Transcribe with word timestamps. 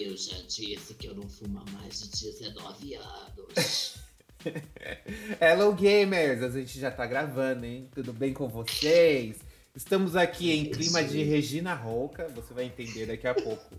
Eu 0.00 0.16
já 0.16 0.38
disse 0.48 0.94
que 0.94 1.08
eu 1.08 1.14
não 1.14 1.28
fumo 1.28 1.58
há 1.58 1.70
mais 1.72 2.00
de 2.00 2.32
19 2.32 2.94
anos. 2.94 3.98
Hello 5.38 5.74
Gamers, 5.74 6.42
a 6.42 6.48
gente 6.48 6.80
já 6.80 6.90
tá 6.90 7.04
gravando, 7.04 7.66
hein? 7.66 7.86
Tudo 7.94 8.10
bem 8.10 8.32
com 8.32 8.48
vocês? 8.48 9.36
Estamos 9.76 10.16
aqui 10.16 10.52
em 10.52 10.70
clima 10.70 11.04
de 11.04 11.22
Regina 11.22 11.74
Rouca, 11.74 12.28
você 12.28 12.54
vai 12.54 12.64
entender 12.64 13.04
daqui 13.04 13.28
a 13.28 13.34
pouco 13.34 13.74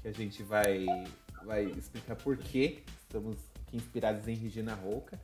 que 0.00 0.06
a 0.06 0.12
gente 0.12 0.44
vai, 0.44 0.86
vai 1.44 1.64
explicar 1.64 2.14
por 2.14 2.36
que 2.36 2.78
estamos 3.02 3.36
aqui 3.66 3.76
inspirados 3.76 4.28
em 4.28 4.36
Regina 4.36 4.76
Rouca. 4.76 5.20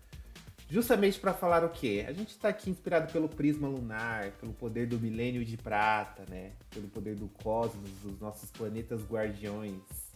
Justamente 0.68 1.20
para 1.20 1.32
falar 1.32 1.64
o 1.64 1.68
quê? 1.68 2.04
A 2.08 2.12
gente 2.12 2.30
está 2.30 2.48
aqui 2.48 2.70
inspirado 2.70 3.12
pelo 3.12 3.28
prisma 3.28 3.68
lunar, 3.68 4.32
pelo 4.32 4.52
poder 4.52 4.88
do 4.88 4.98
milênio 4.98 5.44
de 5.44 5.56
prata, 5.56 6.24
né? 6.28 6.54
Pelo 6.70 6.88
poder 6.88 7.14
do 7.14 7.28
cosmos, 7.28 7.88
dos 8.02 8.18
nossos 8.18 8.50
planetas 8.50 9.00
guardiões. 9.04 10.09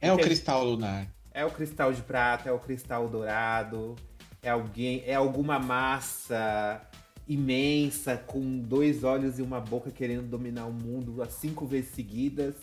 É 0.00 0.12
o 0.12 0.18
cristal 0.18 0.64
lunar. 0.64 1.06
É 1.32 1.44
o 1.44 1.50
cristal 1.50 1.92
de 1.92 2.02
prata, 2.02 2.48
é 2.48 2.52
o 2.52 2.58
cristal 2.58 3.08
dourado, 3.08 3.94
é 4.42 4.50
alguém, 4.50 5.02
é 5.06 5.14
alguma 5.14 5.58
massa 5.58 6.80
imensa 7.28 8.16
com 8.16 8.58
dois 8.58 9.04
olhos 9.04 9.38
e 9.38 9.42
uma 9.42 9.60
boca 9.60 9.90
querendo 9.90 10.26
dominar 10.26 10.66
o 10.66 10.72
mundo 10.72 11.22
as 11.22 11.32
cinco 11.34 11.66
vezes 11.66 11.90
seguidas. 11.94 12.54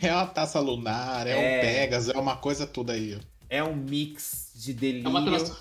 É 0.00 0.12
uma 0.12 0.26
taça 0.26 0.60
lunar, 0.60 1.26
é, 1.26 1.32
é... 1.32 1.58
um 1.58 1.60
Pegasus, 1.60 2.14
é 2.14 2.18
uma 2.18 2.36
coisa 2.36 2.66
toda 2.66 2.92
aí. 2.92 3.18
É 3.50 3.62
um 3.62 3.74
mix 3.74 4.52
de 4.54 4.72
delírio. 4.72 5.06
É 5.06 5.10
uma, 5.10 5.24
trans... 5.24 5.52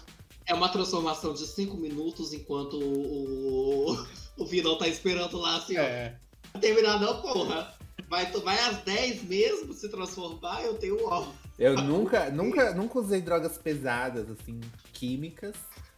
é 0.45 0.53
uma 0.53 0.69
transformação 0.69 1.33
de 1.33 1.45
cinco 1.45 1.75
minutos 1.75 2.31
enquanto 2.31 2.79
o, 2.79 4.07
o 4.37 4.45
vilão 4.45 4.77
tá 4.77 4.87
esperando 4.87 5.37
lá 5.37 5.57
assim, 5.57 5.75
é. 5.75 6.15
ó. 6.55 6.59
Terminar 6.59 6.99
não, 6.99 7.21
porra. 7.21 7.73
Vai, 8.13 8.27
vai 8.27 8.59
às 8.59 8.77
10 8.83 9.23
mesmo 9.23 9.73
se 9.73 9.89
transformar, 9.89 10.61
eu 10.61 10.75
tenho 10.75 11.03
ó. 11.03 11.31
Eu 11.57 11.73
nunca, 11.81 12.29
nunca, 12.29 12.71
nunca 12.71 12.99
usei 12.99 13.19
drogas 13.19 13.57
pesadas, 13.57 14.29
assim, 14.29 14.61
químicas. 14.91 15.55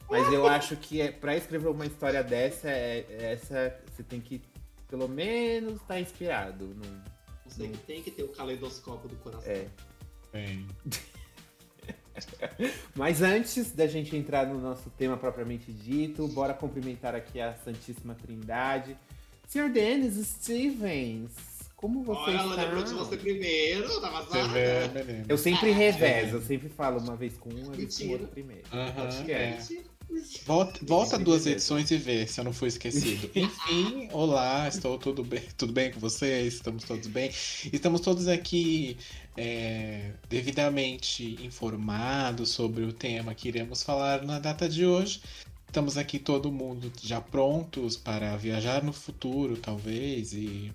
Mas 0.09 0.31
eu 0.31 0.48
acho 0.48 0.78
que 0.78 1.02
é, 1.02 1.12
para 1.12 1.36
escrever 1.36 1.67
uma 1.67 1.86
história 1.86 2.23
dessa, 2.23 2.70
é, 2.70 3.34
essa 3.34 3.78
você 3.92 4.02
tem 4.02 4.22
que, 4.22 4.42
pelo 4.88 5.09
menos, 5.09 5.73
estar 5.73 5.95
tá 5.95 6.00
inspirado. 6.00 6.67
Não, 6.67 7.04
você 7.45 7.67
não... 7.67 7.76
tem 7.80 8.02
que 8.02 8.12
ter 8.12 8.23
o 8.23 8.30
caleidoscópio 8.30 9.09
do 9.09 9.17
coração. 9.17 9.52
É. 9.52 9.67
Bem. 10.32 10.66
Mas 12.95 13.22
antes 13.22 13.73
da 13.73 13.88
gente 13.88 14.16
entrar 14.16 14.48
no 14.48 14.61
nosso 14.61 14.89
tema 14.92 15.17
propriamente 15.17 15.70
dito, 15.70 16.26
bora 16.30 16.54
cumprimentar 16.54 17.14
aqui 17.14 17.42
a 17.42 17.56
Santíssima 17.56 18.16
Trindade. 18.16 18.98
Senhor 19.50 19.70
Denis 19.70 20.16
Stevens, 20.26 21.55
como 21.86 22.02
você 22.02 22.31
Olha, 22.31 22.36
está? 22.38 22.44
ela 22.44 22.55
lembrou 22.55 22.83
de 22.83 22.94
você 22.95 23.16
primeiro, 23.16 24.02
tava 24.02 24.23
você 24.23 24.47
vê, 24.47 25.23
Eu 25.30 25.38
sempre 25.38 25.69
ah, 25.69 25.75
revezo, 25.75 26.38
eu 26.38 26.42
sempre 26.42 26.67
falo 26.67 27.00
uma 27.00 27.16
vez 27.16 27.38
com 27.38 27.53
um, 27.53 27.61
uma 27.61 27.73
vez 27.73 27.95
com 28.00 28.09
outro 28.09 28.27
primeiro. 28.27 28.64
Uhum, 28.73 29.03
Acho 29.03 29.23
que 29.23 29.31
é. 29.31 29.36
é. 29.36 29.59
Volta, 30.47 30.80
volta 30.83 31.19
duas 31.19 31.45
edições 31.45 31.92
e 31.92 31.97
vê 31.97 32.25
se 32.25 32.39
eu 32.39 32.44
não 32.44 32.52
fui 32.52 32.69
esquecido. 32.69 33.30
Enfim, 33.38 34.09
olá, 34.11 34.67
estou 34.67 34.97
tudo 34.97 35.23
bem, 35.23 35.44
tudo 35.55 35.73
bem 35.73 35.92
com 35.92 36.00
vocês? 36.00 36.55
Estamos 36.55 36.86
todos 36.86 37.05
bem? 37.05 37.30
Estamos 37.72 38.02
todos 38.02 38.27
aqui 38.27 38.97
é, 39.38 40.14
devidamente 40.27 41.38
informados 41.45 42.49
sobre 42.49 42.83
o 42.83 42.92
tema 42.92 43.36
que 43.36 43.47
iremos 43.47 43.83
falar 43.83 44.23
na 44.23 44.39
data 44.39 44.67
de 44.67 44.88
hoje. 44.88 45.22
Estamos 45.67 45.99
aqui 45.99 46.17
todo 46.17 46.52
mundo 46.52 46.92
já 46.99 47.22
prontos 47.22 47.95
para 47.95 48.36
viajar 48.38 48.83
no 48.83 48.94
futuro, 48.94 49.55
talvez, 49.58 50.33
e 50.33 50.73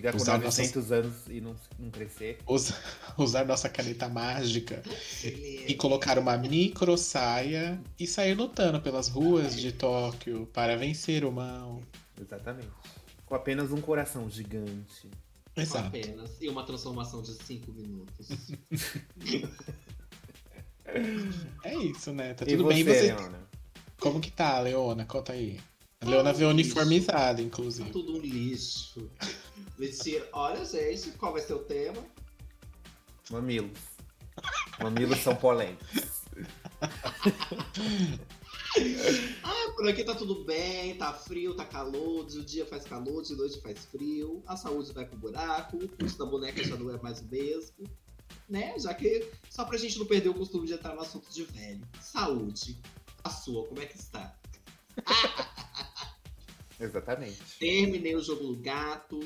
Ficar 0.00 0.12
com 0.12 0.18
usar 0.18 0.38
900 0.38 0.74
nossas... 0.74 0.92
anos 0.92 1.14
e 1.28 1.40
não, 1.40 1.54
não 1.78 1.90
crescer. 1.90 2.38
Usar, 2.46 2.80
usar 3.18 3.44
nossa 3.44 3.68
caneta 3.68 4.08
mágica 4.08 4.82
e 5.22 5.74
colocar 5.74 6.18
uma 6.18 6.38
micro 6.38 6.96
saia 6.96 7.78
e 7.98 8.06
sair 8.06 8.34
lutando 8.34 8.80
pelas 8.80 9.08
ruas 9.08 9.54
de 9.54 9.72
Tóquio 9.72 10.46
para 10.46 10.76
vencer 10.76 11.22
o 11.24 11.30
mal. 11.30 11.82
Exatamente. 12.18 12.70
Com 13.26 13.34
apenas 13.34 13.70
um 13.72 13.80
coração 13.80 14.28
gigante. 14.30 15.10
Exato. 15.54 15.88
Apenas. 15.88 16.30
E 16.40 16.48
uma 16.48 16.64
transformação 16.64 17.20
de 17.20 17.34
5 17.34 17.70
minutos. 17.72 18.28
é 21.62 21.74
isso, 21.76 22.12
né? 22.12 22.32
Tá 22.34 22.46
tudo 22.46 22.72
e 22.72 22.82
você, 22.82 22.84
bem. 22.84 22.94
Você... 22.94 23.14
Leona? 23.14 23.50
Como 23.98 24.18
que 24.18 24.30
tá, 24.30 24.58
Leona? 24.60 25.04
Conta 25.04 25.34
aí. 25.34 25.60
A 26.00 26.08
Leona 26.08 26.32
veio 26.32 26.48
uniformizada, 26.48 27.42
inclusive. 27.42 27.88
Tá 27.88 27.92
tudo 27.92 28.16
um 28.16 28.20
lixo. 28.20 29.10
Vestir. 29.80 30.22
Olha, 30.34 30.62
gente, 30.62 31.12
qual 31.12 31.32
vai 31.32 31.40
ser 31.40 31.54
o 31.54 31.60
tema? 31.60 32.04
Mamilos. 33.30 33.78
Mamilos 34.78 35.20
são 35.20 35.34
polêmicos. 35.34 36.20
ah, 39.42 39.72
por 39.74 39.88
aqui 39.88 40.04
tá 40.04 40.14
tudo 40.14 40.44
bem, 40.44 40.98
tá 40.98 41.14
frio, 41.14 41.54
tá 41.54 41.64
calor, 41.64 42.26
de 42.26 42.44
dia 42.44 42.66
faz 42.66 42.84
calor, 42.84 43.22
de 43.22 43.34
noite 43.34 43.58
faz 43.62 43.86
frio, 43.86 44.42
a 44.46 44.54
saúde 44.54 44.92
vai 44.92 45.06
pro 45.06 45.16
buraco, 45.16 45.78
o 45.78 45.88
custo 45.88 46.18
da 46.18 46.26
boneca 46.26 46.62
já 46.62 46.76
não 46.76 46.94
é 46.94 47.00
mais 47.00 47.20
o 47.20 47.24
mesmo, 47.24 47.88
né? 48.50 48.78
Já 48.78 48.92
que, 48.92 49.30
só 49.48 49.64
pra 49.64 49.78
gente 49.78 49.98
não 49.98 50.04
perder 50.04 50.28
o 50.28 50.34
costume 50.34 50.66
de 50.66 50.74
entrar 50.74 50.94
no 50.94 51.00
assunto 51.00 51.32
de 51.32 51.44
velho. 51.44 51.80
Saúde, 52.02 52.78
a 53.24 53.30
sua, 53.30 53.66
como 53.66 53.80
é 53.80 53.86
que 53.86 53.96
está? 53.96 54.36
Exatamente. 56.78 57.58
Terminei 57.58 58.14
o 58.14 58.22
jogo 58.22 58.44
do 58.44 58.56
gato, 58.56 59.20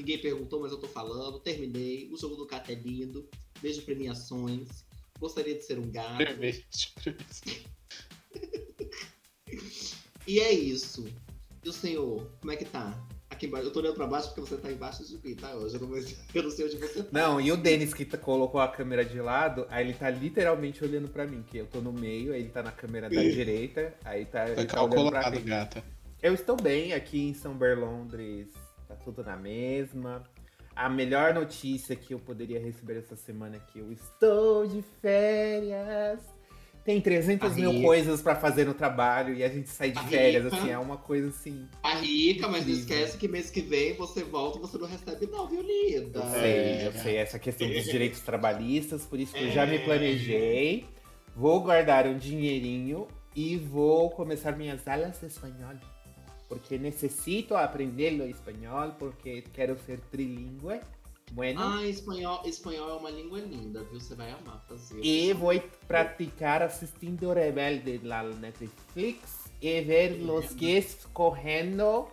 Ninguém 0.00 0.16
perguntou, 0.16 0.62
mas 0.62 0.72
eu 0.72 0.78
tô 0.78 0.88
falando. 0.88 1.38
Terminei. 1.40 2.08
O 2.10 2.16
jogo 2.16 2.34
do 2.34 2.46
gato 2.46 2.72
é 2.72 2.74
lindo. 2.74 3.28
Vejo 3.60 3.82
premiações. 3.82 4.82
Gostaria 5.18 5.54
de 5.54 5.62
ser 5.62 5.78
um 5.78 5.90
gato. 5.90 6.24
e 10.26 10.40
é 10.40 10.50
isso. 10.50 11.06
E 11.62 11.68
o 11.68 11.72
senhor, 11.72 12.30
como 12.40 12.50
é 12.50 12.56
que 12.56 12.64
tá? 12.64 12.98
Aqui 13.28 13.44
embaixo. 13.44 13.66
Eu 13.66 13.72
tô 13.74 13.80
olhando 13.80 13.94
pra 13.94 14.06
baixo 14.06 14.28
porque 14.28 14.40
você 14.40 14.56
tá 14.56 14.72
embaixo 14.72 15.06
de 15.06 15.18
mim, 15.22 15.34
tá? 15.34 15.54
Hoje 15.54 15.74
eu 15.74 15.80
não, 15.82 15.90
eu 16.34 16.42
não 16.42 16.50
sei 16.50 16.64
onde 16.64 16.78
você 16.78 17.02
tá. 17.02 17.10
Não, 17.12 17.38
e 17.38 17.52
o 17.52 17.58
Denis 17.58 17.92
que 17.92 18.06
tá, 18.06 18.16
colocou 18.16 18.58
a 18.58 18.68
câmera 18.68 19.04
de 19.04 19.20
lado, 19.20 19.66
aí 19.68 19.84
ele 19.84 19.92
tá 19.92 20.08
literalmente 20.08 20.82
olhando 20.82 21.08
pra 21.08 21.26
mim, 21.26 21.42
que 21.42 21.58
eu 21.58 21.66
tô 21.66 21.82
no 21.82 21.92
meio, 21.92 22.32
aí 22.32 22.40
ele 22.40 22.48
tá 22.48 22.62
na 22.62 22.72
câmera 22.72 23.10
da 23.10 23.20
direita, 23.20 23.94
aí 24.02 24.24
tá. 24.24 24.46
Foi 24.46 24.64
tá 24.64 24.76
calculado, 24.76 25.38
gata. 25.40 25.84
Eu 26.22 26.32
estou 26.32 26.56
bem 26.56 26.94
aqui 26.94 27.20
em 27.20 27.34
São 27.34 27.54
Berlondres 27.54 28.48
tá 28.54 28.59
tudo 29.04 29.22
na 29.24 29.36
mesma. 29.36 30.22
A 30.74 30.88
melhor 30.88 31.34
notícia 31.34 31.94
que 31.96 32.14
eu 32.14 32.18
poderia 32.18 32.60
receber 32.60 32.98
essa 32.98 33.16
semana 33.16 33.56
é 33.56 33.60
que 33.60 33.78
eu 33.78 33.92
estou 33.92 34.66
de 34.66 34.82
férias. 35.02 36.20
Tem 36.84 37.00
300 37.00 37.56
mil 37.56 37.82
coisas 37.82 38.22
para 38.22 38.34
fazer 38.34 38.64
no 38.64 38.72
trabalho 38.72 39.34
e 39.34 39.44
a 39.44 39.48
gente 39.48 39.68
sai 39.68 39.90
de 39.90 39.98
a 39.98 40.02
férias, 40.04 40.44
rica. 40.44 40.56
assim, 40.56 40.70
é 40.70 40.78
uma 40.78 40.96
coisa 40.96 41.28
assim. 41.28 41.68
A 41.82 41.96
rica, 41.96 42.48
mas 42.48 42.66
não 42.66 42.72
esquece 42.72 43.18
que 43.18 43.28
mês 43.28 43.50
que 43.50 43.60
vem 43.60 43.94
você 43.94 44.24
volta 44.24 44.58
e 44.58 44.60
você 44.62 44.78
não 44.78 44.88
recebe, 44.88 45.26
não, 45.26 45.46
viu, 45.46 45.60
linda? 45.60 46.20
Eu 46.20 46.30
sei, 46.30 46.52
é. 46.52 46.86
eu 46.86 46.92
sei, 46.92 47.16
essa 47.16 47.38
questão 47.38 47.68
dos 47.68 47.84
direitos 47.90 48.20
trabalhistas, 48.20 49.04
por 49.04 49.20
isso 49.20 49.34
que 49.34 49.40
é. 49.40 49.48
eu 49.48 49.52
já 49.52 49.66
me 49.66 49.76
é. 49.76 49.84
planejei. 49.84 50.86
Vou 51.36 51.60
guardar 51.60 52.06
um 52.06 52.16
dinheirinho 52.16 53.06
e 53.36 53.56
vou 53.56 54.10
começar 54.10 54.56
minhas 54.56 54.86
aulas 54.88 55.20
de 55.20 55.26
espanhol 55.26 55.74
porque 56.50 56.76
necessito 56.80 57.56
aprender 57.56 58.20
o 58.20 58.26
espanhol, 58.26 58.90
porque 58.98 59.42
quero 59.54 59.78
ser 59.78 60.00
trilingüe. 60.10 60.80
Bueno. 61.30 61.60
Ah, 61.62 61.86
espanhol, 61.86 62.42
espanhol 62.44 62.90
é 62.90 62.94
uma 62.94 63.10
língua 63.10 63.38
linda, 63.38 63.84
viu? 63.84 64.00
Você 64.00 64.16
vai 64.16 64.32
amar 64.32 64.60
fazer. 64.68 65.00
E 65.00 65.32
vou 65.32 65.52
praticar 65.86 66.60
assistindo 66.60 67.32
Rebelde 67.32 68.00
na 68.02 68.24
Netflix 68.24 69.44
e 69.62 69.80
ver 69.80 70.20
é. 70.20 70.24
os 70.24 70.52
gays 70.54 71.06
correndo 71.14 72.08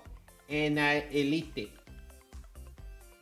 na 0.72 0.98
Elite. 0.98 1.74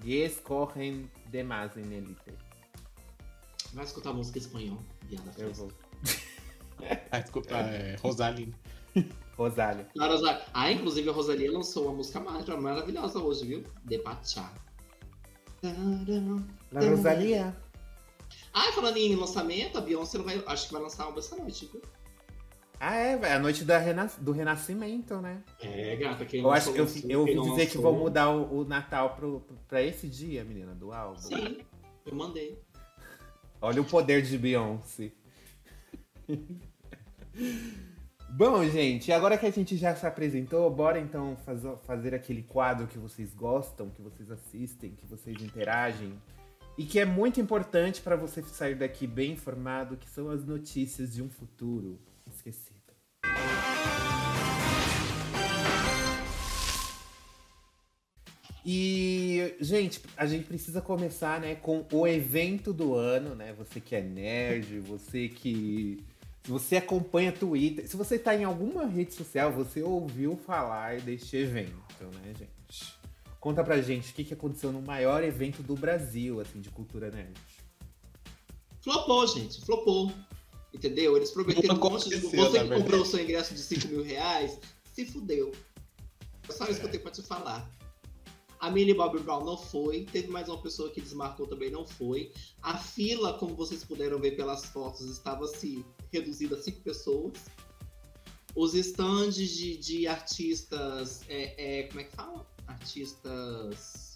Gays 0.04 0.42
correm 0.42 1.10
demais 1.32 1.78
em 1.78 1.94
Elite. 1.94 2.34
Vai 3.74 3.86
escutar 3.86 4.12
música 4.12 4.38
espanhol, 4.38 4.80
viada. 5.04 5.32
Eu 5.38 5.54
vou. 5.56 5.72
Vai 7.10 7.22
escutar 7.22 7.74
é, 7.74 7.96
Rosalina. 8.02 8.54
Rosália. 9.38 9.88
Ah, 10.54 10.72
inclusive 10.72 11.10
a 11.10 11.12
Rosalia 11.12 11.52
lançou 11.52 11.86
uma 11.86 11.96
música 11.96 12.20
maravilhosa 12.20 13.20
hoje, 13.20 13.46
viu? 13.46 13.64
De 13.84 13.98
Pachá. 14.00 14.54
La 16.72 16.82
Rosalia. 16.82 17.56
Ah, 18.54 18.72
falando 18.72 18.98
em 18.98 19.16
lançamento, 19.16 19.78
a 19.78 19.82
Beyoncé 19.82 20.18
vai, 20.20 20.42
acho 20.48 20.68
que 20.68 20.74
vai 20.74 20.82
lançar 20.82 21.04
algo 21.04 21.20
essa 21.20 21.36
noite, 21.36 21.70
viu? 21.72 21.82
Ah, 22.80 22.96
é, 22.96 23.20
é 23.20 23.34
a 23.34 23.40
noite 23.40 23.64
da 23.64 23.78
rena 23.78 24.10
do 24.20 24.32
renascimento, 24.32 25.18
né? 25.22 25.42
É, 25.62 25.96
gata, 25.96 26.26
quem 26.26 26.42
Eu 26.42 26.52
acho 26.52 26.72
que 26.74 26.80
eu, 26.80 26.88
eu 27.10 27.20
ouvi 27.22 27.40
dizer 27.50 27.70
que 27.70 27.78
vão 27.78 27.94
mudar 27.94 28.30
o, 28.30 28.60
o 28.60 28.66
Natal 28.66 29.16
pro, 29.16 29.42
pro, 29.42 29.58
pra 29.68 29.82
esse 29.82 30.08
dia, 30.08 30.44
menina, 30.44 30.74
do 30.74 30.92
álbum. 30.92 31.18
Sim, 31.18 31.60
eu 32.06 32.16
mandei. 32.16 32.62
Olha 33.62 33.82
o 33.82 33.86
poder 33.86 34.22
de 34.22 34.38
Beyoncé. 34.38 35.12
Bom, 38.38 38.66
gente, 38.66 39.14
agora 39.14 39.38
que 39.38 39.46
a 39.46 39.50
gente 39.50 39.78
já 39.78 39.96
se 39.96 40.06
apresentou, 40.06 40.70
bora 40.70 41.00
então 41.00 41.38
faz, 41.46 41.62
fazer 41.86 42.14
aquele 42.14 42.44
quadro 42.44 42.86
que 42.86 42.98
vocês 42.98 43.34
gostam, 43.34 43.90
que 43.90 44.02
vocês 44.02 44.30
assistem, 44.30 44.92
que 44.92 45.06
vocês 45.06 45.42
interagem 45.42 46.12
e 46.78 46.84
que 46.84 47.00
é 47.00 47.06
muito 47.06 47.40
importante 47.40 48.02
para 48.02 48.18
você 48.18 48.44
sair 48.44 48.76
daqui 48.76 49.08
bem 49.08 49.32
informado, 49.32 49.96
que 49.96 50.10
são 50.10 50.30
as 50.30 50.44
notícias 50.44 51.14
de 51.14 51.24
um 51.24 51.30
futuro 51.30 51.98
esquecido. 52.30 52.76
E, 58.66 59.56
gente, 59.62 60.02
a 60.18 60.26
gente 60.26 60.44
precisa 60.44 60.82
começar, 60.82 61.40
né, 61.40 61.56
com 61.56 61.86
o 61.90 62.06
evento 62.06 62.74
do 62.74 62.96
ano, 62.96 63.34
né? 63.34 63.54
Você 63.54 63.80
que 63.80 63.96
é 63.96 64.02
nerd, 64.02 64.80
você 64.80 65.30
que 65.30 66.04
você 66.50 66.78
acompanha 66.78 67.32
Twitter, 67.32 67.88
se 67.88 67.98
você 67.98 68.20
tá 68.20 68.36
em 68.36 68.44
alguma 68.44 68.86
rede 68.86 69.14
social, 69.14 69.52
você 69.52 69.82
ouviu 69.82 70.36
falar 70.36 71.00
deste 71.02 71.36
evento, 71.38 72.04
né, 72.22 72.34
gente? 72.38 72.96
Conta 73.40 73.64
pra 73.64 73.82
gente 73.82 74.12
o 74.12 74.14
que, 74.14 74.24
que 74.24 74.34
aconteceu 74.34 74.72
no 74.72 74.82
maior 74.82 75.24
evento 75.24 75.62
do 75.62 75.76
Brasil, 75.76 76.40
assim, 76.40 76.60
de 76.62 76.70
cultura 76.70 77.12
nerd. 77.12 77.40
Flopou, 78.82 79.26
gente, 79.28 79.64
flopou. 79.66 80.12
Entendeu? 80.74 81.16
Eles 81.16 81.32
prometeram 81.32 81.76
um 81.76 81.80
monte 81.80 82.10
de. 82.10 82.18
Você 82.18 82.60
que 82.60 82.70
comprou 82.70 83.02
o 83.02 83.06
seu 83.06 83.20
ingresso 83.20 83.54
de 83.54 83.62
5 83.62 83.88
mil 83.88 84.04
reais, 84.04 84.60
se 84.94 85.06
fudeu. 85.06 85.52
É 86.48 86.52
só 86.52 86.66
isso 86.66 86.80
que 86.80 86.86
eu 86.86 86.92
tenho 86.92 87.02
pra 87.02 87.12
te 87.12 87.22
falar. 87.22 87.70
A 88.60 88.70
Millie 88.70 88.94
Bobby 88.94 89.20
Brown 89.20 89.44
não 89.46 89.58
foi. 89.58 90.06
Teve 90.12 90.28
mais 90.28 90.50
uma 90.50 90.62
pessoa 90.62 90.90
que 90.90 91.00
desmarcou 91.00 91.48
também, 91.48 91.70
não 91.70 91.86
foi. 91.86 92.32
A 92.62 92.78
fila, 92.78 93.34
como 93.38 93.56
vocês 93.56 93.84
puderam 93.84 94.20
ver 94.20 94.36
pelas 94.36 94.66
fotos, 94.66 95.08
estava 95.10 95.48
se 95.48 95.86
reduzida 96.12 96.56
a 96.56 96.62
cinco 96.62 96.82
pessoas. 96.82 97.34
Os 98.56 98.74
stands 98.74 99.50
de, 99.50 99.78
de 99.78 100.08
artistas. 100.08 101.24
É, 101.28 101.80
é, 101.80 101.84
como 101.84 102.00
é 102.00 102.04
que 102.04 102.16
fala? 102.16 102.46
Artistas. 102.68 104.16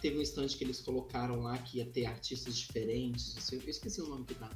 Teve 0.00 0.18
um 0.18 0.22
stand 0.22 0.48
que 0.48 0.62
eles 0.62 0.80
colocaram 0.80 1.42
lá 1.42 1.56
que 1.58 1.78
ia 1.78 1.86
ter 1.86 2.06
artistas 2.06 2.56
diferentes. 2.56 3.36
Eu 3.50 3.60
esqueci 3.66 4.00
o 4.00 4.06
nome 4.06 4.24
que 4.24 4.34
dá. 4.34 4.50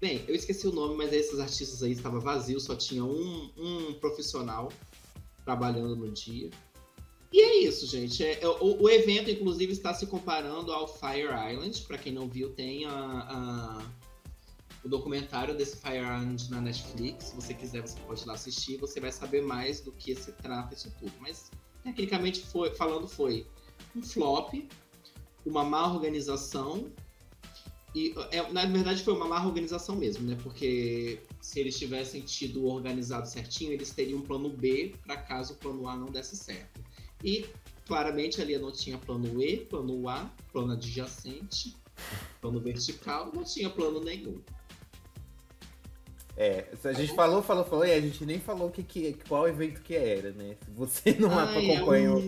Bem, 0.00 0.24
eu 0.26 0.34
esqueci 0.34 0.66
o 0.66 0.72
nome, 0.72 0.96
mas 0.96 1.12
esses 1.12 1.38
artistas 1.38 1.82
aí 1.82 1.92
estavam 1.92 2.20
vazios, 2.20 2.64
só 2.64 2.74
tinha 2.74 3.04
um, 3.04 3.50
um 3.56 3.94
profissional 3.94 4.72
trabalhando 5.44 5.94
no 5.94 6.10
dia. 6.10 6.50
E 7.32 7.40
é 7.40 7.56
isso, 7.64 7.86
gente. 7.86 8.22
É, 8.22 8.42
é, 8.42 8.48
o, 8.48 8.82
o, 8.82 8.90
evento, 8.90 9.30
inclusive, 9.30 9.72
está 9.72 9.94
se 9.94 10.06
comparando 10.06 10.70
ao 10.72 10.86
Fire 10.86 11.28
Island. 11.52 11.80
Para 11.82 11.96
quem 11.96 12.12
não 12.12 12.28
viu, 12.28 12.50
tem 12.50 12.84
a, 12.84 12.92
a, 12.92 13.82
o 14.84 14.88
documentário 14.88 15.56
desse 15.56 15.76
Fire 15.76 15.98
Island 15.98 16.50
na 16.50 16.60
Netflix. 16.60 17.26
Se 17.26 17.36
você 17.36 17.54
quiser, 17.54 17.82
você 17.82 17.98
pode 18.00 18.22
ir 18.22 18.26
lá 18.26 18.34
assistir. 18.34 18.76
Você 18.78 19.00
vai 19.00 19.12
saber 19.12 19.42
mais 19.42 19.80
do 19.80 19.92
que 19.92 20.14
se 20.14 20.32
trata 20.32 20.74
isso 20.74 20.92
tudo. 20.98 21.12
Mas, 21.20 21.50
tecnicamente, 21.82 22.40
foi, 22.40 22.74
falando, 22.74 23.06
foi 23.06 23.46
um 23.94 24.02
flop, 24.02 24.54
uma 25.46 25.64
má 25.64 25.92
organização. 25.92 26.90
E, 27.94 28.14
é, 28.30 28.50
na 28.50 28.64
verdade, 28.66 29.02
foi 29.02 29.14
uma 29.14 29.28
má 29.28 29.44
organização 29.44 29.94
mesmo, 29.94 30.26
né? 30.26 30.36
Porque 30.42 31.20
se 31.40 31.60
eles 31.60 31.78
tivessem 31.78 32.22
tido 32.22 32.66
organizado 32.66 33.28
certinho, 33.28 33.72
eles 33.72 33.90
teriam 33.90 34.18
um 34.18 34.22
plano 34.22 34.48
B 34.48 34.94
para 35.04 35.16
caso 35.16 35.54
o 35.54 35.56
plano 35.56 35.86
A 35.86 35.96
não 35.96 36.06
desse 36.06 36.36
certo. 36.36 36.82
E 37.22 37.46
claramente 37.86 38.40
ali 38.40 38.56
não 38.58 38.72
tinha 38.72 38.98
plano 38.98 39.42
E, 39.42 39.58
plano 39.58 40.08
A, 40.08 40.30
plano 40.50 40.72
adjacente, 40.72 41.76
plano 42.40 42.60
vertical, 42.60 43.30
não 43.34 43.44
tinha 43.44 43.68
plano 43.68 44.00
nenhum. 44.00 44.40
É, 46.36 46.64
a 46.84 46.92
gente 46.92 47.14
falou, 47.14 47.42
falou, 47.42 47.64
falou, 47.64 47.84
e 47.84 47.92
a 47.92 48.00
gente 48.00 48.24
nem 48.24 48.40
falou 48.40 48.70
que, 48.70 48.82
que, 48.82 49.14
qual 49.28 49.46
evento 49.46 49.82
que 49.82 49.94
era, 49.94 50.30
né? 50.32 50.56
Se 50.64 50.70
você 50.70 51.14
não 51.18 51.30
Ai, 51.38 51.76
acompanhou. 51.76 52.18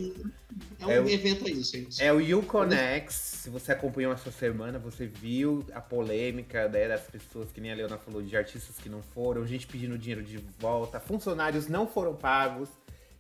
É 0.79 0.87
um, 0.87 0.91
é 0.91 1.01
um 1.01 1.09
é 1.09 1.13
evento 1.13 1.47
aí, 1.47 1.63
gente. 1.63 2.03
É 2.03 2.13
o 2.13 2.39
Uconex. 2.39 3.15
Se 3.15 3.51
você 3.51 3.73
acompanhou 3.73 4.13
essa 4.13 4.31
semana, 4.31 4.79
você 4.79 5.07
viu 5.07 5.65
a 5.73 5.81
polêmica 5.81 6.69
né, 6.69 6.87
das 6.87 7.03
pessoas, 7.03 7.51
que 7.51 7.61
nem 7.61 7.73
a 7.73 7.75
Leona 7.75 7.97
falou, 7.97 8.23
de 8.23 8.37
artistas 8.37 8.77
que 8.77 8.91
não 8.91 9.03
foram, 9.03 9.47
gente 9.47 9.67
pedindo 9.67 9.97
dinheiro 9.97 10.23
de 10.23 10.39
volta, 10.59 11.01
funcionários 11.01 11.67
não 11.67 11.87
foram 11.87 12.15
pagos. 12.15 12.69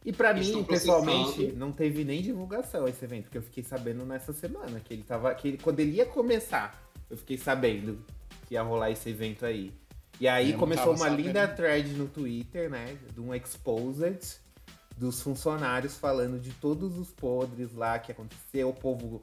E 0.04 0.12
para 0.12 0.34
mim, 0.34 0.62
pessoalmente, 0.64 1.52
não 1.52 1.72
teve 1.72 2.04
nem 2.04 2.20
divulgação 2.20 2.86
esse 2.86 3.02
evento, 3.02 3.24
porque 3.24 3.38
eu 3.38 3.42
fiquei 3.42 3.64
sabendo 3.64 4.04
nessa 4.04 4.34
semana 4.34 4.78
que 4.78 4.92
ele 4.92 5.02
tava. 5.02 5.34
Que 5.34 5.48
ele, 5.48 5.58
quando 5.58 5.80
ele 5.80 5.92
ia 5.92 6.04
começar, 6.04 6.78
eu 7.08 7.16
fiquei 7.16 7.38
sabendo 7.38 8.04
que 8.46 8.52
ia 8.52 8.62
rolar 8.62 8.90
esse 8.90 9.08
evento 9.08 9.46
aí. 9.46 9.72
E 10.20 10.28
aí 10.28 10.52
eu 10.52 10.58
começou 10.58 10.90
uma 10.90 10.98
sabendo. 10.98 11.22
linda 11.22 11.48
thread 11.48 11.88
no 11.94 12.06
Twitter, 12.06 12.70
né? 12.70 12.96
De 13.12 13.20
um 13.20 13.34
exposed 13.34 14.38
dos 14.96 15.20
funcionários 15.20 15.96
falando 15.96 16.38
de 16.38 16.52
todos 16.52 16.96
os 16.98 17.10
podres 17.10 17.74
lá 17.74 17.98
que 17.98 18.12
aconteceu. 18.12 18.68
O 18.68 18.74
povo. 18.74 19.20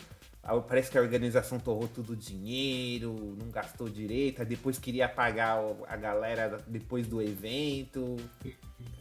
Parece 0.67 0.89
que 0.89 0.97
a 0.97 1.01
organização 1.01 1.59
torrou 1.59 1.87
tudo 1.87 2.13
o 2.13 2.15
dinheiro, 2.15 3.37
não 3.39 3.49
gastou 3.51 3.87
direito, 3.87 4.43
depois 4.43 4.79
queria 4.79 5.07
pagar 5.07 5.59
a 5.87 5.95
galera 5.95 6.57
depois 6.67 7.07
do 7.07 7.21
evento. 7.21 8.17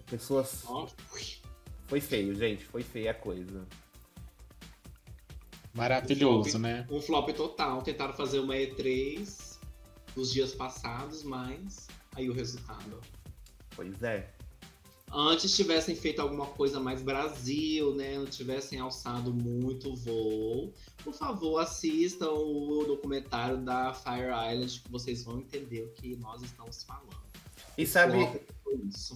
Pessoas. 0.08 0.64
Foi 1.86 2.00
feio, 2.00 2.34
gente. 2.34 2.64
Foi 2.64 2.82
feia 2.82 3.12
a 3.12 3.14
coisa. 3.14 3.66
Maravilhoso, 5.72 6.40
um 6.40 6.50
flop, 6.50 6.62
né? 6.62 6.86
Um 6.90 7.00
flop 7.00 7.31
total. 7.31 7.82
Tentaram 7.82 8.12
fazer 8.12 8.38
uma 8.38 8.54
E3 8.54 9.50
nos 10.16 10.32
dias 10.32 10.52
passados, 10.52 11.22
mas 11.22 11.86
aí 12.14 12.28
o 12.28 12.32
resultado. 12.32 13.00
Pois 13.74 14.02
é. 14.02 14.30
Antes 15.12 15.56
tivessem 15.56 15.96
feito 15.96 16.22
alguma 16.22 16.46
coisa 16.46 16.78
mais 16.78 17.02
Brasil, 17.02 17.94
né? 17.96 18.16
Não 18.16 18.26
tivessem 18.26 18.78
alçado 18.78 19.32
muito 19.32 19.94
voo. 19.96 20.72
Por 21.02 21.12
favor, 21.12 21.58
assistam 21.58 22.30
o 22.30 22.84
documentário 22.86 23.58
da 23.58 23.92
Fire 23.92 24.30
Island, 24.52 24.80
que 24.80 24.90
vocês 24.90 25.24
vão 25.24 25.38
entender 25.38 25.82
o 25.82 25.88
que 25.88 26.14
nós 26.16 26.42
estamos 26.42 26.84
falando. 26.84 27.18
E 27.76 27.86
sabe, 27.86 28.18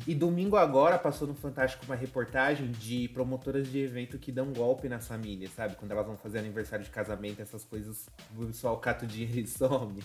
e 0.06 0.14
domingo 0.14 0.56
agora 0.56 0.99
passou 0.99 1.29
no 1.29 1.35
Fantástico 1.35 1.85
uma 1.85 1.94
reportagem 1.94 2.73
de 2.73 3.08
promotoras 3.08 3.70
de 3.70 3.79
evento 3.79 4.19
que 4.19 4.32
dão 4.32 4.52
golpe 4.52 4.88
nas 4.88 5.06
famílias, 5.06 5.52
sabe? 5.52 5.76
Quando 5.76 5.93
elas 5.93 6.06
vão 6.06 6.17
fazer 6.17 6.38
aniversário 6.38 6.85
de 6.85 6.91
casamento, 6.91 7.41
essas 7.41 7.64
coisas, 7.64 8.08
o 8.37 8.46
pessoal 8.46 8.79
cata 8.79 9.05
o 9.05 9.08
dinheiro 9.08 9.38
e 9.38 9.46
some. 9.46 10.02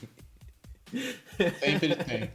Sempre 1.59 1.95
tem. 1.95 2.29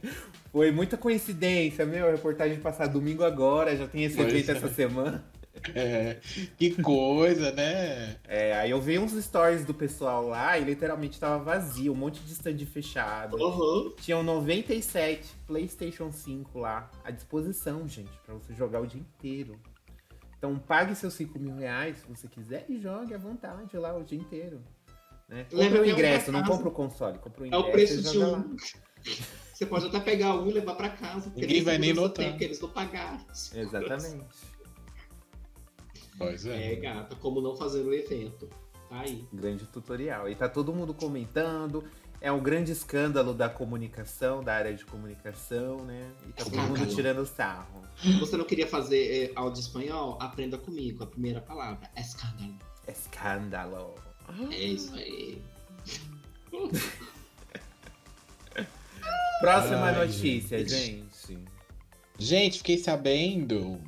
Foi 0.51 0.71
muita 0.71 0.97
coincidência, 0.97 1.85
meu. 1.85 2.07
A 2.07 2.11
reportagem 2.11 2.59
passar 2.59 2.87
domingo 2.87 3.23
agora, 3.23 3.75
já 3.75 3.87
tem 3.87 4.03
esse 4.03 4.15
pois 4.15 4.29
evento 4.29 4.51
é. 4.51 4.53
essa 4.53 4.67
semana. 4.69 5.25
É, 5.73 6.17
que 6.57 6.81
coisa, 6.81 7.51
né? 7.51 8.17
É, 8.27 8.53
aí 8.53 8.71
eu 8.71 8.81
vi 8.81 8.99
uns 8.99 9.13
stories 9.13 9.65
do 9.65 9.73
pessoal 9.73 10.27
lá 10.27 10.57
e 10.59 10.63
literalmente 10.63 11.19
tava 11.19 11.43
vazio, 11.43 11.93
um 11.93 11.95
monte 11.95 12.21
de 12.21 12.33
stand 12.33 12.57
fechado. 12.65 13.37
Uhum. 13.37 13.93
Tinham 13.99 14.21
97 14.21 15.33
PlayStation 15.47 16.11
5 16.11 16.59
lá 16.59 16.91
à 17.03 17.11
disposição, 17.11 17.87
gente, 17.87 18.11
para 18.25 18.35
você 18.35 18.53
jogar 18.53 18.81
o 18.81 18.87
dia 18.87 18.99
inteiro. 18.99 19.59
Então 20.37 20.59
pague 20.59 20.95
seus 20.95 21.13
5 21.13 21.39
mil 21.39 21.55
reais 21.55 21.97
se 21.97 22.07
você 22.07 22.27
quiser 22.27 22.65
e 22.69 22.79
jogue 22.79 23.13
à 23.13 23.17
vontade 23.17 23.75
lá 23.77 23.95
o 23.95 24.03
dia 24.03 24.19
inteiro. 24.19 24.61
Né? 25.27 25.45
Compre 25.45 25.79
o 25.79 25.89
ingresso, 25.89 26.31
não 26.31 26.43
compra 26.43 26.67
o 26.67 26.71
console, 26.71 27.17
compra 27.17 27.43
o 27.43 27.45
ingresso. 27.47 27.65
É 27.65 27.69
o 27.69 27.71
preço 27.71 28.01
de 28.01 28.17
um. 28.19 28.31
Lá. 28.31 28.45
Você 29.53 29.65
pode 29.65 29.87
até 29.87 29.99
pegar 29.99 30.35
um 30.35 30.49
e 30.49 30.53
levar 30.53 30.75
para 30.75 30.89
casa. 30.89 31.31
Ninguém 31.35 31.63
vai 31.63 31.77
nem 31.77 31.93
notar. 31.93 32.29
Porque 32.29 32.43
eles 32.43 32.59
não 32.59 32.69
pagaram. 32.69 33.25
Exatamente. 33.53 34.25
Pois 36.17 36.45
é. 36.45 36.73
É, 36.73 36.75
gata, 36.75 37.15
como 37.15 37.41
não 37.41 37.55
fazer 37.55 37.81
o 37.81 37.93
evento. 37.93 38.49
Tá 38.89 38.99
aí. 38.99 39.25
Grande 39.33 39.65
tutorial. 39.65 40.29
E 40.29 40.35
tá 40.35 40.47
todo 40.47 40.73
mundo 40.73 40.93
comentando. 40.93 41.83
É 42.21 42.31
um 42.31 42.41
grande 42.41 42.71
escândalo 42.71 43.33
da 43.33 43.49
comunicação, 43.49 44.43
da 44.43 44.53
área 44.53 44.73
de 44.73 44.85
comunicação, 44.85 45.77
né? 45.85 46.11
E 46.27 46.33
tá 46.33 46.43
todo 46.43 46.57
mundo 46.57 46.85
tirando 46.87 47.25
sarro. 47.25 47.81
Você 48.19 48.35
não 48.37 48.45
queria 48.45 48.67
fazer 48.67 49.25
é, 49.25 49.31
áudio 49.35 49.61
espanhol? 49.61 50.17
Aprenda 50.19 50.57
comigo. 50.57 51.03
A 51.03 51.07
primeira 51.07 51.41
palavra. 51.41 51.89
Escândalo. 51.95 52.55
Escândalo. 52.87 53.95
É 54.51 54.63
isso 54.63 54.93
aí. 54.95 55.41
Próxima 59.39 59.87
Ai, 59.87 59.95
notícia, 59.95 60.67
gente. 60.67 61.37
Gente, 62.17 62.57
fiquei 62.59 62.77
sabendo 62.77 63.81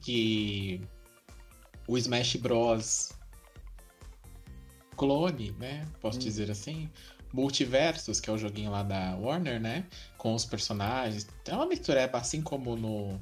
que 0.00 0.80
o 1.86 1.96
Smash 1.96 2.36
Bros. 2.36 3.12
clone, 4.96 5.52
né? 5.52 5.86
Posso 6.00 6.18
hum. 6.18 6.22
dizer 6.22 6.50
assim. 6.50 6.90
Multiversos, 7.32 8.20
que 8.20 8.30
é 8.30 8.32
o 8.32 8.38
joguinho 8.38 8.70
lá 8.70 8.84
da 8.84 9.16
Warner, 9.16 9.60
né? 9.60 9.86
Com 10.16 10.34
os 10.34 10.44
personagens. 10.44 11.26
É 11.46 11.54
uma 11.54 11.66
mistura, 11.66 12.08
assim 12.12 12.40
como 12.40 12.76
no, 12.76 13.20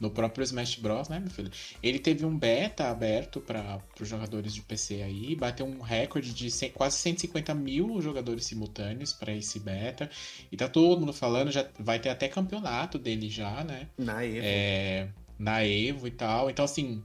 no 0.00 0.10
próprio 0.10 0.44
Smash 0.44 0.76
Bros, 0.76 1.08
né, 1.08 1.18
meu 1.18 1.30
filho? 1.30 1.50
Ele 1.82 1.98
teve 1.98 2.24
um 2.24 2.36
beta 2.36 2.88
aberto 2.88 3.40
para 3.40 3.80
os 4.00 4.08
jogadores 4.08 4.54
de 4.54 4.62
PC 4.62 5.02
aí, 5.02 5.34
bateu 5.34 5.66
um 5.66 5.80
recorde 5.80 6.32
de 6.32 6.50
100, 6.50 6.70
quase 6.70 6.96
150 6.98 7.54
mil 7.54 8.00
jogadores 8.00 8.44
simultâneos 8.46 9.12
para 9.12 9.32
esse 9.32 9.58
beta. 9.60 10.10
E 10.50 10.56
tá 10.56 10.68
todo 10.68 11.00
mundo 11.00 11.12
falando, 11.12 11.50
já 11.50 11.66
vai 11.78 11.98
ter 11.98 12.08
até 12.08 12.28
campeonato 12.28 12.98
dele 12.98 13.28
já, 13.28 13.64
né? 13.64 13.88
Na 13.98 14.24
É, 14.44 15.08
na 15.38 15.64
Evo 15.64 16.06
e 16.06 16.10
tal. 16.10 16.50
Então, 16.50 16.64
assim, 16.64 17.02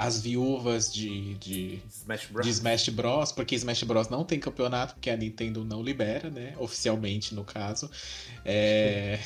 as 0.00 0.18
viúvas 0.18 0.90
de, 0.90 1.34
de, 1.34 1.78
Smash 1.90 2.26
Bros. 2.30 2.46
de 2.46 2.50
Smash 2.52 2.88
Bros, 2.88 3.32
porque 3.32 3.54
Smash 3.54 3.82
Bros 3.82 4.08
não 4.08 4.24
tem 4.24 4.40
campeonato, 4.40 4.94
porque 4.94 5.10
a 5.10 5.16
Nintendo 5.16 5.62
não 5.62 5.82
libera, 5.82 6.30
né? 6.30 6.54
Oficialmente, 6.58 7.34
no 7.34 7.44
caso. 7.44 7.90
É, 8.42 9.20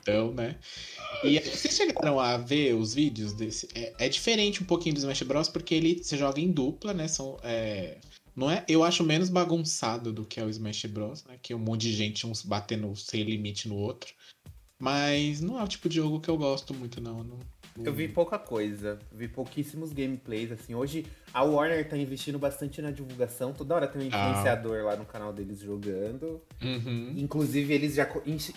então, 0.00 0.32
né? 0.32 0.56
E 1.22 1.38
vocês 1.40 1.74
chegaram 1.74 2.18
a 2.18 2.38
ver 2.38 2.74
os 2.74 2.94
vídeos 2.94 3.34
desse. 3.34 3.68
É, 3.74 3.92
é 3.98 4.08
diferente 4.08 4.62
um 4.62 4.66
pouquinho 4.66 4.94
do 4.94 4.98
Smash 4.98 5.22
Bros, 5.24 5.48
porque 5.50 5.74
ele 5.74 6.02
você 6.02 6.16
joga 6.16 6.40
em 6.40 6.50
dupla, 6.50 6.94
né? 6.94 7.06
São, 7.06 7.36
é, 7.42 7.98
não 8.34 8.50
é, 8.50 8.64
eu 8.66 8.82
acho 8.82 9.04
menos 9.04 9.28
bagunçado 9.28 10.10
do 10.10 10.24
que 10.24 10.40
é 10.40 10.44
o 10.44 10.48
Smash 10.48 10.86
Bros, 10.86 11.22
né? 11.24 11.36
Que 11.42 11.54
um 11.54 11.58
monte 11.58 11.82
de 11.82 11.92
gente 11.92 12.26
uns 12.26 12.40
batendo 12.40 12.96
sem 12.96 13.22
limite 13.22 13.68
no 13.68 13.76
outro. 13.76 14.14
Mas 14.78 15.42
não 15.42 15.60
é 15.60 15.62
o 15.62 15.68
tipo 15.68 15.86
de 15.86 15.96
jogo 15.96 16.18
que 16.18 16.30
eu 16.30 16.36
gosto 16.38 16.72
muito, 16.72 16.98
não, 16.98 17.22
não... 17.22 17.38
Eu 17.82 17.92
vi 17.92 18.06
pouca 18.06 18.38
coisa, 18.38 18.98
vi 19.10 19.26
pouquíssimos 19.26 19.92
gameplays, 19.92 20.52
assim. 20.52 20.74
Hoje 20.74 21.06
a 21.32 21.42
Warner 21.42 21.88
tá 21.88 21.96
investindo 21.96 22.38
bastante 22.38 22.80
na 22.80 22.90
divulgação, 22.90 23.52
toda 23.52 23.74
hora 23.74 23.88
tem 23.88 24.02
um 24.02 24.04
influenciador 24.04 24.80
ah. 24.80 24.84
lá 24.84 24.96
no 24.96 25.04
canal 25.04 25.32
deles 25.32 25.60
jogando. 25.60 26.40
Uhum. 26.62 27.14
Inclusive, 27.16 27.74
eles 27.74 27.94
já 27.94 28.08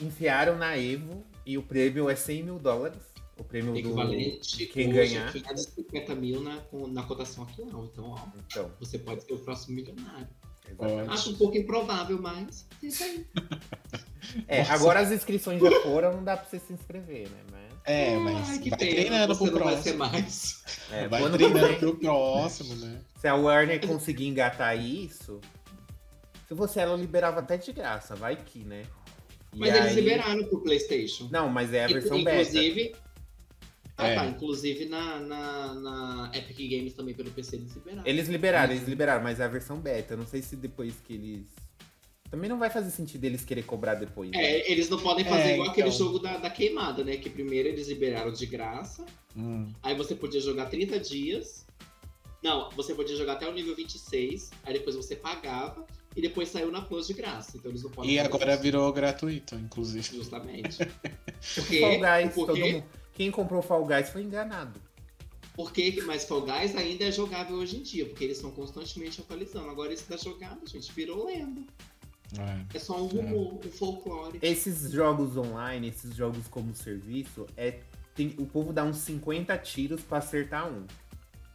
enfiaram 0.02 0.56
na 0.56 0.78
Evo 0.78 1.24
e 1.46 1.58
o 1.58 1.64
prêmio 1.64 2.10
é 2.10 2.16
100 2.16 2.44
mil 2.44 2.60
dólares. 2.60 3.02
O 3.40 3.44
prêmio 3.44 3.76
Equivalente, 3.76 4.66
do 4.66 4.74
quem 4.74 4.90
ganhar. 4.92 5.32
50 5.32 6.16
mil 6.16 6.42
na, 6.42 6.62
na 6.90 7.04
cotação 7.04 7.44
atual. 7.44 7.86
Então, 7.86 8.10
ó, 8.10 8.20
então, 8.48 8.72
você 8.80 8.98
pode 8.98 9.24
ser 9.24 9.34
o 9.34 9.40
próximo 9.40 9.76
milionário. 9.76 10.28
Exatamente. 10.72 11.10
Acho 11.10 11.32
um 11.32 11.36
pouco 11.36 11.58
improvável, 11.58 12.22
mas 12.22 12.66
isso 12.82 13.04
aí. 13.04 13.26
É, 14.48 14.62
agora 14.64 15.00
as 15.00 15.10
inscrições 15.10 15.62
já 15.62 15.82
foram, 15.82 16.14
não 16.14 16.24
dá 16.24 16.36
pra 16.36 16.48
você 16.48 16.60
se 16.60 16.74
inscrever, 16.74 17.30
né? 17.30 17.38
Mas... 17.50 17.68
É, 17.86 18.18
mas 18.18 18.50
Ai, 18.50 18.60
vai 18.70 18.78
pena, 18.78 18.78
treinando 18.78 19.38
pro 19.38 19.52
próximo. 19.52 19.64
Vai 19.64 19.82
ser 19.82 19.94
mais. 19.94 20.64
É, 20.92 21.08
vai 21.08 21.32
treinando 21.32 21.76
pro 21.78 21.96
próximo, 21.96 22.76
né? 22.76 23.00
Se 23.18 23.28
a 23.28 23.36
Warner 23.36 23.88
conseguir 23.88 24.28
engatar 24.28 24.78
isso, 24.78 25.40
se 26.48 26.54
você 26.54 26.82
ela 26.82 26.98
liberava 26.98 27.40
até 27.40 27.56
de 27.58 27.72
graça, 27.72 28.16
vai 28.16 28.36
que, 28.36 28.60
né? 28.60 28.84
E 29.54 29.60
mas 29.60 29.74
aí... 29.74 29.80
eles 29.80 29.94
liberaram 29.94 30.44
pro 30.46 30.62
Playstation. 30.62 31.30
Não, 31.32 31.48
mas 31.48 31.74
é 31.74 31.86
a 31.86 31.88
versão 31.88 32.18
inclusive, 32.18 32.90
beta. 32.90 33.00
Ah, 33.98 34.08
é. 34.08 34.16
tá. 34.16 34.26
Inclusive 34.28 34.86
na, 34.86 35.20
na, 35.20 35.74
na, 35.74 36.32
Epic 36.34 36.58
Games 36.70 36.94
também 36.94 37.16
pelo 37.16 37.32
PC 37.32 37.56
eles 37.56 37.74
liberaram. 37.74 38.04
Eles 38.06 38.28
liberaram, 38.28 38.74
eles 38.74 38.88
liberaram, 38.88 39.24
mas 39.24 39.40
é 39.40 39.44
a 39.44 39.48
versão 39.48 39.80
beta. 39.80 40.14
Eu 40.14 40.20
não 40.20 40.28
sei 40.28 40.42
se 40.42 40.56
depois 40.56 40.94
que 41.04 41.14
eles. 41.14 41.48
Também 42.30 42.50
não 42.50 42.60
vai 42.60 42.70
fazer 42.70 42.92
sentido 42.92 43.24
eles 43.24 43.44
querer 43.44 43.64
cobrar 43.64 43.96
depois. 43.96 44.30
Né? 44.30 44.38
É, 44.38 44.72
eles 44.72 44.90
não 44.90 45.00
podem 45.00 45.26
fazer 45.26 45.50
é, 45.50 45.54
igual 45.54 45.70
então... 45.70 45.72
aquele 45.72 45.92
jogo 45.92 46.20
da, 46.20 46.38
da 46.38 46.50
queimada, 46.50 47.04
né? 47.04 47.18
Que 47.18 47.30
primeiro 47.30 47.70
eles 47.70 47.88
liberaram 47.88 48.32
de 48.32 48.46
graça. 48.46 49.04
Hum. 49.36 49.72
Aí 49.82 49.96
você 49.96 50.14
podia 50.14 50.42
jogar 50.42 50.68
30 50.68 51.00
dias. 51.00 51.66
Não, 52.44 52.70
você 52.72 52.94
podia 52.94 53.16
jogar 53.16 53.34
até 53.34 53.50
o 53.50 53.54
nível 53.54 53.76
26. 53.76 54.52
Aí 54.64 54.74
depois 54.74 54.96
você 54.96 55.16
pagava. 55.16 55.88
E 56.16 56.22
depois 56.22 56.50
saiu 56.50 56.72
na 56.72 56.82
Plus 56.82 57.08
de 57.08 57.14
graça. 57.14 57.58
Então 57.58 57.72
eles 57.72 57.84
não 57.84 57.92
podem. 57.92 58.12
E 58.12 58.20
agora 58.20 58.54
isso. 58.54 58.64
virou 58.64 58.92
gratuito, 58.92 59.56
inclusive. 59.56 60.18
Justamente. 60.18 60.78
Porque, 61.56 61.80
Fall 61.80 62.00
Guys, 62.00 62.34
porque... 62.34 62.62
todo 62.62 62.74
mundo 62.74 62.84
quem 63.18 63.32
comprou 63.32 63.64
Fall 63.64 63.84
Guys 63.84 64.10
foi 64.10 64.22
enganado. 64.22 64.80
Porque, 65.56 66.04
mas 66.06 66.24
Fall 66.24 66.42
Guys 66.42 66.76
ainda 66.76 67.06
é 67.06 67.12
jogável 67.12 67.58
hoje 67.58 67.78
em 67.78 67.82
dia, 67.82 68.06
porque 68.06 68.24
eles 68.24 68.38
estão 68.38 68.52
constantemente 68.52 69.20
atualizando. 69.20 69.72
Agora 69.72 69.92
isso 69.92 70.08
da 70.08 70.18
jogada, 70.18 70.60
gente, 70.68 70.94
virou 70.94 71.26
lenda. 71.26 71.62
É, 72.38 72.78
é 72.78 72.80
só 72.80 73.02
um 73.02 73.08
rumor, 73.08 73.60
é. 73.64 73.68
um 73.68 73.72
folclore. 73.72 74.38
Esses 74.40 74.92
jogos 74.92 75.36
online, 75.36 75.88
esses 75.88 76.16
jogos 76.16 76.48
como 76.48 76.76
serviço, 76.76 77.48
é, 77.58 77.80
tem, 78.14 78.36
o 78.38 78.46
povo 78.46 78.72
dá 78.72 78.84
uns 78.84 78.98
50 78.98 79.58
tiros 79.58 80.02
para 80.02 80.20
acertar 80.20 80.72
um. 80.72 80.86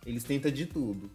Eles 0.04 0.25
tentam 0.25 0.50
de 0.50 0.66
tudo. 0.66 1.09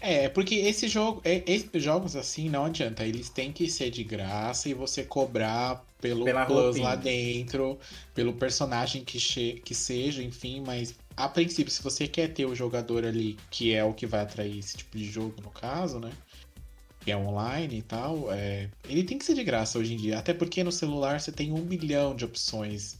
É, 0.00 0.28
porque 0.28 0.54
esse 0.54 0.88
jogo, 0.88 1.20
é, 1.24 1.42
esses 1.46 1.82
jogos 1.82 2.16
assim 2.16 2.48
não 2.48 2.64
adianta, 2.64 3.04
eles 3.04 3.28
têm 3.28 3.52
que 3.52 3.68
ser 3.70 3.90
de 3.90 4.02
graça 4.02 4.68
e 4.68 4.74
você 4.74 5.04
cobrar 5.04 5.84
pelo 6.00 6.24
Pela 6.24 6.46
plus 6.46 6.58
roupinha. 6.58 6.84
lá 6.84 6.96
dentro, 6.96 7.78
pelo 8.14 8.32
personagem 8.32 9.04
que, 9.04 9.18
que 9.62 9.74
seja, 9.74 10.22
enfim, 10.22 10.62
mas 10.66 10.94
a 11.16 11.28
princípio, 11.28 11.70
se 11.70 11.82
você 11.82 12.08
quer 12.08 12.32
ter 12.32 12.46
o 12.46 12.54
jogador 12.54 13.04
ali, 13.04 13.36
que 13.50 13.74
é 13.74 13.84
o 13.84 13.92
que 13.92 14.06
vai 14.06 14.20
atrair 14.20 14.58
esse 14.58 14.78
tipo 14.78 14.96
de 14.96 15.04
jogo 15.04 15.34
no 15.42 15.50
caso, 15.50 16.00
né? 16.00 16.10
Que 17.00 17.10
é 17.12 17.16
online 17.16 17.78
e 17.78 17.82
tal, 17.82 18.32
é, 18.32 18.70
ele 18.88 19.04
tem 19.04 19.18
que 19.18 19.24
ser 19.24 19.34
de 19.34 19.44
graça 19.44 19.78
hoje 19.78 19.94
em 19.94 19.96
dia. 19.98 20.18
Até 20.18 20.32
porque 20.32 20.64
no 20.64 20.72
celular 20.72 21.20
você 21.20 21.32
tem 21.32 21.52
um 21.52 21.62
milhão 21.62 22.14
de 22.16 22.24
opções 22.24 22.99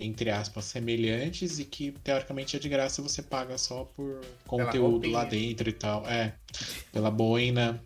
entre 0.00 0.30
aspas, 0.30 0.64
semelhantes 0.64 1.58
e 1.58 1.64
que 1.64 1.92
teoricamente 2.02 2.56
é 2.56 2.58
de 2.58 2.68
graça 2.68 3.02
você 3.02 3.22
paga 3.22 3.58
só 3.58 3.84
por 3.84 4.20
conteúdo 4.46 5.08
lá 5.10 5.24
dentro 5.24 5.68
e 5.68 5.72
tal. 5.72 6.06
É, 6.08 6.34
pela 6.90 7.10
boina, 7.10 7.80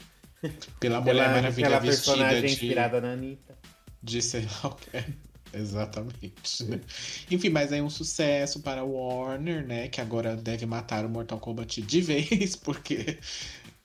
pela 0.79 1.01
Mulher 1.01 1.29
Maravilha 1.31 1.69
pela 1.69 1.81
vestida 1.81 2.17
personagem 2.17 2.47
de... 2.47 2.53
inspirada 2.53 3.01
na 3.01 3.13
Anitta. 3.13 3.59
De 4.03 4.23
sei 4.23 4.43
lá 4.43 4.71
o 4.71 4.75
que. 4.77 4.91
Exatamente. 5.53 6.83
Enfim, 7.31 7.49
mas 7.49 7.73
é 7.73 7.81
um 7.81 7.91
sucesso 7.91 8.61
para 8.61 8.83
o 8.83 8.93
Warner, 8.95 9.65
né? 9.67 9.89
Que 9.89 10.01
agora 10.01 10.37
deve 10.37 10.67
matar 10.67 11.05
o 11.05 11.09
Mortal 11.09 11.39
Kombat 11.39 11.81
de 11.81 12.01
vez, 12.03 12.57
porque 12.57 13.19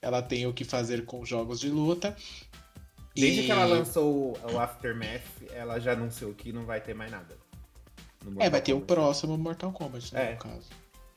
ela 0.02 0.20
tem 0.20 0.46
o 0.46 0.52
que 0.52 0.64
fazer 0.64 1.04
com 1.04 1.24
jogos 1.24 1.60
de 1.60 1.68
luta. 1.68 2.16
Desde 3.14 3.42
e... 3.42 3.46
que 3.46 3.52
ela 3.52 3.64
lançou 3.64 4.36
o 4.52 4.58
Aftermath, 4.58 5.22
ela 5.52 5.78
já 5.78 5.92
anunciou 5.92 6.34
que 6.34 6.52
não 6.52 6.64
vai 6.64 6.80
ter 6.80 6.94
mais 6.94 7.10
nada. 7.10 7.36
É, 8.38 8.50
vai 8.50 8.60
ter 8.60 8.74
o 8.74 8.80
próximo 8.80 9.36
Mortal 9.38 9.72
Kombat, 9.72 10.12
né, 10.14 10.30
é. 10.30 10.32
no 10.32 10.38
caso. 10.38 10.66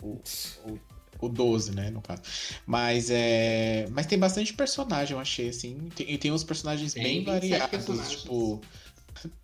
O, 0.01 0.21
o, 0.65 0.79
o 1.25 1.29
12, 1.29 1.75
né, 1.75 1.89
no 1.89 2.01
caso. 2.01 2.21
Mas 2.65 3.09
é. 3.09 3.87
Mas 3.91 4.05
tem 4.05 4.17
bastante 4.17 4.53
personagem, 4.53 5.15
eu 5.15 5.19
achei, 5.19 5.49
assim. 5.49 5.89
e 5.99 6.17
tem 6.17 6.31
uns 6.31 6.43
personagens 6.43 6.93
tem 6.93 7.03
bem 7.03 7.23
variados, 7.23 7.85
tipo. 8.09 8.61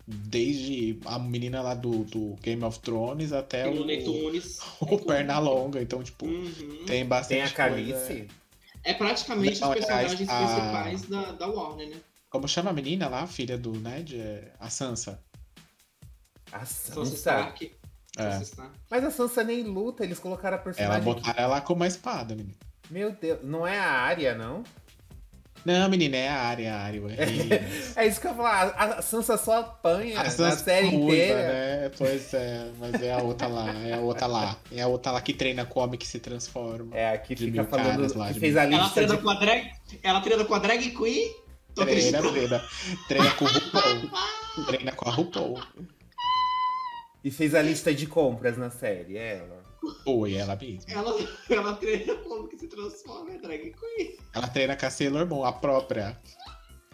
Desde 0.06 0.98
a 1.06 1.18
menina 1.18 1.62
lá 1.62 1.74
do, 1.74 2.04
do 2.04 2.36
Game 2.42 2.62
of 2.64 2.80
Thrones 2.80 3.32
até 3.32 3.70
tem 3.70 3.78
o, 3.78 4.04
Tunes, 4.04 4.58
o 4.80 4.98
Pernalonga. 4.98 5.80
Então, 5.80 6.02
tipo, 6.02 6.26
uhum. 6.26 6.84
tem 6.86 7.06
bastante. 7.06 7.38
Tem 7.38 7.42
a 7.42 7.50
Calice. 7.50 8.28
É 8.82 8.94
praticamente 8.94 9.60
Não, 9.60 9.68
os 9.68 9.74
personagens 9.74 10.28
a... 10.28 10.36
principais 10.36 11.02
da, 11.02 11.32
da 11.32 11.46
Warner, 11.46 11.90
né? 11.90 11.96
Como 12.28 12.46
chama 12.48 12.70
a 12.70 12.72
menina 12.72 13.08
lá, 13.08 13.26
filha 13.26 13.56
do 13.56 13.72
Ned? 13.72 14.18
É 14.18 14.52
a 14.58 14.68
Sansa. 14.70 15.20
A 16.52 16.64
Sansa. 16.64 17.52
É. 18.18 18.40
Mas 18.90 19.04
a 19.04 19.10
Sansa 19.10 19.44
nem 19.44 19.62
luta, 19.62 20.04
eles 20.04 20.18
colocaram 20.18 20.56
a 20.56 20.60
personagem. 20.60 20.96
Ela 20.96 21.04
botaram 21.04 21.42
ela 21.42 21.60
com 21.60 21.74
uma 21.74 21.86
espada, 21.86 22.34
menina. 22.34 22.56
Meu 22.90 23.12
Deus, 23.12 23.38
não 23.42 23.66
é 23.66 23.78
a 23.78 23.88
área, 23.88 24.34
não? 24.34 24.64
Não, 25.64 25.88
menina, 25.90 26.16
é 26.16 26.28
a 26.28 26.40
área, 26.40 26.74
a 26.74 26.80
área. 26.80 27.00
É, 27.16 27.92
é 28.02 28.06
isso 28.06 28.20
que 28.20 28.26
eu 28.26 28.30
ia 28.30 28.36
falar. 28.36 28.68
A 28.70 29.02
Sansa 29.02 29.36
só 29.36 29.60
apanha 29.60 30.20
a 30.20 30.24
Sansa 30.24 30.44
na 30.44 30.56
série 30.56 30.86
inteira. 30.88 31.34
Né? 31.36 31.90
Pois 31.96 32.32
é, 32.34 32.70
mas 32.78 33.02
é 33.02 33.12
a 33.12 33.18
outra 33.18 33.46
lá, 33.46 33.72
é 33.86 33.94
a 33.94 33.98
outra 33.98 34.26
lá. 34.26 34.56
É 34.72 34.80
a 34.80 34.86
outra 34.86 35.12
lá 35.12 35.20
que 35.20 35.34
treina 35.34 35.64
come 35.66 35.98
que 35.98 36.06
se 36.06 36.18
transforma. 36.18 36.96
É, 36.96 37.12
aqui 37.12 37.36
fica 37.36 37.64
falando 37.64 38.16
lá, 38.16 38.32
que 38.32 38.40
fez 38.40 38.56
a 38.56 38.64
lista 38.64 38.80
ela 38.80 38.90
treina, 38.90 39.16
de... 39.16 39.22
com 39.22 39.30
a 39.30 39.34
drag, 39.34 39.70
ela 40.02 40.20
treina 40.20 40.44
com 40.44 40.54
a 40.54 40.58
drag 40.58 40.90
queen? 40.90 41.34
treina, 41.74 42.22
treina. 42.22 42.64
Treina 43.06 43.30
com 43.32 43.44
o 43.44 43.48
RuPaul. 43.48 44.66
treina 44.66 44.92
com 44.92 45.08
a 45.08 45.12
RuPaul. 45.12 45.60
E 47.22 47.30
fez 47.30 47.54
a 47.54 47.60
lista 47.60 47.92
de 47.94 48.06
compras 48.06 48.56
na 48.56 48.70
série, 48.70 49.16
ela. 49.16 49.62
Foi, 50.04 50.34
ela 50.34 50.56
mesma. 50.56 50.84
Ela, 50.88 51.28
ela 51.48 51.74
treina 51.74 52.14
como 52.16 52.48
que 52.48 52.58
se 52.58 52.66
transforma, 52.66 53.32
é 53.32 53.38
drag 53.38 53.74
queen. 53.74 54.16
Ela 54.34 54.48
treina 54.48 54.76
com 54.76 54.86
a 54.86 54.90
Sailor 54.90 55.26
Moon, 55.26 55.44
a 55.44 55.52
própria. 55.52 56.18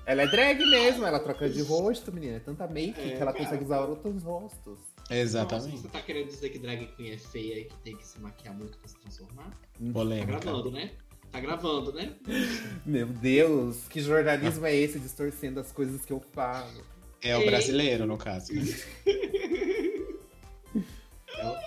Ela 0.04 0.22
é 0.22 0.26
drag 0.28 0.64
mesmo, 0.64 1.04
ela 1.04 1.18
troca 1.18 1.48
de 1.48 1.62
rosto, 1.62 2.12
menina. 2.12 2.36
É 2.36 2.40
tanta 2.40 2.66
make 2.68 3.00
é, 3.00 3.02
que 3.02 3.12
ela 3.14 3.32
cara, 3.32 3.44
consegue 3.44 3.64
usar 3.64 3.80
outros 3.80 4.22
rostos. 4.22 4.78
Exatamente. 5.10 5.70
Nossa, 5.70 5.82
você 5.82 5.88
tá 5.88 6.00
querendo 6.00 6.28
dizer 6.28 6.50
que 6.50 6.58
drag 6.58 6.86
queen 6.96 7.10
é 7.10 7.18
feia 7.18 7.60
e 7.60 7.64
que 7.64 7.76
tem 7.78 7.96
que 7.96 8.06
se 8.06 8.20
maquiar 8.20 8.54
muito 8.54 8.78
pra 8.78 8.88
se 8.88 8.98
transformar? 8.98 9.50
Polêmica. 9.92 10.32
Tá 10.32 10.38
gravando, 10.38 10.70
né? 10.70 10.90
Tá 11.32 11.40
gravando, 11.40 11.92
né? 11.92 12.14
Meu 12.86 13.06
Deus, 13.06 13.88
que 13.88 14.00
jornalismo 14.00 14.64
é 14.66 14.74
esse 14.74 14.98
distorcendo 14.98 15.60
as 15.60 15.72
coisas 15.72 16.04
que 16.04 16.12
eu 16.12 16.20
falo? 16.32 16.84
É 17.20 17.36
o 17.36 17.44
brasileiro, 17.44 18.06
no 18.06 18.16
caso. 18.16 18.52
Né? 18.54 18.62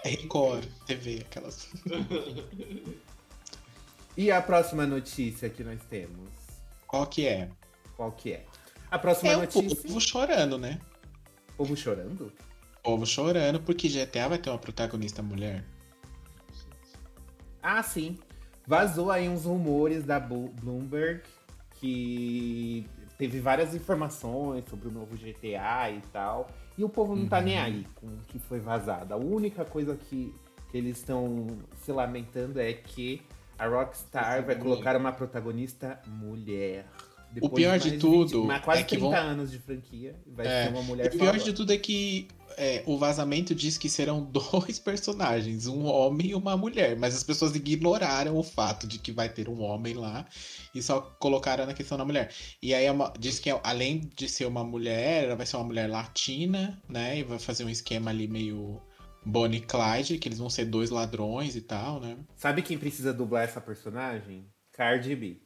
É 0.04 0.10
Record 0.10 0.66
TV, 0.86 1.24
aquelas. 1.26 1.72
e 4.18 4.32
a 4.32 4.42
próxima 4.42 4.86
notícia 4.86 5.50
que 5.50 5.64
nós 5.64 5.80
temos? 5.90 6.30
Qual 6.88 7.06
que 7.06 7.28
é? 7.28 7.50
Qual 7.96 8.12
que 8.12 8.34
é? 8.34 8.46
A 8.90 8.98
próxima 8.98 9.32
é 9.32 9.36
notícia. 9.36 9.62
O 9.62 9.76
povo 9.76 10.02
chorando, 10.02 10.58
né? 10.58 10.80
O 11.50 11.58
povo 11.58 11.78
chorando? 11.78 12.34
O 12.78 12.82
povo 12.82 13.06
chorando 13.06 13.60
porque 13.60 13.88
GTA 13.88 14.30
vai 14.30 14.38
ter 14.38 14.50
uma 14.50 14.58
protagonista 14.58 15.22
mulher. 15.22 15.64
Ah, 17.62 17.84
sim. 17.84 18.18
Vazou 18.66 19.12
aí 19.12 19.28
uns 19.28 19.46
rumores 19.46 20.04
da 20.04 20.20
Bloomberg 20.20 21.22
que 21.80 22.86
teve 23.18 23.40
várias 23.40 23.76
informações 23.76 24.64
sobre 24.70 24.88
o 24.88 24.92
novo 24.92 25.16
GTA 25.18 25.92
e 25.92 26.02
tal. 26.12 26.50
E 26.80 26.84
o 26.84 26.90
povo 26.90 27.16
não 27.16 27.28
tá 27.28 27.42
nem 27.42 27.58
uhum. 27.58 27.64
aí 27.64 27.88
com 27.96 28.08
o 28.08 28.18
que 28.28 28.40
foi 28.40 28.60
vazado. 28.60 29.14
A 29.14 29.18
única 29.18 29.66
coisa 29.66 29.96
que 29.96 30.34
que 30.70 30.78
eles 30.78 30.98
estão 30.98 31.48
se 31.84 31.92
lamentando 31.92 32.60
é 32.60 32.72
que 32.74 33.22
a 33.58 33.68
Rockstar 33.68 34.46
vai 34.46 34.56
colocar 34.56 34.96
uma 34.96 35.12
protagonista 35.12 36.00
mulher. 36.08 36.86
o 37.42 37.50
pior 37.50 37.78
de, 37.78 37.98
tudo. 37.98 38.42
20, 38.42 38.48
mas 38.48 38.64
quase 38.64 38.82
é 38.82 38.84
que 38.84 38.98
30 38.98 39.06
vão... 39.10 39.30
anos 39.30 39.52
de 39.52 39.60
franquia. 39.60 40.16
Vai 40.28 40.48
É, 40.48 40.64
ser 40.66 40.70
uma 40.70 40.84
mulher 40.84 41.08
O 41.08 41.18
pior 41.18 41.38
de 41.38 41.54
tudo 41.54 41.74
é 41.74 41.78
que 41.78 42.28
é, 42.60 42.84
o 42.86 42.98
vazamento 42.98 43.56
diz 43.56 43.78
que 43.78 43.90
serão 43.90 44.22
dois 44.32 44.78
personagens, 44.78 45.66
um 45.68 45.86
homem 45.86 46.28
e 46.32 46.36
uma 46.36 46.56
mulher, 46.58 46.96
mas 46.98 47.16
as 47.16 47.24
pessoas 47.24 47.56
ignoraram 47.56 48.38
o 48.38 48.44
fato 48.44 48.86
de 48.86 49.00
que 49.00 49.12
vai 49.12 49.30
ter 49.30 49.48
um 49.50 49.62
homem 49.62 49.94
lá 49.94 50.26
e 50.76 50.82
só 50.82 51.00
colocaram 51.20 51.66
na 51.66 51.74
questão 51.74 51.98
da 51.98 52.06
mulher. 52.06 52.32
E 52.62 52.74
aí 52.74 52.86
é 52.86 52.92
uma- 52.92 53.14
diz 53.18 53.40
que 53.40 53.50
além 53.64 54.10
de 54.16 54.28
ser 54.28 54.46
uma 54.46 54.64
mulher, 54.64 55.24
ela 55.24 55.36
vai 55.36 55.46
ser 55.46 55.56
uma 55.58 55.66
mulher 55.66 55.90
latina, 55.90 56.80
né? 56.88 57.20
E 57.20 57.24
vai 57.24 57.40
fazer 57.40 57.64
um 57.64 57.70
esquema 57.70 58.12
ali 58.12 58.28
meio 58.28 58.82
Bonnie 59.26 59.60
e 59.60 59.62
Clyde, 59.62 60.18
que 60.18 60.28
eles 60.28 60.40
vão 60.40 60.50
ser 60.50 60.66
dois 60.66 60.90
ladrões 60.90 61.56
e 61.56 61.62
tal, 61.62 62.00
né? 62.00 62.18
Sabe 62.36 62.62
quem 62.62 62.78
precisa 62.78 63.14
dublar 63.14 63.44
essa 63.44 63.60
personagem? 63.62 64.46
Cardi 64.74 65.16
B. 65.16 65.42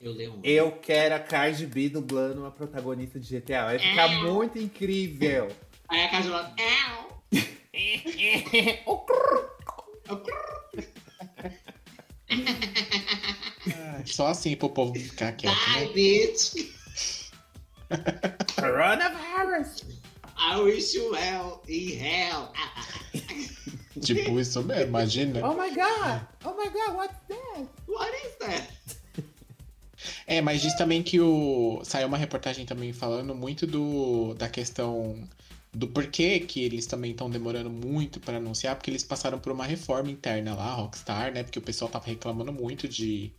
Eu 0.00 0.12
leio 0.12 0.32
um. 0.34 0.40
Eu 0.42 0.72
quero 0.72 1.14
a 1.14 1.18
Cardi 1.20 1.66
B 1.66 1.88
dublando 1.88 2.44
a 2.44 2.50
protagonista 2.50 3.18
de 3.20 3.28
GTA. 3.28 3.64
Vai 3.66 3.78
ficar 3.78 4.10
É. 4.10 4.22
muito 4.22 4.58
incrível. 4.58 5.48
Aí 5.88 6.06
a 6.06 6.20
lá. 6.30 6.54
Só 14.06 14.28
assim 14.28 14.56
pro 14.56 14.70
povo 14.70 14.94
ficar 14.94 15.32
quieto, 15.32 15.54
Die, 15.54 15.80
né? 15.80 15.86
bitch. 15.92 16.54
Coronavirus! 18.54 19.82
I 20.36 20.60
wish 20.60 20.94
you 20.94 21.10
well 21.12 21.62
in 21.68 21.98
hell. 21.98 22.52
Tipo 24.00 24.38
isso 24.40 24.62
mesmo, 24.62 24.82
imagina. 24.88 25.40
Oh 25.46 25.54
my 25.54 25.70
god! 25.70 26.26
Oh 26.44 26.54
my 26.56 26.68
god, 26.68 26.96
what's 26.96 27.16
that? 27.28 27.68
What 27.86 28.12
is 28.26 28.34
that? 28.40 28.68
É, 30.26 30.40
mas 30.40 30.60
diz 30.60 30.74
também 30.74 31.02
que 31.02 31.20
o. 31.20 31.80
Saiu 31.84 32.08
uma 32.08 32.18
reportagem 32.18 32.66
também 32.66 32.92
falando 32.92 33.34
muito 33.34 33.66
do 33.66 34.34
da 34.34 34.48
questão 34.48 35.26
do 35.74 35.88
porquê 35.88 36.38
que 36.40 36.62
eles 36.62 36.86
também 36.86 37.10
estão 37.10 37.28
demorando 37.28 37.68
muito 37.68 38.20
para 38.20 38.36
anunciar, 38.36 38.76
porque 38.76 38.90
eles 38.90 39.02
passaram 39.02 39.38
por 39.38 39.50
uma 39.52 39.64
reforma 39.64 40.10
interna 40.10 40.54
lá, 40.54 40.72
Rockstar, 40.74 41.32
né? 41.32 41.42
Porque 41.42 41.58
o 41.58 41.62
pessoal 41.62 41.90
tava 41.90 42.06
reclamando 42.06 42.52
muito 42.52 42.86
de. 42.88 43.32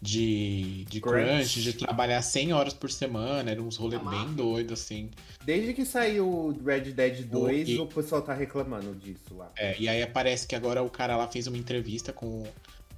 De, 0.00 0.84
de 0.84 1.00
Crunch. 1.00 1.60
de 1.60 1.72
trabalhar 1.72 2.22
100 2.22 2.52
horas 2.52 2.72
por 2.72 2.88
semana, 2.88 3.50
eram 3.50 3.66
uns 3.66 3.76
rolês 3.76 4.00
Amado. 4.00 4.26
bem 4.26 4.32
doidos, 4.34 4.80
assim. 4.80 5.10
Desde 5.44 5.74
que 5.74 5.84
saiu 5.84 6.56
Red 6.64 6.92
Dead 6.92 7.24
2, 7.24 7.68
E- 7.68 7.78
o 7.80 7.86
pessoal 7.86 8.22
tá 8.22 8.32
reclamando 8.32 8.94
disso 8.94 9.34
lá. 9.36 9.50
É, 9.56 9.76
e 9.76 9.88
aí 9.88 10.06
parece 10.06 10.46
que 10.46 10.54
agora 10.54 10.84
o 10.84 10.88
cara 10.88 11.16
lá 11.16 11.26
fez 11.26 11.48
uma 11.48 11.58
entrevista 11.58 12.12
com, 12.12 12.44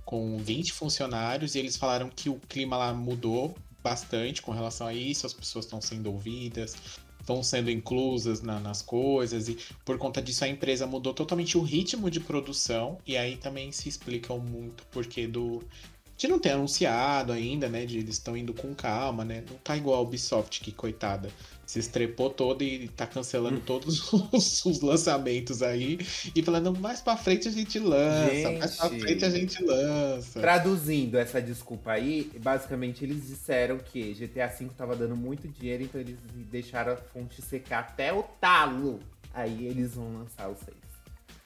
com 0.04 0.36
20 0.38 0.74
funcionários 0.74 1.54
e 1.54 1.58
eles 1.58 1.74
falaram 1.74 2.10
que 2.14 2.28
o 2.28 2.34
clima 2.48 2.76
lá 2.76 2.92
mudou 2.92 3.56
bastante 3.82 4.42
com 4.42 4.52
relação 4.52 4.86
a 4.86 4.92
isso, 4.92 5.24
as 5.26 5.32
pessoas 5.32 5.64
estão 5.64 5.80
sendo 5.80 6.12
ouvidas, 6.12 6.76
estão 7.30 7.42
sendo 7.42 7.70
inclusas 7.70 8.42
na- 8.42 8.58
nas 8.58 8.82
coisas, 8.82 9.48
e 9.48 9.56
por 9.84 9.96
conta 9.98 10.20
disso 10.20 10.44
a 10.44 10.48
empresa 10.48 10.86
mudou 10.86 11.14
totalmente 11.14 11.56
o 11.56 11.62
ritmo 11.62 12.10
de 12.10 12.18
produção, 12.18 12.98
e 13.06 13.16
aí 13.16 13.36
também 13.36 13.70
se 13.70 13.88
explica 13.88 14.34
muito 14.34 14.84
porquê 14.90 15.26
do. 15.26 15.62
De 16.16 16.28
não 16.28 16.38
ter 16.38 16.50
anunciado 16.50 17.32
ainda, 17.32 17.66
né? 17.68 17.86
De 17.86 17.98
eles 17.98 18.16
estão 18.16 18.36
indo 18.36 18.52
com 18.52 18.74
calma, 18.74 19.24
né? 19.24 19.42
Não 19.48 19.56
tá 19.56 19.74
igual 19.74 19.96
a 19.96 20.02
Ubisoft, 20.02 20.60
que 20.60 20.70
coitada, 20.70 21.30
se 21.70 21.78
estrepou 21.78 22.28
toda 22.28 22.64
e 22.64 22.88
tá 22.88 23.06
cancelando 23.06 23.60
todos 23.60 24.12
os, 24.32 24.64
os 24.64 24.80
lançamentos 24.80 25.62
aí 25.62 26.00
e 26.34 26.42
falando 26.42 26.76
mais 26.76 27.00
pra 27.00 27.16
frente 27.16 27.46
a 27.46 27.50
gente 27.52 27.78
lança, 27.78 28.50
mais 28.58 28.76
pra 28.76 28.88
Gente. 28.88 29.00
frente 29.00 29.24
a 29.24 29.30
gente 29.30 29.62
lança. 29.62 30.40
Traduzindo 30.40 31.16
essa 31.16 31.40
desculpa 31.40 31.92
aí, 31.92 32.28
basicamente 32.40 33.04
eles 33.04 33.24
disseram 33.28 33.78
que 33.78 34.14
GTA 34.14 34.48
V 34.48 34.68
tava 34.76 34.96
dando 34.96 35.14
muito 35.14 35.46
dinheiro, 35.46 35.84
então 35.84 36.00
eles 36.00 36.18
deixaram 36.50 36.94
a 36.94 36.96
fonte 36.96 37.40
secar 37.40 37.78
até 37.80 38.12
o 38.12 38.24
talo. 38.24 38.98
Aí 39.32 39.64
eles 39.64 39.94
vão 39.94 40.12
lançar 40.12 40.48
o 40.48 40.56
6. 40.56 40.89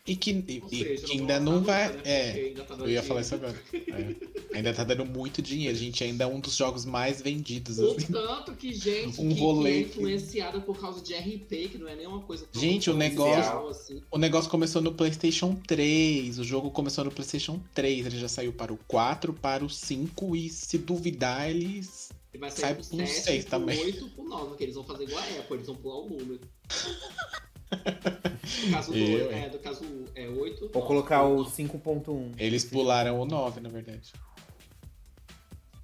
E 0.07 0.15
que, 0.17 0.33
e- 0.33 0.63
seja, 0.69 1.07
que 1.07 1.15
não 1.17 1.21
ainda 1.23 1.41
não 1.41 1.63
vai. 1.63 1.87
nunca, 1.89 1.97
né? 1.97 2.03
É, 2.05 2.51
tá 2.51 2.75
eu 2.75 2.91
ia 2.91 3.03
falar 3.03 3.23
isso 3.23 3.35
agora. 3.37 3.59
É. 3.73 4.57
Ainda 4.57 4.75
tá 4.75 4.85
dando 4.85 5.07
muito 5.07 5.41
dinheiro, 5.41 5.75
gente. 5.75 6.05
Ainda 6.05 6.25
é 6.25 6.27
um 6.27 6.41
dos 6.41 6.55
jogos 6.55 6.85
mais 6.85 7.23
vendidos. 7.23 7.79
O 7.79 7.93
assim. 7.93 8.13
tanto 8.13 8.53
que 8.55 8.75
gente 8.75 9.19
Um 9.19 9.31
que, 9.31 9.41
rolê 9.41 9.71
é 9.71 9.81
influenciada 9.81 10.61
por 10.61 10.79
causa 10.79 11.01
de 11.03 11.15
RP, 11.15 11.69
que 11.71 11.79
não 11.79 11.89
é 11.89 11.97
nenhuma 11.97 12.21
coisa 12.21 12.47
tão 12.53 12.61
Gente, 12.61 12.91
o 12.91 12.95
negócio- 12.95 13.69
Assim. 13.69 14.03
O 14.11 14.19
negócio 14.19 14.51
começou 14.51 14.83
no 14.83 14.93
PlayStation 14.93 15.55
3. 15.67 16.39
O 16.39 16.45
jogo 16.45 16.71
começou 16.71 17.03
no 17.03 17.11
PlayStation 17.11 17.59
3. 17.73 18.05
Ele 18.05 18.19
já 18.19 18.29
saiu 18.29 18.53
para 18.53 18.75
o 18.75 18.79
4, 18.87 19.33
para 19.33 19.65
o 19.65 19.71
5. 19.71 20.37
E 20.37 20.51
se 20.51 20.77
duvidar, 20.77 21.49
eles. 21.49 22.11
E 22.35 22.37
vai 22.37 22.51
Sai 22.51 22.61
sair 22.61 22.75
pro 22.75 22.85
pro 22.85 22.97
7, 22.99 23.11
seis 23.11 23.45
pro 23.47 23.51
também. 23.59 23.79
8, 23.81 24.07
pro 24.11 24.25
9, 24.29 24.57
que 24.57 24.65
eles 24.65 24.75
vão 24.75 24.85
fazer 24.85 25.05
igual 25.05 25.23
a 25.23 25.27
Apple, 25.41 25.57
eles 25.57 25.67
vão 25.67 25.77
pular 25.77 25.97
o 26.01 26.11
número. 26.11 26.41
No 27.71 28.71
caso 28.73 28.93
do, 28.93 28.99
Eu, 28.99 29.31
é, 29.33 29.49
do 29.49 29.59
caso 29.59 29.85
é 30.15 30.29
8. 30.29 30.71
Vou 30.73 30.83
colocar 30.83 31.23
o 31.25 31.45
5.1. 31.45 32.35
Eles 32.39 32.65
pularam 32.65 33.21
o 33.21 33.25
9, 33.25 33.61
na 33.61 33.69
verdade. 33.69 34.13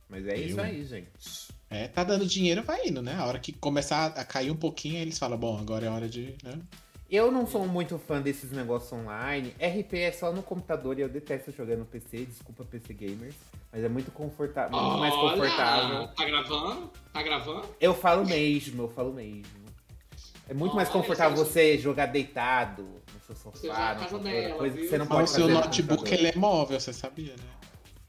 Mas 0.08 0.26
é 0.26 0.36
isso 0.36 0.60
aí, 0.60 0.84
gente. 0.84 1.50
É, 1.68 1.86
tá 1.86 2.02
dando 2.02 2.26
dinheiro, 2.26 2.64
vai 2.64 2.88
indo, 2.88 3.00
né? 3.00 3.14
A 3.14 3.26
hora 3.26 3.38
que 3.38 3.52
começar 3.52 4.06
a 4.06 4.24
cair 4.24 4.50
um 4.50 4.56
pouquinho, 4.56 4.96
aí 4.96 5.02
eles 5.02 5.18
falam, 5.18 5.38
bom, 5.38 5.56
agora 5.56 5.86
é 5.86 5.88
hora 5.88 6.08
de. 6.08 6.34
Né? 6.42 6.58
Eu 7.08 7.30
não 7.30 7.46
sou 7.46 7.66
muito 7.66 7.98
fã 7.98 8.20
desses 8.20 8.50
negócios 8.50 8.92
online. 8.92 9.54
RP 9.60 9.94
é 9.94 10.12
só 10.12 10.32
no 10.32 10.42
computador 10.42 10.98
e 10.98 11.02
eu 11.02 11.08
detesto 11.08 11.52
jogar 11.52 11.76
no 11.76 11.84
PC. 11.84 12.24
Desculpa, 12.24 12.64
PC 12.64 12.92
Gamers. 12.94 13.34
Mas 13.72 13.84
é 13.84 13.88
muito 13.88 14.10
confortável, 14.10 14.76
muito 14.76 14.98
mais 14.98 15.14
Olha, 15.14 15.36
confortável. 15.36 16.08
Tá 16.08 16.24
gravando? 16.24 16.90
Tá 17.12 17.22
gravando? 17.22 17.66
Eu 17.80 17.94
falo 17.94 18.24
mesmo, 18.24 18.82
eu 18.82 18.88
falo 18.88 19.12
mesmo. 19.12 19.59
É 20.50 20.54
muito 20.54 20.74
mais 20.74 20.88
confortável 20.88 21.36
você- 21.36 21.78
jogar 21.78 22.06
deitado 22.06 22.82
no 22.82 23.20
seu 23.24 23.36
sofá, 23.36 23.94
no 23.94 24.08
computador, 24.08 24.56
coisa 24.58 24.76
que 24.76 24.88
você 24.88 24.98
não 24.98 25.06
Mas 25.06 25.14
pode 25.14 25.24
o 25.24 25.32
seu 25.32 25.40
fazer 25.42 25.52
no 25.54 25.60
notebook 25.60 26.12
ele 26.12 26.26
é 26.26 26.34
móvel, 26.34 26.80
você 26.80 26.92
sabia, 26.92 27.32
né? 27.36 27.44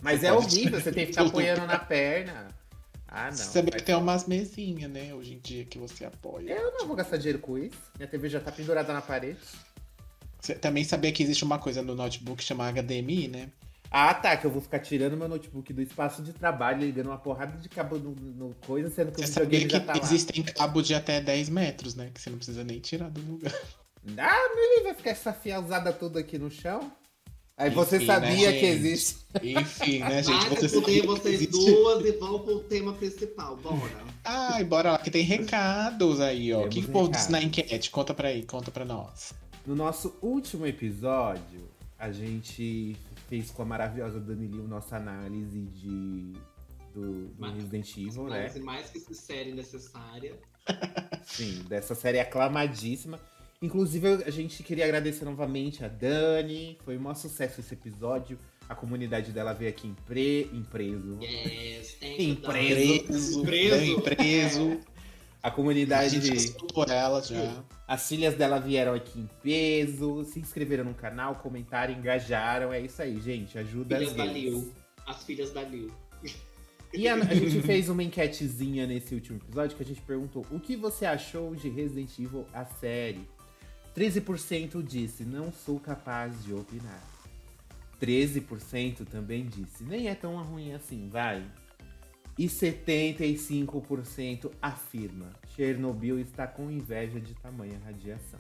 Mas 0.02 0.20
Você 0.22 0.26
é 0.26 0.34
pode- 0.34 0.46
horrível, 0.58 0.82
você 0.82 0.92
tem 0.92 1.06
que 1.06 1.12
ficar 1.14 1.26
apoiando 1.28 1.68
na 1.68 1.78
perna. 1.78 2.48
Ah, 3.08 3.26
não. 3.26 3.32
Você 3.38 3.62
que 3.62 3.84
tem 3.84 3.94
umas 3.94 4.26
mesinhas, 4.26 4.90
né, 4.90 5.14
hoje 5.14 5.34
em 5.36 5.40
dia, 5.40 5.66
que 5.66 5.78
você 5.78 6.04
apoia. 6.04 6.52
Eu 6.54 6.72
não 6.80 6.88
vou 6.88 6.96
gastar 6.96 7.18
dinheiro 7.18 7.38
com 7.40 7.58
isso. 7.60 7.78
Minha 7.98 8.08
TV 8.08 8.28
já 8.28 8.40
tá 8.40 8.52
pendurada 8.52 8.92
na 8.92 9.02
parede. 9.02 9.38
Você 10.40 10.56
também 10.56 10.84
sabia 10.84 11.12
que 11.12 11.22
existe 11.22 11.44
uma 11.44 11.60
coisa 11.60 11.84
no 11.84 11.94
notebook 11.94 12.44
chamada 12.44 12.72
HDMI, 12.82 13.28
né? 13.28 13.50
Ah, 13.94 14.14
tá, 14.14 14.38
que 14.38 14.46
eu 14.46 14.52
vou 14.52 14.62
ficar 14.62 14.80
tirando 14.80 15.18
meu 15.18 15.28
notebook 15.28 15.74
do 15.74 15.82
espaço 15.82 16.24
de 16.24 16.32
trabalho, 16.32 16.80
ligando 16.80 17.08
uma 17.08 17.18
porrada 17.18 17.58
de 17.58 17.68
cabo 17.68 17.98
no, 18.00 18.12
no 18.16 18.56
coisa, 18.66 18.90
sendo 18.90 19.12
que 19.12 19.20
o 19.22 19.28
Você 19.28 19.34
sabia 19.34 19.60
videogame 19.60 19.68
que 19.68 19.74
já 19.74 19.80
tá 19.94 20.00
lá. 20.00 20.06
existem 20.06 20.44
cabos 20.44 20.88
de 20.88 20.96
até 20.96 21.20
10 21.20 21.50
metros, 21.50 21.94
né? 21.96 22.10
Que 22.14 22.22
você 22.22 22.30
não 22.30 22.38
precisa 22.38 22.64
nem 22.64 22.80
tirar 22.80 23.10
do 23.10 23.20
lugar. 23.22 23.54
Ah, 24.18 24.50
meu, 24.56 24.84
vai 24.86 24.94
ficar 24.96 25.10
essa 25.12 25.34
fielzada 25.34 25.92
toda 25.92 26.20
aqui 26.22 26.38
no 26.40 26.50
chão? 26.50 26.92
Aí 27.58 27.70
você 27.70 27.98
Enfim, 27.98 28.06
né, 28.08 28.14
sabia 28.14 28.54
que 28.54 28.60
gente? 28.60 28.66
existe. 28.66 29.18
Enfim, 29.44 30.00
né, 30.00 30.24
gente? 30.24 30.48
Vai 30.48 30.58
Você 30.58 30.70
sabia 30.70 31.02
que 31.02 31.08
vocês 31.08 31.36
existe- 31.42 31.52
duas 31.72 32.06
e 32.06 32.12
vão 32.14 32.40
pro 32.40 32.60
tema 32.62 32.94
principal. 32.94 33.58
Bora. 33.58 34.04
Ai, 34.24 34.64
bora 34.64 34.94
lá, 34.94 34.98
que 35.00 35.12
tem 35.12 35.24
recados 35.24 36.20
aí, 36.22 36.52
ó. 36.54 36.66
O 36.66 36.70
que, 36.70 36.82
que 36.82 36.88
o 36.88 36.92
povo 36.92 37.12
disse 37.12 37.26
recados. 37.28 37.30
na 37.30 37.62
enquete? 37.62 37.92
Conta 37.92 38.14
pra 38.14 38.30
aí, 38.30 38.44
conta 38.44 38.72
pra 38.72 38.86
nós. 38.86 39.34
No 39.68 39.76
nosso 39.76 40.16
último 40.22 40.66
episódio, 40.66 41.70
a 42.00 42.12
gente 42.12 42.96
fez 43.32 43.50
com 43.50 43.62
a 43.62 43.65
maravilhosa 43.65 44.20
Dani 44.20 44.46
Liu 44.46 44.67
nossa 44.67 44.98
análise 44.98 45.62
de 45.62 46.34
do, 46.94 47.28
do 47.30 47.36
Mas- 47.39 47.54
Resident 47.56 47.96
Evil, 47.98 48.28
né? 48.28 48.52
Mais 48.62 48.89
que 48.89 49.00
sincera 49.00 49.48
e 49.48 49.54
necessária. 49.54 50.38
Sim, 51.24 51.63
dessa 51.70 51.96
série 51.96 52.20
aclamadíssima. 52.20 53.17
Inclusive, 53.62 54.24
a 54.26 54.30
gente 54.30 54.62
queria 54.63 54.84
agradecer 54.84 55.24
novamente 55.24 55.86
a 55.86 55.88
Dani. 55.88 56.78
Foi 56.84 56.98
um 56.98 57.00
maior 57.00 57.13
sucesso 57.15 57.62
esse 57.62 57.74
episódio. 57.74 58.38
A 58.67 58.76
comunidade 58.76 59.32
dela 59.32 59.54
veio 59.54 59.70
aqui 59.70 59.88
em 59.88 59.94
pre... 60.06 60.50
empreso. 60.52 61.17
Yes, 61.22 61.98
Empreso. 62.20 63.44
Preso, 63.44 64.02
Preso. 64.02 64.80
A 65.41 65.48
A 65.48 65.52
comunidade. 65.52 66.20
gente 66.20 66.52
passou 66.52 66.67
por 66.67 66.89
ela 66.89 67.22
já. 67.22 67.63
As 67.92 68.08
filhas 68.08 68.36
dela 68.36 68.58
vieram 68.58 68.94
aqui 68.94 69.20
em 69.20 69.30
peso, 69.44 70.24
se 70.24 70.40
inscreveram 70.40 70.86
no 70.86 70.94
canal, 70.94 71.36
comentaram, 71.36 71.94
engajaram. 71.94 72.72
É 72.72 72.80
isso 72.80 73.02
aí, 73.02 73.20
gente. 73.20 73.60
Ajuda 73.60 73.98
Filhas 73.98 74.12
as 74.12 74.18
da. 74.18 74.26
Lil. 74.28 74.74
As 75.06 75.24
filhas 75.26 75.52
da 75.52 75.62
Lil. 75.64 75.92
E 76.94 77.06
a, 77.06 77.16
a 77.16 77.34
gente 77.36 77.60
fez 77.68 77.90
uma 77.90 78.02
enquetezinha 78.02 78.88
nesse 78.88 79.14
último 79.14 79.40
episódio 79.40 79.76
que 79.76 79.84
a 79.84 79.86
gente 79.86 80.02
perguntou 80.04 80.46
o 80.50 80.58
que 80.58 80.78
você 80.78 81.06
achou 81.06 81.54
de 81.54 81.68
Resident 81.68 82.18
Evil, 82.18 82.48
a 82.54 82.64
série. 82.64 83.28
13% 83.94 84.82
disse, 84.82 85.26
não 85.26 85.52
sou 85.52 85.78
capaz 85.78 86.42
de 86.46 86.54
opinar. 86.54 87.04
13% 88.02 89.06
também 89.06 89.46
disse, 89.46 89.84
nem 89.84 90.08
é 90.08 90.16
tão 90.16 90.42
ruim 90.42 90.72
assim, 90.72 91.10
vai. 91.10 91.44
E 92.38 92.46
75% 92.48 94.52
afirma, 94.62 95.34
Chernobyl 95.56 96.20
está 96.20 96.48
com 96.48 96.72
inveja 96.72 97.20
de 97.20 97.34
tamanha 97.36 97.80
radiação. 97.84 98.39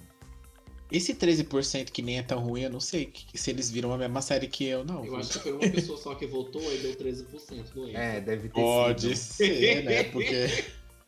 Esse 0.91 1.13
13% 1.15 1.91
que 1.91 2.01
nem 2.01 2.17
é 2.17 2.23
tão 2.23 2.39
ruim, 2.39 2.63
eu 2.63 2.69
não 2.69 2.79
sei 2.81 3.05
que- 3.05 3.37
se 3.37 3.49
eles 3.49 3.71
viram 3.71 3.93
a 3.93 3.97
mesma 3.97 4.21
série 4.21 4.47
que 4.47 4.65
eu, 4.65 4.83
não. 4.83 5.05
Eu 5.05 5.15
acho 5.15 5.31
que 5.33 5.39
foi 5.39 5.51
uma 5.53 5.59
pessoa 5.71 5.97
só 5.97 6.15
que 6.15 6.27
votou 6.27 6.61
e 6.73 6.77
deu 6.79 6.95
13% 6.95 7.73
do 7.73 7.87
É, 7.89 8.17
Enzo. 8.17 8.25
deve 8.25 8.49
ter 8.49 8.61
Pode 8.61 9.15
sido. 9.15 9.17
ser, 9.17 9.83
né? 9.85 10.03
Porque. 10.05 10.47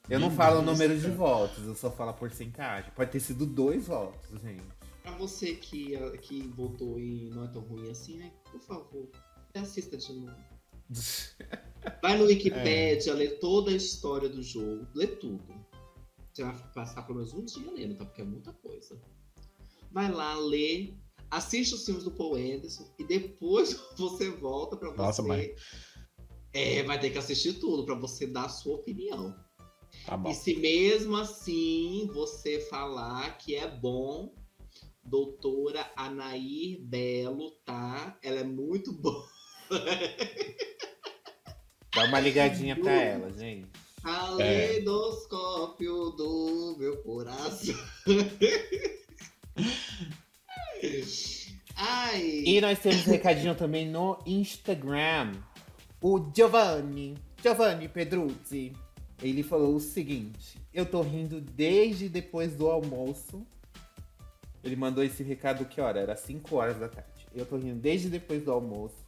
Eu 0.10 0.19
não 0.19 0.30
falo 0.32 0.60
o 0.60 0.62
número 0.62 0.98
de 0.98 1.10
votos, 1.10 1.65
eu 1.65 1.76
só 1.76 1.89
falo 1.91 2.10
a 2.12 2.13
porcentagem. 2.13 2.91
Pode 2.96 3.12
ter 3.12 3.19
sido 3.22 3.46
dois 3.46 3.88
votos, 3.88 4.41
gente. 4.41 4.63
Pra 5.02 5.12
você 5.17 5.54
que, 5.56 5.98
que 6.22 6.41
votou 6.56 6.98
e 7.00 7.30
não 7.34 7.46
é 7.46 7.48
tão 7.48 7.62
ruim 7.62 7.89
assim, 7.89 8.17
né? 8.17 8.32
Por 8.52 8.60
favor, 8.62 9.10
assista 9.56 9.98
de 9.98 10.13
novo. 10.13 10.36
Vai 12.02 12.17
no 12.17 12.26
Wikipedia, 12.26 13.13
lê 13.13 13.30
toda 13.30 13.72
a 13.72 13.76
história 13.76 14.30
do 14.30 14.41
jogo, 14.41 14.88
lê 14.93 15.08
tudo. 15.08 15.43
Você 16.34 16.43
vai 16.43 16.56
passar 16.74 17.04
pelo 17.04 17.19
menos 17.19 17.34
um 17.34 17.46
dia 17.46 17.72
lendo, 17.72 17.96
tá? 17.96 18.06
Porque 18.06 18.22
é 18.22 18.26
muita 18.26 18.52
coisa. 18.54 19.00
Vai 19.91 20.12
lá, 20.12 20.36
lê, 20.38 20.93
assiste 21.30 21.76
os 21.76 21.86
filmes 21.86 22.04
do 22.04 22.12
Paul 22.12 22.36
Anderson 22.36 22.91
e 22.98 23.04
depois 23.04 23.80
você 23.98 24.32
volta 24.32 24.76
pra 24.76 24.89
você. 24.89 24.98
Nossa, 24.98 25.22
mãe. 25.22 25.54
É, 26.52 26.84
vai 26.84 27.00
ter 27.00 27.10
que 27.10 27.17
assistir 27.17 27.54
tudo 27.54 27.86
pra 27.86 27.96
você 27.96 28.28
dar 28.28 28.46
a 28.46 28.50
sua 28.50 28.76
opinião. 28.76 29.36
Tá 30.06 30.17
bom. 30.17 30.30
E 30.30 30.34
se 30.34 30.56
mesmo 30.56 31.15
assim 31.15 32.10
você 32.13 32.60
falar 32.62 33.38
que 33.38 33.56
é 33.56 33.67
bom, 33.67 34.34
doutora 35.04 35.91
Anair 35.96 36.82
Belo, 36.82 37.52
tá? 37.65 38.17
Ela 38.22 38.39
é 38.39 38.43
muito 38.43 38.91
boa. 38.91 39.28
Dá 41.96 42.06
uma 42.06 42.20
ligadinha 42.20 42.76
pra 42.76 42.92
ela, 42.92 43.32
gente. 43.32 43.68
Aleidoscópio 44.04 46.12
do 46.12 46.76
meu 46.78 46.98
coração. 46.98 47.76
Ai. 51.76 52.44
E 52.46 52.62
nós 52.62 52.80
temos 52.80 53.08
um 53.08 53.12
recadinho 53.12 53.56
também 53.56 53.88
no 53.88 54.20
Instagram. 54.26 55.34
O 56.02 56.32
Giovanni, 56.36 57.16
Giovanni 57.42 57.88
Pedruzzi, 57.88 58.74
ele 59.22 59.44
falou 59.44 59.76
o 59.76 59.80
seguinte: 59.80 60.60
Eu 60.74 60.86
tô 60.86 61.02
rindo 61.02 61.40
desde 61.40 62.10
depois 62.10 62.56
do 62.56 62.70
almoço. 62.70 63.46
Ele 64.64 64.76
mandou 64.76 65.04
esse 65.04 65.24
recado 65.24 65.66
que 65.66 65.80
hora? 65.80 66.00
Era 66.00 66.16
5 66.16 66.56
horas 66.56 66.80
da 66.80 66.88
tarde. 66.88 67.28
Eu 67.36 67.46
tô 67.46 67.58
rindo 67.58 67.80
desde 67.80 68.10
depois 68.10 68.44
do 68.44 68.52
almoço, 68.52 69.03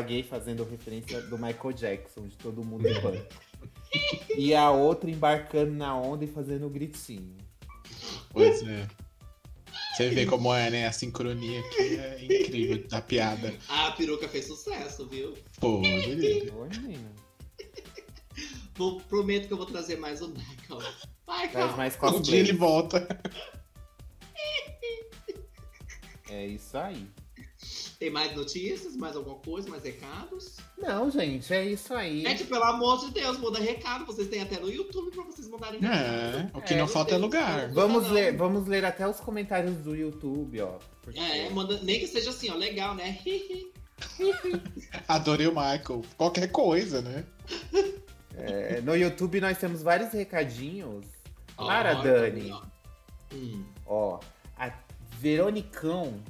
gay 0.00 0.22
fazendo 0.22 0.62
referência 0.64 1.20
do 1.22 1.36
Michael 1.38 1.72
Jackson, 1.74 2.28
de 2.28 2.36
todo 2.36 2.62
mundo 2.64 2.86
em 2.86 3.00
pânico. 3.00 3.26
e 4.36 4.54
a 4.54 4.70
outra 4.70 5.10
embarcando 5.10 5.72
na 5.72 5.96
onda 5.96 6.24
e 6.24 6.28
fazendo 6.28 6.66
o 6.66 6.70
gritinho. 6.70 7.36
Pois 8.30 8.62
é. 8.62 8.86
Você 9.96 10.08
vê 10.10 10.24
como 10.24 10.54
é, 10.54 10.70
né? 10.70 10.86
A 10.86 10.92
sincronia 10.92 11.60
aqui 11.60 11.96
é 11.98 12.24
incrível 12.24 12.88
da 12.88 13.02
piada. 13.02 13.52
A 13.68 13.90
peruca 13.90 14.28
fez 14.28 14.46
sucesso, 14.46 15.06
viu? 15.06 15.34
Pô, 15.58 15.80
beleza. 15.80 16.52
Menina. 16.80 17.10
Vou- 18.76 19.00
prometo 19.00 19.46
que 19.48 19.52
eu 19.52 19.56
vou 19.58 19.66
trazer 19.66 19.96
mais 19.98 20.22
o 20.22 20.28
Michael. 20.28 20.80
Traz 21.26 21.48
Michael! 21.50 21.76
mais 21.76 21.96
Um 22.02 22.22
dia 22.22 22.38
ele 22.38 22.56
cosplay. 22.56 22.56
volta. 22.58 23.20
É 26.30 26.46
isso 26.46 26.78
aí. 26.78 27.06
Tem 28.00 28.08
mais 28.10 28.34
notícias? 28.34 28.96
Mais 28.96 29.14
alguma 29.14 29.36
coisa? 29.36 29.68
Mais 29.68 29.84
recados? 29.84 30.56
Não, 30.78 31.10
gente, 31.10 31.52
é 31.52 31.66
isso 31.66 31.92
aí. 31.92 32.22
Gente, 32.22 32.44
pelo 32.44 32.64
amor 32.64 32.98
de 32.98 33.10
Deus, 33.12 33.36
manda 33.38 33.58
recado. 33.60 34.06
Vocês 34.06 34.26
têm 34.26 34.40
até 34.40 34.58
no 34.58 34.70
YouTube 34.70 35.10
pra 35.10 35.22
vocês 35.24 35.46
mandarem 35.50 35.78
recado. 35.80 35.98
É, 36.02 36.50
o 36.54 36.62
que 36.62 36.72
É, 36.72 36.78
não 36.78 36.88
falta 36.88 37.14
é 37.14 37.18
lugar. 37.18 37.70
Vamos 37.72 38.04
Não. 38.06 38.12
ler, 38.14 38.34
vamos 38.34 38.66
ler 38.66 38.86
até 38.86 39.06
os 39.06 39.20
comentários 39.20 39.76
do 39.76 39.94
YouTube, 39.94 40.62
ó. 40.62 40.78
porque- 41.02 41.20
É, 41.20 41.50
manda, 41.50 41.78
nem 41.82 42.00
que 42.00 42.06
seja 42.06 42.30
assim, 42.30 42.48
ó, 42.50 42.54
legal, 42.54 42.94
né? 42.94 43.18
Adorei 45.06 45.46
o 45.46 45.50
Michael. 45.50 46.02
Qualquer 46.16 46.50
coisa, 46.50 47.02
né? 47.02 47.24
É, 48.34 48.80
no 48.80 48.96
YouTube 48.96 49.40
nós 49.42 49.58
temos 49.58 49.82
vários 49.82 50.10
recadinhos. 50.12 51.04
Para, 51.54 51.98
ó, 51.98 52.02
Dani. 52.02 52.50
ó. 52.50 52.62
Hum. 53.34 53.64
Ó, 53.86 54.20
a 54.56 54.72
Veronicão 55.18 56.22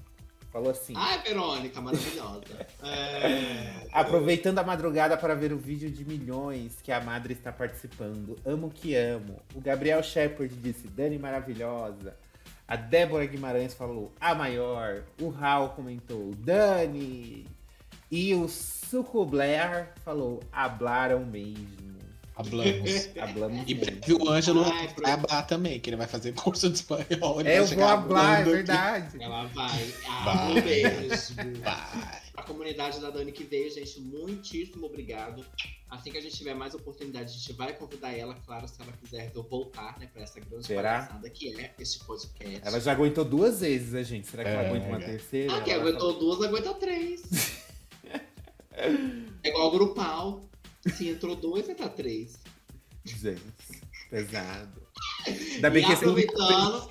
falou 0.51 0.71
assim: 0.71 0.93
Ai, 0.97 1.23
Verônica, 1.23 1.81
maravilhosa. 1.81 2.41
É... 2.83 3.87
aproveitando 3.93 4.59
a 4.59 4.63
madrugada 4.63 5.17
para 5.17 5.35
ver 5.35 5.53
o 5.53 5.59
vídeo 5.59 5.91
de 5.91 6.05
milhões 6.05 6.79
que 6.83 6.91
a 6.91 7.01
Madre 7.01 7.35
está 7.35 7.53
participando. 7.53 8.37
Amo 8.45 8.71
que 8.71 8.95
amo. 8.95 9.41
O 9.55 9.61
Gabriel 9.61 10.03
Shepard 10.03 10.55
disse: 10.57 10.89
Dani 10.89 11.19
maravilhosa. 11.19 12.17
A 12.67 12.77
Débora 12.77 13.27
Guimarães 13.27 13.75
falou: 13.75 14.13
a 14.21 14.35
maior. 14.35 15.03
O 15.21 15.29
Raul 15.29 15.71
comentou: 15.71 16.35
Dani. 16.37 17.47
E 18.11 18.35
o 18.35 18.49
Suco 18.49 19.25
Blair 19.25 19.93
falou: 20.05 20.41
hablaram 20.53 21.25
mesmo. 21.25 22.00
Hablamos. 22.41 23.09
Hablamos 23.19 23.63
E 23.67 23.75
breve 23.75 24.13
o 24.15 24.29
Ângelo 24.29 24.65
Ai, 24.65 24.89
vai 25.03 25.13
hablar 25.13 25.47
também, 25.47 25.79
que 25.81 25.91
ele 25.91 25.97
vai 25.97 26.07
fazer 26.07 26.33
curso 26.35 26.69
de 26.69 26.77
espanhol. 26.77 27.41
ele 27.41 27.49
É, 27.49 27.59
eu 27.59 27.67
vou 27.67 27.85
hablar, 27.85 28.39
é 28.39 28.43
hablando 28.43 28.51
aqui. 28.51 28.51
verdade. 28.67 29.23
Ela 29.23 29.45
vai. 29.47 29.95
Ah, 30.09 30.25
Vai. 30.25 30.51
um 30.51 30.61
beijo. 30.63 31.35
Vai. 31.63 32.21
A 32.37 32.43
comunidade 32.43 33.01
da 33.01 33.11
Dani 33.11 33.33
que 33.33 33.45
veio, 33.45 33.71
gente, 33.71 34.01
muitíssimo 34.01 34.87
obrigado. 34.87 35.45
Assim 35.91 36.11
que 36.11 36.17
a 36.19 36.21
gente 36.23 36.37
tiver 36.37 36.55
mais 36.55 36.73
oportunidade, 36.73 37.27
a 37.27 37.33
gente 37.37 37.53
vai 37.53 37.73
convidar 37.75 38.17
ela, 38.17 38.35
claro, 38.47 38.67
se 38.67 38.81
ela 38.81 38.93
quiser 38.93 39.31
eu 39.35 39.43
voltar, 39.43 39.99
né, 39.99 40.09
pra 40.13 40.23
essa 40.23 40.39
grande 40.41 40.65
Será? 40.67 40.93
palhaçada 41.01 41.29
que 41.31 41.55
é 41.61 41.75
este 41.79 42.03
podcast. 42.05 42.61
Ela 42.67 42.81
já 42.81 42.93
aguentou 42.93 43.25
duas 43.25 43.61
vezes 43.61 43.95
a 43.95 44.03
gente. 44.03 44.27
Será 44.29 44.45
que 44.45 44.51
ela 44.51 44.63
É, 44.63 44.69
aguenta 44.69 44.87
uma 44.87 44.97
é. 44.99 45.05
terceira? 45.05 45.55
Ah, 45.57 45.61
quem 45.61 45.75
Ela 45.75 45.83
aguentou 45.83 46.19
duas, 46.19 46.41
aguenta 46.43 46.73
três. 46.75 47.23
é 49.43 49.49
igual 49.49 49.69
o 49.69 49.71
grupal. 49.73 50.45
Se 50.97 51.09
entrou 51.09 51.35
dois, 51.37 51.69
entra 51.69 51.89
três. 51.89 52.39
Gente, 53.05 53.41
pesado. 54.09 54.81
Ainda 55.27 55.71
bem 55.71 55.83
e 55.83 55.87
que 55.87 55.93
esse 55.93 56.03
aproveitando, 56.05 56.73
né? 56.73 56.87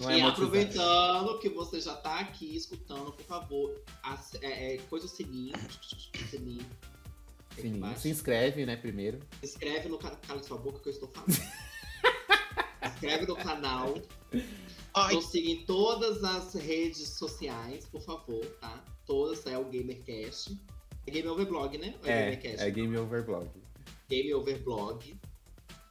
Uh, 0.00 0.02
não 0.02 0.10
é 0.10 0.18
e 0.18 0.22
aproveitando 0.22 1.38
que 1.38 1.48
você 1.48 1.80
já 1.80 1.94
tá 1.94 2.20
aqui 2.20 2.54
escutando, 2.56 3.12
por 3.12 3.24
favor, 3.24 3.82
ace- 4.04 4.38
é, 4.42 4.74
é, 4.74 4.78
coisa 4.78 5.06
o 5.06 5.08
sininho. 5.08 5.54
o 5.56 6.28
sininho. 6.28 6.66
Se 7.96 8.08
inscreve, 8.08 8.64
né, 8.64 8.76
primeiro. 8.76 9.20
Se 9.40 9.46
inscreve 9.46 9.88
no 9.88 9.98
canal. 9.98 10.18
Cala 10.26 10.42
sua 10.42 10.58
boca 10.58 10.80
que 10.80 10.88
eu 10.88 10.92
estou 10.92 11.08
falando. 11.08 11.32
Se 12.82 12.88
inscreve 12.94 13.26
no 13.26 13.36
canal. 13.36 13.94
Ai, 14.94 15.14
Nos 15.14 15.26
siga 15.26 15.48
em 15.50 15.64
todas 15.64 16.22
as 16.24 16.54
redes 16.54 17.08
sociais, 17.10 17.86
por 17.86 18.00
favor, 18.02 18.44
tá? 18.60 18.84
Todas 19.06 19.46
é 19.46 19.56
o 19.56 19.64
GamerCast. 19.64 20.58
É 21.06 21.10
Game 21.10 21.28
Over 21.28 21.46
Blog, 21.46 21.78
né? 21.78 21.94
Ou 22.02 22.08
É, 22.08 22.24
GamerCast? 22.24 22.60
é 22.62 22.70
Game 22.70 22.96
Over 22.96 23.24
Blog. 23.24 23.48
Game 24.08 24.34
Over 24.34 24.62
Blog. 24.62 25.14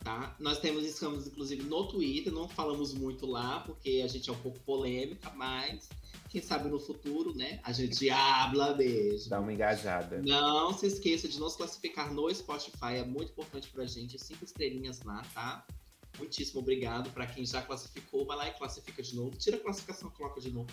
Tá? 0.04 0.36
Nós 0.40 0.58
temos, 0.60 0.84
estamos 0.84 1.28
inclusive 1.28 1.64
no 1.64 1.88
Twitter, 1.88 2.34
não 2.34 2.48
falamos 2.48 2.92
muito 2.92 3.28
lá, 3.28 3.60
porque 3.60 4.02
a 4.04 4.08
gente 4.08 4.30
é 4.30 4.34
um 4.34 4.38
pouco 4.38 4.60
polêmica, 4.62 5.30
mas 5.36 5.88
quem 6.28 6.42
sabe 6.42 6.70
no 6.70 6.80
futuro, 6.80 7.36
né? 7.36 7.60
A 7.64 7.72
gente 7.72 8.10
habla 8.10 8.76
mesmo. 8.76 9.30
Dá 9.30 9.40
uma 9.40 9.54
engajada. 9.54 10.20
Não 10.24 10.74
se 10.74 10.88
esqueça 10.88 11.28
de 11.28 11.40
nos 11.40 11.56
classificar 11.56 12.12
no 12.12 12.34
Spotify, 12.34 12.96
é 12.96 13.06
muito 13.06 13.32
importante 13.32 13.70
pra 13.70 13.86
gente. 13.86 14.18
Cinco 14.18 14.44
estrelinhas 14.44 15.04
lá, 15.04 15.22
tá? 15.36 15.66
Muitíssimo 16.18 16.62
obrigado 16.62 17.12
pra 17.12 17.28
quem 17.28 17.46
já 17.46 17.62
classificou. 17.62 18.26
Vai 18.26 18.38
lá 18.38 18.48
e 18.48 18.54
classifica 18.54 19.04
de 19.04 19.16
novo. 19.16 19.38
Tira 19.38 19.58
a 19.58 19.60
classificação 19.60 20.10
e 20.10 20.18
coloca 20.18 20.42
de 20.42 20.52
novo. 20.52 20.70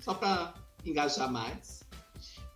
Só 0.00 0.14
pra 0.14 0.54
engajar 0.84 1.30
mais. 1.30 1.82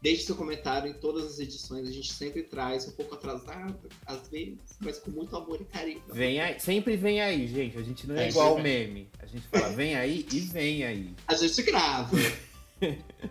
Deixe 0.03 0.23
seu 0.25 0.37
comentário 0.37 0.91
em 0.91 0.95
todas 0.95 1.25
as 1.25 1.39
edições. 1.39 1.89
A 1.89 1.91
gente 1.93 2.13
sempre 2.13 2.43
traz 2.43 2.87
um 2.87 2.93
pouco 2.93 3.15
atrasado, 3.15 3.89
às 4.05 4.29
vezes, 4.29 4.59
mas 4.81 4.99
com 4.99 5.11
muito 5.11 5.35
amor 5.35 5.61
e 5.61 5.65
carinho. 5.65 6.03
Vem 6.13 6.39
aí, 6.41 6.61
sempre 6.61 6.97
vem 6.97 7.21
aí, 7.21 7.47
gente. 7.49 7.79
A 7.79 7.83
gente 7.83 8.07
não 8.07 8.15
é, 8.17 8.27
É, 8.27 8.29
igual 8.29 8.57
o 8.57 8.63
meme. 8.63 9.11
A 9.19 9.27
gente 9.27 9.47
fala, 9.49 9.71
vem 9.71 9.97
aí 9.97 10.27
e 10.33 10.41
vem 10.41 10.85
aí. 10.85 11.15
A 11.27 11.35
gente 11.35 11.63
grava. 11.63 12.15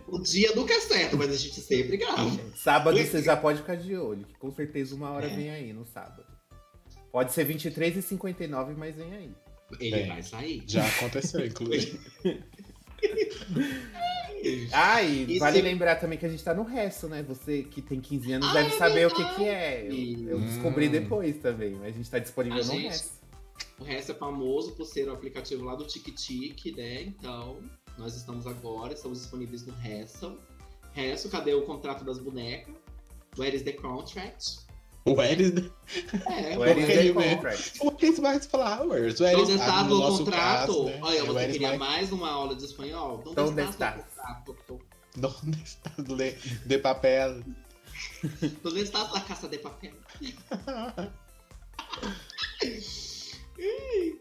o 0.08 0.18
dia 0.18 0.52
nunca 0.56 0.74
é 0.74 0.80
certo, 0.80 1.16
mas 1.16 1.30
a 1.30 1.36
gente 1.36 1.60
sempre 1.60 1.96
grava. 1.96 2.30
Sábado 2.56 2.98
você 2.98 3.22
já 3.22 3.36
pode 3.36 3.60
ficar 3.60 3.76
de 3.76 3.96
olho, 3.96 4.26
que 4.26 4.34
com 4.34 4.50
certeza 4.50 4.94
uma 4.94 5.10
hora 5.12 5.26
É. 5.26 5.34
vem 5.36 5.50
aí 5.50 5.72
no 5.72 5.86
sábado. 5.86 6.26
Pode 7.12 7.32
ser 7.32 7.44
23 7.44 7.96
e 7.96 8.02
59, 8.02 8.74
mas 8.74 8.94
vem 8.96 9.14
aí. 9.14 9.30
Ele 9.80 10.06
vai 10.06 10.22
sair. 10.22 10.62
já 10.66 10.84
aconteceu, 10.86 11.46
inclusive. 11.46 11.98
Ah, 14.72 15.02
e 15.02 15.36
E 15.36 15.38
vale 15.38 15.56
se- 15.58 15.62
lembrar 15.62 15.96
também 15.96 16.18
que 16.18 16.26
a 16.26 16.28
gente 16.28 16.42
tá 16.42 16.54
no 16.54 16.62
resto, 16.62 17.08
né? 17.08 17.22
Você 17.22 17.62
que 17.64 17.80
tem 17.82 18.00
15 18.00 18.32
anos 18.32 18.48
Ah, 18.48 18.52
deve 18.54 18.74
é 18.74 18.78
saber 18.78 19.06
o 19.06 19.10
que, 19.10 19.16
verdade. 19.22 19.36
que 19.36 19.44
é. 19.48 19.86
Eu, 19.86 20.28
eu 20.30 20.38
Hum. 20.38 20.46
descobri 20.46 20.88
depois 20.88 21.36
também, 21.38 21.72
mas 21.72 21.94
a 21.94 21.96
gente 21.96 22.10
tá 22.10 22.18
disponível 22.18 22.60
A 22.60 22.64
no 22.64 22.72
gente- 22.72 22.84
resto. 22.86 23.16
O 23.78 23.84
resto 23.84 24.12
é 24.12 24.14
famoso 24.14 24.72
por 24.72 24.86
ser 24.86 25.08
o 25.08 25.12
aplicativo 25.12 25.64
lá 25.64 25.74
do 25.74 25.84
TikTok, 25.84 26.72
né? 26.76 27.02
Então, 27.02 27.58
nós 27.98 28.16
estamos 28.16 28.46
agora, 28.46 28.92
estamos 28.94 29.18
disponíveis 29.20 29.66
no 29.66 29.74
Hessel. 29.84 30.38
Hessel, 30.96 31.30
cadê 31.30 31.52
o 31.54 31.62
contrato 31.62 32.04
das 32.04 32.18
bonecas? 32.18 32.74
Where 33.38 33.54
is 33.54 33.62
the 33.62 33.72
contract? 33.72 34.64
O 35.04 35.22
Eris, 35.22 35.52
É, 36.26 36.58
O 36.58 36.64
Eris 36.64 36.88
ele 36.88 37.10
é 37.10 37.12
mesmo. 37.12 37.36
contract. 37.36 37.78
o 37.80 37.96
Eris 38.02 38.18
mais 38.18 38.46
flowers. 38.46 39.20
O 39.20 39.24
Eris 39.24 39.40
Onde 39.42 39.52
está 39.52 39.84
no 39.84 39.94
o 39.94 39.98
nosso 40.00 40.24
contrato? 40.24 40.66
caso, 40.66 40.84
né? 40.84 40.98
Olha, 41.02 41.22
O 41.22 41.26
você 41.26 41.46
queria 41.52 41.68
mais- 41.68 41.78
mais 41.78 42.12
uma 42.12 42.30
aula 42.30 42.56
de 42.56 42.64
espanhol? 42.64 43.22
Onde 43.36 43.60
está 43.60 44.04
Onde 45.44 45.62
está 45.62 45.90
le- 45.98 46.32
de 46.66 46.78
papel? 46.78 47.42
Onde 48.64 48.80
está 48.80 49.02
a 49.02 49.20
caça 49.22 49.48
de 49.48 49.58
papel? 49.58 49.94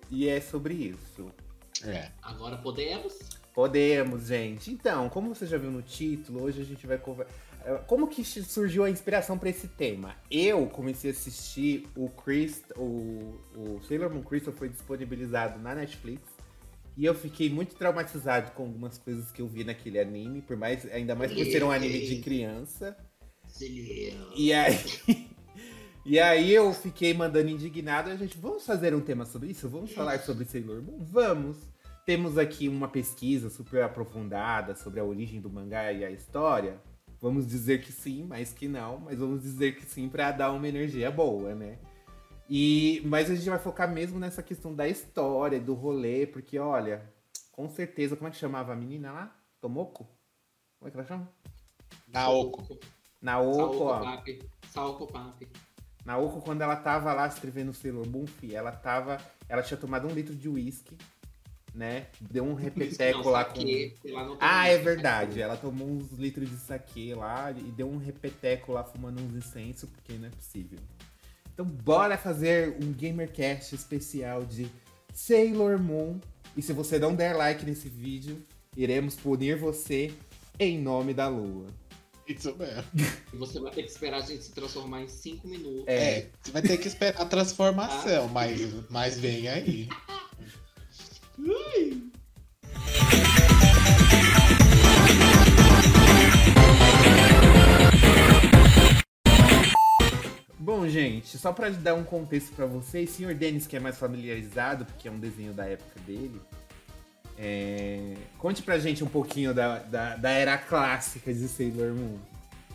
E 0.10 0.28
é 0.30 0.40
sobre 0.40 0.74
isso. 0.74 1.32
É. 1.84 2.12
Agora 2.22 2.58
podemos? 2.58 3.14
Podemos, 3.54 4.28
gente. 4.28 4.72
Então, 4.72 5.10
como 5.10 5.34
você 5.34 5.46
já 5.46 5.58
viu 5.58 5.72
no 5.72 5.82
título, 5.82 6.44
hoje 6.44 6.62
a 6.62 6.66
gente 6.66 6.86
vai 6.88 6.98
conversar. 6.98 7.34
Como 7.88 8.08
que 8.08 8.24
surgiu 8.24 8.84
a 8.84 8.90
inspiração 8.90 9.38
para 9.40 9.50
esse 9.50 9.68
tema? 9.68 10.16
Eu 10.30 10.68
comecei 10.68 11.10
a 11.10 11.14
assistir 11.14 11.88
o 11.96 12.10
Chris, 12.10 12.62
o, 12.78 13.40
o 13.56 13.82
Sailor 13.88 14.12
Moon 14.14 14.22
Crystal 14.22 14.54
foi 14.54 14.70
disponibilizado 14.70 15.58
na 15.60 15.74
Netflix 15.74 16.22
e 16.98 17.06
eu 17.06 17.14
fiquei 17.14 17.50
muito 17.50 17.76
traumatizado 17.76 18.52
com 18.52 18.64
algumas 18.64 18.98
coisas 18.98 19.32
que 19.32 19.42
eu 19.42 19.48
vi 19.48 19.64
naquele 19.64 20.00
anime, 20.00 20.42
por 20.42 20.56
mais, 20.56 20.86
ainda 20.92 21.14
mais 21.14 21.34
por 21.34 21.46
ser 21.46 21.64
um 21.64 21.72
anime 21.72 22.06
de 22.06 22.22
criança. 22.22 22.98
E 24.36 24.54
aí, 24.54 24.80
e 26.06 26.20
aí 26.20 26.54
eu 26.54 26.74
fiquei 26.74 27.14
mandando 27.14 27.50
indignado. 27.50 28.10
A 28.10 28.16
gente, 28.16 28.38
vamos 28.38 28.66
fazer 28.66 28.96
um 28.96 29.02
tema 29.02 29.26
sobre 29.26 29.52
isso? 29.52 29.68
Vamos 29.68 29.92
falar 29.92 30.20
sobre 30.20 30.46
Sailor 30.46 30.82
Moon? 30.82 31.00
Vamos! 31.00 31.58
Temos 32.06 32.38
aqui 32.38 32.70
uma 32.70 32.88
pesquisa 32.88 33.50
super 33.50 33.82
aprofundada 33.82 34.76
sobre 34.76 35.00
a 35.00 35.04
origem 35.04 35.42
do 35.42 35.50
mangá 35.50 35.92
e 35.92 36.06
a 36.06 36.12
história. 36.12 36.80
Vamos 37.20 37.48
dizer 37.48 37.82
que 37.82 37.92
sim, 37.92 38.24
mas 38.24 38.54
que 38.54 38.68
não. 38.68 39.00
Mas 39.00 39.18
vamos 39.18 39.42
dizer 39.42 39.76
que 39.76 39.86
sim 39.86 40.08
para 40.08 40.32
dar 40.32 40.52
uma 40.52 40.68
energia 40.68 41.12
boa, 41.12 41.56
né? 41.56 41.78
E, 42.50 43.02
mas 43.06 43.30
a 43.30 43.36
gente 43.36 43.50
vai 43.50 43.60
focar 43.60 43.92
mesmo 43.92 44.20
nessa 44.20 44.44
questão 44.44 44.74
da 44.74 44.88
história, 44.88 45.60
do 45.60 45.74
rolê, 45.74 46.28
porque 46.28 46.60
olha, 46.60 47.02
com 47.52 47.70
certeza, 47.70 48.16
como 48.16 48.28
é 48.28 48.32
que 48.32 48.38
chamava 48.38 48.74
a 48.74 48.76
menina 48.76 49.12
lá? 49.12 49.36
Tomoko? 49.60 50.08
Como 50.80 50.88
é 50.88 50.92
que 50.92 50.98
ela 50.98 51.08
chama? 51.08 51.30
Naoko. 52.08 52.80
Naoko, 53.22 53.84
ó. 53.86 54.00
Papi. 54.00 54.42
Saoko 54.70 55.08
Papi. 55.08 55.48
Naoko, 56.06 56.40
quando 56.42 56.62
ela 56.62 56.76
tava 56.76 57.12
lá 57.14 57.26
escrevendo 57.28 57.70
o 57.70 57.74
Sailor 57.74 58.08
Moon, 58.08 58.28
fi, 58.28 58.54
ela 58.54 58.72
tava. 58.72 59.18
Ela 59.50 59.64
tinha 59.64 59.78
tomado 59.78 60.08
um 60.08 60.12
litro 60.12 60.36
de 60.36 60.48
uísque, 60.48 60.96
né? 61.74 62.08
Deu 62.22 62.44
um 62.44 62.54
repeteco 62.54 63.24
Não, 63.24 63.32
lá 63.32 63.46
com. 63.46 63.56
não 63.56 63.64
tem 63.64 63.96
Ah, 64.40 64.68
é 64.68 64.78
verdade. 64.78 65.42
Ela 65.42 65.58
tomou 65.58 65.88
uns 65.88 66.12
litros 66.12 66.48
de 66.48 66.58
saque 66.58 67.16
lá 67.16 67.52
e 67.52 67.72
deu 67.72 67.90
um 67.90 67.98
repeteco 67.98 68.72
lá 68.72 68.84
fumando 68.84 69.20
uns 69.20 69.34
incensos, 69.34 69.90
porque 69.90 70.14
não 70.14 70.28
é 70.28 70.32
possível. 70.32 70.78
Então, 71.56 71.66
bora 71.66 72.18
fazer 72.18 72.76
um 72.84 72.92
Gamercast 72.92 73.74
especial 73.74 74.44
de 74.44 74.68
Sailor 75.14 75.82
Moon. 75.82 76.20
E 76.56 76.62
se 76.62 76.74
você 76.74 77.00
não 77.00 77.16
der 77.16 77.34
like 77.34 77.66
nesse 77.66 77.88
vídeo, 77.88 78.46
iremos 78.76 79.16
punir 79.16 79.58
você 79.58 80.14
em 80.60 80.78
nome 80.78 81.14
da 81.14 81.30
lua. 81.30 81.68
Isso 82.28 82.54
mesmo. 82.58 82.84
E 83.34 83.38
você 83.38 83.60
vai 83.60 83.72
ter 83.72 83.84
que 83.84 83.90
esperar 83.90 84.18
a 84.18 84.26
gente 84.26 84.44
se 84.44 84.52
transformar 84.52 85.02
em 85.02 85.08
5 85.08 85.48
minutos. 85.48 85.84
É, 85.88 86.20
É, 86.20 86.30
você 86.42 86.52
vai 86.52 86.62
ter 86.62 86.78
que 86.78 86.88
esperar 86.90 87.22
a 87.22 87.26
transformação, 87.26 88.28
mas, 88.30 88.60
mas 88.90 89.18
vem 89.18 89.48
aí. 89.48 89.88
Gente, 100.96 101.38
só 101.38 101.52
pra 101.52 101.70
dar 101.70 101.94
um 101.94 102.04
contexto 102.04 102.54
pra 102.56 102.66
vocês, 102.66 103.10
Sr. 103.10 103.34
Denis, 103.34 103.68
que 103.68 103.76
é 103.76 103.80
mais 103.80 103.98
familiarizado, 103.98 104.86
porque 104.86 105.08
é 105.08 105.12
um 105.12 105.20
desenho 105.20 105.54
da 105.54 105.66
época 105.66 106.00
dele, 106.08 106.40
é, 107.38 108.14
conte 108.38 108.62
pra 108.62 108.80
gente 108.80 109.04
um 109.04 109.08
pouquinho 109.08 109.54
da, 109.54 109.80
da, 109.80 110.16
da 110.16 110.30
era 110.30 110.58
clássica 110.58 111.34
de 111.34 111.48
Sailor 111.48 111.94
Moon. 111.94 112.18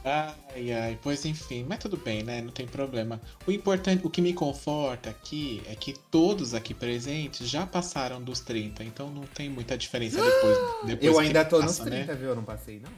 Ai, 0.05 0.73
ai, 0.73 0.99
pois 1.03 1.25
enfim, 1.27 1.65
mas 1.69 1.79
tudo 1.79 1.97
bem, 1.97 2.23
né? 2.23 2.41
Não 2.41 2.51
tem 2.51 2.67
problema. 2.67 3.21
O 3.47 3.53
importante, 3.53 4.07
o 4.07 4.11
que 4.11 4.23
me 4.23 4.33
conforta 4.33 5.11
aqui 5.11 5.63
é 5.67 5.75
que 5.75 5.95
todos 6.11 6.55
aqui 6.55 6.73
presentes 6.73 7.49
já 7.49 7.67
passaram 7.67 8.23
dos 8.23 8.41
30, 8.41 8.83
então 8.85 9.11
não 9.11 9.23
tem 9.23 9.51
muita 9.51 9.77
diferença 9.77 10.17
depois. 10.23 10.59
depois 10.87 11.13
Eu 11.13 11.19
ainda 11.19 11.45
tô 11.45 11.61
nos 11.61 11.79
passa, 11.79 11.91
30, 11.91 12.13
né? 12.13 12.19
viu? 12.19 12.31
Eu 12.31 12.37
não 12.37 12.45
passei, 12.45 12.81
não. 12.81 12.91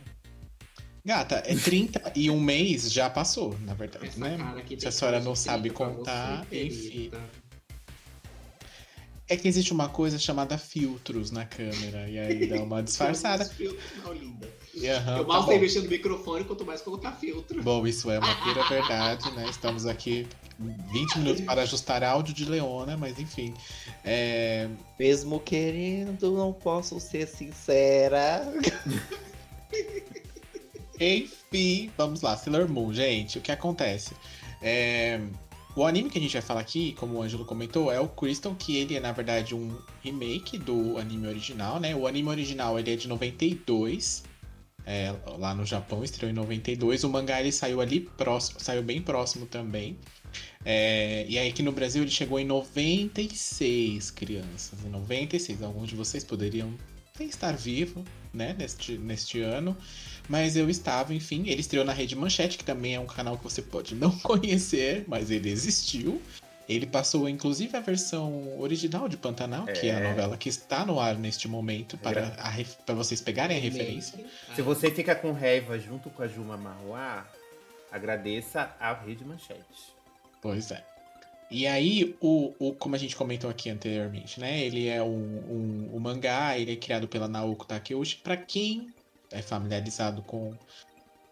Gata, 1.04 1.42
é 1.44 1.54
30 1.56 2.12
e 2.14 2.30
um 2.30 2.40
mês 2.40 2.92
já 2.92 3.10
passou, 3.10 3.56
na 3.66 3.74
verdade, 3.74 4.06
Essa 4.06 4.20
né? 4.20 4.38
Se 4.78 4.86
a 4.86 4.92
senhora 4.92 5.20
não 5.20 5.34
sabe 5.34 5.68
30 5.70 5.74
pra 5.84 5.86
contar, 5.94 6.46
você, 6.48 6.64
enfim. 6.64 7.10
É 9.28 9.36
que 9.36 9.48
existe 9.48 9.72
uma 9.72 9.88
coisa 9.88 10.16
chamada 10.18 10.56
filtros 10.58 11.30
na 11.32 11.44
câmera, 11.44 12.08
e 12.08 12.18
aí 12.18 12.46
dá 12.46 12.62
uma 12.62 12.82
disfarçada. 12.84 13.44
Filtro, 13.44 13.80
não, 14.04 14.12
linda. 14.12 14.48
E, 14.74 14.88
aham, 14.88 15.18
Eu 15.18 15.24
tá 15.24 15.32
mal 15.32 15.44
sei 15.46 15.54
bom. 15.56 15.60
mexer 15.60 15.80
no 15.82 15.88
microfone, 15.88 16.44
quanto 16.44 16.64
mais 16.64 16.80
colocar 16.80 17.12
filtro. 17.12 17.62
Bom, 17.62 17.84
isso 17.86 18.08
é 18.10 18.18
uma 18.20 18.34
pura 18.44 18.62
verdade, 18.68 19.28
né? 19.32 19.46
Estamos 19.50 19.86
aqui 19.86 20.26
20 20.92 21.18
minutos 21.18 21.40
para 21.44 21.62
ajustar 21.62 22.04
áudio 22.04 22.32
de 22.32 22.44
Leona, 22.44 22.96
mas 22.96 23.18
enfim. 23.18 23.52
É, 24.04 24.68
Mesmo 25.00 25.40
querendo, 25.40 26.30
não 26.32 26.52
posso 26.52 27.00
ser 27.00 27.26
sincera. 27.26 28.42
Enfim, 31.02 31.90
vamos 31.98 32.22
lá, 32.22 32.36
Sailor 32.36 32.68
Moon, 32.68 32.94
gente, 32.94 33.36
o 33.36 33.40
que 33.40 33.50
acontece? 33.50 34.14
É, 34.62 35.20
o 35.74 35.84
anime 35.84 36.08
que 36.08 36.16
a 36.16 36.20
gente 36.20 36.32
vai 36.34 36.42
falar 36.42 36.60
aqui, 36.60 36.92
como 36.92 37.16
o 37.16 37.22
Ângelo 37.22 37.44
comentou, 37.44 37.90
é 37.90 37.98
o 37.98 38.06
Crystal, 38.06 38.54
que 38.54 38.76
ele 38.76 38.94
é, 38.94 39.00
na 39.00 39.10
verdade, 39.10 39.52
um 39.52 39.76
remake 40.00 40.56
do 40.58 40.96
anime 40.98 41.26
original, 41.26 41.80
né? 41.80 41.92
O 41.96 42.06
anime 42.06 42.28
original, 42.28 42.78
ele 42.78 42.92
é 42.92 42.96
de 42.96 43.08
92, 43.08 44.22
é, 44.86 45.12
lá 45.38 45.52
no 45.56 45.66
Japão, 45.66 46.04
estreou 46.04 46.30
em 46.30 46.34
92. 46.34 47.02
O 47.02 47.08
mangá, 47.08 47.40
ele 47.40 47.50
saiu 47.50 47.80
ali 47.80 47.98
próximo, 48.00 48.60
saiu 48.60 48.82
bem 48.84 49.02
próximo 49.02 49.46
também. 49.46 49.98
É, 50.64 51.26
e 51.28 51.36
aí 51.36 51.48
aqui 51.48 51.64
no 51.64 51.72
Brasil, 51.72 52.02
ele 52.02 52.12
chegou 52.12 52.38
em 52.38 52.44
96, 52.44 54.12
crianças, 54.12 54.84
em 54.84 54.88
96. 54.88 55.64
Alguns 55.64 55.88
de 55.88 55.96
vocês 55.96 56.22
poderiam 56.22 56.72
estar 57.18 57.56
vivo, 57.56 58.04
né, 58.32 58.54
neste, 58.58 58.96
neste 58.98 59.40
ano. 59.40 59.76
Mas 60.28 60.56
eu 60.56 60.70
estava, 60.70 61.12
enfim. 61.14 61.48
Ele 61.48 61.60
estreou 61.60 61.84
na 61.84 61.92
Rede 61.92 62.14
Manchete, 62.16 62.56
que 62.58 62.64
também 62.64 62.94
é 62.94 63.00
um 63.00 63.06
canal 63.06 63.36
que 63.36 63.44
você 63.44 63.60
pode 63.62 63.94
não 63.94 64.10
conhecer, 64.20 65.04
mas 65.06 65.30
ele 65.30 65.50
existiu. 65.50 66.20
Ele 66.68 66.86
passou, 66.86 67.28
inclusive, 67.28 67.76
a 67.76 67.80
versão 67.80 68.58
original 68.60 69.08
de 69.08 69.16
Pantanal, 69.16 69.66
que 69.66 69.88
é 69.88 69.94
a 69.94 69.98
É. 69.98 70.08
novela 70.08 70.36
que 70.36 70.48
está 70.48 70.86
no 70.86 70.98
ar 71.00 71.16
neste 71.18 71.48
momento, 71.48 71.98
para, 71.98 72.28
a 72.38 72.52
para 72.86 72.94
vocês 72.94 73.20
pegarem 73.20 73.56
a 73.56 73.60
referência. 73.60 74.18
Se 74.54 74.62
você 74.62 74.90
fica 74.90 75.14
com 75.14 75.32
raiva 75.32 75.78
junto 75.78 76.08
com 76.08 76.22
a 76.22 76.28
Juma 76.28 76.56
Marruá, 76.56 77.26
agradeça 77.90 78.74
a 78.80 78.94
Rede 78.94 79.24
Manchete. 79.24 79.92
Pois 80.40 80.70
é. 80.70 80.82
E 81.50 81.66
aí, 81.66 82.16
o, 82.20 82.54
o, 82.58 82.72
como 82.72 82.94
a 82.94 82.98
gente 82.98 83.14
comentou 83.14 83.50
aqui 83.50 83.68
anteriormente, 83.68 84.40
né? 84.40 84.62
Ele 84.62 84.86
é 84.88 85.02
um, 85.02 85.08
um, 85.10 85.90
um 85.94 85.98
mangá, 85.98 86.56
ele 86.56 86.72
é 86.72 86.76
criado 86.76 87.06
pela 87.06 87.28
Naoko 87.28 87.66
Takeuchi. 87.66 88.16
Pra 88.16 88.36
quem 88.36 88.86
é 89.32 89.42
familiarizado 89.42 90.22
com, 90.22 90.54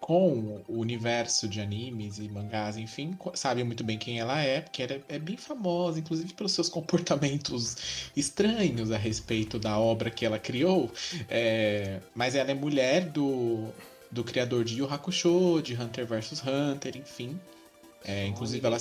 com 0.01 0.63
o 0.67 0.79
universo 0.79 1.49
de 1.49 1.61
animes 1.61 2.19
e 2.19 2.29
mangás, 2.29 2.77
enfim, 2.77 3.17
sabe 3.35 3.63
muito 3.63 3.85
bem 3.85 3.99
quem 3.99 4.19
ela 4.19 4.41
é, 4.41 4.61
porque 4.61 4.83
ela 4.83 4.95
é, 4.95 5.03
é 5.09 5.19
bem 5.19 5.37
famosa, 5.37 5.99
inclusive 5.99 6.33
pelos 6.33 6.53
seus 6.53 6.69
comportamentos 6.71 8.11
estranhos 8.17 8.91
a 8.91 8.97
respeito 8.97 9.59
da 9.59 9.79
obra 9.79 10.11
que 10.11 10.25
ela 10.25 10.39
criou. 10.39 10.91
É, 11.29 12.01
mas 12.15 12.35
ela 12.35 12.51
é 12.51 12.55
mulher 12.55 13.05
do, 13.11 13.69
do 14.11 14.25
criador 14.25 14.65
de 14.65 14.79
Yu 14.79 14.93
Hakusho, 14.93 15.61
de 15.63 15.75
Hunter 15.75 16.07
vs 16.07 16.43
Hunter, 16.45 16.97
enfim. 16.97 17.39
É, 18.05 18.27
inclusive, 18.27 18.67
ela, 18.67 18.79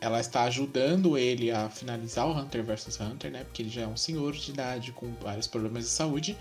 ela 0.00 0.20
está 0.20 0.44
ajudando 0.44 1.18
ele 1.18 1.50
a 1.50 1.68
finalizar 1.68 2.26
o 2.26 2.32
Hunter 2.32 2.62
vs 2.64 3.00
Hunter, 3.00 3.30
né? 3.32 3.44
Porque 3.44 3.62
ele 3.62 3.68
já 3.70 3.82
é 3.82 3.86
um 3.86 3.96
senhor 3.96 4.32
de 4.32 4.50
idade 4.50 4.92
com 4.92 5.12
vários 5.20 5.46
problemas 5.48 5.84
de 5.84 5.90
saúde. 5.90 6.36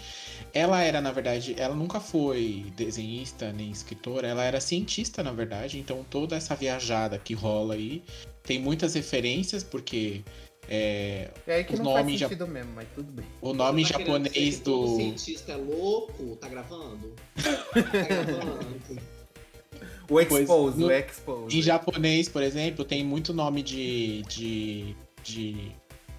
Ela 0.54 0.82
era, 0.84 1.02
na 1.02 1.12
verdade, 1.12 1.56
ela 1.58 1.74
nunca 1.76 2.00
foi 2.00 2.66
desenhista 2.76 3.52
nem 3.52 3.72
escritora, 3.72 4.28
ela 4.28 4.44
era 4.44 4.62
cientista, 4.62 5.24
na 5.24 5.32
verdade. 5.32 5.80
Então 5.80 6.06
toda 6.10 6.36
essa 6.36 6.56
viajada 6.56 7.18
que 7.18 7.34
rola 7.34 7.74
aí 7.74 8.04
tem 8.44 8.60
muitas 8.60 8.94
referências, 8.94 9.64
porque 9.64 10.22
é, 10.70 11.30
É 11.48 11.56
aí 11.56 11.64
que 11.64 11.74
Os 11.74 11.80
não 11.80 11.94
faz 11.94 12.06
nomes 12.06 12.20
já- 12.20 12.28
sentido 12.28 12.48
mesmo, 12.48 12.74
mas 12.76 12.88
tudo 12.94 13.12
bem. 13.12 13.26
o 13.42 13.54
nome 13.54 13.84
Tá 13.84 13.98
japonês 13.98 14.60
do. 14.60 14.98
cientista 14.98 15.54
é 15.54 15.56
louco? 15.56 16.36
Tá 16.36 16.48
gravando? 16.48 17.16
Tá 17.74 18.08
gravando. 18.08 19.17
O 20.10 20.20
Expose, 20.20 20.80
no- 20.80 20.88
o 20.88 20.92
Expose. 20.92 21.58
Em 21.58 21.62
japonês, 21.62 22.30
por 22.30 22.42
exemplo, 22.44 22.86
tem 22.86 23.04
muito 23.04 23.34
nome 23.34 23.62
de, 23.62 24.22
de, 24.24 24.96
de, 25.24 25.72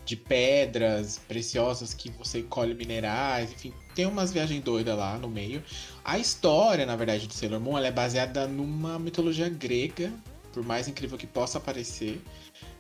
de 0.05 0.17
pedras 0.17 1.19
preciosas 1.27 1.95
que 1.95 2.11
você 2.11 2.43
colhe 2.43 2.75
minerais, 2.75 3.51
enfim, 3.53 3.73
tem 3.95 4.07
umas 4.07 4.33
viagens 4.33 4.63
doidas 4.63 4.97
lá 4.97 5.17
no 5.19 5.29
meio. 5.29 5.63
A 6.05 6.19
história, 6.19 6.85
na 6.85 6.97
verdade, 6.97 7.27
de 7.27 7.35
Sailor 7.35 7.61
Moon 7.61 7.79
ela 7.79 7.87
é 7.87 7.93
baseada 7.93 8.47
numa 8.47 8.99
mitologia 8.99 9.49
grega, 9.49 10.13
por 10.53 10.63
mais 10.65 10.89
incrível 10.89 11.17
que 11.17 11.27
possa 11.27 11.59
parecer, 11.59 12.21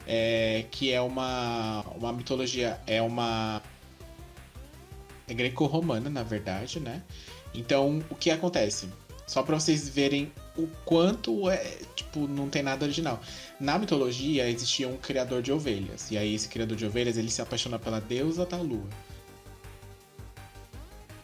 é, 0.06 0.64
que 0.70 0.92
é 0.92 1.00
uma, 1.00 1.84
uma 1.96 2.12
mitologia, 2.12 2.80
é 2.86 3.00
uma 3.02 3.62
é 5.28 5.34
greco-romana, 5.34 6.08
na 6.08 6.22
verdade, 6.22 6.80
né? 6.80 7.02
Então, 7.54 8.02
o 8.10 8.14
que 8.14 8.30
acontece? 8.30 8.88
Só 9.26 9.42
para 9.42 9.58
vocês 9.60 9.88
verem 9.88 10.32
o 10.58 10.68
quanto 10.84 11.48
é, 11.48 11.78
tipo, 11.94 12.26
não 12.26 12.48
tem 12.48 12.62
nada 12.62 12.84
original. 12.84 13.20
Na 13.60 13.78
mitologia 13.78 14.48
existia 14.50 14.88
um 14.88 14.96
criador 14.96 15.40
de 15.40 15.52
ovelhas, 15.52 16.10
e 16.10 16.18
aí 16.18 16.34
esse 16.34 16.48
criador 16.48 16.76
de 16.76 16.84
ovelhas, 16.84 17.16
ele 17.16 17.30
se 17.30 17.40
apaixona 17.40 17.78
pela 17.78 18.00
deusa 18.00 18.44
da 18.44 18.56
lua. 18.56 18.88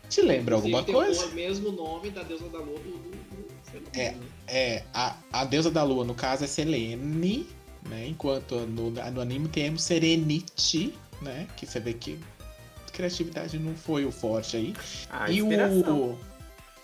Te 0.09 0.23
lembra 0.23 0.55
alguma 0.55 0.85
coisa? 0.85 1.23
Tem 1.23 1.33
o 1.33 1.35
mesmo 1.35 1.73
nome 1.73 2.11
da 2.11 2.23
deusa 2.23 2.49
da 2.49 2.59
lua 2.59 2.79
do. 2.79 2.90
do, 2.90 3.11
do 3.11 3.99
É. 3.99 4.14
É, 4.47 4.85
a, 4.92 5.16
a 5.33 5.44
deusa 5.44 5.70
da 5.70 5.83
lua, 5.83 6.05
no 6.05 6.14
caso, 6.14 6.44
é 6.44 6.47
Selene, 6.47 7.49
né? 7.88 8.07
Enquanto 8.07 8.55
no, 8.61 8.90
no 8.90 9.20
anime 9.20 9.49
temos 9.49 9.83
Serenity, 9.83 10.94
né? 11.20 11.49
Que 11.57 11.66
você 11.66 11.81
vê 11.81 11.94
que 11.94 12.18
criatividade 12.92 13.59
não 13.59 13.75
foi 13.75 14.05
o 14.05 14.12
forte 14.12 14.57
aí. 14.57 14.75
Ah, 15.11 15.31
e 15.31 15.40
inspiração. 15.40 16.11
o 16.11 16.18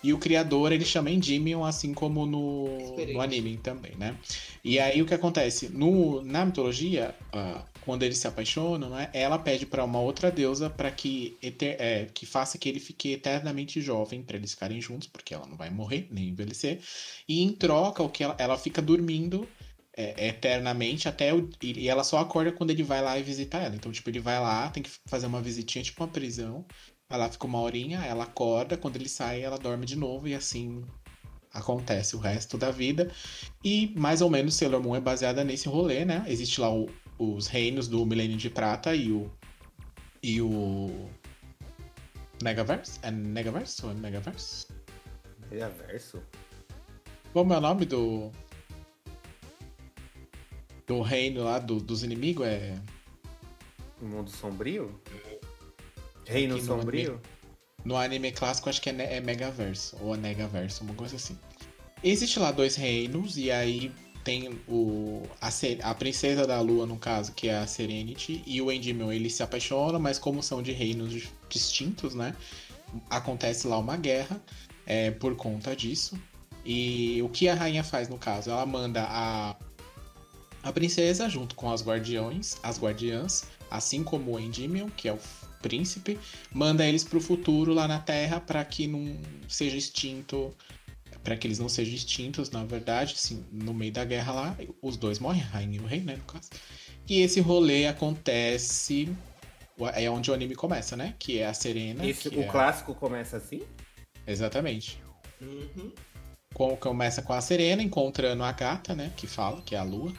e 0.03 0.13
o 0.13 0.17
criador 0.17 0.71
ele 0.71 0.85
chama 0.85 1.11
Endymion, 1.11 1.63
assim 1.63 1.93
como 1.93 2.25
no, 2.25 2.95
no 3.13 3.21
anime 3.21 3.57
também, 3.57 3.95
né? 3.95 4.17
E 4.63 4.79
aí 4.79 5.01
o 5.01 5.05
que 5.05 5.13
acontece? 5.13 5.69
No, 5.69 6.21
na 6.21 6.45
mitologia, 6.45 7.15
ah, 7.31 7.63
quando 7.81 8.03
eles 8.03 8.17
se 8.17 8.27
apaixonam, 8.27 8.89
né, 8.89 9.09
ela 9.13 9.37
pede 9.37 9.65
para 9.65 9.83
uma 9.83 9.99
outra 9.99 10.31
deusa 10.31 10.69
para 10.69 10.89
que, 10.91 11.37
é, 11.41 12.07
que 12.13 12.25
faça 12.25 12.57
que 12.57 12.69
ele 12.69 12.79
fique 12.79 13.13
eternamente 13.13 13.81
jovem, 13.81 14.23
para 14.23 14.37
eles 14.37 14.51
ficarem 14.53 14.79
juntos, 14.79 15.07
porque 15.07 15.33
ela 15.33 15.45
não 15.47 15.57
vai 15.57 15.69
morrer 15.69 16.07
nem 16.11 16.29
envelhecer. 16.29 16.79
E 17.27 17.41
em 17.41 17.51
troca, 17.51 18.03
o 18.03 18.09
que 18.09 18.23
ela, 18.23 18.35
ela 18.37 18.57
fica 18.57 18.81
dormindo 18.81 19.47
é, 19.95 20.27
eternamente 20.27 21.07
até 21.07 21.33
o, 21.33 21.49
e 21.61 21.81
e 21.81 21.89
ela 21.89 22.03
só 22.03 22.19
acorda 22.19 22.51
quando 22.51 22.69
ele 22.71 22.83
vai 22.83 23.01
lá 23.01 23.17
e 23.17 23.23
visitar 23.23 23.59
ela. 23.59 23.75
Então, 23.75 23.91
tipo, 23.91 24.09
ele 24.09 24.19
vai 24.19 24.39
lá, 24.39 24.69
tem 24.69 24.83
que 24.83 24.91
fazer 25.07 25.25
uma 25.27 25.41
visitinha, 25.41 25.83
tipo 25.83 26.03
uma 26.03 26.09
prisão. 26.09 26.65
Vai 27.11 27.19
lá, 27.19 27.29
fica 27.29 27.45
uma 27.45 27.59
horinha, 27.59 27.99
ela 28.05 28.23
acorda, 28.23 28.77
quando 28.77 28.95
ele 28.95 29.09
sai, 29.09 29.41
ela 29.41 29.57
dorme 29.57 29.85
de 29.85 29.97
novo 29.97 30.29
e 30.29 30.33
assim 30.33 30.81
acontece 31.53 32.15
o 32.15 32.19
resto 32.19 32.57
da 32.57 32.71
vida. 32.71 33.11
E 33.61 33.93
mais 33.97 34.21
ou 34.21 34.29
menos 34.29 34.55
Sailor 34.55 34.81
Moon 34.81 34.95
é 34.95 35.01
baseada 35.01 35.43
nesse 35.43 35.67
rolê, 35.67 36.05
né? 36.05 36.23
Existe 36.25 36.61
lá 36.61 36.73
o- 36.73 36.89
os 37.19 37.47
reinos 37.47 37.89
do 37.89 38.05
Milênio 38.05 38.37
de 38.37 38.49
Prata 38.49 38.95
e 38.95 39.11
o. 39.11 39.29
E 40.23 40.41
o. 40.41 41.09
Negaverse? 42.41 42.97
É 43.03 43.11
Negaverse 43.11 43.85
ou 43.85 43.91
é 43.91 43.93
Megaverse? 43.93 44.67
Reverso? 45.49 46.23
Como 47.33 47.53
é 47.53 47.57
o 47.57 47.61
nome 47.61 47.83
do. 47.85 48.31
Do 50.87 51.01
reino 51.01 51.43
lá 51.43 51.59
do- 51.59 51.81
dos 51.81 52.03
inimigos? 52.03 52.47
É. 52.47 52.79
O 54.01 54.05
mundo 54.05 54.29
sombrio? 54.29 54.97
Reino 56.25 56.55
Aqui 56.55 56.63
no 56.63 56.77
sombrio? 56.77 57.21
No 57.83 57.97
anime 57.97 58.31
clássico, 58.31 58.69
acho 58.69 58.81
que 58.81 58.89
é, 58.89 59.15
é 59.17 59.21
Megaverso, 59.21 59.97
ou 60.01 60.13
é 60.13 60.17
Negaverso, 60.17 60.83
uma 60.83 60.93
coisa 60.93 61.15
assim. 61.15 61.37
Existe 62.03 62.39
lá 62.39 62.51
dois 62.51 62.75
reinos, 62.75 63.37
e 63.37 63.51
aí 63.51 63.91
tem 64.23 64.59
o 64.67 65.23
a, 65.41 65.49
a 65.89 65.95
princesa 65.95 66.45
da 66.45 66.61
lua, 66.61 66.85
no 66.85 66.97
caso, 66.97 67.31
que 67.33 67.49
é 67.49 67.57
a 67.57 67.65
Serenity, 67.65 68.43
e 68.45 68.61
o 68.61 68.71
Endymion, 68.71 69.11
eles 69.11 69.33
se 69.33 69.43
apaixonam, 69.43 69.99
mas 69.99 70.19
como 70.19 70.43
são 70.43 70.61
de 70.61 70.71
reinos 70.71 71.11
di- 71.11 71.29
distintos, 71.49 72.13
né? 72.13 72.35
Acontece 73.09 73.67
lá 73.67 73.77
uma 73.77 73.97
guerra 73.97 74.39
é, 74.85 75.11
por 75.11 75.35
conta 75.35 75.75
disso. 75.75 76.19
E 76.63 77.19
o 77.23 77.29
que 77.29 77.49
a 77.49 77.55
rainha 77.55 77.83
faz, 77.83 78.07
no 78.07 78.17
caso? 78.17 78.51
Ela 78.51 78.65
manda 78.65 79.03
a, 79.09 79.55
a 80.61 80.71
princesa 80.71 81.27
junto 81.27 81.55
com 81.55 81.71
as 81.71 81.83
guardiões, 81.83 82.57
as 82.61 82.79
guardiãs, 82.79 83.45
assim 83.71 84.03
como 84.03 84.33
o 84.33 84.39
Endymion, 84.39 84.89
que 84.89 85.07
é 85.07 85.13
o 85.13 85.19
príncipe, 85.61 86.19
manda 86.53 86.85
eles 86.85 87.03
pro 87.03 87.21
futuro 87.21 87.73
lá 87.73 87.87
na 87.87 87.99
Terra 87.99 88.39
para 88.39 88.63
que 88.65 88.87
não 88.87 89.15
seja 89.47 89.77
extinto, 89.77 90.53
para 91.23 91.37
que 91.37 91.47
eles 91.47 91.59
não 91.59 91.69
sejam 91.69 91.93
extintos, 91.93 92.49
na 92.49 92.63
verdade, 92.65 93.13
assim, 93.15 93.45
no 93.51 93.73
meio 93.73 93.91
da 93.91 94.03
guerra 94.03 94.33
lá, 94.33 94.57
os 94.81 94.97
dois 94.97 95.19
morrem, 95.19 95.41
a 95.41 95.45
rainha 95.45 95.77
e 95.77 95.79
o 95.79 95.85
rei, 95.85 96.01
né, 96.01 96.15
no 96.15 96.23
caso. 96.23 96.49
E 97.07 97.21
esse 97.21 97.39
rolê 97.39 97.87
acontece 97.87 99.09
é 99.95 100.09
onde 100.09 100.29
o 100.29 100.33
anime 100.33 100.55
começa, 100.55 100.95
né? 100.95 101.15
Que 101.17 101.39
é 101.39 101.47
a 101.47 101.53
Serena. 101.53 102.05
Esse, 102.05 102.29
o 102.29 102.41
é- 102.41 102.47
clássico 102.47 102.93
começa 102.93 103.37
assim? 103.37 103.61
Exatamente. 104.27 105.01
Uhum. 105.41 105.91
Com- 106.53 106.75
Começa 106.77 107.21
com 107.21 107.33
a 107.33 107.41
Serena 107.41 107.81
encontrando 107.81 108.43
a 108.43 108.51
gata, 108.51 108.93
né? 108.93 109.11
Que 109.17 109.25
fala, 109.25 109.61
que 109.61 109.73
é 109.75 109.79
a 109.79 109.83
lua. 109.83 110.13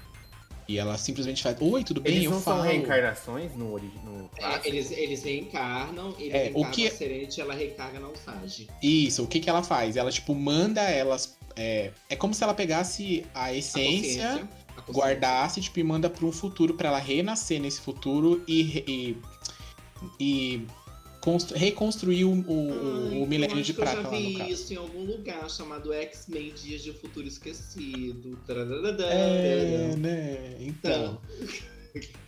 E 0.68 0.78
ela 0.78 0.96
simplesmente 0.96 1.42
faz: 1.42 1.56
Oi, 1.60 1.82
tudo 1.84 2.00
bem? 2.00 2.12
Eles 2.14 2.24
eu 2.24 2.30
não 2.30 2.40
falo. 2.40 2.58
são 2.62 2.66
reencarnações 2.66 3.54
no, 3.56 3.78
no 3.78 4.30
É, 4.38 4.60
eles, 4.68 4.90
eles 4.92 5.22
reencarnam, 5.24 6.14
ele 6.18 6.30
É, 6.30 6.50
o 6.54 6.62
reencarna 6.62 6.70
que- 6.70 6.86
a 6.86 6.90
Serenity, 6.90 7.40
ela 7.40 7.54
reencarna 7.54 8.00
na 8.00 8.08
Usagi. 8.08 8.68
Isso, 8.82 9.24
o 9.24 9.26
que, 9.26 9.40
que 9.40 9.50
ela 9.50 9.62
faz? 9.62 9.96
Ela, 9.96 10.10
tipo, 10.10 10.34
manda 10.34 10.80
elas. 10.82 11.36
É, 11.56 11.90
é 12.08 12.16
como 12.16 12.32
se 12.32 12.42
ela 12.42 12.54
pegasse 12.54 13.26
a 13.34 13.44
A 13.44 13.54
essência, 13.54 13.82
consciência, 13.92 14.24
a 14.76 14.80
consciência. 14.82 14.92
guardasse, 14.92 15.60
tipo, 15.60 15.78
e 15.80 15.84
manda 15.84 16.08
para 16.08 16.24
um 16.24 16.32
futuro 16.32 16.74
para 16.74 16.88
ela 16.88 16.98
renascer 16.98 17.60
nesse 17.60 17.80
futuro 17.80 18.42
e, 18.48 18.62
re- 18.62 18.84
e, 18.88 19.16
e 20.18 20.66
reconstruir 21.54 22.24
o, 22.24 22.32
o, 22.32 23.08
Ai, 23.12 23.18
o 23.22 23.26
milênio 23.26 23.62
de 23.62 23.72
que 23.72 23.80
eu 23.80 23.84
prata 23.84 24.02
já 24.02 24.08
vi 24.10 24.50
isso 24.50 24.72
em 24.72 24.76
algum 24.76 25.04
lugar 25.04 25.48
chamado 25.48 25.92
X-Men 25.92 26.52
Dias 26.54 26.82
de 26.82 26.92
Futuro 26.92 27.26
Esquecido. 27.26 28.36
Tararara. 28.46 29.02
É, 29.04 29.94
né? 29.96 30.56
Então. 30.60 31.20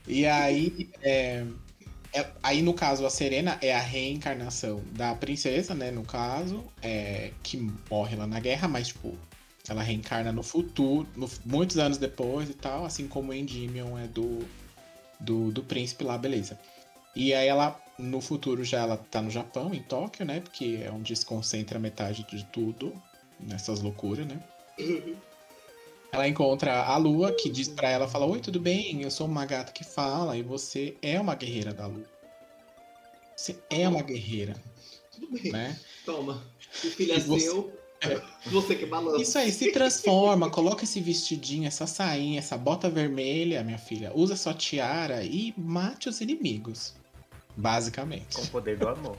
E 0.06 0.26
aí, 0.26 0.90
é, 1.02 1.44
é- 2.12 2.26
aí 2.42 2.62
no 2.62 2.74
caso 2.74 3.04
a 3.04 3.10
Serena 3.10 3.58
é 3.60 3.74
a 3.74 3.80
reencarnação 3.80 4.82
da 4.92 5.14
princesa, 5.14 5.74
né? 5.74 5.90
No 5.90 6.04
caso, 6.04 6.62
é, 6.82 7.32
que 7.42 7.56
morre 7.90 8.14
lá 8.16 8.26
na 8.26 8.38
guerra, 8.38 8.68
mas 8.68 8.88
tipo 8.88 9.16
ela 9.66 9.82
reencarna 9.82 10.30
no 10.30 10.42
futuro, 10.42 11.08
no- 11.16 11.30
muitos 11.44 11.78
anos 11.78 11.96
depois 11.96 12.50
e 12.50 12.54
tal, 12.54 12.84
assim 12.84 13.08
como 13.08 13.30
o 13.32 13.34
Endymion 13.34 13.98
é 13.98 14.06
do, 14.06 14.40
do 15.18 15.50
do 15.50 15.62
príncipe 15.62 16.04
lá, 16.04 16.18
beleza. 16.18 16.58
E 17.16 17.32
aí 17.32 17.48
ela 17.48 17.80
no 17.98 18.20
futuro 18.20 18.64
já 18.64 18.80
ela 18.80 18.96
tá 18.96 19.22
no 19.22 19.30
Japão, 19.30 19.72
em 19.74 19.82
Tóquio, 19.82 20.24
né? 20.24 20.40
Porque 20.40 20.80
é 20.82 20.90
onde 20.90 21.14
se 21.14 21.24
concentra 21.24 21.78
metade 21.78 22.24
de 22.28 22.44
tudo 22.46 22.92
nessas 23.40 23.80
loucuras, 23.80 24.26
né? 24.26 24.42
Ela 26.12 26.28
encontra 26.28 26.84
a 26.84 26.96
Lua, 26.96 27.32
que 27.32 27.48
diz 27.50 27.68
pra 27.68 27.88
ela, 27.90 28.06
fala, 28.08 28.26
Oi, 28.26 28.40
tudo 28.40 28.60
bem? 28.60 29.02
Eu 29.02 29.10
sou 29.10 29.26
uma 29.26 29.44
gata 29.44 29.72
que 29.72 29.84
fala 29.84 30.36
e 30.36 30.42
você 30.42 30.96
é 31.02 31.20
uma 31.20 31.34
guerreira 31.34 31.72
da 31.72 31.86
Lua. 31.86 32.04
Você 33.36 33.58
é 33.68 33.88
uma 33.88 34.02
guerreira, 34.02 34.54
Tudo 35.12 35.28
bem. 35.32 35.50
né? 35.52 35.78
Toma. 36.06 36.42
O 36.84 36.88
filho 36.88 37.12
é 37.14 37.20
você- 37.20 37.46
seu. 37.46 37.72
Você 38.46 38.74
que 38.76 38.84
balança. 38.84 39.22
Isso 39.22 39.38
aí, 39.38 39.50
se 39.50 39.72
transforma, 39.72 40.50
coloca 40.50 40.84
esse 40.84 41.00
vestidinho, 41.00 41.66
essa 41.66 41.86
sainha, 41.86 42.38
essa 42.38 42.54
bota 42.54 42.90
vermelha, 42.90 43.64
minha 43.64 43.78
filha. 43.78 44.12
Usa 44.14 44.36
sua 44.36 44.52
tiara 44.52 45.24
e 45.24 45.54
mate 45.56 46.10
os 46.10 46.20
inimigos. 46.20 46.92
Basicamente. 47.56 48.36
Com 48.36 48.42
o 48.42 48.48
poder 48.48 48.76
do 48.76 48.88
amor. 48.88 49.16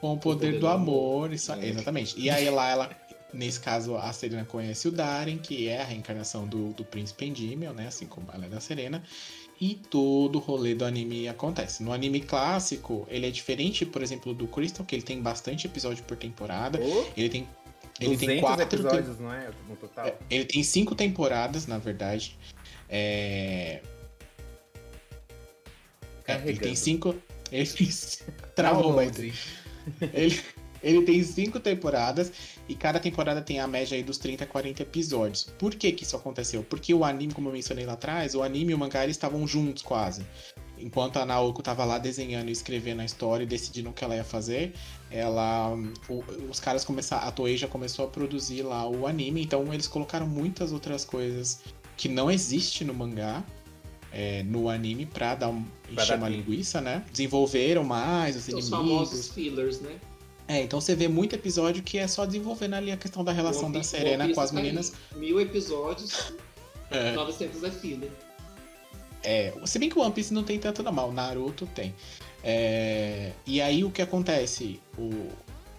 Com 0.00 0.12
o 0.14 0.18
poder 0.18 0.58
do 0.58 0.66
amor, 0.66 1.32
isso, 1.32 1.52
exatamente. 1.52 2.18
E 2.18 2.30
aí 2.30 2.48
lá 2.48 2.68
ela, 2.70 2.90
nesse 3.32 3.60
caso, 3.60 3.96
a 3.96 4.12
Serena 4.12 4.44
conhece 4.44 4.88
o 4.88 4.90
Darren, 4.90 5.38
que 5.38 5.68
é 5.68 5.82
a 5.82 5.84
reencarnação 5.84 6.46
do, 6.46 6.72
do 6.72 6.84
príncipe 6.84 7.26
Endymion, 7.26 7.72
né? 7.72 7.88
Assim 7.88 8.06
como 8.06 8.26
ela 8.32 8.46
é 8.46 8.48
da 8.48 8.60
Serena. 8.60 9.02
E 9.60 9.74
todo 9.74 10.36
o 10.36 10.38
rolê 10.38 10.74
do 10.74 10.86
anime 10.86 11.28
acontece. 11.28 11.82
No 11.82 11.92
anime 11.92 12.20
clássico, 12.20 13.06
ele 13.10 13.26
é 13.26 13.30
diferente, 13.30 13.84
por 13.84 14.02
exemplo, 14.02 14.32
do 14.32 14.48
Crystal, 14.48 14.86
que 14.86 14.94
ele 14.96 15.02
tem 15.02 15.20
bastante 15.20 15.66
episódio 15.66 16.02
por 16.04 16.16
temporada. 16.16 16.80
Ô, 16.80 17.06
Ele 17.14 17.28
tem. 17.28 17.46
Ele 18.00 18.14
200 18.14 18.26
tem 18.26 18.40
quatro. 18.40 18.62
episódios, 18.62 19.18
não 19.18 19.30
é? 19.30 19.50
No 19.68 19.76
total. 19.76 20.06
É, 20.06 20.16
Ele 20.30 20.46
tem 20.46 20.62
cinco 20.62 20.94
temporadas, 20.94 21.66
na 21.66 21.76
verdade. 21.76 22.38
É... 22.88 23.82
é, 26.26 26.42
ele 26.46 26.58
tem 26.58 26.74
cinco. 26.74 27.14
Ele 27.50 27.68
travou, 28.54 28.92
mas 28.94 29.16
ele, 30.12 30.40
ele 30.82 31.02
tem 31.02 31.22
cinco 31.22 31.58
temporadas 31.60 32.32
e 32.68 32.74
cada 32.74 32.98
temporada 33.00 33.40
tem 33.42 33.58
a 33.60 33.66
média 33.66 33.96
aí 33.96 34.02
dos 34.02 34.18
30 34.18 34.44
a 34.44 34.46
40 34.46 34.82
episódios. 34.82 35.44
Por 35.58 35.74
que 35.74 35.90
que 35.92 36.04
isso 36.04 36.16
aconteceu? 36.16 36.62
Porque 36.62 36.94
o 36.94 37.04
anime, 37.04 37.32
como 37.34 37.48
eu 37.48 37.52
mencionei 37.52 37.84
lá 37.86 37.94
atrás, 37.94 38.34
o 38.34 38.42
anime 38.42 38.72
e 38.72 38.74
o 38.74 38.78
mangá 38.78 39.02
eles 39.04 39.16
estavam 39.16 39.46
juntos 39.46 39.82
quase. 39.82 40.24
Enquanto 40.78 41.18
a 41.18 41.26
Naoko 41.26 41.62
tava 41.62 41.84
lá 41.84 41.98
desenhando 41.98 42.48
e 42.48 42.52
escrevendo 42.52 43.00
a 43.00 43.04
história 43.04 43.44
e 43.44 43.46
decidindo 43.46 43.90
o 43.90 43.92
que 43.92 44.02
ela 44.02 44.16
ia 44.16 44.24
fazer, 44.24 44.72
ela 45.10 45.74
o- 46.08 46.24
os 46.50 46.58
caras 46.58 46.84
começaram, 46.86 47.28
a 47.28 47.30
Toei 47.30 47.56
já 47.56 47.68
começou 47.68 48.06
a 48.06 48.08
produzir 48.08 48.62
lá 48.62 48.88
o 48.88 49.06
anime, 49.06 49.42
então 49.42 49.74
eles 49.74 49.86
colocaram 49.86 50.26
muitas 50.26 50.72
outras 50.72 51.04
coisas 51.04 51.60
que 51.98 52.08
não 52.08 52.30
existe 52.30 52.82
no 52.82 52.94
mangá. 52.94 53.44
É, 54.12 54.42
no 54.42 54.68
anime 54.68 55.06
pra 55.06 55.34
dar 55.34 55.48
um, 55.48 55.62
Pra 55.94 56.02
encher 56.04 56.08
dar 56.08 56.16
uma 56.18 56.30
tempo. 56.30 56.50
linguiça, 56.50 56.80
né? 56.80 57.04
Desenvolveram 57.12 57.84
mais 57.84 58.36
os 58.36 58.42
Os 58.42 58.48
inimigos. 58.48 58.70
famosos 58.70 59.28
fillers, 59.30 59.80
né? 59.80 59.96
É, 60.48 60.62
então 60.62 60.80
você 60.80 60.96
vê 60.96 61.06
muito 61.06 61.34
episódio 61.34 61.80
que 61.82 61.96
é 61.96 62.08
só 62.08 62.26
desenvolvendo 62.26 62.74
ali 62.74 62.90
a 62.90 62.96
questão 62.96 63.22
da 63.22 63.30
relação 63.30 63.70
da 63.70 63.82
Serena 63.84 64.28
com 64.34 64.40
as 64.40 64.50
tá 64.50 64.56
meninas. 64.56 64.92
Mil 65.16 65.40
episódios. 65.40 66.32
É. 66.92 67.12
900 67.12 67.62
é 67.62 67.70
filler. 67.70 68.10
É, 69.22 69.52
se 69.64 69.78
bem 69.78 69.88
que 69.88 69.96
o 69.96 70.02
One 70.02 70.12
Piece 70.12 70.34
não 70.34 70.42
tem 70.42 70.58
tanto 70.58 70.82
não, 70.82 70.90
mas 70.90 71.08
o 71.08 71.12
Naruto 71.12 71.64
tem. 71.66 71.94
É, 72.42 73.30
e 73.46 73.60
aí 73.60 73.84
o 73.84 73.92
que 73.92 74.02
acontece? 74.02 74.80
O, 74.98 75.28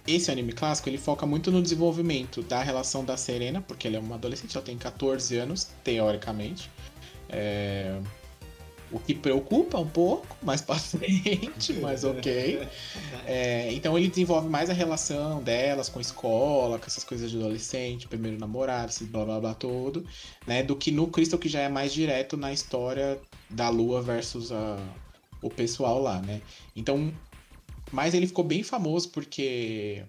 esse 0.07 0.31
anime 0.31 0.53
clássico 0.53 0.87
ele 0.87 0.97
foca 0.97 1.25
muito 1.25 1.51
no 1.51 1.61
desenvolvimento 1.61 2.41
da 2.41 2.63
relação 2.63 3.03
da 3.03 3.17
Serena, 3.17 3.61
porque 3.61 3.87
ela 3.89 3.97
é 3.97 3.99
uma 3.99 4.15
adolescente, 4.15 4.55
ela 4.55 4.65
tem 4.65 4.77
14 4.77 5.35
anos, 5.35 5.67
teoricamente. 5.83 6.69
É, 7.27 7.99
o 8.91 8.99
que 8.99 9.13
preocupa 9.13 9.77
um 9.79 9.87
pouco, 9.87 10.37
mais 10.43 10.61
pra 10.61 10.75
frente, 10.79 11.73
mas 11.81 12.03
ok. 12.03 12.67
É, 13.27 13.71
então 13.73 13.97
ele 13.97 14.07
desenvolve 14.07 14.47
mais 14.49 14.69
a 14.69 14.73
relação 14.73 15.41
delas 15.41 15.89
com 15.89 15.99
a 15.99 16.01
escola, 16.01 16.77
com 16.79 16.85
essas 16.85 17.03
coisas 17.03 17.29
de 17.31 17.37
adolescente, 17.37 18.07
primeiro 18.07 18.37
namorado, 18.37 18.91
esse 18.91 19.05
blá 19.05 19.25
blá 19.25 19.39
blá 19.39 19.53
todo, 19.53 20.05
né? 20.47 20.63
Do 20.63 20.75
que 20.75 20.91
no 20.91 21.07
Crystal 21.07 21.39
que 21.39 21.49
já 21.49 21.61
é 21.61 21.69
mais 21.69 21.93
direto 21.93 22.35
na 22.37 22.51
história 22.51 23.19
da 23.49 23.69
Lua 23.69 24.01
versus 24.01 24.51
a, 24.51 24.77
o 25.41 25.49
pessoal 25.49 26.01
lá, 26.01 26.21
né? 26.21 26.41
Então, 26.75 27.11
mas 27.91 28.13
ele 28.13 28.27
ficou 28.27 28.43
bem 28.43 28.63
famoso 28.63 29.09
porque 29.09 30.03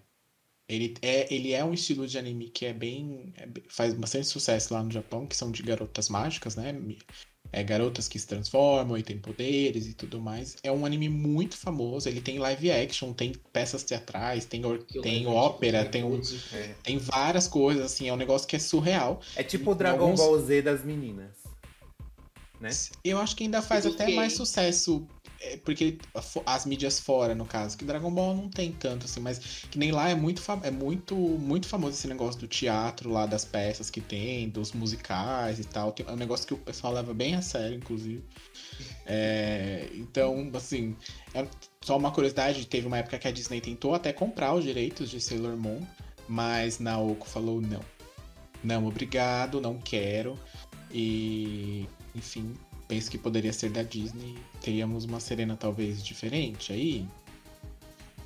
ele 0.69 0.95
é, 1.03 1.33
ele 1.33 1.53
é 1.53 1.65
um 1.65 1.75
estilo 1.75 2.07
de 2.07 2.19
anime 2.19 2.49
que 2.49 2.65
é 2.65 2.73
bem. 2.73 3.33
é 3.37 3.47
bem- 3.47 3.65
faz 3.69 3.95
bastante 3.95 4.27
sucesso 4.27 4.73
lá 4.73 4.83
no 4.83 4.91
Japão, 4.91 5.27
que 5.27 5.37
são 5.37 5.51
de 5.51 5.63
garotas 5.63 6.09
mágicas, 6.09 6.57
né? 6.57 6.73
É, 7.53 7.63
garotas 7.63 8.09
que 8.09 8.19
se 8.19 8.27
transformam 8.27 8.97
e 8.97 9.03
têm 9.03 9.19
poderes 9.19 9.87
e 9.87 9.93
tudo 9.93 10.19
mais. 10.21 10.57
É 10.63 10.73
um 10.73 10.87
anime 10.87 11.09
muito 11.09 11.57
famoso. 11.57 12.09
Ele 12.09 12.21
tem 12.23 12.39
live 12.39 12.71
action, 12.73 13.13
tem 13.13 13.33
peças 13.53 13.83
teatrais, 13.83 14.47
tem, 14.47 14.63
tem 15.03 15.27
ópera, 15.27 15.85
tem, 15.85 16.03
um-. 16.03 16.21
É. 16.55 16.71
tem 16.83 16.97
várias 16.97 17.47
coisas, 17.47 17.85
assim. 17.85 18.09
É 18.09 18.13
um 18.13 18.17
negócio 18.17 18.49
que 18.49 18.57
é 18.57 18.59
surreal. 18.59 19.21
É 19.37 19.43
tipo 19.43 19.73
o 19.73 19.75
Dragon 19.75 20.05
Alguns- 20.05 20.21
Ball 20.21 20.39
Z 20.41 20.63
das 20.63 20.83
meninas. 20.85 21.42
Né? 22.63 22.71
Eu 23.05 23.19
acho 23.19 23.35
que 23.35 23.43
ainda 23.43 23.61
faz 23.61 23.85
até 23.85 24.15
mais 24.15 24.35
sucesso, 24.35 25.05
é, 25.41 25.57
porque 25.57 25.99
as 26.47 26.65
mídias 26.65 27.01
fora, 27.01 27.35
no 27.35 27.45
caso, 27.45 27.77
que 27.77 27.85
Dragon 27.85 28.09
Ball 28.09 28.37
não 28.37 28.49
tem 28.49 28.71
tanto, 28.71 29.05
assim, 29.05 29.19
mas 29.19 29.41
que 29.69 29.77
nem 29.77 29.91
lá 29.91 30.09
é 30.09 30.15
muito, 30.15 30.41
é 30.63 30.71
muito, 30.71 31.17
muito 31.17 31.67
famoso 31.67 31.97
esse 31.97 32.07
negócio 32.07 32.41
do 32.41 32.47
teatro 32.47 33.11
lá, 33.11 33.27
das 33.27 33.45
peças 33.45 33.91
que 33.91 34.01
tem, 34.01 34.49
dos 34.49 34.71
musicais 34.71 35.59
e 35.59 35.65
tal. 35.65 35.91
Tem- 35.91 36.07
É 36.07 36.13
um 36.13 36.17
negócio 36.17 36.47
que 36.47 36.55
o 36.55 36.59
pessoal 36.59 36.93
leva 36.93 37.13
bem 37.13 37.35
a 37.35 37.43
sério, 37.43 37.77
inclusive. 37.77 38.23
É, 39.05 39.89
então, 39.95 40.49
assim, 40.55 40.97
é 41.35 41.45
só 41.81 41.97
uma 41.97 42.13
curiosidade, 42.13 42.65
teve 42.67 42.87
uma 42.87 42.99
época 42.99 43.19
que 43.19 43.27
a 43.27 43.33
Disney 43.33 43.61
tentou 43.61 43.93
até 43.95 44.13
comprar 44.13 44.55
os 44.55 44.63
direitos 44.63 45.11
de 45.11 45.21
Sailor 45.21 45.57
Moon, 45.57 45.81
mas 46.29 46.79
Naoko 46.79 47.29
falou 47.29 47.61
não. 47.61 47.85
Não, 48.63 48.87
obrigado, 48.87 49.61
não 49.61 49.77
quero. 49.79 50.39
E, 50.95 51.89
enfim, 52.15 52.55
penso 52.89 53.11
que 53.11 53.19
poderia 53.19 53.53
ser 53.53 53.71
da 53.71 53.83
Disney. 53.83 54.37
Teríamos 54.61 55.05
uma 55.05 55.21
Serena 55.21 55.57
talvez 55.57 56.05
diferente 56.05 56.73
aí? 56.73 57.07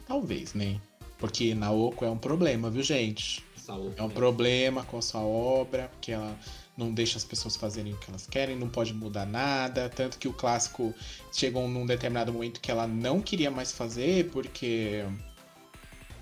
Talvez, 0.07 0.55
né? 0.55 0.81
Porque 1.19 1.55
Naoko 1.55 2.05
é 2.05 2.11
um 2.11 2.19
problema, 2.19 2.71
viu, 2.71 2.83
gente? 2.83 3.45
Saúde. 3.57 3.95
É 3.97 4.03
um 4.03 4.09
problema 4.09 4.85
com 4.85 4.99
a 4.99 5.03
sua 5.03 5.23
obra, 5.23 5.89
porque 5.89 6.13
ela 6.13 6.39
não 6.77 6.93
deixa 6.93 7.17
as 7.19 7.25
pessoas 7.25 7.57
fazerem 7.57 7.95
o 7.95 7.97
que 7.97 8.09
elas 8.11 8.27
querem, 8.27 8.55
não 8.57 8.69
pode 8.69 8.95
mudar 8.95 9.27
nada. 9.27 9.89
Tanto 9.89 10.19
que 10.19 10.29
o 10.29 10.33
clássico 10.33 10.95
chegou 11.33 11.67
num 11.67 11.85
determinado 11.85 12.33
momento 12.33 12.61
que 12.61 12.71
ela 12.71 12.87
não 12.87 13.21
queria 13.21 13.51
mais 13.51 13.73
fazer, 13.73 14.31
porque 14.31 15.05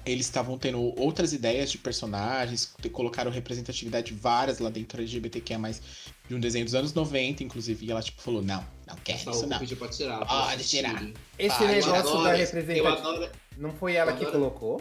eles 0.06 0.26
estavam 0.26 0.56
tendo 0.56 0.80
outras 0.98 1.32
ideias 1.32 1.70
de 1.70 1.78
personagens, 1.78 2.74
colocaram 2.92 3.30
representatividade 3.30 4.14
várias 4.14 4.58
lá 4.58 4.70
dentro 4.70 5.00
LGBTQ, 5.00 5.58
mais 5.58 5.82
de 6.28 6.34
um 6.34 6.40
desenho 6.40 6.64
dos 6.64 6.74
anos 6.74 6.92
90, 6.94 7.42
inclusive, 7.44 7.84
e 7.86 7.90
ela 7.90 8.02
tipo 8.02 8.20
falou: 8.22 8.42
não, 8.42 8.64
não 8.86 8.96
quero 9.04 9.18
isso 9.30 9.46
não. 9.46 9.58
pediu 9.58 9.76
pra 9.76 9.88
tirar. 9.88 10.18
Pode 10.26 10.54
pra 10.56 10.64
tirar. 10.64 11.04
Esse 11.38 11.64
negócio 11.64 11.94
adoro- 11.94 12.22
da 12.24 12.32
representatividade. 12.32 13.30
Não 13.58 13.70
foi 13.72 13.94
ela 13.94 14.12
que 14.12 14.26
colocou? 14.26 14.80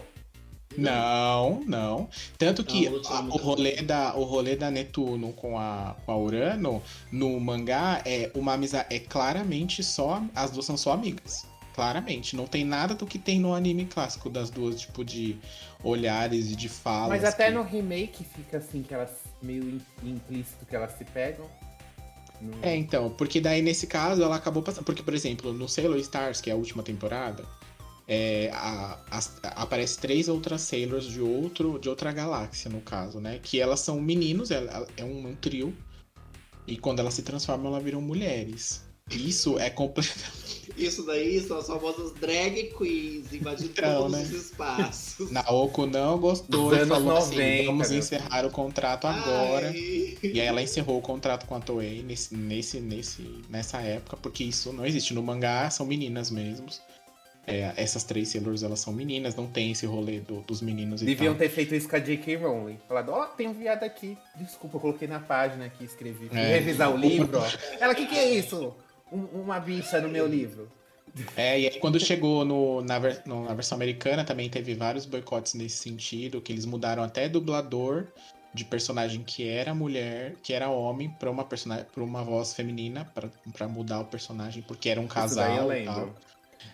Não, 0.76 1.62
não. 1.68 2.10
Tanto 2.38 2.64
que 2.64 2.90
Não, 2.90 2.98
a- 3.08 3.22
o, 3.22 3.38
rolê 3.38 3.82
da, 3.84 4.16
o 4.16 4.24
rolê 4.24 4.56
da 4.56 4.72
Netuno 4.72 5.32
com 5.34 5.58
a, 5.58 5.96
com 6.06 6.12
a 6.12 6.18
Urano 6.18 6.82
no 7.12 7.40
mangá 7.40 8.02
é 8.06 8.32
uma 8.34 8.54
amizade. 8.54 8.88
É 8.96 9.00
claramente 9.00 9.84
só. 9.84 10.24
As 10.34 10.50
duas 10.52 10.66
são 10.66 10.76
só 10.76 10.92
amigas. 10.94 11.46
Claramente. 11.74 12.36
Não 12.36 12.46
tem 12.46 12.64
nada 12.64 12.94
do 12.94 13.06
que 13.06 13.18
tem 13.18 13.40
no 13.40 13.54
anime 13.54 13.86
clássico 13.86 14.30
das 14.30 14.50
duas, 14.50 14.82
tipo, 14.82 15.04
de 15.04 15.38
olhares 15.84 16.52
e 16.52 16.56
de 16.56 16.70
falas. 16.70 17.10
Mas 17.10 17.24
até 17.24 17.46
que- 17.48 17.52
no 17.52 17.64
remake 17.64 18.24
fica 18.24 18.58
assim, 18.58 18.84
que 18.84 18.94
elas 18.94 19.10
meio 19.42 19.64
im- 19.64 19.82
implícito 20.04 20.66
que 20.66 20.76
elas 20.76 20.98
se 20.98 21.04
pegam. 21.06 21.46
No- 22.42 22.54
É, 22.62 22.76
então, 22.76 23.10
porque 23.12 23.40
daí 23.42 23.62
nesse 23.62 23.88
caso 23.88 24.22
ela 24.22 24.36
acabou 24.36 24.62
passando. 24.62 24.84
Porque, 24.86 25.02
por 25.02 25.14
exemplo, 25.14 25.54
no 25.54 25.68
Sailor 25.68 25.98
Stars, 25.98 26.42
que 26.42 26.50
é 26.50 26.54
a 26.54 26.56
última 26.56 26.84
temporada, 26.84 27.44
é, 28.08 28.50
a- 28.54 29.00
as- 29.10 29.40
aparece 29.44 29.98
três 29.98 30.28
outras 30.28 30.62
Sailors 30.62 31.06
de, 31.06 31.22
outro, 31.22 31.80
de 31.80 31.90
outra 31.90 32.12
galáxia, 32.12 32.70
no 32.70 32.82
caso, 32.82 33.20
né? 33.20 33.40
Que 33.42 33.60
elas 33.60 33.80
são 33.80 34.00
meninos, 34.02 34.52
é, 34.52 34.62
é 34.98 35.04
um, 35.04 35.28
um 35.30 35.36
trio. 35.36 35.74
E 36.68 36.78
quando 36.78 37.00
elas 37.00 37.14
se 37.14 37.24
transformam, 37.24 37.68
elas 37.72 37.84
viram 37.84 38.02
mulheres. 38.02 38.84
Isso 39.10 39.60
é 39.60 39.70
completamente. 39.70 40.63
Isso 40.76 41.06
daí 41.06 41.40
são 41.40 41.58
as 41.60 41.68
famosas 41.68 42.12
drag 42.14 42.74
queens 42.78 43.32
invadindo 43.32 43.70
Então, 43.72 44.02
todos 44.04 44.12
né? 44.18 44.24
os 44.24 44.32
espaços. 44.32 45.30
Naoko 45.32 45.86
não 45.86 46.18
gostou 46.18 46.74
e 46.76 46.86
falou 46.86 47.14
90, 47.14 47.18
assim: 47.20 47.66
vamos 47.66 47.90
meu. 47.90 48.00
encerrar 48.00 48.46
o 48.46 48.50
contrato 48.50 49.06
agora. 49.06 49.68
Ai. 49.68 50.18
E 50.24 50.40
aí 50.42 50.48
ela 50.48 50.62
encerrou 50.62 50.98
o 50.98 51.02
contrato 51.02 51.46
com 51.46 51.56
a 51.56 51.60
Toei 51.60 52.02
nesse, 52.02 52.36
nesse, 52.36 52.80
nesse, 52.80 53.22
nessa 53.50 53.82
época, 53.82 54.18
porque 54.18 54.44
isso 54.44 54.74
não 54.74 54.86
existe. 54.86 55.14
No 55.14 55.22
mangá 55.22 55.70
são 55.70 55.86
meninas 55.86 56.32
mesmos. 56.32 56.82
É, 57.46 57.74
essas 57.76 58.06
três 58.06 58.30
Sailors, 58.30 58.64
elas 58.64 58.80
são 58.80 58.94
meninas, 58.94 59.36
não 59.36 59.46
tem 59.48 59.72
esse 59.74 59.86
rolê 59.86 60.22
do- 60.22 60.40
dos 60.44 60.62
meninos 60.62 61.02
e 61.02 61.06
Deviam 61.06 61.34
tal. 61.34 61.40
ter 61.42 61.50
feito 61.50 61.76
isso 61.76 61.90
com 61.90 61.98
a 61.98 62.00
J.K. 62.00 62.38
Rowling. 62.38 62.80
Falado, 62.88 63.10
ó, 63.12 63.26
tem 63.26 63.50
um 63.50 63.54
viado 63.54 63.84
aqui. 63.84 64.18
Desculpa, 64.38 64.78
eu 64.78 64.80
coloquei 64.80 65.10
na 65.10 65.20
página 65.20 65.66
aqui, 65.66 65.84
escrevi. 65.84 66.30
Fui 66.30 66.40
É. 66.40 66.54
revisar 66.58 66.90
o 66.90 66.96
livro, 66.98 67.38
ó. 67.40 67.46
Ela, 67.82 67.92
o 67.92 67.96
que, 67.98 68.06
que 68.06 68.16
é 68.18 68.32
isso? 68.34 68.74
Um- 69.14 69.42
uma 69.44 69.60
bicha 69.60 70.02
no 70.02 70.10
meu 70.10 70.28
livro. 70.28 70.70
É, 71.38 71.60
e 71.60 71.68
aí 71.68 71.80
quando 71.80 72.00
chegou 72.00 72.44
no, 72.44 72.82
na, 72.82 73.00
no- 73.26 73.46
na 73.46 73.54
versão 73.54 73.76
americana 73.76 74.24
também 74.26 74.50
teve 74.50 74.74
vários 74.74 75.06
boicotes 75.06 75.54
nesse 75.54 75.78
sentido, 75.78 76.42
que 76.42 76.52
eles 76.52 76.66
mudaram 76.66 77.04
até 77.04 77.30
dublador 77.30 78.08
de 78.54 78.66
personagem 78.66 79.24
que 79.24 79.48
era 79.48 79.74
mulher, 79.76 80.36
que 80.42 80.54
era 80.54 80.70
homem, 80.70 81.10
pra 81.10 81.30
uma 81.30 81.44
personagem, 81.46 81.86
para 81.94 82.04
uma 82.04 82.24
voz 82.24 82.54
feminina, 82.54 83.06
pra 83.06 83.30
pra 83.52 83.68
mudar 83.68 84.00
o 84.00 84.06
personagem, 84.06 84.64
porque 84.64 84.90
era 84.90 85.00
um 85.00 85.08
casal 85.08 85.72
e 85.74 85.86
tal. 85.86 86.16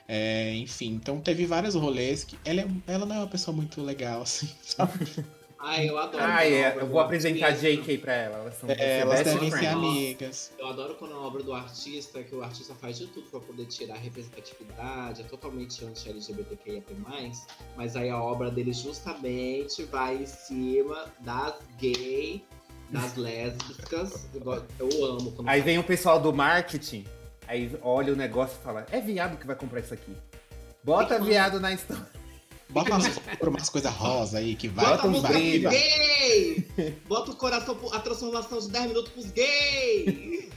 É, 0.08 0.54
enfim, 0.56 0.90
então 0.94 1.20
teve 1.20 1.46
vários 1.46 1.76
rolês 1.76 2.24
que 2.24 2.38
ela, 2.46 2.62
é- 2.62 2.68
ela 2.88 3.06
não 3.06 3.16
é 3.16 3.20
uma 3.20 3.28
pessoa 3.28 3.56
muito 3.56 3.82
legal, 3.82 4.22
assim, 4.22 4.50
sabe? 4.62 4.94
Ai, 5.62 5.90
eu 5.90 5.98
adoro. 5.98 6.24
Ah, 6.24 6.46
é. 6.46 6.74
Eu 6.80 6.88
vou 6.88 7.02
apresentar 7.02 7.52
J.K. 7.52 7.98
pra 7.98 8.14
ela. 8.14 8.38
Elas 8.38 8.56
são 8.56 8.70
É, 8.70 9.00
elas 9.00 9.24
devem 9.24 9.52
ser 9.52 9.66
amigas. 9.68 10.54
Eu 10.58 10.68
adoro 10.68 10.96
quando 10.96 11.14
a 11.14 11.20
obra 11.20 11.44
do 11.44 11.54
artista, 11.54 12.24
que 12.24 12.34
o 12.34 12.42
artista 12.42 12.74
faz 12.76 12.98
de 12.98 13.08
tudo 13.08 13.30
pra 13.30 13.42
poder 13.42 13.66
tirar 13.66 13.96
a 13.96 13.98
representatividade, 13.98 15.22
é 15.22 15.24
totalmente 15.26 15.84
anti-LGBTQIA+, 15.84 16.82
mas 17.76 17.96
aí 17.98 18.10
a 18.10 18.22
obra 18.22 18.50
dele 18.50 18.72
justamente 18.72 19.84
vai 19.84 20.16
em 20.16 20.26
cima 20.26 21.06
das 21.20 21.56
gay, 21.78 22.42
das 22.90 23.16
lésbicas. 23.18 24.28
Eu 24.80 25.06
amo 25.06 25.32
quando 25.34 25.50
Aí 25.50 25.62
vem 25.62 25.78
o 25.78 25.84
pessoal 25.84 26.22
do 26.22 26.32
marketing, 26.32 27.06
aí 27.48 27.70
olha 27.82 28.14
o 28.14 28.16
negócio 28.16 28.58
e 28.60 28.64
fala: 28.64 28.86
é 28.92 29.02
viado 29.02 29.38
que 29.38 29.46
vai 29.46 29.58
comprar 29.58 29.82
isso 29.82 29.94
aqui. 29.94 30.16
Bota 30.82 31.20
viado 31.20 31.60
na 31.60 31.74
história. 31.74 32.19
Bota 32.70 32.92
umas, 32.92 33.18
por 33.40 33.50
umas 33.50 33.70
coisas 33.70 33.92
rosa 33.92 34.38
aí 34.38 34.56
que 34.56 34.68
vai. 34.68 34.86
Bota 34.86 35.08
uns 35.08 35.22
brilhos. 35.24 35.72
gay! 35.74 36.94
Bota 37.08 37.32
o 37.32 37.36
coração, 37.36 37.76
pro- 37.76 37.94
a 37.94 38.00
transformação 38.00 38.60
de 38.60 38.70
10 38.70 38.88
minutos 38.88 39.12
pros 39.12 39.26
gay! 39.32 40.50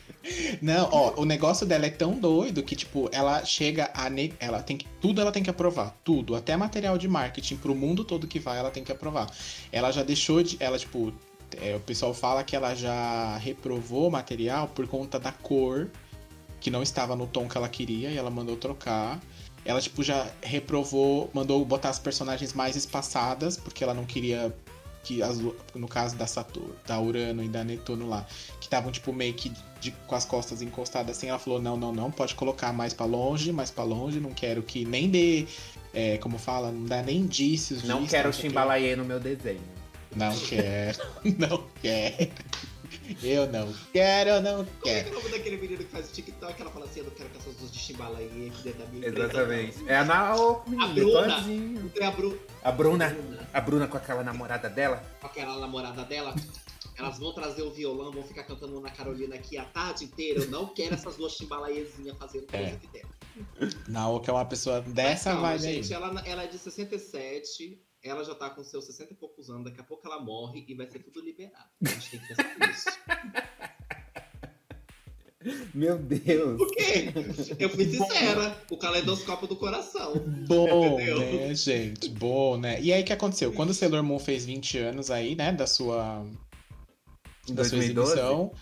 Não, 0.61 0.89
ó, 0.93 1.21
o 1.21 1.25
negócio 1.25 1.67
dela 1.67 1.87
é 1.87 1.91
tão 1.91 2.13
doido 2.13 2.63
que, 2.63 2.77
tipo, 2.77 3.09
ela 3.13 3.45
chega 3.45 3.91
a. 3.95 4.09
ne- 4.09 4.33
Ela 4.39 4.63
tem 4.63 4.77
que. 4.77 4.87
Tudo 5.01 5.21
ela 5.21 5.33
tem 5.33 5.43
que 5.43 5.51
aprovar. 5.51 5.97
Tudo. 6.05 6.37
Até 6.37 6.57
material 6.57 6.97
de 6.97 7.09
marketing 7.09 7.57
pro 7.57 7.75
mundo 7.75 8.05
todo 8.05 8.29
que 8.29 8.39
vai, 8.39 8.59
ela 8.59 8.71
tem 8.71 8.85
que 8.85 8.93
aprovar. 8.93 9.29
Ela 9.73 9.91
já 9.91 10.03
deixou 10.05 10.43
de. 10.43 10.57
Ela, 10.61 10.79
tipo. 10.79 11.13
é, 11.61 11.75
o 11.75 11.81
pessoal 11.81 12.15
fala 12.15 12.45
que 12.45 12.55
ela 12.55 12.75
já 12.75 13.37
reprovou 13.39 14.07
o 14.09 14.11
material 14.13 14.69
por 14.69 14.87
conta 14.87 15.19
da 15.19 15.33
cor, 15.33 15.91
que 16.61 16.71
não 16.71 16.83
estava 16.85 17.17
no 17.17 17.27
tom 17.27 17.49
que 17.49 17.57
ela 17.57 17.69
queria, 17.69 18.09
e 18.11 18.17
ela 18.17 18.31
mandou 18.31 18.57
trocar. 18.57 19.19
Ela, 19.65 19.81
tipo, 19.81 20.03
já 20.03 20.27
reprovou, 20.43 21.31
mandou 21.33 21.65
botar 21.65 21.91
as 21.91 21.99
personagens 21.99 22.53
mais 22.53 22.75
espaçadas, 22.77 23.57
porque 23.57 23.85
ela 23.85 23.95
não 23.95 24.05
queria 24.05 24.53
que 25.05 25.21
as, 25.23 25.39
no 25.75 25.89
caso 25.89 26.15
da 26.17 26.27
Saturno, 26.29 26.75
da 26.87 27.01
Urano 27.01 27.43
e 27.43 27.49
da 27.49 27.65
Netuno 27.65 28.09
lá, 28.09 28.25
que 28.61 28.67
estavam 28.67 28.93
tipo 28.93 29.13
meio 29.13 29.35
que 29.35 29.53
de- 29.81 29.91
com 30.07 30.15
as 30.15 30.25
costas 30.25 30.63
encostadas 30.63 31.17
assim, 31.17 31.29
ela 31.29 31.39
falou: 31.41 31.61
"Não, 31.61 31.77
não, 31.77 31.93
não, 31.93 32.11
pode 32.11 32.35
colocar 32.37 32.73
mais 32.73 32.93
pra 32.95 33.05
longe, 33.07 33.53
mais 33.53 33.71
pra 33.71 33.83
longe, 33.85 34.21
não 34.21 34.31
quero 34.31 34.63
que 34.63 34.85
nem 34.85 35.09
dê, 35.11 35.47
é, 35.93 36.19
como 36.19 36.39
fala, 36.39 36.71
não 36.71 36.85
dá 36.87 37.03
nem 37.03 37.19
indícios 37.19 37.83
Não 37.83 37.99
disso, 38.01 38.11
quero 38.11 38.33
sei 38.33 38.39
o 38.39 38.43
quê." 38.43 38.49
chimbalaie 38.49 38.95
no 38.97 39.05
meu 39.05 39.19
desenho. 39.19 39.61
Não 40.15 40.37
quero. 40.39 40.99
Não 41.39 41.65
quero. 41.81 42.31
Eu 43.23 43.47
não 43.51 43.73
quero, 43.93 44.31
eu 44.31 44.43
não 44.43 44.65
Como 44.65 44.69
é 44.87 45.03
que 45.03 45.05
quero. 45.05 45.09
é 45.09 45.11
o 45.11 45.15
nome 45.15 45.29
daquele 45.31 45.57
menino 45.57 45.79
que 45.85 45.91
faz 45.91 46.09
o 46.09 46.13
TikTok? 46.13 46.61
Ela 46.61 46.71
fala 46.71 46.85
assim, 46.85 47.01
eu 47.01 47.05
não 47.07 47.13
quero 47.13 47.29
que 47.31 47.39
essas 47.39 47.55
duas 47.57 47.71
de 47.73 47.79
chimbalaia 47.79 48.27
aqui 48.27 48.63
dentro 48.63 48.79
da 48.81 48.87
minha 48.87 49.09
empresa, 49.09 49.33
Exatamente. 49.33 49.89
É 49.89 49.97
a 49.97 50.05
Naomi, 50.05 50.83
A 50.83 50.87
Bruna. 50.89 51.35
todinho. 51.37 51.89
Tem 51.91 52.07
a, 52.07 52.11
Bru 52.11 52.39
A 52.63 52.73
Bruna. 52.73 53.09
Bruna, 53.11 53.49
A 53.53 53.61
Bruna 53.61 53.87
com 53.89 53.97
aquela 53.97 54.23
namorada 54.23 54.69
dela. 54.71 55.03
com 55.21 55.27
aquela 55.27 55.59
namorada 55.59 56.05
dela. 56.05 56.35
Elas 56.99 57.19
vão 57.19 57.33
trazer 57.33 57.63
o 57.63 57.71
violão, 57.73 58.13
vão 58.13 58.23
ficar 58.23 58.45
cantando 58.45 58.77
Ana 58.79 58.91
Carolina 58.91 59.35
aqui 59.35 59.57
a 59.57 59.65
tarde 59.65 60.05
inteira. 60.05 60.41
Eu 60.41 60.51
não 60.51 60.67
quero 60.67 60.95
essas 60.95 61.17
duas 61.17 61.33
chimbalaiazinhas 61.33 62.17
fazendo 62.19 62.47
coisa 62.47 62.67
É. 62.67 62.73
aqui 62.75 62.87
dentro. 62.89 63.81
Naoki 63.89 64.29
é 64.29 64.33
uma 64.33 64.45
pessoa 64.45 64.83
dessa 64.83 65.11
Mas 65.11 65.23
calma, 65.25 65.41
vibe 65.57 65.67
aí. 65.67 65.75
gente, 65.83 65.93
ela, 65.95 66.23
ela 66.27 66.43
é 66.45 66.47
de 66.47 66.59
67, 66.59 67.81
ela 68.03 68.25
já 68.25 68.35
tá 68.35 68.51
com 68.51 68.65
seus 68.65 68.85
60 68.87 69.13
e 69.13 69.17
poucos 69.17 69.49
anos, 69.49 69.65
daqui 69.65 69.81
a 69.81 69.85
pouco 69.85 70.07
ela 70.07 70.21
morre 70.21 70.65
e 70.67 70.75
vai 70.75 70.87
ser 70.91 70.99
tudo 71.01 71.21
liberado. 71.21 71.71
A 71.85 71.89
gente 71.89 72.11
tem 72.11 72.21
que 72.21 72.29
pensar 72.29 72.59
nisso. 72.59 72.91
Meu 75.75 75.99
Deus. 75.99 76.57
Por 76.57 76.71
quê? 76.71 77.13
Eu 77.59 77.69
fui 77.69 77.85
sincera, 77.87 78.57
o 78.71 78.77
caleidoscópio 78.77 79.49
do 79.49 79.57
coração. 79.57 80.15
Bom, 80.47 81.01
Entendeu? 81.01 81.19
né, 81.19 81.55
gente? 81.55 82.09
Bom, 82.11 82.57
né? 82.57 82.81
E 82.81 82.93
aí 82.93 83.03
o 83.03 83.05
que 83.05 83.13
aconteceu? 83.13 83.53
Quando 83.53 83.71
o 83.71 83.75
Sailor 83.75 84.03
Moon 84.03 84.19
fez 84.19 84.45
20 84.45 84.79
anos 84.79 85.11
aí, 85.11 85.35
né, 85.35 85.53
da 85.53 85.67
sua, 85.67 86.25
da 87.49 87.65
sua 87.65 87.79
2012. 87.79 88.13
exibição, 88.13 88.53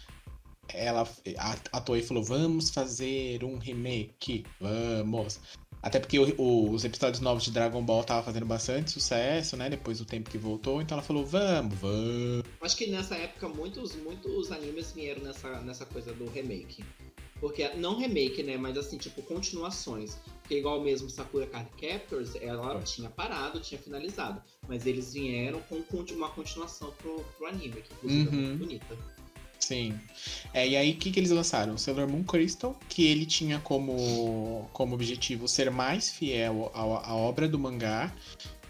ela, 0.69 1.09
a, 1.37 1.57
a 1.73 1.81
Toei 1.81 2.03
falou, 2.03 2.23
vamos 2.23 2.71
fazer 2.71 3.45
um 3.45 3.59
remake, 3.59 4.45
vamos. 4.59 5.41
Até 5.83 5.99
porque 5.99 6.19
o- 6.19 6.35
o- 6.39 6.71
os 6.73 6.85
episódios 6.85 7.21
novos 7.21 7.43
de 7.45 7.51
Dragon 7.51 7.83
Ball 7.83 8.03
estavam 8.03 8.23
fazendo 8.23 8.45
bastante 8.47 8.91
sucesso, 8.91 9.57
né, 9.57 9.71
depois 9.71 9.99
do 9.99 10.05
tempo 10.05 10.29
que 10.29 10.37
voltou, 10.37 10.83
então 10.83 10.97
ela 10.99 11.03
falou, 11.07 11.25
vamos, 11.25 11.75
vamos. 11.79 12.45
Acho 12.61 12.77
que 12.77 12.87
nessa 12.89 13.15
época 13.17 13.49
muitos, 13.49 13.95
muitos 13.97 14.53
animes 14.53 14.93
vieram 14.93 15.23
nessa, 15.23 15.61
nessa 15.63 15.87
coisa 15.87 16.13
do 16.13 16.27
remake. 16.29 16.85
Porque, 17.41 17.67
não 17.71 17.99
remake, 17.99 18.43
né? 18.43 18.59
Mas 18.59 18.77
assim, 18.77 18.99
tipo, 18.99 19.23
continuações. 19.23 20.19
Porque 20.43 20.59
igual 20.59 20.83
mesmo 20.83 21.09
Sakura 21.09 21.47
Card 21.47 21.71
Captors, 21.81 22.35
ela 22.39 22.79
tinha 22.83 23.09
parado, 23.09 23.59
tinha 23.61 23.81
finalizado. 23.81 24.43
Mas 24.69 24.85
eles 24.85 25.15
vieram 25.15 25.59
com 25.63 25.83
uma 26.13 26.29
continuação 26.29 26.93
pro, 26.99 27.25
pro 27.39 27.47
anime, 27.47 27.81
que 27.81 27.95
inclusive 27.95 28.29
é 28.29 28.31
Uhum. 28.31 28.37
muito 28.47 28.59
bonita. 28.59 28.99
Sim. 29.71 29.95
É, 30.53 30.67
e 30.67 30.77
aí, 30.77 30.91
o 30.91 30.97
que, 30.97 31.13
que 31.13 31.21
eles 31.21 31.31
lançaram? 31.31 31.75
O 31.75 31.79
Sailor 31.79 32.09
Moon 32.09 32.25
Crystal, 32.25 32.77
que 32.89 33.07
ele 33.07 33.25
tinha 33.25 33.61
como, 33.61 34.69
como 34.73 34.95
objetivo 34.95 35.47
ser 35.47 35.71
mais 35.71 36.11
fiel 36.11 36.73
à, 36.75 36.81
à 36.81 37.15
obra 37.15 37.47
do 37.47 37.57
mangá, 37.57 38.13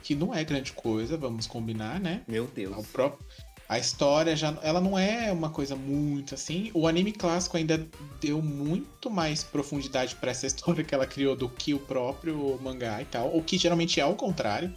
que 0.02 0.14
não 0.14 0.34
é 0.34 0.44
grande 0.44 0.72
coisa, 0.72 1.16
vamos 1.16 1.46
combinar, 1.46 1.98
né? 1.98 2.20
Meu 2.28 2.44
O 2.44 2.48
Deus. 2.48 2.86
próprio, 2.88 3.24
a 3.66 3.78
história 3.78 4.36
já 4.36 4.58
ela 4.62 4.78
não 4.78 4.98
é 4.98 5.32
uma 5.32 5.48
coisa 5.48 5.74
muito 5.74 6.34
assim. 6.34 6.70
O 6.74 6.86
anime 6.86 7.12
clássico 7.12 7.56
ainda 7.56 7.88
deu 8.20 8.42
muito 8.42 9.08
mais 9.08 9.42
profundidade 9.42 10.16
pra 10.16 10.32
essa 10.32 10.44
história 10.48 10.84
que 10.84 10.94
ela 10.94 11.06
criou 11.06 11.34
do 11.34 11.48
que 11.48 11.72
o 11.72 11.78
próprio 11.78 12.60
mangá 12.62 13.00
e 13.00 13.06
tal, 13.06 13.34
o 13.34 13.42
que 13.42 13.56
geralmente 13.56 13.98
é 14.00 14.02
ao 14.02 14.16
contrário, 14.16 14.74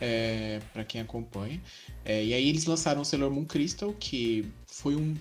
é, 0.00 0.60
para 0.72 0.82
quem 0.82 1.00
acompanha. 1.00 1.60
É, 2.04 2.24
e 2.24 2.32
aí 2.32 2.48
eles 2.48 2.64
lançaram 2.64 3.02
o 3.02 3.04
Sailor 3.04 3.30
Moon 3.30 3.44
Crystal, 3.44 3.92
que 3.92 4.48
foi 4.66 4.94
um 4.94 5.16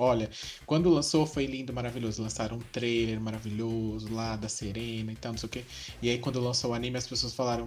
Olha, 0.00 0.30
quando 0.64 0.88
lançou 0.88 1.26
foi 1.26 1.44
lindo, 1.44 1.72
maravilhoso. 1.72 2.22
Lançaram 2.22 2.58
um 2.58 2.60
trailer 2.60 3.20
maravilhoso 3.20 4.14
lá 4.14 4.36
da 4.36 4.48
Serena 4.48 5.10
e 5.10 5.16
tal, 5.16 5.32
não 5.32 5.38
sei 5.38 5.48
o 5.48 5.50
quê. 5.50 5.64
E 6.00 6.08
aí 6.08 6.18
quando 6.20 6.40
lançou 6.40 6.70
o 6.70 6.74
anime 6.74 6.96
as 6.96 7.08
pessoas 7.08 7.34
falaram: 7.34 7.66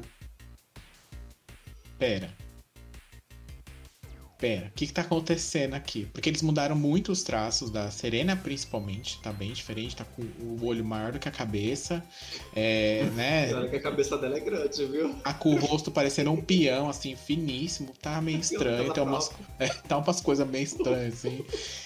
Pera. 2.00 2.34
Pera, 4.42 4.70
o 4.70 4.72
que, 4.72 4.88
que 4.88 4.94
tá 4.94 5.04
acontecendo 5.04 5.76
aqui? 5.76 6.08
Porque 6.12 6.28
eles 6.28 6.42
mudaram 6.42 6.76
muito 6.76 7.12
os 7.12 7.22
traços 7.22 7.70
da 7.70 7.92
Serena, 7.92 8.36
principalmente. 8.36 9.22
Tá 9.22 9.32
bem 9.32 9.54
diferente, 9.54 9.96
tá 9.96 10.04
com 10.04 10.24
o 10.24 10.66
olho 10.66 10.84
maior 10.84 11.12
do 11.12 11.20
que 11.20 11.30
a 11.30 11.32
cabeça. 11.32 12.04
É, 12.56 13.04
né? 13.14 13.54
Olha 13.54 13.70
que 13.70 13.76
a 13.76 13.82
cabeça 13.82 14.18
dela 14.18 14.36
é 14.36 14.40
grande, 14.40 14.84
viu? 14.86 15.14
Tá 15.14 15.32
com 15.36 15.54
o 15.54 15.60
rosto 15.60 15.92
parecendo 15.92 16.32
um 16.32 16.42
peão, 16.42 16.90
assim, 16.90 17.16
finíssimo. 17.16 17.94
Tá 18.02 18.20
meio 18.20 18.40
estranho. 18.40 18.92
Tem 18.92 19.04
umas, 19.04 19.32
é, 19.60 19.68
tá 19.68 20.00
umas 20.00 20.20
coisas 20.22 20.48
bem 20.48 20.64
estranhas, 20.64 21.14
assim. 21.14 21.46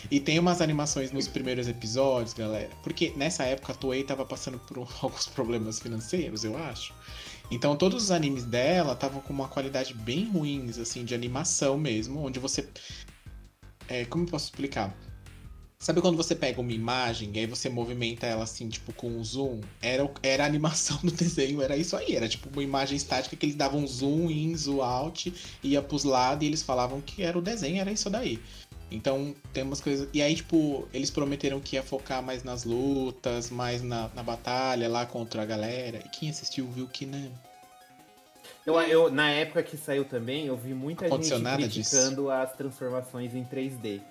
E 0.10 0.22
tem 0.22 0.40
umas 0.40 0.62
animações 0.62 1.12
nos 1.12 1.28
primeiros 1.28 1.68
episódios, 1.68 2.34
galera. 2.34 2.70
Porque 2.82 3.12
nessa 3.18 3.44
época 3.44 3.74
a 3.74 3.76
Toei 3.76 4.02
tava 4.02 4.24
passando 4.24 4.60
por 4.60 4.88
alguns 5.04 5.28
problemas 5.28 5.78
financeiros, 5.82 6.46
eu 6.46 6.58
acho. 6.58 6.94
Então 7.52 7.76
todos 7.76 8.06
os 8.06 8.12
animes 8.12 8.44
dela 8.44 8.94
estavam 8.94 9.22
com 9.22 9.34
uma 9.34 9.48
qualidade 9.48 9.94
bem 9.94 10.26
ruins, 10.26 10.78
assim, 10.78 11.06
de 11.06 11.14
animação 11.14 11.78
mesmo, 11.78 12.26
onde 12.26 12.40
você. 12.40 12.68
É, 13.88 14.06
como 14.06 14.24
eu 14.24 14.30
posso 14.30 14.46
explicar? 14.46 14.96
Sabe 15.78 16.02
quando 16.02 16.18
você 16.18 16.34
pega 16.34 16.60
uma 16.60 16.72
imagem 16.72 17.30
e 17.36 17.40
aí 17.40 17.46
você 17.46 17.70
movimenta 17.70 18.26
ela 18.26 18.44
assim, 18.44 18.68
tipo, 18.68 18.92
com 18.94 19.08
um 19.08 19.24
zoom? 19.24 19.62
Era, 19.82 20.10
era 20.24 20.44
a 20.44 20.48
animação 20.48 20.98
do 21.04 21.12
desenho, 21.12 21.62
era 21.62 21.78
isso 21.78 21.96
aí. 21.96 22.16
Era 22.16 22.28
tipo 22.28 22.50
uma 22.50 22.64
imagem 22.64 22.98
estática 22.98 23.36
que 23.36 23.46
eles 23.46 23.56
davam 23.56 23.86
zoom 23.86 24.32
in, 24.32 24.56
zoom 24.56 24.82
out, 24.82 25.32
ia 25.62 25.82
pros 25.82 26.04
lados 26.04 26.44
e 26.44 26.48
eles 26.48 26.64
falavam 26.64 27.02
que 27.02 27.22
era 27.22 27.38
o 27.38 27.42
desenho, 27.42 27.80
era 27.80 27.92
isso 27.92 28.10
daí. 28.10 28.40
Então 28.92 29.36
tem 29.52 29.64
umas 29.64 29.82
coisas. 29.82 30.08
E 30.14 30.22
aí, 30.22 30.36
tipo, 30.36 30.88
eles 30.94 31.10
prometeram 31.10 31.60
que 31.60 31.76
ia 31.76 31.84
focar 31.84 32.22
mais 32.22 32.44
nas 32.44 32.64
lutas, 32.64 33.50
mais 33.50 33.82
na, 33.82 34.10
na 34.16 34.22
batalha 34.24 34.88
lá 34.88 35.06
contra 35.06 35.42
a 35.42 35.46
galera. 35.46 36.00
E 36.06 36.10
quem 36.10 36.30
assistiu 36.30 36.68
viu 36.68 36.88
que 36.88 37.06
não. 37.06 37.32
Eu, 38.66 38.80
eu- 38.82 39.12
na 39.12 39.30
época 39.32 39.62
que 39.64 39.76
saiu 39.78 40.06
também, 40.06 40.46
eu 40.48 40.56
vi 40.56 40.74
muita 40.74 41.08
gente 41.28 41.44
criticando 41.74 42.30
as 42.32 42.54
transformações 42.54 43.34
em 43.36 43.44
3D. 43.44 44.02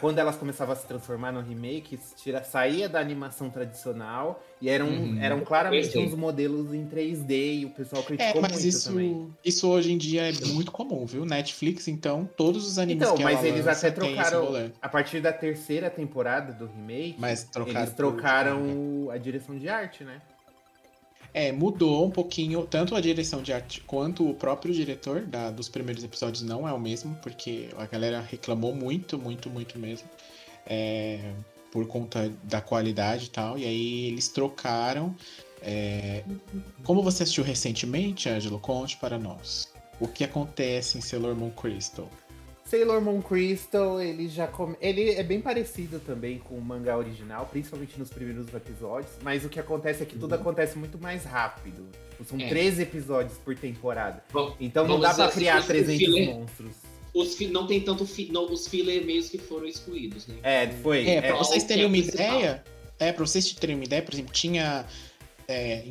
Quando 0.00 0.18
elas 0.18 0.36
começavam 0.36 0.72
a 0.72 0.76
se 0.76 0.86
transformar 0.86 1.32
no 1.32 1.40
remake, 1.40 1.98
tira, 2.16 2.42
saía 2.44 2.88
da 2.88 3.00
animação 3.00 3.48
tradicional 3.50 4.42
e 4.60 4.68
eram, 4.68 4.88
Uhum. 4.88 5.18
eram 5.18 5.40
claramente 5.40 5.88
3D. 5.90 5.98
uns 6.06 6.14
modelos 6.14 6.74
em 6.74 6.86
3D 6.86 7.60
e 7.60 7.64
o 7.64 7.70
pessoal 7.70 8.02
É, 8.02 8.04
criticou 8.06 8.42
mas 8.42 8.52
muito 8.52 8.66
isso, 8.66 8.88
também. 8.90 9.34
isso 9.44 9.68
hoje 9.68 9.92
em 9.92 9.96
dia 9.98 10.28
é 10.28 10.32
muito 10.46 10.70
comum, 10.70 11.06
viu? 11.06 11.24
Netflix, 11.24 11.88
então, 11.88 12.28
todos 12.36 12.66
os 12.66 12.78
animes 12.78 13.02
Então, 13.02 13.16
que 13.16 13.24
mas 13.24 13.38
ela 13.38 13.48
eles 13.48 13.64
lança 13.66 13.88
até 13.88 13.90
trocaram. 13.94 14.72
A 14.80 14.88
partir 14.88 15.20
da 15.20 15.32
terceira 15.32 15.88
temporada 15.90 16.52
do 16.52 16.66
remake, 16.66 17.16
Mas 17.18 17.44
trocaram 17.44 17.78
eles 17.80 17.90
por- 17.90 17.96
trocaram 17.96 19.08
a 19.10 19.16
direção 19.18 19.56
de 19.58 19.68
arte, 19.68 20.04
né? 20.04 20.20
É, 21.34 21.50
mudou 21.50 22.04
um 22.06 22.10
pouquinho, 22.10 22.66
tanto 22.66 22.94
a 22.94 23.00
direção 23.00 23.42
de 23.42 23.52
arte 23.54 23.80
quanto 23.86 24.28
o 24.28 24.34
próprio 24.34 24.74
diretor 24.74 25.22
da- 25.22 25.50
dos 25.50 25.66
primeiros 25.68 26.04
episódios 26.04 26.42
não 26.42 26.68
é 26.68 26.72
o 26.74 26.78
mesmo, 26.78 27.14
porque 27.22 27.68
a 27.78 27.86
galera 27.86 28.20
reclamou 28.20 28.74
muito, 28.74 29.18
muito, 29.18 29.48
muito 29.48 29.78
mesmo. 29.78 30.08
é, 30.66 31.32
por 31.72 31.86
conta 31.86 32.30
da 32.44 32.60
qualidade 32.60 33.24
e 33.26 33.30
tal. 33.30 33.58
E 33.58 33.64
aí 33.64 34.06
eles 34.06 34.28
trocaram. 34.28 35.16
é, 35.62 36.22
Como 36.84 37.02
você 37.02 37.22
assistiu 37.24 37.42
recentemente, 37.42 38.28
Ângelo, 38.28 38.58
conte 38.60 38.96
para 38.98 39.18
nós. 39.18 39.72
O 39.98 40.06
que 40.06 40.22
acontece 40.22 40.98
em 40.98 41.00
Sailor 41.00 41.34
Moon 41.34 41.50
Crystal? 41.50 42.08
Sailor 42.72 43.02
Moon 43.02 43.20
Crystal, 43.20 44.00
ele 44.00 44.26
já 44.30 44.46
come... 44.46 44.74
ele 44.80 45.10
é 45.10 45.22
bem 45.22 45.42
parecido 45.42 46.00
também 46.00 46.38
com 46.38 46.54
o 46.54 46.60
mangá 46.62 46.96
original, 46.96 47.46
principalmente 47.52 47.98
nos 47.98 48.08
primeiros 48.08 48.46
episódios, 48.54 49.12
mas 49.22 49.44
o 49.44 49.50
que 49.50 49.60
acontece 49.60 50.02
é 50.02 50.06
que 50.06 50.18
tudo 50.18 50.34
acontece 50.34 50.78
muito 50.78 50.98
mais 50.98 51.22
rápido. 51.26 51.86
Tipo, 52.12 52.24
são 52.24 52.40
É. 52.40 52.48
13 52.48 52.80
episódios 52.80 53.36
por 53.36 53.54
temporada. 53.54 54.24
Bom, 54.32 54.56
Então 54.58 54.88
não 54.88 54.98
dá 54.98 55.12
pra 55.12 55.26
dizer, 55.26 55.38
criar 55.38 55.60
se 55.60 55.66
fosse 55.66 55.84
300 55.84 55.98
filler- 55.98 56.34
monstros. 56.34 56.76
os 57.14 57.34
fi- 57.34 57.48
não 57.48 57.66
tem 57.66 57.78
tanto 57.82 58.06
fi- 58.06 58.30
não, 58.32 58.50
os 58.50 58.66
filler 58.66 59.04
meios 59.04 59.28
que 59.28 59.36
foram 59.36 59.66
excluídos, 59.66 60.26
né? 60.26 60.36
É, 60.42 60.68
foi. 60.82 61.06
É, 61.06 61.20
pra 61.20 61.28
é, 61.30 61.38
vocês 61.38 61.64
terem 61.64 61.80
que 61.80 61.84
é 61.84 61.86
uma 62.00 62.02
principal. 62.10 62.38
ideia. 62.38 62.64
É, 62.98 63.12
pra 63.12 63.26
vocês 63.26 63.52
terem 63.52 63.74
uma 63.76 63.84
ideia, 63.84 64.00
por 64.00 64.14
exemplo, 64.14 64.32
tinha. 64.32 64.86
É, 65.48 65.84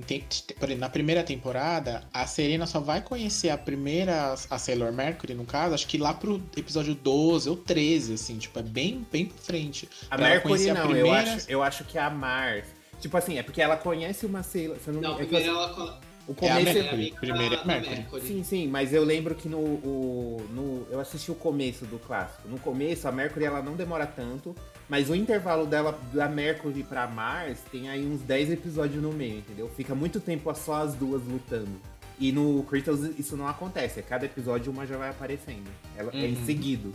na 0.77 0.89
primeira 0.89 1.23
temporada, 1.23 2.03
a 2.13 2.25
Serena 2.27 2.65
só 2.65 2.79
vai 2.79 3.01
conhecer 3.01 3.49
a 3.49 3.57
primeira, 3.57 4.33
a 4.49 4.57
Sailor 4.57 4.91
Mercury, 4.91 5.33
no 5.33 5.45
caso, 5.45 5.73
acho 5.75 5.87
que 5.87 5.97
lá 5.97 6.13
pro 6.13 6.41
episódio 6.55 6.95
12 6.95 7.49
ou 7.49 7.55
13, 7.57 8.13
assim, 8.13 8.37
tipo, 8.37 8.57
é 8.59 8.63
bem, 8.63 9.05
bem 9.11 9.25
pra 9.25 9.37
frente. 9.37 9.89
A 10.09 10.15
pra 10.15 10.25
ela 10.25 10.29
Mercury 10.35 10.53
conhecer 10.53 10.69
a 10.69 10.73
não, 10.73 10.81
eu, 10.83 10.89
primeira- 10.89 11.33
acho, 11.33 11.51
eu 11.51 11.63
acho 11.63 11.83
que 11.83 11.97
é 11.97 12.01
a 12.01 12.09
Mars. 12.09 12.65
Tipo 12.99 13.17
assim, 13.17 13.37
é 13.39 13.43
porque 13.43 13.61
ela 13.61 13.75
conhece 13.77 14.25
uma 14.25 14.43
Sailor. 14.43 14.77
Não, 14.87 15.01
Não, 15.01 15.13
é 15.15 15.17
que 15.19 15.25
primeiro 15.25 15.49
eu- 15.51 15.55
ela 15.57 15.69
co- 15.73 15.81
o 16.27 16.35
É 16.45 16.49
a 16.51 16.55
começo. 16.55 16.63
Mercury. 16.63 16.89
amiga 16.89 17.15
primeiro 17.19 17.55
é 17.55 17.57
da- 17.57 17.65
Mercury. 17.65 18.21
da 18.21 18.27
Sim, 18.27 18.43
sim, 18.43 18.67
mas 18.67 18.93
eu 18.93 19.03
lembro 19.03 19.33
que 19.33 19.49
no, 19.49 19.57
o- 19.57 20.45
no. 20.51 20.87
Eu 20.91 20.99
assisti 20.99 21.31
o 21.31 21.35
começo 21.35 21.83
do 21.85 21.97
clássico. 21.97 22.47
No 22.47 22.59
começo, 22.59 23.07
a 23.07 23.11
Mercury 23.11 23.45
ela 23.45 23.61
não 23.61 23.75
demora 23.75 24.05
tanto, 24.05 24.55
mas 24.91 25.09
o 25.09 25.15
intervalo 25.15 25.65
dela 25.65 25.97
da 26.11 26.27
Mercury 26.27 26.83
pra 26.83 27.07
Mars 27.07 27.59
tem 27.71 27.87
aí 27.87 28.05
uns 28.05 28.19
10 28.23 28.51
episódios 28.51 29.01
no 29.01 29.13
meio, 29.13 29.37
entendeu? 29.37 29.69
Fica 29.69 29.95
muito 29.95 30.19
tempo 30.19 30.53
só 30.53 30.83
as 30.83 30.93
duas 30.95 31.23
lutando. 31.23 31.71
E 32.19 32.29
no 32.33 32.61
Crystals 32.63 33.17
isso 33.17 33.37
não 33.37 33.47
acontece, 33.47 34.01
é 34.01 34.03
cada 34.03 34.25
episódio 34.25 34.69
uma 34.69 34.85
já 34.85 34.97
vai 34.97 35.09
aparecendo. 35.09 35.71
Ela 35.95 36.11
é 36.13 36.27
em 36.27 36.35
Uhum. 36.35 36.45
seguido. 36.45 36.93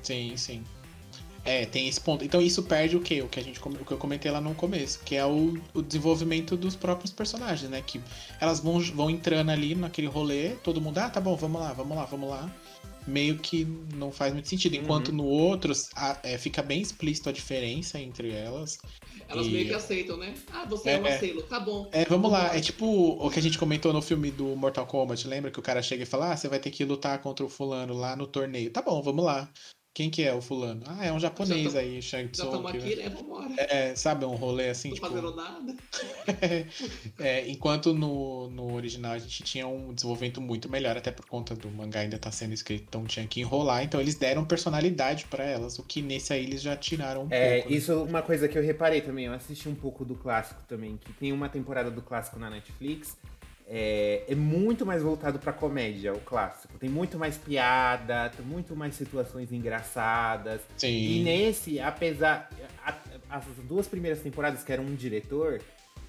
Sim, 0.00 0.36
sim. 0.36 0.62
É, 1.44 1.66
tem 1.66 1.88
esse 1.88 2.00
ponto. 2.00 2.24
Então 2.24 2.40
isso 2.40 2.62
perde 2.62 2.96
o 2.96 3.00
quê? 3.00 3.20
O 3.20 3.26
que, 3.28 3.40
a 3.40 3.42
gente, 3.42 3.58
o 3.60 3.84
que 3.84 3.90
eu 3.92 3.98
comentei 3.98 4.30
lá 4.30 4.40
no 4.40 4.54
começo, 4.54 5.00
que 5.04 5.16
é 5.16 5.26
o, 5.26 5.58
o 5.74 5.82
desenvolvimento 5.82 6.56
dos 6.56 6.76
próprios 6.76 7.10
personagens, 7.10 7.68
né? 7.68 7.82
Que 7.84 8.00
elas 8.40 8.60
vão, 8.60 8.78
vão 8.78 9.10
entrando 9.10 9.50
ali 9.50 9.74
naquele 9.74 10.06
rolê, 10.06 10.50
todo 10.62 10.80
mundo, 10.80 10.98
ah, 10.98 11.10
tá 11.10 11.20
bom, 11.20 11.34
vamos 11.34 11.60
lá, 11.60 11.72
vamos 11.72 11.96
lá, 11.96 12.04
vamos 12.04 12.30
lá. 12.30 12.48
Meio 13.08 13.38
que 13.38 13.64
não 13.94 14.12
faz 14.12 14.32
muito 14.32 14.48
sentido. 14.48 14.76
Enquanto 14.76 15.12
no 15.12 15.24
outro 15.24 15.72
a- 15.96 16.18
é, 16.22 16.36
fica 16.38 16.62
bem 16.62 16.80
explícito 16.80 17.28
a 17.28 17.32
diferença 17.32 17.98
entre 17.98 18.30
elas. 18.30 18.78
Elas 19.28 19.46
E- 19.46 19.50
meio 19.50 19.66
que 19.66 19.74
aceitam, 19.74 20.16
né? 20.16 20.34
Ah, 20.52 20.64
você 20.64 20.90
é, 20.90 20.92
É, 20.92 20.98
uma 20.98 21.08
é. 21.08 21.18
Sailor, 21.18 21.42
tá 21.44 21.58
bom. 21.58 21.88
É, 21.92 22.04
vamos 22.04 22.30
lá, 22.30 22.54
é 22.54 22.60
tipo 22.60 22.86
o 22.86 23.30
que 23.30 23.38
a 23.38 23.42
gente 23.42 23.58
comentou 23.58 23.92
no 23.92 24.02
filme 24.02 24.30
do 24.30 24.54
Mortal 24.56 24.86
Kombat, 24.86 25.26
lembra 25.26 25.50
que 25.50 25.58
o 25.58 25.62
cara 25.62 25.82
chega 25.82 26.02
e 26.02 26.06
fala: 26.06 26.32
Ah, 26.32 26.36
você 26.36 26.48
vai 26.48 26.58
ter 26.58 26.70
que 26.70 26.84
lutar 26.84 27.20
contra 27.20 27.44
o 27.44 27.48
fulano 27.48 27.94
lá 27.94 28.14
no 28.14 28.26
torneio. 28.26 28.70
Tá 28.70 28.82
bom, 28.82 29.02
vamos 29.02 29.24
lá. 29.24 29.50
Quem 29.98 30.08
que 30.10 30.22
é 30.22 30.32
o 30.32 30.40
fulano? 30.40 30.80
Ah, 30.86 31.04
é 31.06 31.12
um 31.12 31.18
japonês 31.18 31.72
Já 31.72 31.80
aí, 31.80 32.00
Shang 32.00 32.26
Já 32.26 32.30
Tsung. 32.30 32.46
estamos 32.46 32.70
aqui, 32.72 32.94
né? 32.94 33.08
Vambora. 33.08 33.52
É, 33.56 33.96
sabe, 33.96 34.24
um 34.24 34.36
rolê 34.36 34.68
assim, 34.68 34.90
Não 34.90 34.94
tipo. 34.94 35.08
fazendo 35.08 35.34
nada. 35.34 35.74
É, 37.18 37.48
enquanto 37.48 37.92
no, 37.92 38.48
no 38.48 38.74
original 38.74 39.10
a 39.14 39.18
gente 39.18 39.42
tinha 39.42 39.66
um 39.66 39.92
desenvolvimento 39.92 40.40
muito 40.40 40.70
melhor, 40.70 40.96
até 40.96 41.10
por 41.10 41.26
conta 41.26 41.56
do 41.56 41.68
mangá 41.68 41.98
ainda 41.98 42.16
tá 42.16 42.30
sendo 42.30 42.54
escrito, 42.54 42.84
então 42.88 43.04
tinha 43.06 43.26
que 43.26 43.40
enrolar, 43.40 43.82
então 43.82 44.00
eles 44.00 44.14
deram 44.14 44.44
personalidade 44.44 45.24
pra 45.26 45.42
elas, 45.42 45.80
o 45.80 45.82
que 45.82 46.00
nesse 46.00 46.32
aí 46.32 46.44
eles 46.44 46.62
já 46.62 46.76
tiraram 46.76 47.24
um 47.24 47.28
É, 47.30 47.54
pouco. 47.56 47.70
né? 47.70 47.76
isso 47.76 47.90
é 47.90 47.96
uma 47.96 48.22
coisa 48.22 48.46
que 48.46 48.56
eu 48.56 48.62
reparei 48.62 49.00
também. 49.00 49.24
Eu 49.24 49.32
assisti 49.32 49.68
um 49.68 49.74
pouco 49.74 50.04
do 50.04 50.14
clássico 50.14 50.62
também, 50.68 50.96
que 50.96 51.12
tem 51.14 51.32
uma 51.32 51.48
temporada 51.48 51.90
do 51.90 52.02
clássico 52.02 52.38
na 52.38 52.48
Netflix. 52.48 53.16
É, 53.70 54.24
é 54.26 54.34
muito 54.34 54.86
mais 54.86 55.02
voltado 55.02 55.38
pra 55.38 55.52
comédia, 55.52 56.14
o 56.14 56.20
clássico. 56.20 56.78
Tem 56.78 56.88
muito 56.88 57.18
mais 57.18 57.36
piada, 57.36 58.30
tem 58.34 58.44
muito 58.44 58.74
mais 58.74 58.94
situações 58.94 59.52
engraçadas. 59.52 60.62
E 60.76 60.80
Sim. 60.80 61.22
nesse, 61.22 61.78
apesar. 61.80 62.48
a- 62.84 62.94
as 63.30 63.44
duas 63.64 63.86
primeiras 63.86 64.20
temporadas, 64.20 64.62
que 64.64 64.72
eram 64.72 64.84
um 64.84 64.94
diretor, 64.94 65.60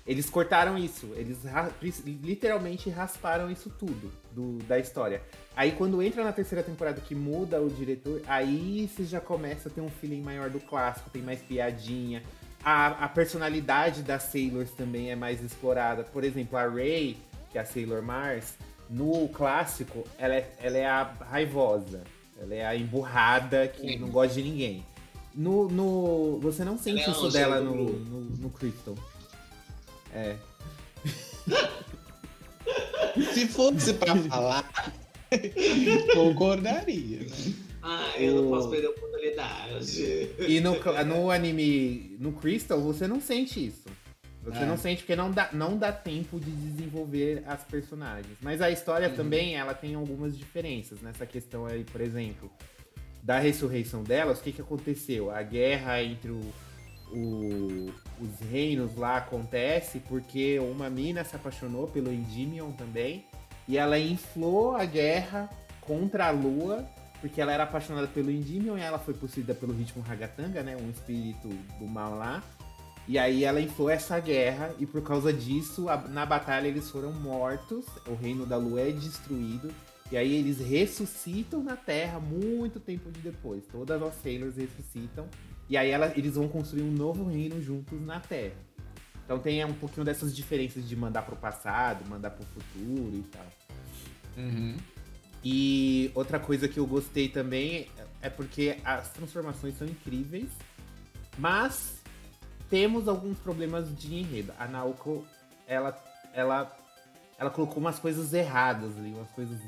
eles 0.07 0.29
cortaram 0.29 0.77
isso. 0.77 1.11
Eles 1.17 1.43
ra- 1.43 1.69
literalmente 2.05 2.89
rasparam 2.89 3.51
isso 3.51 3.69
tudo 3.77 4.09
do- 4.31 4.59
da 4.63 4.79
história. 4.79 5.21
Aí 5.55 5.73
quando 5.73 6.01
entra 6.01 6.23
na 6.23 6.31
terceira 6.31 6.63
temporada 6.63 7.01
que 7.01 7.13
muda 7.13 7.61
o 7.61 7.69
diretor, 7.69 8.21
aí 8.25 8.89
você 8.89 9.03
já 9.03 9.19
começa 9.19 9.67
a 9.67 9.71
ter 9.71 9.81
um 9.81 9.89
feeling 9.89 10.21
maior 10.21 10.49
do 10.49 10.61
clássico, 10.61 11.09
tem 11.09 11.21
mais 11.21 11.41
piadinha. 11.41 12.23
A, 12.63 13.05
a 13.05 13.09
personalidade 13.09 14.01
das 14.01 14.23
Sailors 14.23 14.71
também 14.71 15.11
é 15.11 15.15
mais 15.15 15.43
explorada. 15.43 16.03
Por 16.03 16.23
exemplo, 16.23 16.57
a 16.57 16.65
Ray, 16.67 17.17
que 17.51 17.57
é 17.57 17.61
a 17.61 17.65
Sailor 17.65 18.01
Mars, 18.01 18.55
no 18.89 19.27
clássico, 19.29 20.05
ela 20.17 20.35
é, 20.35 20.51
ela 20.61 20.77
é 20.77 20.85
a 20.85 21.03
raivosa. 21.03 22.03
Ela 22.41 22.55
é 22.55 22.65
a 22.65 22.75
emburrada 22.75 23.67
que 23.67 23.97
não 23.97 24.09
gosta 24.09 24.35
de 24.35 24.43
ninguém. 24.43 24.85
No, 25.35 25.67
no, 25.69 26.39
você 26.39 26.63
não 26.63 26.77
sente 26.77 27.01
é 27.01 27.09
isso 27.09 27.29
dela 27.29 27.59
do 27.59 27.65
no, 27.65 27.91
no, 27.91 28.21
no 28.37 28.49
Crystal. 28.49 28.95
É. 30.13 30.35
Se 33.33 33.47
fosse 33.47 33.93
pra 33.93 34.15
falar, 34.27 34.93
concordaria, 36.13 37.19
né? 37.19 37.53
Ah, 37.81 38.13
eu 38.17 38.41
não 38.41 38.49
posso 38.49 38.69
perder 38.69 38.87
a 38.87 38.89
oportunidade. 38.91 40.29
E 40.39 40.59
no, 40.59 40.75
no 41.05 41.31
anime, 41.31 42.17
no 42.19 42.33
Crystal, 42.33 42.79
você 42.81 43.07
não 43.07 43.21
sente 43.21 43.65
isso. 43.65 43.87
Você 44.43 44.59
É. 44.59 44.65
não 44.65 44.77
sente 44.77 45.01
porque 45.01 45.15
não 45.15 45.31
dá, 45.31 45.49
não 45.51 45.77
dá 45.77 45.91
tempo 45.91 46.39
de 46.39 46.49
desenvolver 46.49 47.43
as 47.45 47.61
personagens. 47.63 48.37
Mas 48.41 48.61
a 48.61 48.69
história 48.71 49.09
Uhum. 49.09 49.15
também, 49.15 49.55
ela 49.55 49.73
tem 49.73 49.95
algumas 49.95 50.37
diferenças 50.37 51.01
nessa 51.01 51.25
questão 51.25 51.65
aí, 51.65 51.83
por 51.83 51.99
exemplo, 52.01 52.49
da 53.21 53.37
ressurreição 53.37 54.01
delas. 54.01 54.39
O 54.39 54.43
que, 54.43 54.51
que 54.53 54.61
aconteceu? 54.61 55.29
A 55.29 55.41
guerra 55.43 56.01
entre 56.01 56.31
o, 56.31 56.41
o- 57.11 57.91
os 58.21 58.39
reinos 58.49 58.95
lá 58.95 59.17
acontece 59.17 59.99
porque 60.07 60.57
uma 60.59 60.89
mina 60.89 61.23
se 61.23 61.35
apaixonou 61.35 61.87
pelo 61.87 62.11
Endymion 62.11 62.71
também. 62.71 63.25
E 63.67 63.77
ela 63.77 63.99
inflou 63.99 64.75
a 64.75 64.85
guerra 64.85 65.49
contra 65.81 66.27
a 66.27 66.31
lua 66.31 66.87
porque 67.21 67.41
ela 67.41 67.51
era 67.51 67.63
apaixonada 67.63 68.07
pelo 68.07 68.31
Endymion 68.31 68.77
e 68.77 68.81
ela 68.81 68.97
foi 68.97 69.13
possuída 69.13 69.53
pelo 69.53 69.73
ritmo 69.73 70.01
Ragatanga, 70.01 70.63
né? 70.63 70.77
Um 70.77 70.89
espírito 70.89 71.49
do 71.77 71.85
mal 71.85 72.15
lá. 72.15 72.41
E 73.09 73.17
aí 73.17 73.43
ela 73.43 73.59
inflou 73.59 73.89
essa 73.89 74.19
guerra 74.19 74.71
e 74.77 74.85
por 74.85 75.01
causa 75.01 75.33
disso, 75.33 75.89
a- 75.89 75.97
na 75.97 76.27
batalha 76.27 76.67
eles 76.67 76.91
foram 76.91 77.11
mortos, 77.11 77.83
o 78.05 78.13
reino 78.13 78.45
da 78.45 78.55
lua 78.55 78.81
é 78.81 78.91
destruído. 78.91 79.71
E 80.11 80.15
aí 80.15 80.31
eles 80.35 80.59
ressuscitam 80.59 81.63
na 81.63 81.75
Terra 81.75 82.19
muito 82.19 82.79
tempo 82.79 83.11
de 83.11 83.19
depois. 83.19 83.63
Todas 83.71 83.99
as 83.99 84.13
Sailors 84.21 84.57
ressuscitam. 84.57 85.27
E 85.67 85.75
aí 85.75 85.89
ela- 85.89 86.13
eles 86.15 86.35
vão 86.35 86.47
construir 86.47 86.83
um 86.83 86.91
novo 86.91 87.25
reino 87.27 87.59
juntos 87.59 87.99
na 87.99 88.19
Terra. 88.19 88.53
Então 89.25 89.39
tem 89.39 89.65
um 89.65 89.73
pouquinho 89.73 90.05
dessas 90.05 90.35
diferenças 90.35 90.87
de 90.87 90.95
mandar 90.95 91.23
pro 91.23 91.35
passado, 91.35 92.07
mandar 92.07 92.29
pro 92.29 92.45
futuro 92.45 93.15
e 93.15 93.23
tal. 93.31 93.47
Uhum. 94.37 94.77
E 95.43 96.11
outra 96.13 96.39
coisa 96.39 96.67
que 96.67 96.77
eu 96.79 96.85
gostei 96.85 97.27
também 97.27 97.87
é 98.21 98.29
porque 98.29 98.77
as 98.85 99.09
transformações 99.13 99.75
são 99.79 99.87
incríveis, 99.87 100.49
mas 101.39 101.98
temos 102.69 103.07
alguns 103.07 103.37
problemas 103.39 103.93
de 103.97 104.13
enredo. 104.15 104.53
A 104.57 104.67
Naoko, 104.67 105.25
ela, 105.67 105.97
ela, 106.33 106.77
ela 107.37 107.49
colocou 107.49 107.77
umas 107.77 107.99
coisas 107.99 108.33
erradas 108.33 108.97
ali, 108.97 109.13
umas 109.13 109.29
coisas 109.31 109.59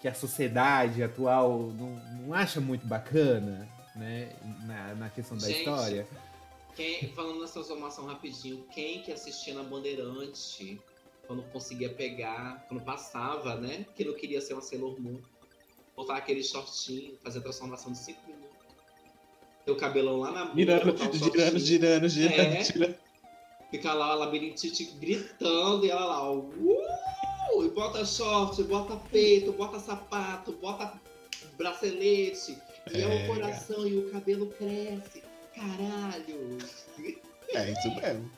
que 0.00 0.08
a 0.08 0.14
sociedade 0.14 1.02
atual 1.02 1.72
não, 1.72 1.90
não 2.22 2.34
acha 2.34 2.60
muito 2.60 2.86
bacana, 2.86 3.68
né? 3.94 4.34
Na, 4.64 4.94
na 4.94 5.10
questão 5.10 5.36
da 5.36 5.46
Gente, 5.46 5.58
história. 5.58 6.06
Quem, 6.74 7.08
falando 7.12 7.40
nessa 7.40 7.54
transformação 7.54 8.06
rapidinho, 8.06 8.64
quem 8.72 9.02
que 9.02 9.12
assistia 9.12 9.54
na 9.54 9.62
Bandeirante 9.62 10.80
quando 11.26 11.42
conseguia 11.44 11.90
pegar, 11.90 12.64
quando 12.66 12.82
passava, 12.82 13.56
né? 13.56 13.86
Que 13.94 14.04
não 14.04 14.14
queria 14.14 14.40
ser 14.40 14.54
uma 14.54 14.62
Sailor 14.62 15.00
Moon. 15.00 15.20
Botar 15.94 16.16
aquele 16.16 16.42
shortinho, 16.42 17.16
fazer 17.22 17.40
a 17.40 17.42
transformação 17.42 17.92
de 17.92 17.98
5 17.98 18.26
minutos. 18.26 18.39
O 19.66 19.74
cabelão 19.76 20.18
lá 20.18 20.30
na 20.32 20.54
Girando, 20.54 20.86
botar 20.86 21.08
o 21.08 21.12
girando, 21.12 21.32
shortinho, 21.34 21.58
girando, 21.60 22.08
girando, 22.08 22.40
É. 22.56 22.64
girando. 22.64 22.94
Ficar 23.70 23.94
lá 23.94 24.06
a 24.06 24.14
labirintite 24.14 24.84
gritando 24.98 25.86
e 25.86 25.90
ela 25.90 26.04
lá, 26.04 26.28
ó, 26.30 26.38
uh! 26.38 27.64
E 27.64 27.68
bota 27.68 28.04
short, 28.04 28.60
bota 28.64 28.96
peito, 29.10 29.52
bota 29.52 29.78
sapato, 29.78 30.52
bota 30.60 30.92
bracelete. 31.56 32.56
E 32.92 32.96
é, 32.96 33.02
É, 33.02 33.24
o 33.24 33.26
coração 33.26 33.86
e 33.86 33.98
o 33.98 34.10
cabelo 34.10 34.46
cresce. 34.48 35.22
Caralho! 35.54 36.58
É 37.54 37.70
isso 37.70 37.94
mesmo. 38.00 38.30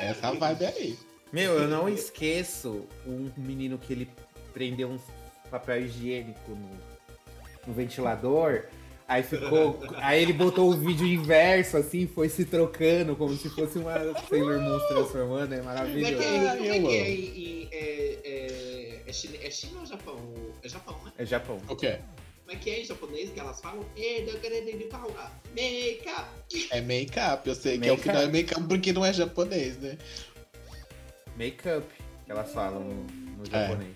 Essa 0.00 0.32
vibe 0.32 0.64
aí. 0.64 0.98
Meu, 1.32 1.52
eu 1.54 1.68
não 1.68 1.88
esqueço 1.88 2.86
um 3.06 3.30
menino 3.36 3.78
que 3.78 3.92
ele 3.92 4.10
prendeu 4.52 4.88
um 4.88 4.98
papel 5.50 5.82
higiênico 5.82 6.50
no, 6.50 6.70
no 7.66 7.72
ventilador. 7.74 8.64
Aí 9.12 9.22
ficou. 9.22 9.78
aí 9.96 10.22
ele 10.22 10.32
botou 10.32 10.70
o 10.70 10.76
vídeo 10.76 11.06
inverso, 11.06 11.76
assim, 11.76 12.06
foi 12.06 12.28
se 12.30 12.44
trocando, 12.46 13.14
como 13.14 13.36
se 13.36 13.50
fosse 13.50 13.78
uma 13.78 13.92
Sailor 14.28 14.58
Moon 14.60 14.80
se 14.80 14.88
transformando. 14.88 15.52
É 15.52 15.58
Como 15.58 15.70
é 15.70 15.74
maravilhoso. 15.74 16.16
que 16.16 16.22
é, 16.24 16.56
como 16.56 16.66
é, 16.66 16.78
que 16.80 16.96
é, 16.96 17.10
em- 17.10 17.68
é, 17.70 18.18
é, 18.24 19.02
é 19.06 19.12
China, 19.12 19.36
é 19.42 19.50
China 19.50 19.80
ou 19.80 19.86
Japão? 19.86 20.18
É 20.62 20.68
Japão, 20.68 20.98
né? 21.04 21.12
É 21.18 21.26
Japão. 21.26 21.60
O 21.68 21.76
quê? 21.76 21.98
Como 22.44 22.56
é 22.56 22.60
que 22.60 22.70
é 22.70 22.80
em 22.80 22.84
japonês 22.84 23.30
que 23.30 23.38
elas 23.40 23.60
falam? 23.60 23.84
"Eh, 23.96 24.22
do 24.22 24.38
querendo 24.40 24.78
de 24.78 24.84
pau, 24.84 25.10
ah, 25.18 25.30
Make-up! 25.54 26.68
É 26.70 26.80
make-up. 26.80 27.48
Eu 27.48 27.54
sei 27.54 27.78
que 27.78 27.88
é 27.88 27.92
o 27.92 27.98
que 27.98 28.08
não 28.08 28.20
é 28.20 28.26
make-up 28.26 28.66
porque 28.66 28.92
não 28.92 29.04
é 29.04 29.12
japonês, 29.12 29.76
né? 29.78 29.98
Make-up, 31.36 31.86
que 32.26 32.32
elas 32.32 32.50
falam 32.52 32.80
no, 32.80 32.94
no 33.04 33.44
É. 33.52 33.68
japonês. 33.68 33.94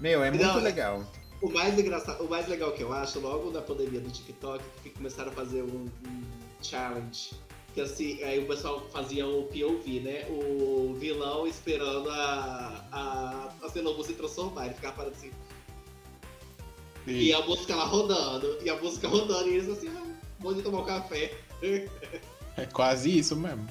Meu, 0.00 0.22
é 0.22 0.30
muito 0.30 0.44
Não, 0.46 0.60
legal. 0.60 1.04
O 1.40 1.48
mais 1.50 1.78
engraçado, 1.78 2.24
o 2.24 2.28
mais 2.28 2.48
legal 2.48 2.72
que 2.72 2.82
eu 2.82 2.92
acho, 2.92 3.20
logo 3.20 3.50
da 3.50 3.62
pandemia 3.62 4.00
do 4.00 4.10
TikTok, 4.10 4.62
que 4.82 4.90
começaram 4.90 5.30
a 5.30 5.34
fazer 5.34 5.62
um, 5.62 5.86
um 5.86 6.22
challenge. 6.62 7.30
Que 7.74 7.80
assim, 7.82 8.20
aí 8.24 8.40
o 8.42 8.46
pessoal 8.46 8.80
fazia 8.90 9.26
o 9.26 9.44
POV, 9.44 10.00
né? 10.00 10.26
O 10.30 10.94
vilão 10.98 11.46
esperando 11.46 12.10
a, 12.10 12.84
a, 12.90 13.48
a 13.62 13.82
Moon 13.82 14.02
se 14.02 14.14
transformar. 14.14 14.66
Ele 14.66 14.74
ficava 14.74 14.96
parado 14.96 15.14
assim. 15.14 15.30
E 17.06 17.32
a 17.32 17.40
música 17.46 17.76
lá 17.76 17.84
rodando. 17.84 18.58
E 18.62 18.68
a 18.68 18.76
música 18.80 19.06
rodando. 19.06 19.48
E 19.48 19.54
eles 19.54 19.68
assim, 19.68 19.88
ah, 19.96 20.06
vou 20.40 20.54
de 20.54 20.62
tomar 20.62 20.80
um 20.80 20.84
café. 20.84 21.32
É 22.56 22.66
quase 22.72 23.16
isso 23.16 23.36
mesmo. 23.36 23.64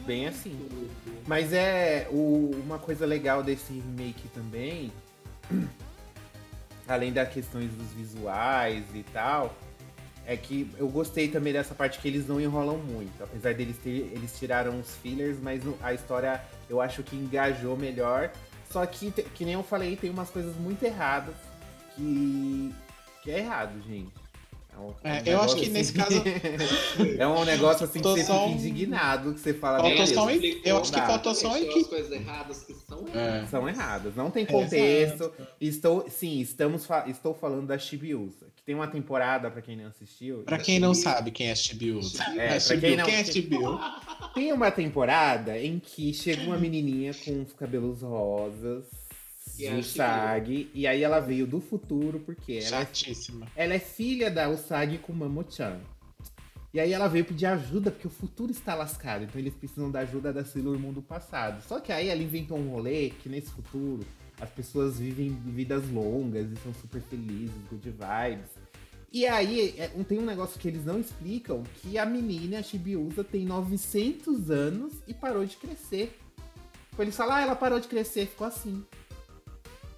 Bem 0.00 0.26
assim. 0.26 0.68
Mas 1.26 1.52
é 1.52 2.08
o- 2.10 2.50
uma 2.62 2.78
coisa 2.78 3.06
legal 3.06 3.42
desse 3.42 3.72
remake 3.72 4.28
também, 4.28 4.92
além 6.88 7.12
das 7.12 7.28
questões 7.28 7.70
dos 7.72 7.92
visuais 7.92 8.84
e 8.94 9.02
tal, 9.12 9.54
é 10.26 10.36
que 10.36 10.70
eu 10.78 10.88
gostei 10.88 11.28
também 11.28 11.52
dessa 11.52 11.74
parte 11.74 11.98
que 11.98 12.08
eles 12.08 12.26
não 12.26 12.40
enrolam 12.40 12.78
muito. 12.78 13.22
Apesar 13.22 13.54
deles 13.54 13.76
ter, 13.78 14.10
eles 14.12 14.38
tiraram 14.38 14.80
os 14.80 14.96
fillers, 14.96 15.38
mas 15.40 15.62
a 15.82 15.92
história 15.92 16.42
eu 16.68 16.80
acho 16.80 17.02
que 17.02 17.14
engajou 17.14 17.76
melhor. 17.76 18.30
Só 18.70 18.84
que, 18.86 19.10
que 19.10 19.44
nem 19.44 19.54
eu 19.54 19.62
falei, 19.62 19.96
tem 19.96 20.10
umas 20.10 20.30
coisas 20.30 20.56
muito 20.56 20.82
erradas 20.82 21.34
que, 21.94 22.74
que 23.22 23.30
é 23.30 23.38
errado, 23.38 23.80
gente. 23.86 24.23
É, 24.76 24.80
um, 24.80 24.94
É, 25.04 25.20
um 25.22 25.26
eu 25.26 25.40
acho 25.42 25.56
que 25.56 25.68
nesse 25.70 26.00
assim- 26.00 26.22
é 27.18 27.26
um 27.26 27.44
negócio 27.44 27.84
assim 27.84 28.00
que 28.00 28.04
você 28.08 28.20
fica 28.22 28.34
um- 28.34 28.50
indignado, 28.52 29.32
que 29.34 29.40
você 29.40 29.54
fala, 29.54 29.78
Faltou 29.78 29.96
"Meu 29.96 30.06
só 30.06 30.26
um 30.26 30.30
eu 30.64 30.78
acho 30.78 30.92
que 30.92 31.00
faltou 31.00 31.34
só 31.34 31.48
um 31.48 31.52
Deixou 31.52 31.70
equi- 31.70 31.80
as 31.80 31.86
coisas 31.86 32.12
erradas 32.12 32.62
que 32.64 32.74
são 32.74 33.04
É. 33.14 33.46
São 33.46 33.68
erradas, 33.68 34.14
não 34.16 34.30
tem 34.30 34.42
É, 34.42 34.46
contexto. 34.46 35.32
Estou, 35.60 36.06
sim, 36.10 36.40
estamos 36.40 36.84
fa- 36.86 37.04
estou 37.08 37.34
falando 37.34 37.66
da 37.66 37.78
Chibiusa, 37.78 38.46
que 38.56 38.62
tem 38.64 38.74
uma 38.74 38.86
temporada, 38.88 39.50
pra 39.50 39.62
quem 39.62 39.76
não 39.76 39.86
assistiu. 39.86 40.38
Pra 40.44 40.58
quem 40.58 40.78
não 40.78 40.94
sabe 40.94 41.30
quem 41.30 41.48
é 41.50 41.54
Chibiu, 41.54 42.00
É, 42.36 42.58
pra 42.58 42.76
quem 42.76 42.96
não- 42.96 43.04
quem 43.04 43.14
é? 43.14 43.24
Tem 44.34 44.52
uma 44.52 44.70
temporada 44.70 45.58
em 45.58 45.78
que 45.78 46.12
chega 46.12 46.42
uma 46.42 46.58
menininha 46.58 47.12
com 47.24 47.42
os 47.42 47.52
cabelos 47.52 48.02
rosas, 48.02 48.84
E 49.58 49.66
é 49.66 49.74
Usagi, 49.74 50.70
e 50.74 50.86
aí 50.86 51.02
ela 51.02 51.20
veio 51.20 51.46
do 51.46 51.60
futuro, 51.60 52.18
porque 52.20 52.54
ela 52.54 52.80
é, 52.80 52.86
Chatíssima. 52.86 53.46
ela 53.54 53.74
é 53.74 53.78
filha 53.78 54.30
da 54.30 54.48
Usagi 54.48 54.98
com 54.98 55.12
Mamo-chan. 55.12 55.80
E 56.72 56.80
aí 56.80 56.92
ela 56.92 57.06
veio 57.06 57.24
pedir 57.24 57.46
ajuda, 57.46 57.92
porque 57.92 58.08
o 58.08 58.10
futuro 58.10 58.50
está 58.50 58.74
lascado, 58.74 59.24
então 59.24 59.40
eles 59.40 59.54
precisam 59.54 59.90
da 59.90 60.00
ajuda 60.00 60.32
da 60.32 60.44
Sailor 60.44 60.76
Moon 60.76 60.92
do 60.92 61.00
passado. 61.00 61.62
Só 61.62 61.78
que 61.78 61.92
aí 61.92 62.08
ela 62.08 62.20
inventou 62.20 62.58
um 62.58 62.70
rolê 62.70 63.10
que 63.10 63.28
nesse 63.28 63.50
futuro 63.52 64.04
as 64.40 64.50
pessoas 64.50 64.98
vivem 64.98 65.30
vidas 65.46 65.88
longas 65.88 66.50
e 66.50 66.56
são 66.56 66.74
super 66.74 67.00
felizes, 67.02 67.54
good 67.70 67.88
vibes. 67.90 68.50
E 69.12 69.24
aí 69.24 69.76
é, 69.78 69.86
tem 70.08 70.18
um 70.18 70.24
negócio 70.24 70.58
que 70.58 70.66
eles 70.66 70.84
não 70.84 70.98
explicam, 70.98 71.62
que 71.80 71.96
a 71.96 72.04
menina, 72.04 72.58
a 72.58 72.62
Chibiusa, 72.64 73.22
tem 73.22 73.44
900 73.44 74.50
anos 74.50 74.94
e 75.06 75.14
parou 75.14 75.46
de 75.46 75.56
crescer. 75.56 76.18
Tipo, 76.90 77.02
eles 77.02 77.16
falam, 77.16 77.36
ah, 77.36 77.40
ela 77.40 77.54
parou 77.54 77.78
de 77.78 77.86
crescer, 77.86 78.26
ficou 78.26 78.48
assim. 78.48 78.84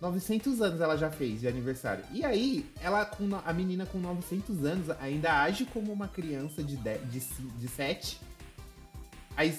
900 0.00 0.60
anos 0.60 0.80
ela 0.80 0.96
já 0.96 1.10
fez 1.10 1.40
de 1.40 1.48
aniversário. 1.48 2.04
E 2.12 2.24
aí, 2.24 2.66
ela 2.80 3.04
com 3.04 3.28
a 3.44 3.52
menina 3.52 3.86
com 3.86 3.98
900 3.98 4.64
anos 4.64 4.90
ainda 5.00 5.40
age 5.42 5.64
como 5.66 5.92
uma 5.92 6.06
criança 6.08 6.62
de, 6.62 6.76
de, 6.76 6.98
de, 6.98 7.20
ci- 7.20 7.42
de 7.58 7.68
7. 7.68 8.20
Aí 9.36 9.54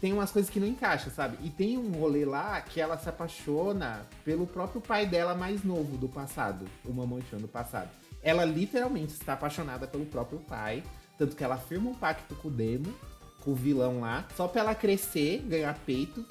tem 0.00 0.12
umas 0.12 0.30
coisas 0.30 0.48
que 0.50 0.60
não 0.60 0.68
encaixam, 0.68 1.12
sabe? 1.12 1.36
E 1.44 1.50
tem 1.50 1.76
um 1.76 1.90
rolê 1.92 2.24
lá 2.24 2.60
que 2.60 2.80
ela 2.80 2.96
se 2.96 3.08
apaixona 3.08 4.06
pelo 4.24 4.46
próprio 4.46 4.80
pai 4.80 5.04
dela 5.04 5.34
mais 5.34 5.64
novo 5.64 5.96
do 5.96 6.08
passado, 6.08 6.64
o 6.84 6.92
Mamonchan 6.92 7.38
do 7.38 7.48
passado. 7.48 7.90
Ela 8.22 8.44
literalmente 8.44 9.12
está 9.14 9.32
apaixonada 9.32 9.86
pelo 9.86 10.06
próprio 10.06 10.38
pai, 10.38 10.82
tanto 11.18 11.34
que 11.34 11.42
ela 11.42 11.56
firma 11.56 11.90
um 11.90 11.94
pacto 11.94 12.36
com 12.36 12.46
o 12.48 12.50
Demo, 12.50 12.92
com 13.40 13.50
o 13.50 13.54
vilão 13.54 14.00
lá, 14.00 14.24
só 14.36 14.46
pra 14.46 14.60
ela 14.60 14.74
crescer, 14.76 15.38
ganhar 15.48 15.76
peito 15.84 16.24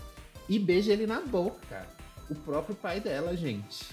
e 0.47 0.57
beija 0.57 0.93
ele 0.93 1.05
na 1.07 1.19
boca, 1.21 1.59
cara. 1.69 1.94
O 2.29 2.35
próprio 2.35 2.75
pai 2.75 2.99
dela, 2.99 3.35
gente. 3.37 3.85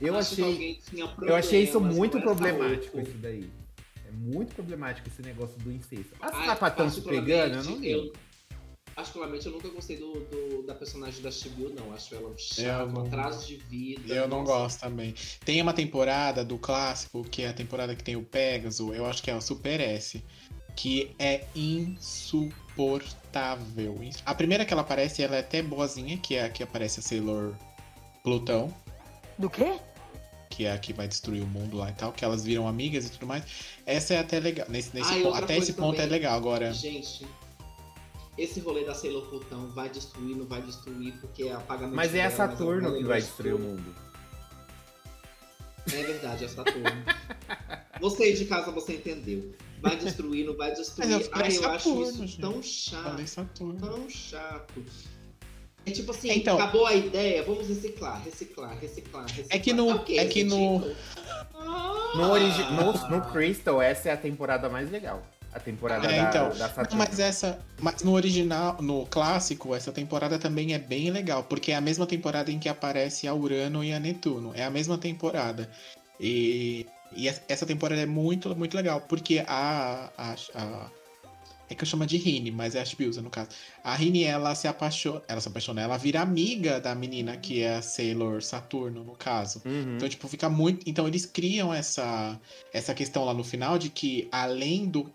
Eu 0.00 0.16
Acho 0.16 0.34
que 0.36 0.42
achei, 0.42 0.52
alguém 0.52 0.80
tinha 0.90 1.14
eu 1.22 1.34
achei 1.36 1.62
isso 1.64 1.80
muito 1.80 2.20
problemático, 2.20 3.00
isso 3.00 3.12
daí. 3.18 3.48
É 4.06 4.10
muito 4.12 4.54
problemático 4.54 5.08
esse 5.08 5.22
negócio 5.22 5.58
do 5.60 5.72
incesto. 5.72 6.12
As 6.20 6.32
Ai, 6.34 6.46
sapatão 6.46 6.90
se 6.90 7.00
pegando, 7.00 7.56
eu 7.56 7.64
não 7.64 7.76
lembro. 7.78 8.12
Particularmente, 8.94 9.44
eu 9.46 9.52
nunca 9.52 9.68
gostei 9.68 9.96
do, 9.98 10.12
do- 10.14 10.62
da 10.66 10.74
personagem 10.74 11.22
da 11.22 11.30
Shibuya, 11.30 11.68
não. 11.78 11.92
Acho 11.92 12.14
ela 12.14 12.30
Eu 12.30 12.38
chata, 12.38 12.86
não- 12.86 13.02
um 13.02 13.06
atraso 13.06 13.46
de 13.46 13.56
vida. 13.56 14.14
Eu 14.14 14.26
não 14.28 14.38
nossa. 14.42 14.52
gosto 14.52 14.80
também. 14.80 15.14
Tem 15.44 15.60
uma 15.60 15.72
temporada 15.74 16.42
do 16.44 16.56
clássico, 16.58 17.22
que 17.22 17.42
é 17.42 17.48
a 17.48 17.52
temporada 17.52 17.94
que 17.94 18.02
tem 18.02 18.16
o 18.16 18.22
Pegasus, 18.22 18.94
eu 18.96 19.04
acho 19.06 19.22
que 19.22 19.30
é 19.30 19.36
o 19.36 19.40
Super 19.40 19.80
S, 19.80 20.22
que 20.74 21.14
é 21.18 21.44
insuportável. 22.66 23.98
A 24.24 24.34
primeira 24.34 24.64
que 24.64 24.72
ela 24.72 24.82
aparece, 24.82 25.22
ela 25.22 25.36
é 25.36 25.40
até 25.40 25.62
boazinha, 25.62 26.16
que 26.18 26.34
é 26.36 26.44
a 26.44 26.48
que 26.50 26.62
aparece 26.62 27.00
a 27.00 27.02
Sailor 27.02 27.54
Plutão, 28.30 28.74
Do 29.38 29.48
quê? 29.48 29.78
que 30.50 30.64
é 30.64 30.72
a 30.72 30.78
que 30.78 30.92
vai 30.92 31.06
destruir 31.06 31.44
o 31.44 31.46
mundo 31.46 31.76
lá 31.76 31.90
e 31.90 31.92
tal, 31.92 32.12
que 32.12 32.24
elas 32.24 32.42
viram 32.42 32.66
amigas 32.66 33.06
e 33.06 33.10
tudo 33.12 33.24
mais. 33.24 33.44
Essa 33.86 34.14
é 34.14 34.18
até 34.18 34.40
legal. 34.40 34.66
Nesse, 34.68 34.92
nesse 34.96 35.12
Ah, 35.12 35.22
ponto- 35.22 35.34
até 35.36 35.56
esse 35.56 35.72
ponto 35.74 35.94
é 35.94 35.98
também. 35.98 36.10
legal. 36.10 36.36
Agora, 36.36 36.72
Gente, 36.72 37.24
esse 38.36 38.58
rolê 38.58 38.84
da 38.84 38.94
Sailor 38.94 39.28
Plutão 39.28 39.68
vai 39.68 39.88
destruir, 39.90 40.34
não 40.36 40.44
vai 40.44 40.60
destruir, 40.60 41.12
porque 41.20 41.48
apaga 41.50 41.84
a 41.84 41.86
mente 41.86 41.94
Mas 41.96 42.16
é 42.16 42.24
a 42.24 42.30
Saturno 42.32 42.88
ela 42.88 42.98
que 42.98 43.04
vai 43.04 43.20
destruir 43.20 43.54
o 43.54 43.58
mundo. 43.60 43.94
É 45.92 46.02
verdade, 46.02 46.44
é 46.46 46.48
Saturno. 46.48 47.04
você 48.00 48.24
aí 48.24 48.34
de 48.34 48.44
casa, 48.46 48.72
você 48.72 48.96
entendeu. 48.96 49.54
Vai 49.80 49.96
destruir, 49.96 50.44
não 50.44 50.56
vai 50.56 50.72
destruir. 50.74 51.10
Mas 51.10 51.26
eu 51.26 51.32
Ai, 51.32 51.42
eu 51.58 51.70
acho 51.70 51.84
Saturno, 51.90 52.02
isso 52.10 52.26
gente. 52.26 52.40
tão 52.40 52.60
chato. 52.60 53.78
tão 53.78 54.10
chato. 54.10 54.84
É 55.86 55.90
tipo 55.92 56.10
assim, 56.10 56.30
Então- 56.32 56.56
acabou 56.58 56.84
a 56.84 56.94
ideia, 56.94 57.42
vamos 57.44 57.68
reciclar, 57.68 58.20
reciclar, 58.24 58.76
reciclar, 58.78 59.24
reciclar. 59.26 59.46
É 59.50 59.58
que 59.58 59.72
no- 59.72 59.88
Ok, 59.94 60.18
é 60.18 60.24
que 60.26 60.42
no-. 60.42 60.80
No, 62.16 62.30
origi- 62.32 62.62
Ah. 62.62 62.70
no, 62.72 63.16
no 63.18 63.30
Crystal, 63.30 63.80
essa 63.80 64.08
é 64.08 64.12
a 64.12 64.16
temporada 64.16 64.68
mais 64.68 64.90
legal. 64.90 65.22
A 65.52 65.60
temporada 65.60 66.06
É, 66.10 66.22
da, 66.22 66.28
então, 66.28 66.48
da 66.50 66.66
Não, 66.68 66.74
Saturno. 66.74 66.96
mas 66.98 67.18
essa. 67.18 67.58
Mas 67.80 68.02
no 68.02 68.12
original, 68.12 68.76
no 68.82 69.06
clássico, 69.06 69.74
essa 69.74 69.90
temporada 69.92 70.38
também 70.38 70.74
é 70.74 70.78
bem 70.78 71.10
legal, 71.10 71.44
porque 71.44 71.72
é 71.72 71.76
a 71.76 71.80
mesma 71.80 72.04
temporada 72.04 72.50
em 72.50 72.58
que 72.58 72.68
aparece 72.68 73.26
a 73.26 73.32
Urano 73.32 73.82
e 73.82 73.92
a 73.92 73.98
Netuno. 74.00 74.52
É 74.54 74.64
a 74.64 74.70
mesma 74.70 74.98
temporada. 74.98 75.70
E, 76.20 76.84
e 77.14 77.26
es- 77.28 77.40
essa 77.48 77.64
temporada 77.64 78.02
é 78.02 78.06
muito, 78.06 78.54
muito 78.56 78.76
legal, 78.76 79.00
porque 79.08 79.42
a. 79.46 80.10
a, 80.18 80.34
a- 80.54 80.90
é 81.68 81.74
que 81.74 81.82
eu 81.82 81.86
chamo 81.86 82.06
de 82.06 82.16
Rini, 82.16 82.50
mas 82.50 82.74
é 82.74 82.80
a 82.80 82.84
Shibuya 82.84 83.20
no 83.20 83.30
caso. 83.30 83.50
A 83.82 83.94
Rini, 83.94 84.22
ela 84.22 84.54
se 84.54 84.68
apaixona. 84.68 85.22
Ela 85.26 85.40
se 85.40 85.48
apaixona, 85.48 85.80
ela 85.80 85.96
vira 85.96 86.20
amiga 86.20 86.80
da 86.80 86.94
menina 86.94 87.36
que 87.36 87.62
é 87.62 87.76
a 87.76 87.82
Sailor 87.82 88.42
Saturno, 88.42 89.02
no 89.02 89.16
caso. 89.16 89.62
Uhum. 89.64 89.96
Então, 89.96 90.08
tipo, 90.08 90.28
fica 90.28 90.48
muito. 90.48 90.88
Então, 90.88 91.08
eles 91.08 91.26
criam 91.26 91.74
essa, 91.74 92.38
essa 92.72 92.94
questão 92.94 93.24
lá 93.24 93.34
no 93.34 93.42
final 93.42 93.78
de 93.78 93.90
que, 93.90 94.28
além 94.30 94.86
do. 94.86 95.10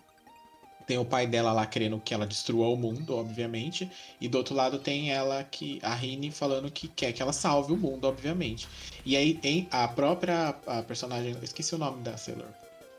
Tem 0.88 0.98
o 0.98 1.06
pai 1.06 1.26
dela 1.26 1.54
lá 1.54 1.66
querendo 1.66 2.02
que 2.02 2.14
ela 2.14 2.26
destrua 2.26 2.68
o 2.68 2.76
mundo, 2.76 3.16
obviamente. 3.16 3.90
E 4.20 4.28
do 4.28 4.38
outro 4.38 4.54
lado 4.54 4.78
tem 4.78 5.10
ela 5.12 5.44
que. 5.44 5.80
A 5.82 5.94
Rini 5.96 6.32
falando 6.32 6.70
que 6.70 6.90
quer 6.90 7.14
que 7.14 7.22
ela 7.22 7.32
salve 7.32 7.72
o 7.72 7.78
mundo, 7.78 8.06
obviamente. 8.06 8.68
E 9.06 9.16
aí 9.16 9.40
a 9.72 9.88
própria 9.88 10.50
a 10.68 10.84
personagem. 10.84 11.38
Esqueci 11.42 11.74
o 11.76 11.78
nome 11.78 12.02
da 12.02 12.18
Sailor 12.18 12.50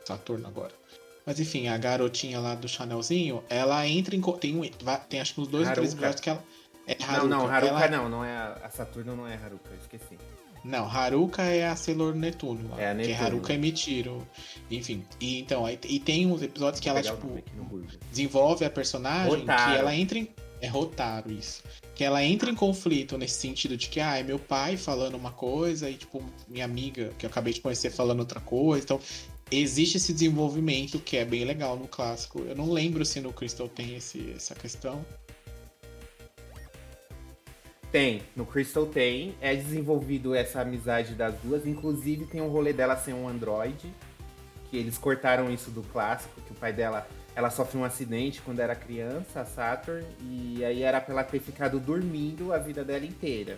Saturno 0.05 0.47
agora. 0.47 0.82
Mas 1.25 1.39
enfim, 1.39 1.67
a 1.67 1.77
garotinha 1.77 2.39
lá 2.39 2.53
do 2.55 2.67
Chanelzinho, 2.67 3.43
ela 3.49 3.87
entra 3.87 4.15
em. 4.15 4.21
Tem, 4.21 4.55
um, 4.57 4.61
tem 5.09 5.19
acho 5.21 5.33
que 5.33 5.41
uns 5.41 5.47
dois 5.47 5.67
ou 5.67 5.73
três 5.73 5.89
Haruka. 5.91 6.05
episódios 6.07 6.21
que 6.21 6.29
ela. 6.29 6.43
É 6.85 6.97
Não, 7.17 7.27
não, 7.27 7.47
Haruka 7.47 7.85
Ela- 7.85 7.87
não, 7.87 8.09
não 8.09 8.25
é 8.25 8.35
a, 8.35 8.59
a 8.65 8.69
Saturno 8.69 9.15
não 9.15 9.25
é 9.25 9.35
Haruka, 9.35 9.69
eu 9.71 9.77
esqueci. 9.77 10.17
Não, 10.65 10.85
Haruka 10.89 11.41
é 11.43 11.67
a 11.67 11.75
Sailor 11.75 12.13
Netuno 12.15 12.69
lá. 12.71 12.81
É 12.81 12.91
a 12.91 12.95
Que 12.95 13.01
é 13.03 13.07
Netuno. 13.07 13.25
Haruka 13.25 13.53
e 13.53 13.57
Mitiro. 13.57 14.27
Enfim. 14.71 15.05
E 15.19 15.39
então, 15.39 15.65
aí, 15.65 15.79
e 15.85 15.99
tem 15.99 16.25
uns 16.29 16.41
episódios 16.41 16.79
que 16.81 16.87
ela, 16.89 17.01
tipo, 17.01 17.37
desenvolve 18.09 18.63
a 18.65 18.69
personagem 18.69 19.39
Rotaro. 19.39 19.71
que 19.71 19.77
ela 19.77 19.95
entra 19.95 20.17
em. 20.19 20.29
É 20.61 20.67
Rotaro, 20.67 21.29
isso. 21.31 21.61
Que 21.93 22.03
ela 22.05 22.23
entra 22.23 22.49
em 22.49 22.55
conflito 22.55 23.17
nesse 23.17 23.35
sentido 23.35 23.75
de 23.75 23.89
que, 23.89 23.99
ah, 23.99 24.17
é 24.17 24.23
meu 24.23 24.39
pai 24.39 24.77
falando 24.77 25.15
uma 25.15 25.31
coisa 25.31 25.89
e, 25.89 25.95
tipo, 25.95 26.23
minha 26.47 26.63
amiga, 26.63 27.11
que 27.17 27.25
eu 27.25 27.29
acabei 27.29 27.53
de 27.53 27.59
conhecer, 27.59 27.89
falando 27.91 28.21
outra 28.21 28.39
coisa. 28.39 28.83
Então, 28.83 28.99
existe 29.51 29.97
esse 29.97 30.13
desenvolvimento 30.13 30.99
que 30.99 31.17
é 31.17 31.25
bem 31.25 31.45
legal 31.45 31.77
no 31.77 31.87
clássico. 31.87 32.39
Eu 32.39 32.55
não 32.55 32.71
lembro 32.71 33.05
se 33.05 33.19
no 33.19 33.31
Crystal 33.31 33.67
tem 33.67 33.95
esse, 33.95 34.33
essa 34.35 34.55
questão. 34.55 35.05
Tem, 37.91 38.23
no 38.35 38.45
Crystal 38.45 38.85
tem. 38.85 39.35
É 39.39 39.55
desenvolvido 39.55 40.33
essa 40.33 40.61
amizade 40.61 41.13
das 41.13 41.35
duas. 41.35 41.65
Inclusive 41.65 42.25
tem 42.25 42.41
um 42.41 42.49
rolê 42.49 42.73
dela 42.73 42.97
ser 42.97 43.13
um 43.13 43.27
androide. 43.27 43.93
Que 44.69 44.77
eles 44.77 44.97
cortaram 44.97 45.51
isso 45.53 45.69
do 45.69 45.83
clássico, 45.83 46.41
que 46.41 46.51
o 46.51 46.55
pai 46.55 46.73
dela. 46.73 47.07
Ela 47.35 47.49
sofreu 47.49 47.81
um 47.81 47.85
acidente 47.85 48.41
quando 48.41 48.59
era 48.59 48.75
criança, 48.75 49.41
a 49.41 49.45
Saturn, 49.45 50.05
e 50.21 50.63
aí 50.63 50.83
era 50.83 51.01
pra 51.01 51.13
ela 51.13 51.23
ter 51.23 51.39
ficado 51.39 51.79
dormindo 51.79 52.53
a 52.53 52.59
vida 52.59 52.83
dela 52.83 53.03
inteira. 53.03 53.57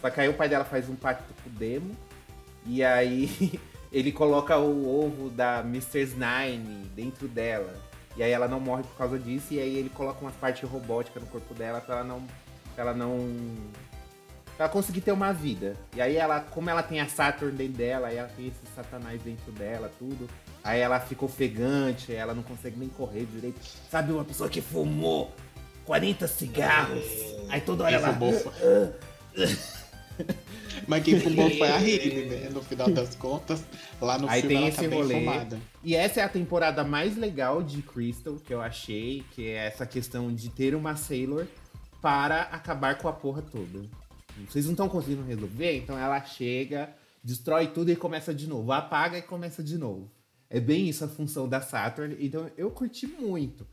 Só 0.00 0.10
que 0.10 0.20
aí 0.20 0.28
o 0.28 0.34
pai 0.34 0.48
dela 0.48 0.64
faz 0.64 0.88
um 0.88 0.96
pacto 0.96 1.32
com 1.40 1.48
o 1.48 1.52
Demo, 1.52 1.96
e 2.64 2.82
aí 2.82 3.60
ele 3.96 4.12
coloca 4.12 4.58
o 4.58 5.00
ovo 5.00 5.30
da 5.30 5.60
Mr. 5.60 6.14
Nine 6.16 6.84
dentro 6.94 7.26
dela. 7.26 7.74
E 8.14 8.22
aí 8.22 8.30
ela 8.30 8.46
não 8.46 8.60
morre 8.60 8.82
por 8.82 8.94
causa 8.94 9.18
disso, 9.18 9.54
e 9.54 9.58
aí 9.58 9.74
ele 9.74 9.88
coloca 9.88 10.20
umas 10.20 10.34
partes 10.34 10.68
robóticas 10.68 11.22
no 11.22 11.28
corpo 11.30 11.54
dela 11.54 11.80
pra 11.80 11.96
ela 11.96 12.04
não 12.04 12.22
pra 12.74 12.84
ela 12.84 12.94
não. 12.94 13.18
Pra 14.54 14.66
ela 14.66 14.68
conseguir 14.68 15.00
ter 15.00 15.12
uma 15.12 15.32
vida. 15.32 15.76
E 15.94 16.02
aí 16.02 16.16
ela, 16.16 16.40
como 16.40 16.68
ela 16.68 16.82
tem 16.82 17.00
a 17.00 17.08
Saturn 17.08 17.56
dentro 17.56 17.78
dela, 17.78 18.08
aí 18.08 18.16
ela 18.16 18.28
tem 18.28 18.48
esse 18.48 18.74
satanás 18.74 19.20
dentro 19.22 19.50
dela, 19.52 19.90
tudo. 19.98 20.28
Aí 20.62 20.80
ela 20.80 21.00
fica 21.00 21.24
ofegante, 21.24 22.14
ela 22.14 22.34
não 22.34 22.42
consegue 22.42 22.78
nem 22.78 22.90
correr 22.90 23.24
direito. 23.24 23.60
Sabe 23.90 24.12
uma 24.12 24.24
pessoa 24.24 24.50
que 24.50 24.60
fumou 24.60 25.32
40 25.86 26.28
cigarros? 26.28 27.04
Aí 27.48 27.62
toda 27.62 27.84
hora 27.84 27.98
Quem 27.98 28.04
ela. 28.04 28.16
Mas 30.86 31.02
quem 31.02 31.18
fumou 31.20 31.50
foi 31.50 31.68
a 31.68 31.76
Rini, 31.76 32.26
né? 32.26 32.48
No 32.50 32.62
final 32.62 32.90
das 32.90 33.14
contas, 33.14 33.64
lá 34.00 34.18
no 34.18 34.28
Aí 34.28 34.40
filme 34.40 34.54
tem 34.54 34.64
ela 34.64 34.68
esse 34.68 34.88
tá 34.88 34.94
rolê. 34.94 35.14
fumada. 35.14 35.60
E 35.82 35.94
essa 35.94 36.20
é 36.20 36.24
a 36.24 36.28
temporada 36.28 36.84
mais 36.84 37.16
legal 37.16 37.62
de 37.62 37.82
Crystal 37.82 38.34
que 38.36 38.52
eu 38.52 38.60
achei, 38.60 39.24
que 39.32 39.48
é 39.48 39.66
essa 39.66 39.86
questão 39.86 40.32
de 40.32 40.48
ter 40.50 40.74
uma 40.74 40.96
Sailor 40.96 41.46
para 42.00 42.42
acabar 42.42 42.98
com 42.98 43.08
a 43.08 43.12
porra 43.12 43.42
toda. 43.42 43.88
Vocês 44.48 44.66
não 44.66 44.72
estão 44.72 44.88
conseguindo 44.88 45.22
resolver, 45.22 45.76
então 45.78 45.98
ela 45.98 46.22
chega, 46.22 46.90
destrói 47.24 47.68
tudo 47.68 47.90
e 47.90 47.96
começa 47.96 48.34
de 48.34 48.46
novo. 48.46 48.70
Apaga 48.70 49.18
e 49.18 49.22
começa 49.22 49.62
de 49.62 49.78
novo. 49.78 50.10
É 50.48 50.60
bem 50.60 50.88
isso 50.88 51.04
a 51.04 51.08
função 51.08 51.48
da 51.48 51.60
Saturn. 51.60 52.16
Então 52.20 52.50
eu 52.56 52.70
curti 52.70 53.06
muito. 53.06 53.66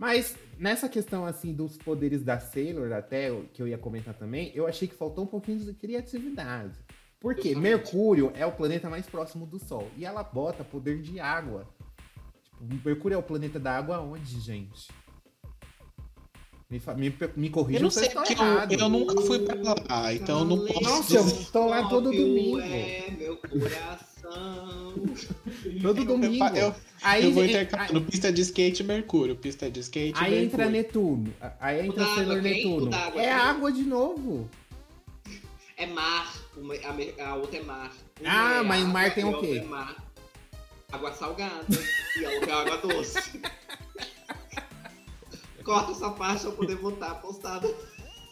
Mas 0.00 0.34
nessa 0.58 0.88
questão 0.88 1.26
assim 1.26 1.52
dos 1.52 1.76
poderes 1.76 2.22
da 2.22 2.40
Sailor, 2.40 2.90
até 2.90 3.30
que 3.52 3.60
eu 3.60 3.68
ia 3.68 3.76
comentar 3.76 4.14
também, 4.14 4.50
eu 4.54 4.66
achei 4.66 4.88
que 4.88 4.94
faltou 4.94 5.24
um 5.24 5.26
pouquinho 5.26 5.58
de 5.58 5.74
criatividade. 5.74 6.72
Porque 7.20 7.50
Justamente. 7.50 7.62
Mercúrio 7.62 8.32
é 8.34 8.46
o 8.46 8.50
planeta 8.50 8.88
mais 8.88 9.04
próximo 9.04 9.44
do 9.44 9.58
Sol. 9.58 9.86
E 9.98 10.06
ela 10.06 10.22
bota 10.22 10.64
poder 10.64 11.02
de 11.02 11.20
água. 11.20 11.68
Tipo, 12.42 12.88
Mercúrio 12.88 13.14
é 13.14 13.18
o 13.18 13.22
planeta 13.22 13.60
da 13.60 13.76
água 13.76 14.00
onde, 14.00 14.40
gente? 14.40 14.88
Me, 16.70 16.80
me, 16.96 17.14
me 17.36 17.46
Eu 17.48 17.52
corrija 17.52 17.80
não 17.80 17.90
se 17.90 17.98
eu 17.98 18.00
sei, 18.00 18.08
estou 18.08 18.22
porque 18.22 18.42
errado. 18.42 18.72
eu, 18.72 18.78
eu 18.78 18.88
nunca 18.88 19.20
fui 19.20 19.40
pra 19.40 19.56
lá, 19.56 20.14
então 20.14 20.38
eu 20.38 20.44
não 20.46 20.66
posso 20.66 20.82
Nossa, 20.82 21.16
eu 21.16 21.44
tô 21.52 21.66
lá 21.66 21.86
todo 21.90 22.10
domingo. 22.10 22.58
É 22.60 23.10
meu 23.10 23.36
coração. 23.36 24.09
Todo 25.82 26.04
domingo. 26.04 26.44
Eu, 26.56 26.74
aí, 27.02 27.24
eu 27.24 27.32
vou 27.32 27.42
aí- 27.42 27.48
intercalando 27.50 28.00
pista 28.02 28.32
de 28.32 28.40
skate 28.42 28.82
Mercúrio, 28.84 29.36
pista 29.36 29.70
de 29.70 29.80
skate 29.80 30.14
aí 30.16 30.44
entra 30.44 30.68
Mercúrio. 30.68 31.16
Netuno. 31.30 31.34
Aí 31.60 31.86
entra? 31.86 32.04
Netuno. 32.40 32.86
O 32.86 32.88
d'água 32.90 33.22
É 33.22 33.30
água 33.32 33.72
de 33.72 33.82
novo. 33.82 34.48
É 35.76 35.86
mar. 35.86 36.32
Uma- 36.56 36.74
a, 36.74 37.28
a 37.30 37.34
outra 37.36 37.58
é 37.58 37.62
mar. 37.62 37.92
Uma 38.20 38.30
Ah, 38.30 38.56
é 38.58 38.62
mas 38.62 38.80
água 38.80 38.92
mar 38.92 39.14
tem 39.14 39.24
o 39.24 39.40
quê? 39.40 39.58
É 39.58 39.64
mar. 39.64 39.96
Água 40.92 41.12
salgada. 41.12 41.64
e 42.20 42.24
a 42.24 42.30
outra 42.30 42.50
é 42.50 42.54
água 42.54 42.76
doce. 42.78 43.40
Corta 45.64 45.92
essa 45.92 46.10
parte 46.10 46.42
pra 46.42 46.52
poder 46.52 46.76
botar 46.76 47.14
postada. 47.16 47.68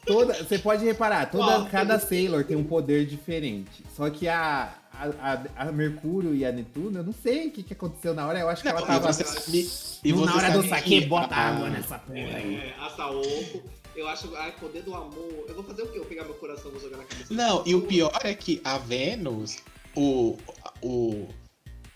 Toda, 0.06 0.32
você 0.34 0.58
pode 0.58 0.84
reparar, 0.84 1.30
toda, 1.30 1.68
cada 1.68 1.98
Sailor 1.98 2.42
tem 2.42 2.56
um 2.56 2.64
poder 2.64 3.04
diferente. 3.06 3.84
Só 3.94 4.08
que 4.08 4.26
a, 4.26 4.72
a, 4.98 5.32
a, 5.56 5.68
a 5.68 5.72
Mercúrio 5.72 6.34
e 6.34 6.44
a 6.44 6.50
Netuno, 6.52 6.98
eu 6.98 7.04
não 7.04 7.12
sei 7.12 7.48
o 7.48 7.50
que, 7.50 7.62
que 7.62 7.72
aconteceu 7.72 8.14
na 8.14 8.26
hora. 8.26 8.38
Eu 8.38 8.48
acho 8.48 8.62
que 8.62 8.68
ela 8.68 8.80
Não, 8.80 8.86
tava. 8.86 9.10
e 9.10 9.12
você 9.12 9.24
sabe, 9.24 9.70
e 10.04 10.12
na 10.12 10.34
hora 10.34 10.48
do 10.50 10.56
sabe 10.58 10.68
saque, 10.68 11.00
que 11.00 11.06
bota 11.06 11.34
a- 11.34 11.48
água 11.48 11.70
nessa 11.70 11.98
porra 11.98 12.18
aí. 12.18 12.56
É, 12.56 12.74
a 12.80 12.90
Saoko. 12.90 13.62
Eu 13.96 14.06
acho, 14.08 14.32
ai, 14.36 14.52
poder 14.60 14.82
do 14.82 14.94
amor. 14.94 15.44
Eu 15.48 15.54
vou 15.56 15.64
fazer 15.64 15.82
o 15.82 15.86
quê? 15.88 15.98
Eu 15.98 16.02
vou 16.02 16.08
pegar 16.08 16.24
meu 16.24 16.34
coração 16.34 16.68
e 16.70 16.72
vou 16.72 16.80
jogar 16.80 16.98
na 16.98 17.04
cabeça 17.04 17.34
Não, 17.34 17.64
e 17.66 17.74
o 17.74 17.80
pior 17.82 18.16
é 18.22 18.32
que 18.32 18.60
a 18.62 18.78
Vênus, 18.78 19.58
o, 19.96 20.36
o, 20.80 21.26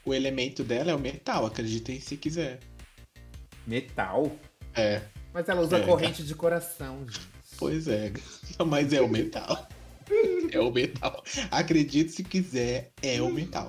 o 0.05 0.13
elemento 0.13 0.65
dela 0.65 0.91
é 0.91 0.95
o 0.95 0.99
metal, 0.99 1.47
acreditem 1.47 2.01
se 2.01 2.17
quiser. 2.17 2.59
Metal. 3.67 4.31
É, 4.75 5.03
Mas 5.33 5.49
ela 5.49 5.61
usa 5.61 5.79
É, 5.79 5.81
corrente 5.87 6.23
de 6.25 6.35
coração, 6.35 7.05
gente. 7.07 7.21
pois 7.59 7.87
é. 7.87 8.13
Mas 8.67 8.93
é 8.93 9.01
o 9.01 9.09
metal. 9.09 9.69
É 10.51 10.61
o 10.61 10.71
metal. 10.71 11.23
Acredite 11.51 12.13
se 12.13 12.23
quiser, 12.23 12.91
é 13.03 13.21
o 13.23 13.33
metal. 13.33 13.69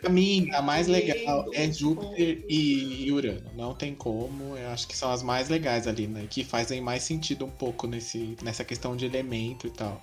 Pra 0.00 0.10
mim, 0.10 0.50
a 0.52 0.62
mais 0.62 0.86
legal 0.88 1.46
é 1.52 1.70
Júpiter 1.70 2.44
e 2.48 3.10
Urano. 3.12 3.50
Não 3.54 3.74
tem 3.74 3.94
como. 3.94 4.56
Eu 4.56 4.68
acho 4.70 4.88
que 4.88 4.96
são 4.96 5.10
as 5.12 5.22
mais 5.22 5.48
legais 5.48 5.86
ali, 5.86 6.06
né? 6.06 6.26
Que 6.28 6.44
fazem 6.44 6.80
mais 6.80 7.02
sentido 7.02 7.44
um 7.44 7.50
pouco 7.50 7.86
nesse, 7.86 8.36
nessa 8.42 8.64
questão 8.64 8.96
de 8.96 9.04
elemento 9.06 9.66
e 9.66 9.70
tal. 9.70 10.00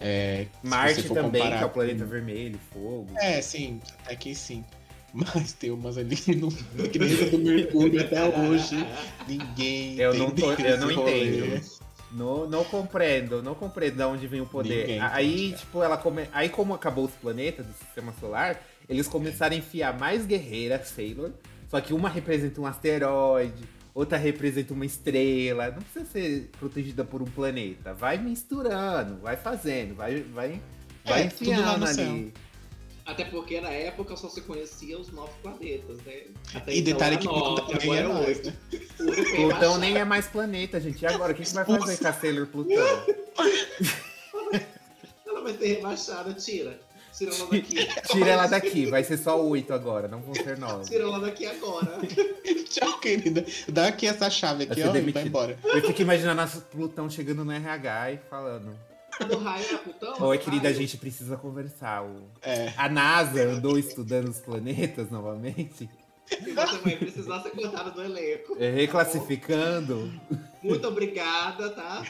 É, 0.00 0.46
Marte 0.62 1.02
também, 1.08 1.42
que 1.42 1.54
é 1.54 1.64
o 1.64 1.70
planeta 1.70 2.04
com- 2.04 2.10
vermelho, 2.10 2.58
fogo. 2.72 3.08
É, 3.16 3.40
sim, 3.42 3.80
até 4.04 4.14
que 4.14 4.34
sim. 4.34 4.64
Mas 5.12 5.52
tem 5.54 5.70
umas 5.70 5.96
ali 5.96 6.14
que 6.14 6.34
não. 6.36 6.48
Que 6.50 6.98
nem 6.98 7.30
do 7.30 7.38
Mercúrio 7.38 8.00
até 8.00 8.22
hoje. 8.24 8.76
Ninguém. 9.26 9.98
Eu 9.98 10.14
não 10.14 10.30
tô- 10.30 10.52
eu 10.52 10.76
não 10.78 10.90
entendo. 10.90 11.77
Não, 12.10 12.48
não 12.48 12.64
compreendo, 12.64 13.42
não 13.42 13.54
compreendo 13.54 13.96
de 13.96 14.02
onde 14.02 14.26
vem 14.26 14.40
o 14.40 14.46
poder. 14.46 14.80
Ninguém 14.80 15.00
aí, 15.00 15.52
tipo, 15.52 15.82
ela 15.82 15.96
come... 15.96 16.26
aí 16.32 16.48
como 16.48 16.74
acabou 16.74 17.04
os 17.04 17.12
planetas 17.12 17.66
do 17.66 17.72
sistema 17.74 18.14
solar, 18.18 18.62
eles 18.88 19.06
começaram 19.06 19.54
a 19.54 19.58
enfiar 19.58 19.98
mais 19.98 20.24
guerreiras 20.24 20.88
Sailor, 20.88 21.30
só 21.70 21.80
que 21.80 21.92
uma 21.92 22.08
representa 22.08 22.60
um 22.60 22.66
asteroide, 22.66 23.62
outra 23.94 24.16
representa 24.16 24.72
uma 24.72 24.86
estrela. 24.86 25.70
Não 25.70 25.82
precisa 25.82 26.04
ser 26.06 26.50
protegida 26.58 27.04
por 27.04 27.20
um 27.20 27.26
planeta. 27.26 27.92
Vai 27.92 28.16
misturando, 28.16 29.16
vai 29.20 29.36
fazendo, 29.36 29.94
vai, 29.94 30.22
vai, 30.22 30.60
vai 31.04 31.22
É, 31.22 31.28
tudo 31.28 31.50
lá 31.50 31.56
enfiando 31.56 31.78
no 31.78 31.86
ali. 31.86 32.32
Até 33.08 33.24
porque 33.24 33.58
na 33.58 33.70
época 33.70 34.14
só 34.16 34.28
se 34.28 34.42
conhecia 34.42 34.98
os 34.98 35.10
nove 35.10 35.32
planetas, 35.42 35.96
né? 36.04 36.24
Até 36.54 36.74
E 36.74 36.82
detalhe 36.82 37.14
era 37.14 37.22
que 37.22 37.26
Plutão 37.26 37.54
nove, 37.56 37.72
também 37.72 37.98
agora 38.00 38.26
é 38.26 38.32
é 38.32 38.42
né? 38.42 38.54
Plutão 39.34 39.78
nem 39.78 39.96
é 39.96 40.04
mais 40.04 40.26
planeta, 40.26 40.78
gente. 40.78 41.00
E 41.02 41.06
agora? 41.06 41.32
O 41.32 41.34
que, 41.34 41.42
que 41.42 41.54
vai 41.54 41.64
fazer 41.64 41.96
com 41.96 42.06
a 42.06 42.12
Sailor 42.12 42.46
Plutão? 42.48 42.76
Ela 45.26 45.40
vai 45.40 45.54
ser 45.56 45.66
rebaixada, 45.68 46.34
tira. 46.34 46.78
Tira 47.16 47.32
ela 47.34 47.46
daqui. 47.48 47.88
Tira 48.12 48.30
ela 48.30 48.46
daqui, 48.46 48.86
vai 48.86 49.02
ser 49.02 49.16
só 49.16 49.42
oito 49.42 49.72
agora, 49.72 50.06
não 50.06 50.20
vão 50.20 50.34
ser 50.34 50.58
nove. 50.58 50.84
Tira 50.84 51.04
ela 51.04 51.18
daqui 51.18 51.46
agora. 51.46 51.98
Tchau, 52.68 53.00
querida. 53.00 53.42
Dá 53.68 53.86
aqui 53.86 54.06
essa 54.06 54.28
chave 54.28 54.64
aqui, 54.64 54.82
ó, 54.82 54.94
e 54.94 55.10
vai 55.10 55.22
embora. 55.24 55.58
Eu 55.64 55.80
fico 55.80 56.02
imaginando 56.02 56.42
a 56.42 56.46
Plutão 56.46 57.08
chegando 57.08 57.42
no 57.42 57.52
RH 57.52 58.12
e 58.12 58.18
falando: 58.28 58.78
Do 59.26 59.38
raio 59.38 59.64
é 59.74 59.78
Plutão? 59.78 60.14
Oi, 60.28 60.38
querida, 60.38 60.68
a 60.68 60.72
gente 60.72 60.96
precisa 60.96 61.36
conversar. 61.36 62.04
O- 62.04 62.30
É. 62.42 62.72
A 62.76 62.88
NASA 62.88 63.42
andou 63.42 63.78
estudando 63.78 64.28
os 64.28 64.38
planetas 64.38 65.10
novamente, 65.10 65.88
E 66.30 66.52
você 66.52 66.78
vai 66.78 66.96
precisar 66.96 67.40
ser 67.42 67.50
cortada 67.50 67.90
do 67.90 68.02
elenco. 68.02 68.56
é, 68.60 68.70
reclassificando. 68.70 70.12
Muito 70.62 70.86
obrigada, 70.86 71.70
tá? 71.70 72.04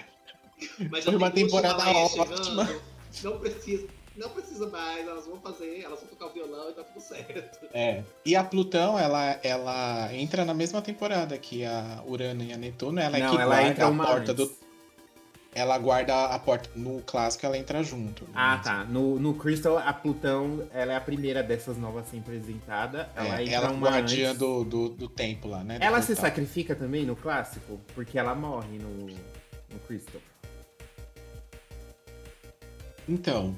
Mas 0.90 1.04
já 1.04 1.11
Foi 1.12 1.16
uma 1.16 1.30
tem 1.30 1.44
temporada 1.44 1.88
ótima. 1.88 2.26
chegando. 2.36 2.82
Não 3.22 3.38
precisa, 3.38 3.86
não 4.16 4.28
precisa 4.30 4.68
mais, 4.68 5.06
elas 5.06 5.24
vão 5.26 5.40
fazer, 5.40 5.82
elas 5.82 6.00
vão 6.00 6.09
tocar 6.09 6.26
o 6.26 6.32
violão 6.32 6.68
e 6.70 6.72
tá 6.72 6.82
tudo 6.82 7.00
certo. 7.00 7.59
É. 7.72 8.02
E 8.26 8.34
a 8.34 8.42
Plutão, 8.44 8.98
ela, 8.98 9.38
ela 9.42 10.12
entra 10.12 10.44
na 10.44 10.52
mesma 10.52 10.82
temporada 10.82 11.38
que 11.38 11.64
a 11.64 12.02
Urano 12.06 12.42
e 12.42 12.52
a 12.52 12.56
Netuno. 12.56 12.98
Ela 13.00 13.16
é 13.16 13.20
Não, 13.20 13.30
que 13.36 13.40
ela 13.40 13.54
guarda 13.54 13.70
entra 13.70 13.84
a 13.84 13.88
uma 13.88 14.04
porta 14.04 14.32
antes. 14.32 14.34
do. 14.48 14.67
Ela 15.55 15.76
guarda 15.78 16.26
a 16.26 16.38
porta. 16.38 16.70
No 16.76 17.03
clássico, 17.03 17.44
ela 17.46 17.59
entra 17.59 17.82
junto. 17.82 18.28
Ah, 18.34 18.59
tá. 18.62 18.84
No, 18.84 19.18
no 19.18 19.34
Crystal, 19.34 19.78
a 19.78 19.92
Plutão, 19.92 20.68
ela 20.72 20.92
é 20.92 20.96
a 20.96 21.01
primeira 21.01 21.42
dessas 21.42 21.76
novas 21.76 22.07
a 22.07 22.11
ser 22.11 22.18
apresentada. 22.18 23.11
Ela 23.16 23.40
É, 23.40 23.42
entra 23.42 23.55
ela 23.55 23.66
é 23.68 23.70
uma 23.70 23.88
guardiã 23.88 24.28
antes. 24.28 24.38
do, 24.38 24.64
do, 24.64 24.88
do 24.90 25.09
tempo 25.09 25.49
lá, 25.49 25.64
né? 25.64 25.78
Ela 25.80 26.01
se 26.03 26.14
sacrifica 26.14 26.74
também 26.76 27.05
no 27.05 27.16
clássico? 27.16 27.80
Porque 27.94 28.18
ela 28.18 28.34
morre 28.34 28.78
no, 28.78 29.07
no 29.72 29.78
Crystal. 29.86 30.20
Então, 33.09 33.57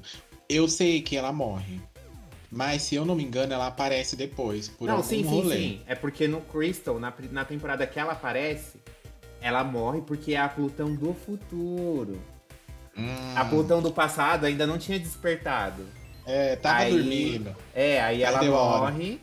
eu 0.49 0.67
sei 0.67 1.01
que 1.01 1.15
ela 1.17 1.31
morre. 1.33 1.81
Mas 2.49 2.81
se 2.83 2.95
eu 2.95 3.05
não 3.05 3.15
me 3.15 3.23
engano, 3.23 3.53
ela 3.53 3.67
aparece 3.67 4.15
depois. 4.15 4.67
Por 4.67 4.87
não, 4.87 4.95
algum 4.97 5.07
sim, 5.07 5.23
sim, 5.23 5.29
rolê. 5.29 5.55
sim. 5.57 5.81
É 5.85 5.95
porque 5.95 6.27
no 6.27 6.41
Crystal, 6.41 6.99
na, 6.99 7.13
na 7.31 7.45
temporada 7.45 7.87
que 7.87 7.99
ela 7.99 8.11
aparece, 8.13 8.77
ela 9.41 9.63
morre 9.63 10.01
porque 10.01 10.33
é 10.33 10.37
a 10.39 10.47
Plutão 10.47 10.93
do 10.95 11.13
futuro. 11.13 12.21
Hum, 12.97 13.33
A 13.35 13.43
Plutão 13.45 13.81
do 13.81 13.91
passado 13.91 14.45
ainda 14.45 14.67
não 14.67 14.77
tinha 14.77 14.99
despertado. 14.99 15.83
É, 16.25 16.55
tava 16.55 16.79
Aí- 16.81 16.91
dormindo. 16.95 17.55
É, 17.73 18.01
aí 18.01 18.21
ela 18.21 18.39
Perdeu 18.39 18.55
morre. 18.55 19.19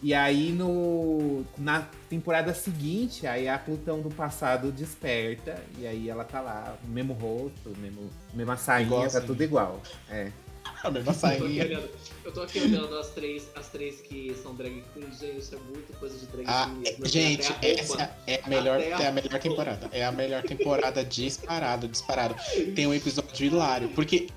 E 0.00 0.14
aí 0.14 0.52
no 0.52 1.44
na 1.56 1.84
temporada 2.08 2.54
seguinte, 2.54 3.26
aí 3.26 3.48
a 3.48 3.58
Plutão 3.58 4.00
do 4.00 4.08
passado 4.10 4.70
desperta 4.70 5.60
e 5.76 5.86
aí 5.86 6.08
ela 6.08 6.22
tá 6.24 6.40
lá, 6.40 6.76
mesmo 6.84 7.12
rosto, 7.14 7.74
mesmo, 7.78 8.08
mesma 8.32 8.56
sainha, 8.56 9.08
tá 9.10 9.20
tudo 9.20 9.42
igual. 9.42 9.80
É. 10.08 10.30
A 10.84 10.90
mesma 10.90 11.12
Eu 11.12 11.18
tô, 11.18 11.26
aqui 11.26 11.38
sainha. 11.38 11.64
olhando, 11.64 11.88
eu 12.24 12.32
tô 12.32 12.42
aqui 12.42 12.60
olhando 12.60 12.98
as 12.98 13.08
três, 13.10 13.48
as 13.56 13.68
três 13.68 14.00
que 14.00 14.34
são 14.42 14.54
drag 14.54 14.82
queens, 14.94 15.18
gente, 15.18 15.38
isso 15.38 15.54
é 15.54 15.58
muito 15.72 15.92
coisa 15.98 16.16
de 16.18 16.26
drag 16.26 16.44
Ah, 16.46 16.66
queen. 16.66 16.76
é- 16.86 16.90
mesmo, 16.90 17.06
gente, 17.06 17.52
a 17.52 17.58
essa 17.66 18.16
é 18.26 18.40
a 18.44 18.48
melhor, 18.48 18.78
Até 18.78 19.04
é 19.04 19.06
a 19.08 19.12
melhor 19.12 19.40
temporada. 19.40 19.88
É 19.92 20.04
a 20.04 20.12
melhor 20.12 20.42
temporada 20.42 21.04
disparado, 21.04 21.88
disparado. 21.88 22.34
Tem 22.74 22.86
um 22.86 22.94
episódio 22.94 23.46
hilário, 23.46 23.88
porque 23.90 24.28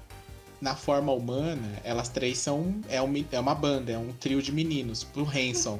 na 0.60 0.76
forma 0.76 1.12
humana, 1.12 1.80
elas 1.84 2.10
três 2.10 2.38
são 2.38 2.80
é, 2.90 3.02
um, 3.02 3.26
é 3.32 3.40
uma 3.40 3.56
banda, 3.56 3.92
é 3.92 3.98
um 3.98 4.12
trio 4.14 4.42
de 4.42 4.52
meninos 4.52 5.04
pro 5.04 5.24
Hanson. 5.24 5.80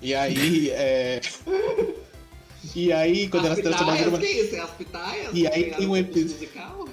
E 0.00 0.14
aí, 0.14 0.70
é... 0.70 1.20
E 2.74 2.92
aí, 2.92 3.28
quando 3.28 3.46
as 3.46 3.52
elas 3.58 3.60
transformam 3.62 3.94
pitaias, 3.96 4.12
numa... 4.12 4.18
que 4.24 4.32
isso? 4.32 4.56
É 4.56 4.60
as 4.60 4.70
pitaias? 4.70 5.30
E 5.34 5.46
aí 5.46 5.70
Tem 5.74 5.86
um 5.86 5.94
as 5.94 6.00
epi- 6.00 6.22
musical? 6.22 6.88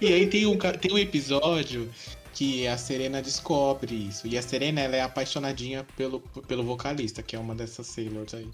E 0.00 0.06
aí 0.12 0.26
tem 0.26 0.46
um, 0.46 0.56
tem 0.58 0.92
um 0.92 0.98
episódio 0.98 1.90
que 2.36 2.68
a 2.68 2.76
Serena 2.76 3.22
descobre 3.22 3.94
isso. 3.94 4.26
E 4.26 4.36
a 4.36 4.42
Serena, 4.42 4.82
ela 4.82 4.94
é 4.94 5.00
apaixonadinha 5.00 5.86
pelo, 5.96 6.20
pelo 6.20 6.62
vocalista, 6.62 7.22
que 7.22 7.34
é 7.34 7.38
uma 7.38 7.54
dessas 7.54 7.86
Sailors 7.86 8.34
aí. 8.34 8.46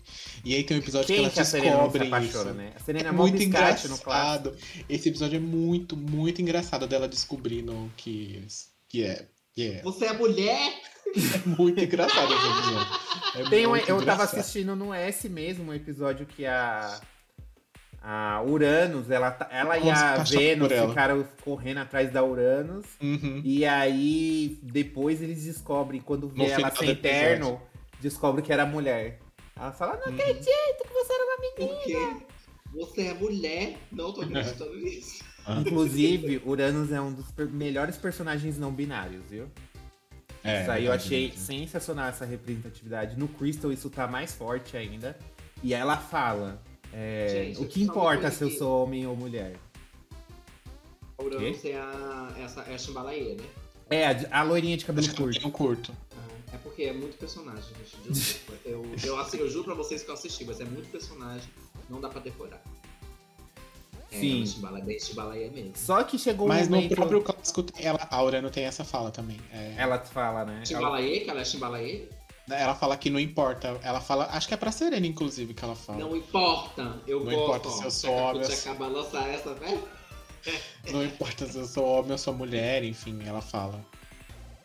E 0.44 0.54
aí 0.54 0.62
tem 0.62 0.76
um 0.76 0.80
episódio 0.80 1.08
Quem 1.08 1.24
que 1.24 1.30
que 1.30 1.38
ela 1.40 1.42
a 1.42 1.50
Serena 1.50 1.76
não 1.78 1.90
se 1.90 1.98
descobre 1.98 2.06
apaixona, 2.06 2.50
isso. 2.50 2.54
né? 2.54 2.72
A 2.76 2.78
Serena 2.78 3.08
é, 3.08 3.08
É 3.08 3.12
muito 3.12 3.42
engraçado. 3.42 4.56
Esse 4.88 5.08
episódio 5.08 5.36
é 5.36 5.40
muito, 5.40 5.96
muito 5.96 6.40
engraçado 6.40 6.86
dela 6.86 7.08
descobrindo 7.08 7.90
que, 7.96 8.46
que 8.88 9.02
é. 9.02 9.26
Que 9.52 9.72
é. 9.72 9.82
Você 9.82 10.04
é 10.06 10.12
mulher? 10.12 10.72
É 11.14 11.46
muito 11.46 11.78
engraçado 11.78 12.32
esse 12.32 12.46
episódio. 12.46 13.00
É 13.34 13.50
Tem 13.50 13.66
um, 13.66 13.70
muito 13.70 13.82
eu 13.82 13.96
tava 13.98 14.02
engraçado. 14.12 14.38
assistindo 14.38 14.76
no 14.76 14.94
S 14.94 15.28
mesmo 15.28 15.64
um 15.64 15.74
episódio 15.74 16.24
que 16.24 16.46
a 16.46 17.00
A 18.05 18.42
Uranus, 18.44 19.09
ela, 19.11 19.30
tá- 19.30 19.48
ela 19.50 19.76
e 19.78 19.80
Vamos 19.82 19.98
a 20.00 20.16
passar 20.16 20.36
Vênus 20.36 20.72
ficaram 20.72 21.24
correndo 21.44 21.78
atrás 21.78 22.11
da 22.12 22.24
Uranus. 22.24 22.84
Uhum. 23.00 23.40
E 23.44 23.64
aí, 23.64 24.59
depois 24.62 25.22
eles 25.22 25.44
descobrem, 25.44 26.00
quando 26.00 26.28
vê 26.28 26.38
No 26.38 26.44
ela 26.46 26.57
final 26.57 26.70
do 26.72 26.78
sem 26.78 26.88
episódio. 26.90 27.18
terno, 27.20 27.62
descobre 28.00 28.42
que 28.42 28.53
era 28.53 28.66
mulher. 28.66 29.20
Ela 29.57 29.70
fala, 29.70 30.00
não 30.05 30.12
Uhum. 30.12 30.18
acredito 30.18 30.82
que 30.82 30.92
você 30.92 31.12
era 31.12 31.24
uma 31.24 31.36
menina. 31.38 32.20
Porque 32.72 32.76
você 32.76 33.03
é 33.09 33.14
mulher. 33.14 33.76
Não 33.92 34.12
tô 34.12 34.22
acreditando 34.22 34.74
nisso. 34.82 35.22
Inclusive, 35.61 36.42
Uranus 36.44 36.90
é 36.90 37.00
um 37.00 37.12
dos 37.12 37.30
per- 37.30 37.48
melhores 37.48 37.96
personagens 37.96 38.59
não 38.59 38.72
binários, 38.72 39.22
viu? 39.30 39.46
É, 40.44 40.62
isso 40.62 40.70
aí 40.72 40.86
eu 40.86 40.92
achei 40.92 41.32
sensacional 41.36 42.09
essa 42.09 42.24
representatividade. 42.24 43.16
No 43.16 43.28
Crystal 43.28 43.70
isso 43.72 43.88
tá 43.88 44.09
mais 44.09 44.34
forte 44.34 44.76
ainda. 44.76 45.16
E 45.62 45.72
ela 45.72 45.96
fala, 45.96 46.61
é, 46.93 47.28
Gente, 47.55 47.61
o 47.62 47.66
que 47.68 47.82
importa 47.82 48.30
se 48.30 48.43
eu 48.45 48.51
sou 48.51 48.84
homem 48.84 49.07
ou 49.07 49.16
mulher? 49.16 49.57
Uranus 51.18 51.64
é 51.64 51.76
a, 51.76 52.34
essa, 52.38 52.61
é 52.62 52.74
a 52.74 52.78
Chimbalaê, 52.78 53.34
né? 53.34 53.45
É, 53.90 54.07
a, 54.07 54.40
a 54.40 54.43
loirinha 54.43 54.76
de 54.76 54.84
cabelo 54.84 55.07
curto. 55.14 55.38
tenho 55.38 55.51
curto. 55.53 55.93
Ah, 56.16 56.55
É 56.55 56.57
porque 56.59 56.82
é 56.84 56.93
muito 56.93 57.16
personagem, 57.16 57.64
gente. 58.05 58.40
Eu, 58.64 58.84
eu, 59.05 59.18
assim, 59.20 59.38
eu 59.38 59.49
juro 59.49 59.64
pra 59.64 59.74
vocês 59.74 60.03
que 60.03 60.11
eu 60.11 60.14
assisti, 60.14 60.45
mas 60.45 60.61
é 60.61 60.64
muito 60.64 60.90
personagem. 60.90 61.49
Não 61.88 62.01
dá 62.01 62.09
pra 62.09 62.20
decorar. 62.20 62.62
É, 64.11 64.18
Sim. 64.18 64.45
bem 64.84 64.99
Chimbalaê 65.01 65.49
mesmo. 65.51 65.72
Só 65.74 66.03
que 66.05 66.18
chegou 66.18 66.47
um 66.47 66.49
Mas 66.49 66.68
no 66.68 66.76
momento... 66.76 66.95
próprio 66.95 67.22
clássico, 67.22 67.64
ela, 67.78 68.07
a 68.11 68.22
Urano 68.22 68.51
tem 68.51 68.64
essa 68.64 68.84
fala 68.84 69.11
também. 69.11 69.38
É, 69.51 69.74
Ela 69.78 69.99
fala, 70.01 70.45
né? 70.45 70.57
Ela- 70.57 70.66
Chimbalaê, 70.66 71.20
que 71.20 71.30
ela 71.30 71.40
é 71.40 71.45
Chimbalaê? 71.45 72.03
Ela 72.57 72.74
fala 72.74 72.96
que 72.96 73.11
não 73.11 73.20
importa. 73.20 73.78
Ela 73.82 74.00
fala, 74.00 74.26
acho 74.32 74.48
que 74.48 74.55
é 74.55 74.57
pra 74.57 74.72
Serena, 74.72 75.07
inclusive, 75.07 75.55
que 75.55 75.64
ela 75.64 75.74
fala. 75.74 75.98
Não 75.98 76.16
importa. 76.16 77.00
Eu 77.07 77.20
Não 77.20 77.26
gosto. 77.26 77.42
importa 77.42 77.70
se 77.70 77.84
eu 77.84 77.90
sou 77.90 78.18
a 78.18 78.22
homem, 78.32 78.46
acaba 78.46 78.86
lançar 78.88 79.28
essa, 79.28 79.55
né? 79.55 79.82
Não 80.90 81.05
importa 81.05 81.46
se 81.46 81.59
eu 81.59 81.66
sou 81.66 81.84
homem 81.84 82.12
ou 82.12 82.18
sou 82.18 82.34
mulher, 82.34 82.82
enfim, 82.84 83.20
ela 83.24 83.40
fala. 83.40 83.84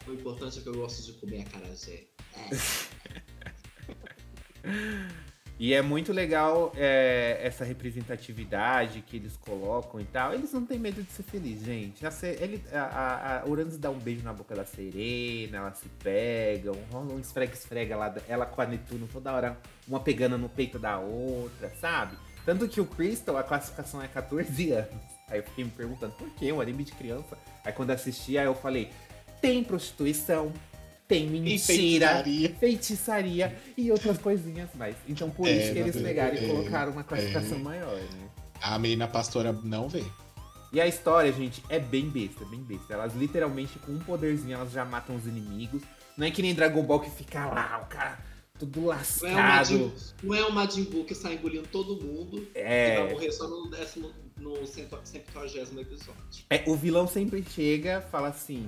O 0.08 0.14
importante 0.14 0.60
é 0.60 0.62
que 0.62 0.70
eu 0.70 0.76
gosto 0.76 1.04
de 1.04 1.14
comer 1.20 1.42
acarajé. 1.42 2.06
E 5.60 5.74
é 5.74 5.82
muito 5.82 6.14
legal 6.14 6.72
é, 6.76 7.40
essa 7.42 7.66
representatividade 7.66 9.02
que 9.02 9.18
eles 9.18 9.36
colocam 9.38 10.00
e 10.00 10.06
tal. 10.06 10.32
Eles 10.32 10.54
não 10.54 10.64
têm 10.64 10.78
medo 10.78 11.02
de 11.02 11.12
ser 11.12 11.24
felizes, 11.24 11.66
gente. 11.66 12.06
A, 12.06 12.12
ele, 12.40 12.64
a, 12.72 12.80
a, 12.80 13.38
a 13.40 13.44
dá 13.80 13.90
um 13.90 13.98
beijo 13.98 14.24
na 14.24 14.34
boca 14.34 14.56
da 14.56 14.66
Serena, 14.66 15.58
elas 15.58 15.80
se 15.80 15.90
pegam, 15.90 16.76
rola 16.92 17.12
um 17.12 17.20
esfrega-esfrega 17.20 17.98
lá, 17.98 18.14
ela 18.28 18.46
com 18.46 18.62
a 18.62 18.66
Netuno 18.68 19.08
toda 19.12 19.34
hora, 19.34 19.58
uma 19.88 20.00
pegando 20.00 20.38
no 20.38 20.48
peito 20.48 20.78
da 20.78 21.00
outra, 21.00 21.72
sabe? 21.82 22.16
Tanto 22.46 22.68
que 22.68 22.80
o 22.80 22.86
Crystal, 22.86 23.36
a 23.36 23.44
classificação 23.44 24.02
é 24.02 24.08
14 24.08 24.72
anos. 24.72 25.18
Aí 25.28 25.40
eu 25.40 25.44
fiquei 25.44 25.64
me 25.64 25.72
perguntando, 25.72 26.14
por 26.14 26.30
que 26.36 26.52
um 26.52 26.62
anime 26.62 26.84
de 26.84 26.92
criança? 26.92 27.38
Aí 27.66 27.74
quando 27.74 27.90
assisti, 27.90 28.38
aí 28.38 28.46
eu 28.46 28.56
falei, 28.56 28.92
tem 29.42 29.64
prostituição, 29.64 30.54
tem 31.08 31.28
mentira, 31.30 31.58
feitiçaria. 32.24 32.56
feitiçaria 32.60 33.58
e 33.78 33.92
outras 33.92 34.18
coisinhas 34.18 34.70
mais. 34.76 34.96
Então 35.08 35.30
por 35.30 35.48
É, 35.48 35.52
isso 35.52 35.74
que 35.74 35.80
eles 35.80 35.96
mas 35.96 36.04
é- 36.04 36.08
pegaram 36.08 36.36
e 36.36 36.40
é, 36.46 36.48
colocaram 36.48 36.92
uma 36.92 37.04
classificação 37.04 37.60
maior, 37.60 37.96
né? 37.96 38.30
A 38.62 38.78
menina 38.80 39.08
pastora 39.08 39.52
não 39.64 39.88
vê. 39.88 40.04
E 40.74 40.82
a 40.82 40.88
história, 40.88 41.32
gente, 41.32 41.64
é 41.70 41.80
bem 41.80 42.10
besta, 42.10 42.44
bem 42.46 42.60
besta. 42.62 42.94
Elas 42.94 43.16
literalmente, 43.16 43.80
com 43.80 43.94
um 43.94 44.00
poderzinho, 44.00 44.56
elas 44.56 44.72
já 44.72 44.84
matam 44.84 45.16
os 45.16 45.26
inimigos. 45.26 45.82
Não 46.18 46.28
é 46.28 46.32
que 46.32 46.42
nem 46.42 46.54
Dragon 46.54 46.84
Ball 46.84 47.00
que 47.00 47.10
fica 47.10 47.46
lá, 47.46 47.82
o 47.84 47.88
cara 47.88 48.20
tudo 48.60 48.82
Não 48.82 48.92
é, 48.92 48.96
o 48.96 48.98
lascado. 48.98 49.36
Majin, 49.38 49.92
não 50.24 50.36
é 50.36 50.44
o 50.44 50.52
Majin 50.52 50.84
Buu 50.86 51.06
que 51.06 51.14
sai 51.14 51.36
engolindo 51.36 51.68
todo 51.72 52.04
mundo 52.04 52.38
e 52.56 52.62
vai 52.64 52.64
É, 52.64 53.10
morrer 53.14 53.32
só 53.32 53.48
no 53.48 53.70
décimo, 53.70 54.12
no 54.36 54.66
cento- 54.66 55.00
centagésimo 55.04 55.80
episódio. 55.80 56.44
é, 56.50 56.64
o 56.66 56.76
vilão 56.76 57.08
sempre 57.08 57.46
chega 57.48 58.02
fala 58.02 58.30
assim: 58.30 58.68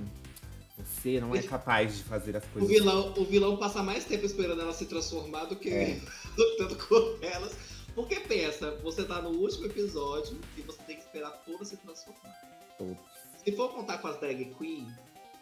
Você 0.84 1.20
não 1.20 1.34
é 1.34 1.42
capaz 1.42 1.96
de 1.98 2.04
fazer 2.04 2.36
as 2.36 2.44
O 2.44 2.48
coisas. 2.48 2.68
vilão, 2.70 3.14
o 3.16 3.24
vilão 3.24 3.56
passa 3.56 3.82
mais 3.82 4.04
tempo 4.04 4.24
esperando 4.26 4.60
ela 4.60 4.72
se 4.72 4.86
transformar 4.86 5.44
do 5.44 5.56
que 5.56 5.70
É. 5.70 6.00
lutando 6.36 6.76
com 6.76 7.18
elas. 7.22 7.52
Porque 7.94 8.20
pensa, 8.20 8.70
você 8.82 9.04
tá 9.04 9.20
no 9.20 9.30
último 9.30 9.66
episódio 9.66 10.38
e 10.56 10.62
você 10.62 10.78
tem 10.84 10.96
que 10.96 11.02
esperar 11.02 11.30
todas 11.44 11.68
se 11.68 11.76
transformar. 11.76 12.32
Todos. 12.78 12.96
Se 13.44 13.52
for 13.52 13.68
contar 13.70 13.98
com 13.98 14.08
as 14.08 14.18
drag 14.20 14.44
queen, 14.58 14.86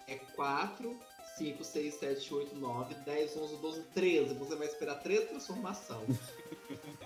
é 0.06 0.16
4, 0.34 0.96
5, 1.36 1.62
6, 1.64 1.94
7, 1.94 2.34
8, 2.34 2.56
9, 2.56 2.94
10, 2.94 3.36
11, 3.36 3.56
12, 3.56 3.82
13. 3.94 4.34
Você 4.34 4.56
vai 4.56 4.66
esperar 4.66 4.94
13 4.96 5.26
transformações. 5.26 6.16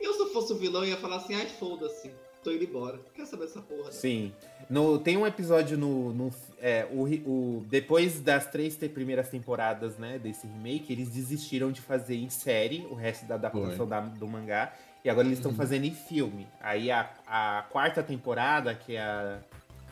eu, 0.00 0.12
se 0.14 0.20
eu 0.20 0.32
fosse 0.32 0.52
o 0.52 0.56
vilão, 0.56 0.84
ia 0.84 0.96
falar 0.96 1.16
assim: 1.16 1.34
ai, 1.34 1.46
foda-se, 1.46 2.10
tô 2.42 2.50
indo 2.52 2.64
embora. 2.64 2.98
Quer 3.14 3.26
saber 3.26 3.44
dessa 3.46 3.60
porra? 3.60 3.84
né? 3.84 3.90
Sim. 3.92 4.32
No, 4.70 4.98
tem 4.98 5.16
um 5.16 5.26
episódio 5.26 5.76
no. 5.78 6.12
no 6.12 6.30
é, 6.60 6.86
o, 6.90 7.02
o- 7.04 7.66
depois 7.68 8.20
das 8.20 8.46
três 8.46 8.76
te- 8.76 8.88
primeiras 8.88 9.28
temporadas, 9.28 9.96
né, 9.96 10.18
desse 10.18 10.46
remake, 10.46 10.92
eles 10.92 11.08
desistiram 11.10 11.70
de 11.72 11.80
fazer 11.80 12.16
em 12.16 12.28
série 12.30 12.86
o 12.90 12.94
resto 12.94 13.26
da 13.26 13.36
adaptação 13.36 13.86
da- 13.86 14.00
do 14.00 14.26
mangá. 14.26 14.72
E 15.04 15.08
agora 15.08 15.26
eles 15.26 15.38
estão 15.38 15.52
Uhum. 15.52 15.56
fazendo 15.56 15.84
em 15.84 15.94
filme. 15.94 16.46
Aí 16.60 16.90
a, 16.90 17.08
a 17.26 17.64
quarta 17.70 18.02
temporada, 18.02 18.74
que 18.74 18.96
é 18.96 19.00
a 19.00 19.38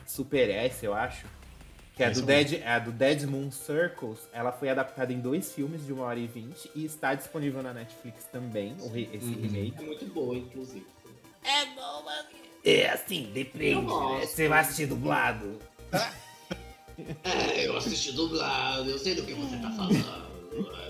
Super 0.05 0.49
S, 0.49 0.85
eu 0.85 0.93
acho. 0.93 1.25
Que 1.95 2.03
é 2.03 2.11
do. 2.11 2.21
Dead, 2.21 2.53
é 2.61 2.67
a 2.67 2.77
do 2.77 2.91
Dead 2.91 3.23
Moon 3.23 3.49
Circles, 3.49 4.19
ela 4.31 4.51
foi 4.51 4.69
adaptada 4.69 5.11
em 5.11 5.19
dois 5.19 5.51
filmes 5.51 5.83
de 5.83 5.91
1 5.91 5.99
hora 5.99 6.19
e 6.19 6.27
20 6.27 6.69
e 6.75 6.85
está 6.85 7.15
disponível 7.15 7.63
na 7.63 7.73
Netflix 7.73 8.25
também, 8.25 8.73
esse 9.11 9.25
Uhum. 9.25 9.41
remake. 9.41 9.73
É 9.79 9.81
muito 9.81 10.05
boa, 10.13 10.35
inclusive. 10.37 10.85
É 12.63 12.89
assim, 12.89 13.31
depende, 13.33 13.73
Eu 13.73 13.81
gosto. 13.83 14.19
né? 14.19 14.25
Você 14.25 14.47
vai 14.47 14.59
assistir 14.59 14.85
dublado. 14.87 15.59
É, 17.23 17.67
eu 17.67 17.77
assisti 17.77 18.11
dublado, 18.11 18.89
eu 18.89 18.97
sei 18.97 19.15
do 19.15 19.23
que 19.23 19.33
você 19.33 19.55
tá 19.57 19.71
falando. 19.71 20.05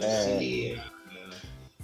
É. 0.02 0.82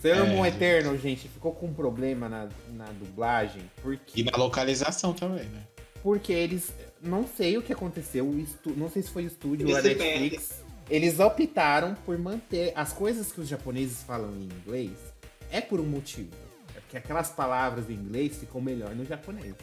Sailor 0.01 0.26
É, 0.28 0.30
Moon 0.30 0.43
gente. 0.45 0.55
Eterno, 0.55 0.97
gente, 0.97 1.28
ficou 1.28 1.53
com 1.53 1.68
um 1.68 1.74
problema 1.74 2.28
na, 2.30 2.49
na 2.70 2.86
dublagem, 2.86 3.61
porque, 3.82 4.22
E 4.22 4.24
na 4.24 4.36
localização 4.38 5.14
também, 5.14 5.45
né? 5.45 5.64
porque 6.01 6.34
eles. 6.34 6.72
Não 7.01 7.28
sei 7.28 7.57
o 7.57 7.61
que 7.61 7.72
aconteceu, 7.74 8.26
o 8.26 8.39
estu- 8.39 8.74
não 8.78 8.89
sei 8.89 9.01
se 9.01 9.09
foi 9.09 9.24
o 9.26 9.28
estúdio 9.28 9.70
ou 9.70 9.76
a 9.76 9.82
Netflix. 9.82 10.61
Eles 10.89 11.20
optaram 11.20 11.95
por 12.05 12.18
manter 12.18 12.72
as 12.76 12.91
coisas 12.93 13.32
que 13.32 13.39
os 13.41 13.47
japoneses 13.47 14.03
falam 14.03 14.32
em 14.32 14.43
inglês. 14.43 14.91
É 15.51 15.59
por 15.61 15.80
um 15.80 15.86
motivo. 15.86 16.30
Porque 16.93 16.97
aquelas 16.99 17.29
palavras 17.31 17.89
em 17.89 17.93
inglês 17.93 18.37
ficam 18.37 18.61
melhor 18.61 18.93
no 18.93 19.03
japonês. 19.03 19.55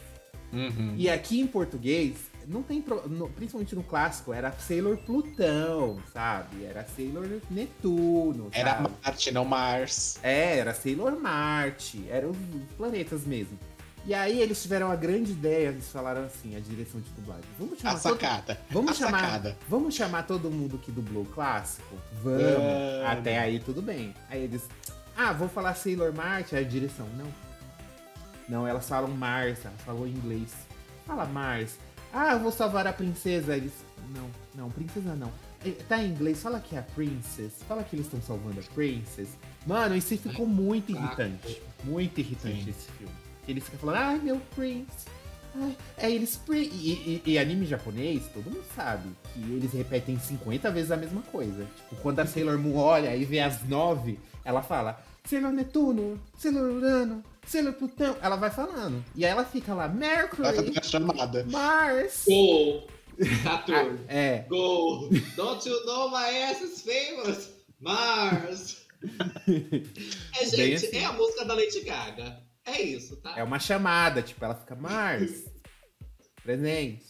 Uhum. 0.51 0.95
E 0.97 1.09
aqui 1.09 1.39
em 1.39 1.47
português, 1.47 2.15
não 2.45 2.61
tem. 2.61 2.81
pro- 2.81 3.07
no- 3.07 3.29
principalmente 3.29 3.73
no 3.73 3.83
clássico, 3.83 4.33
era 4.33 4.51
Sailor 4.51 4.97
Plutão, 4.97 5.97
sabe? 6.11 6.65
Era 6.65 6.85
Sailor 6.93 7.25
Netuno. 7.49 8.49
Era 8.51 8.71
sabe? 8.71 8.89
Marte, 9.01 9.31
não 9.31 9.45
Mars. 9.45 10.19
É, 10.21 10.57
era 10.57 10.73
Sailor 10.73 11.17
Marte, 11.17 12.03
eram 12.09 12.31
os 12.31 12.37
planetas 12.75 13.23
mesmo. 13.25 13.57
E 14.05 14.13
aí 14.15 14.41
eles 14.41 14.59
tiveram 14.61 14.91
a 14.91 14.95
grande 14.95 15.31
ideia, 15.31 15.67
eles 15.69 15.87
falaram 15.89 16.23
assim, 16.23 16.55
a 16.55 16.59
direção 16.59 16.99
de 16.99 17.09
dublagem. 17.11 17.45
Vamos 17.57 17.73
A 17.75 17.81
chamar, 17.81 18.01
todo, 18.01 18.13
sacada. 18.19 18.59
vamos 18.71 18.91
a 18.91 18.93
chamar, 18.95 19.19
sacada. 19.21 19.57
vamos 19.69 19.95
chamar 19.95 20.23
todo 20.23 20.49
mundo 20.49 20.77
que 20.79 20.91
dublou 20.91 21.21
o 21.23 21.27
clássico? 21.27 21.95
Vamos. 22.23 22.41
Vamos. 22.41 23.05
Até 23.05 23.37
aí 23.39 23.59
tudo 23.59 23.79
bem. 23.79 24.13
Aí 24.27 24.41
eles, 24.43 24.63
ah, 25.17 25.33
vou 25.33 25.47
falar 25.49 25.73
Sailor 25.75 26.13
Marte, 26.13 26.55
a 26.55 26.63
direção, 26.63 27.07
não. 27.17 27.27
Não, 28.47 28.67
elas 28.67 28.87
falam 28.87 29.09
Mars, 29.11 29.59
elas 29.63 29.81
falam 29.81 30.05
em 30.07 30.11
inglês. 30.11 30.53
Fala 31.05 31.25
Mars. 31.25 31.77
Ah, 32.13 32.33
eu 32.33 32.39
vou 32.39 32.51
salvar 32.51 32.85
a 32.85 32.93
princesa. 32.93 33.55
Eles, 33.55 33.73
não, 34.13 34.29
não, 34.53 34.69
princesa 34.69 35.15
não. 35.15 35.31
Eh, 35.65 35.71
Tá 35.87 36.01
em 36.03 36.09
inglês, 36.09 36.41
fala 36.41 36.59
que 36.59 36.75
é 36.75 36.79
a 36.79 36.83
princess. 36.83 37.53
Fala 37.67 37.83
que 37.83 37.95
eles 37.95 38.07
estão 38.07 38.21
salvando 38.21 38.59
a 38.59 38.63
princess. 38.73 39.29
Mano, 39.65 39.95
isso 39.95 40.17
ficou 40.17 40.45
muito 40.45 40.91
irritante. 40.91 41.61
Muito 41.83 42.19
irritante 42.19 42.63
Sim. 42.65 42.69
esse 42.69 42.91
filme. 42.91 43.13
Eles 43.47 43.63
ficam 43.63 43.79
falando, 43.79 43.97
ai 43.97 44.19
meu 44.19 44.39
prince. 44.55 45.05
Ai, 45.55 45.75
é 45.97 46.11
eles. 46.11 46.35
pri-" 46.37 46.69
E, 46.73 47.21
e- 47.25 47.31
e 47.31 47.37
anime 47.39 47.65
japonês, 47.65 48.23
todo 48.33 48.45
mundo 48.45 48.63
sabe 48.75 49.09
que 49.33 49.39
eles 49.39 49.71
repetem 49.73 50.17
50 50.19 50.71
vezes 50.71 50.91
a 50.91 50.97
mesma 50.97 51.21
coisa. 51.23 51.65
Tipo, 51.77 52.01
quando 52.01 52.19
a 52.19 52.25
Sailor 52.25 52.57
Moon 52.57 52.77
olha 52.77 53.15
e 53.15 53.25
vê 53.25 53.39
as 53.39 53.67
nove, 53.67 54.19
ela 54.45 54.61
fala 54.61 55.01
Sailor 55.25 55.51
Netuno, 55.51 56.19
Sailor 56.37 56.71
Urano, 56.73 57.23
Sailor 57.45 57.73
Plutão. 57.73 58.15
Ela 58.21 58.35
vai 58.37 58.49
falando. 58.49 59.03
E 59.15 59.25
aí 59.25 59.31
ela 59.31 59.43
fica 59.45 59.73
lá, 59.73 59.87
Vai 59.87 59.97
fazer 59.97 60.61
Mercury, 60.61 60.71
uma 60.71 60.83
chamada. 60.83 61.43
Mars. 61.45 62.23
Go! 62.27 62.87
Saturn. 63.43 63.99
É, 64.07 64.45
Go! 64.49 65.09
Don't 65.35 65.67
you 65.67 65.85
know 65.85 66.09
my 66.09 66.25
ass 66.43 66.61
is 66.61 66.81
famous? 66.81 67.49
Mars! 67.79 68.77
É, 70.39 70.45
gente, 70.45 70.85
assim. 70.85 70.97
é 70.97 71.05
a 71.05 71.13
música 71.13 71.43
da 71.45 71.53
Lady 71.55 71.81
Gaga. 71.81 72.39
É 72.71 72.81
isso, 72.81 73.17
tá? 73.17 73.37
É 73.37 73.43
uma 73.43 73.59
chamada, 73.59 74.21
tipo, 74.21 74.43
ela 74.43 74.55
fica 74.55 74.75
Mars, 74.75 75.45
presente. 76.43 77.05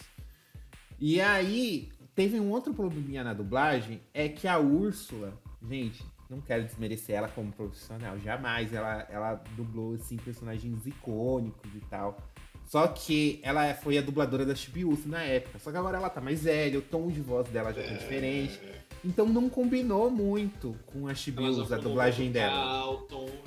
E 1.00 1.20
aí, 1.20 1.90
teve 2.16 2.40
um 2.40 2.50
outro 2.52 2.74
probleminha 2.74 3.24
na 3.24 3.34
dublagem, 3.34 4.02
é 4.14 4.30
que 4.30 4.48
a 4.48 4.60
Úrsula, 4.60 5.34
gente, 5.68 6.04
não 6.30 6.40
quero 6.40 6.64
desmerecer 6.64 7.16
ela 7.16 7.28
como 7.28 7.52
profissional, 7.52 8.18
jamais. 8.20 8.74
Ela, 8.74 9.08
ela 9.10 9.36
dublou, 9.56 9.96
assim, 9.96 10.16
personagens 10.16 10.86
icônicos 10.88 11.76
e 11.76 11.82
tal. 11.90 12.18
Só 12.66 12.88
que 12.88 13.42
ela 13.44 13.74
foi 13.74 13.98
a 13.98 14.02
dubladora 14.02 14.46
da 14.46 14.56
Chibiusa 14.56 15.10
na 15.10 15.22
época. 15.22 15.60
Só 15.60 15.72
que 15.72 15.78
agora 15.78 15.98
ela 15.98 16.10
tá 16.10 16.22
mais 16.22 16.44
velha, 16.44 16.80
o 16.80 16.82
tom 16.82 17.10
de 17.10 17.20
voz 17.20 17.50
dela 17.50 17.74
já 17.74 17.84
tá 17.84 17.94
diferente. 17.96 18.62
Então 19.04 19.26
não 19.28 19.50
combinou 19.50 20.12
muito 20.12 20.76
com 20.86 21.08
a 21.08 21.14
já 21.16 21.72
a 21.72 21.78
dublagem 21.78 22.32
dela. 22.32 22.54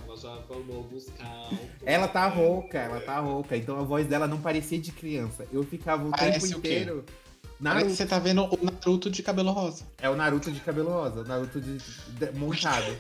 Ela 0.05 0.17
já 0.17 0.37
falou 0.49 0.83
Calton. 1.17 1.57
Ela 1.87 2.09
tá 2.09 2.27
rouca, 2.27 2.79
ela 2.79 3.01
tá 3.01 3.21
rouca. 3.21 3.57
Então 3.57 3.79
a 3.79 3.83
voz 3.83 4.07
dela 4.07 4.27
não 4.27 4.41
parecia 4.41 4.79
de 4.81 4.91
criança. 4.91 5.47
Eu 5.53 5.63
ficava 5.63 6.07
o 6.09 6.11
Parece 6.11 6.41
tempo 6.41 6.57
o 6.57 6.59
inteiro. 6.59 7.05
Parece 7.07 7.61
Naruto. 7.61 7.87
que 7.87 7.93
você 7.97 8.07
tá 8.07 8.19
vendo 8.19 8.43
o 8.45 8.59
Naruto 8.65 9.09
de 9.11 9.23
cabelo 9.23 9.53
rosa. 9.53 9.85
É 9.99 10.11
o 10.11 10.17
Naruto 10.17 10.51
de 10.51 10.59
cabelo 10.61 10.91
rosa, 10.91 11.21
o 11.21 11.25
Naruto 11.25 11.61
de, 11.61 11.79
de- 11.79 12.33
montado. 12.39 12.97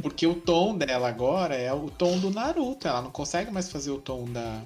Porque 0.00 0.26
o 0.26 0.34
tom 0.34 0.78
dela 0.78 1.08
agora 1.08 1.54
é 1.56 1.72
o 1.72 1.90
tom 1.90 2.16
do 2.18 2.30
Naruto. 2.30 2.86
Ela 2.86 3.02
não 3.02 3.10
consegue 3.10 3.50
mais 3.50 3.70
fazer 3.70 3.90
o 3.90 3.98
tom 3.98 4.24
da, 4.24 4.62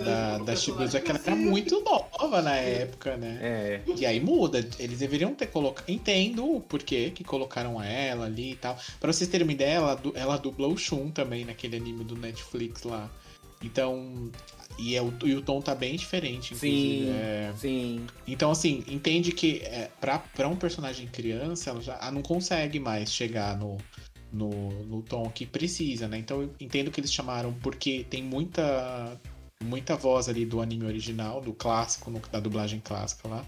da, 0.00 0.38
da 0.38 0.56
Shibuya, 0.56 1.00
que 1.00 1.10
ela 1.10 1.20
era 1.24 1.36
muito 1.36 1.82
nova 1.82 2.40
na 2.40 2.54
época, 2.56 3.16
né? 3.16 3.38
É. 3.42 3.80
E 3.96 4.06
aí 4.06 4.20
muda. 4.20 4.66
Eles 4.78 4.98
deveriam 4.98 5.34
ter 5.34 5.46
colocado. 5.46 5.88
Entendo 5.88 6.56
o 6.56 6.60
porquê 6.60 7.10
que 7.10 7.22
colocaram 7.22 7.82
ela 7.82 8.26
ali 8.26 8.52
e 8.52 8.56
tal. 8.56 8.78
Pra 9.00 9.12
vocês 9.12 9.28
terem 9.28 9.46
uma 9.46 9.52
ideia, 9.52 9.74
ela, 9.74 10.00
ela 10.14 10.36
dublou 10.36 10.72
o 10.72 10.78
Shun 10.78 11.10
também 11.10 11.44
naquele 11.44 11.76
anime 11.76 12.04
do 12.04 12.16
Netflix 12.16 12.82
lá. 12.84 13.10
Então. 13.62 14.30
E, 14.78 14.96
é 14.96 15.02
o, 15.02 15.12
e 15.22 15.34
o 15.34 15.42
tom 15.42 15.60
tá 15.60 15.74
bem 15.74 15.96
diferente, 15.96 16.54
inclusive. 16.54 17.04
Sim, 17.04 17.10
É, 17.10 17.52
sim. 17.58 18.06
Então, 18.26 18.50
assim, 18.50 18.82
entende 18.88 19.30
que 19.30 19.58
é, 19.64 19.90
pra, 20.00 20.18
pra 20.18 20.48
um 20.48 20.56
personagem 20.56 21.06
criança, 21.06 21.68
ela 21.68 21.80
já 21.82 21.98
ela 22.00 22.10
não 22.10 22.22
consegue 22.22 22.80
mais 22.80 23.12
chegar 23.12 23.54
no, 23.58 23.76
no, 24.32 24.70
no 24.84 25.02
tom 25.02 25.28
que 25.28 25.44
precisa, 25.44 26.08
né? 26.08 26.16
Então, 26.16 26.40
eu 26.40 26.54
entendo 26.58 26.90
que 26.90 26.98
eles 26.98 27.12
chamaram 27.12 27.52
porque 27.60 28.06
tem 28.08 28.22
muita 28.22 29.20
muita 29.62 29.96
voz 29.96 30.28
ali 30.28 30.44
do 30.44 30.60
anime 30.60 30.84
original, 30.86 31.40
do 31.40 31.52
clássico, 31.52 32.10
no- 32.10 32.20
da 32.30 32.40
dublagem 32.40 32.80
clássica 32.80 33.28
lá. 33.28 33.44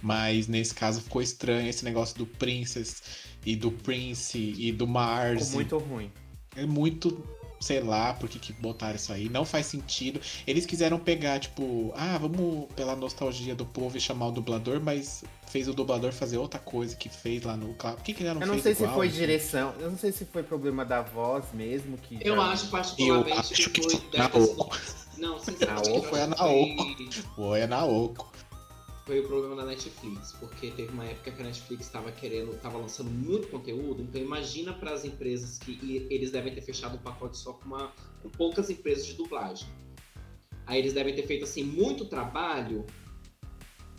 Mas 0.00 0.48
nesse 0.48 0.74
caso 0.74 1.00
ficou 1.00 1.22
estranho 1.22 1.68
esse 1.68 1.84
negócio 1.84 2.16
do 2.18 2.26
Princess 2.26 3.02
e 3.46 3.54
do 3.56 3.70
Prince 3.70 4.38
e 4.58 4.72
do 4.72 4.86
Mars. 4.86 5.40
Ficou 5.46 5.54
muito 5.54 5.78
ruim. 5.78 6.10
É 6.56 6.66
muito, 6.66 7.24
sei 7.62 7.80
lá, 7.80 8.12
por 8.14 8.28
que, 8.28 8.38
que 8.38 8.52
botaram 8.52 8.96
isso 8.96 9.12
aí. 9.12 9.28
Não 9.28 9.44
faz 9.44 9.66
sentido. 9.66 10.20
Eles 10.46 10.66
quiseram 10.66 10.98
pegar, 10.98 11.38
tipo, 11.38 11.92
ah, 11.96 12.18
vamos 12.18 12.66
pela 12.74 12.94
nostalgia 12.96 13.54
do 13.54 13.64
povo 13.64 13.96
e 13.96 14.00
chamar 14.00 14.26
o 14.28 14.32
dublador, 14.32 14.80
mas 14.82 15.24
fez 15.46 15.68
o 15.68 15.72
dublador 15.74 16.12
fazer 16.12 16.38
outra 16.38 16.58
coisa 16.58 16.96
que 16.96 17.08
fez 17.08 17.42
lá 17.44 17.56
no. 17.56 17.72
Por 17.74 17.96
que, 18.02 18.12
que 18.14 18.22
ele 18.22 18.34
não 18.34 18.40
Eu 18.40 18.46
não 18.48 18.54
fez 18.54 18.62
sei 18.64 18.74
se 18.74 18.82
igual? 18.82 18.96
foi 18.96 19.08
direção, 19.08 19.74
eu 19.78 19.90
não 19.90 19.98
sei 19.98 20.12
se 20.12 20.24
foi 20.24 20.42
problema 20.42 20.84
da 20.84 21.00
voz 21.02 21.44
mesmo. 21.54 21.96
Que 21.98 22.18
Eu 22.20 22.36
já- 22.36 22.42
acho 22.52 22.66
particularmente 22.68 23.30
Eu 23.36 23.38
acho 23.40 23.54
que 23.70 23.70
que 23.70 23.82
foi. 23.82 23.90
sido- 23.90 24.18
Naoko. 24.18 24.76
Não, 25.18 25.38
sinceramente, 25.38 25.88
Naoko 25.90 26.04
eu 26.06 26.10
foi 26.10 26.20
a 26.20 26.24
acho 26.24 26.34
que 26.34 26.40
Naoko. 26.42 27.22
Foi 27.36 27.62
a 27.62 27.66
Naoko. 27.66 28.32
Foi 29.04 29.18
o 29.18 29.26
problema 29.26 29.56
da 29.56 29.64
Netflix, 29.64 30.32
porque 30.38 30.70
teve 30.70 30.92
uma 30.92 31.04
época 31.04 31.32
que 31.32 31.42
a 31.42 31.44
Netflix 31.44 31.86
estava 31.86 32.12
querendo, 32.12 32.52
estava 32.52 32.78
lançando 32.78 33.10
muito 33.10 33.48
conteúdo, 33.48 34.00
então 34.00 34.20
imagina 34.20 34.72
para 34.72 34.92
as 34.92 35.04
empresas 35.04 35.58
que 35.58 35.72
e- 35.82 36.06
eles 36.08 36.30
devem 36.30 36.54
ter 36.54 36.60
fechado 36.62 36.94
um 36.94 36.98
pacote 36.98 37.36
só 37.36 37.52
com, 37.54 37.64
uma, 37.66 37.90
com 38.22 38.28
poucas 38.30 38.70
empresas 38.70 39.04
de 39.04 39.14
dublagem. 39.14 39.66
Aí 40.66 40.78
eles 40.78 40.92
devem 40.92 41.12
ter 41.16 41.26
feito 41.26 41.42
assim 41.42 41.64
muito 41.64 42.04
trabalho 42.04 42.86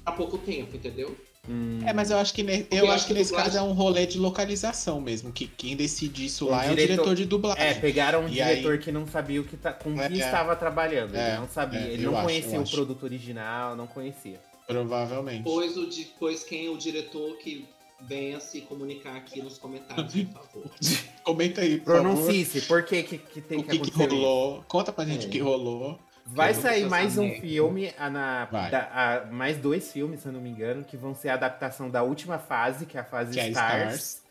há 0.05 0.11
pouco 0.13 0.37
tempo, 0.37 0.77
entendeu? 0.77 1.13
Hum, 1.49 1.81
É, 1.85 1.91
mas 1.91 2.09
eu 2.09 2.17
acho 2.17 2.33
que, 2.33 2.41
ne- 2.41 2.65
eu 2.71 2.85
eu 2.85 2.91
acho 2.93 3.05
que 3.05 3.13
que 3.13 3.19
nesse 3.19 3.31
dublagem- 3.31 3.51
caso 3.55 3.65
é 3.65 3.69
um 3.69 3.73
rolê 3.73 4.05
de 4.05 4.17
localização 4.17 5.01
mesmo. 5.01 5.33
Que 5.33 5.45
quem 5.45 5.75
decide 5.75 6.25
isso 6.27 6.45
O 6.45 6.49
lá 6.51 6.63
é 6.63 6.67
o 6.67 6.69
diretor- 6.69 6.93
diretor 6.93 7.15
de 7.15 7.25
dublagem. 7.25 7.61
É, 7.65 7.73
pegaram 7.73 8.21
um 8.23 8.27
E 8.29 8.31
diretor 8.31 8.77
que 8.77 8.89
não 8.89 9.05
sabia 9.05 9.41
o 9.41 9.43
que 9.43 9.57
tá, 9.57 9.73
com 9.73 9.99
É, 9.99 10.07
que 10.07 10.21
é. 10.21 10.25
estava 10.25 10.55
trabalhando. 10.55 11.13
É, 11.13 11.31
ele 11.31 11.39
não 11.41 11.49
sabia, 11.49 11.81
é, 11.81 11.91
ele 11.91 12.05
não 12.05 12.15
acho, 12.15 12.23
conhecia 12.23 12.57
o 12.57 12.61
acho. 12.61 12.71
produto 12.73 13.03
original, 13.03 13.75
não 13.75 13.85
conhecia. 13.87 14.39
Provavelmente. 14.67 15.43
Pois, 15.43 15.77
o, 15.77 15.87
pois 16.19 16.43
quem 16.43 16.67
é 16.67 16.69
o 16.69 16.77
diretor 16.77 17.37
que 17.37 17.67
venha 18.01 18.39
se 18.39 18.61
comunicar 18.61 19.15
aqui 19.15 19.41
nos 19.41 19.57
comentários, 19.57 20.13
por 20.13 20.33
favor. 20.33 20.71
Comenta 21.23 21.61
aí, 21.61 21.77
por 21.79 21.95
favor. 21.95 22.01
Pronuncie-se, 22.01 22.61
por 22.63 22.83
que, 22.83 23.03
que, 23.03 23.17
que 23.17 23.41
tem 23.41 23.59
O 23.59 23.63
que, 23.63 23.69
que, 23.69 23.79
que 23.79 23.89
acontecer 23.89 24.05
isso? 24.07 24.15
rolou? 24.23 24.63
Conta 24.67 24.91
pra 24.91 25.05
gente 25.05 25.25
É. 25.25 25.27
o 25.27 25.31
que 25.31 25.39
rolou. 25.39 25.99
Vai 26.25 26.53
não 26.53 26.61
sair 26.61 26.87
mais 26.89 27.17
um 27.17 27.29
filme, 27.35 27.93
a, 27.97 28.09
na, 28.09 28.45
Vai. 28.45 28.71
da- 28.71 28.89
a- 28.93 29.25
mais 29.31 29.57
dois 29.57 29.91
filmes, 29.91 30.21
se 30.21 30.25
eu 30.27 30.31
não 30.31 30.39
me 30.39 30.49
engano, 30.49 30.83
que 30.85 30.95
vão 30.95 31.13
ser 31.13 31.29
a 31.29 31.33
adaptação 31.33 31.89
da 31.89 32.01
última 32.01 32.39
fase, 32.39 32.85
que 32.85 32.97
é 32.97 33.01
a 33.01 33.03
fase 33.03 33.33
Que 33.33 33.39
é 33.41 33.49
Stars. 33.49 33.81
Stars. 33.93 34.21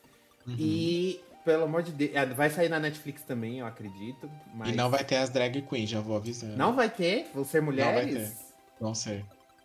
Uhum. 0.47 0.57
E, 0.59 1.21
pelo 1.45 1.65
amor 1.65 1.83
de 1.83 1.93
Deus, 1.93 2.11
é, 2.15 2.25
vai 2.27 2.49
sair 2.49 2.71
na 2.71 2.81
Netflix 2.81 3.23
também, 3.23 3.59
eu 3.59 3.67
acredito. 3.67 4.31
Mas 4.55 4.71
E 4.71 4.73
não 4.73 4.89
vai 4.91 5.05
ter 5.05 5.17
as 5.17 5.29
drag 5.29 5.61
queens, 5.63 5.91
já 5.91 6.01
vou 6.01 6.17
avisando. 6.17 6.57
Não 6.57 6.75
vai 6.75 6.89
ter? 6.89 7.31
Vão 7.35 7.45
ser 7.45 7.61
mulheres? 7.61 8.15
ter. 8.31 8.33
Vão 8.81 8.95
ser. 8.95 9.23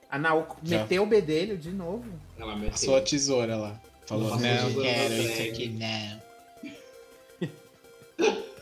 A 0.09 0.17
Naoko 0.17 0.57
Já. 0.63 0.79
meteu 0.79 1.03
o 1.03 1.05
bedelho 1.05 1.57
de 1.57 1.69
novo. 1.71 2.05
Ela 2.37 2.53
A 2.53 2.55
meteu. 2.55 2.77
sua 2.77 3.01
tesoura 3.01 3.55
lá. 3.57 3.79
Falou, 4.05 4.29
Nossa, 4.29 4.47
não 4.47 4.65
tesoura 4.67 4.87
quero 4.89 5.13
isso 5.15 5.41
aqui, 5.41 5.67
não. 5.69 6.21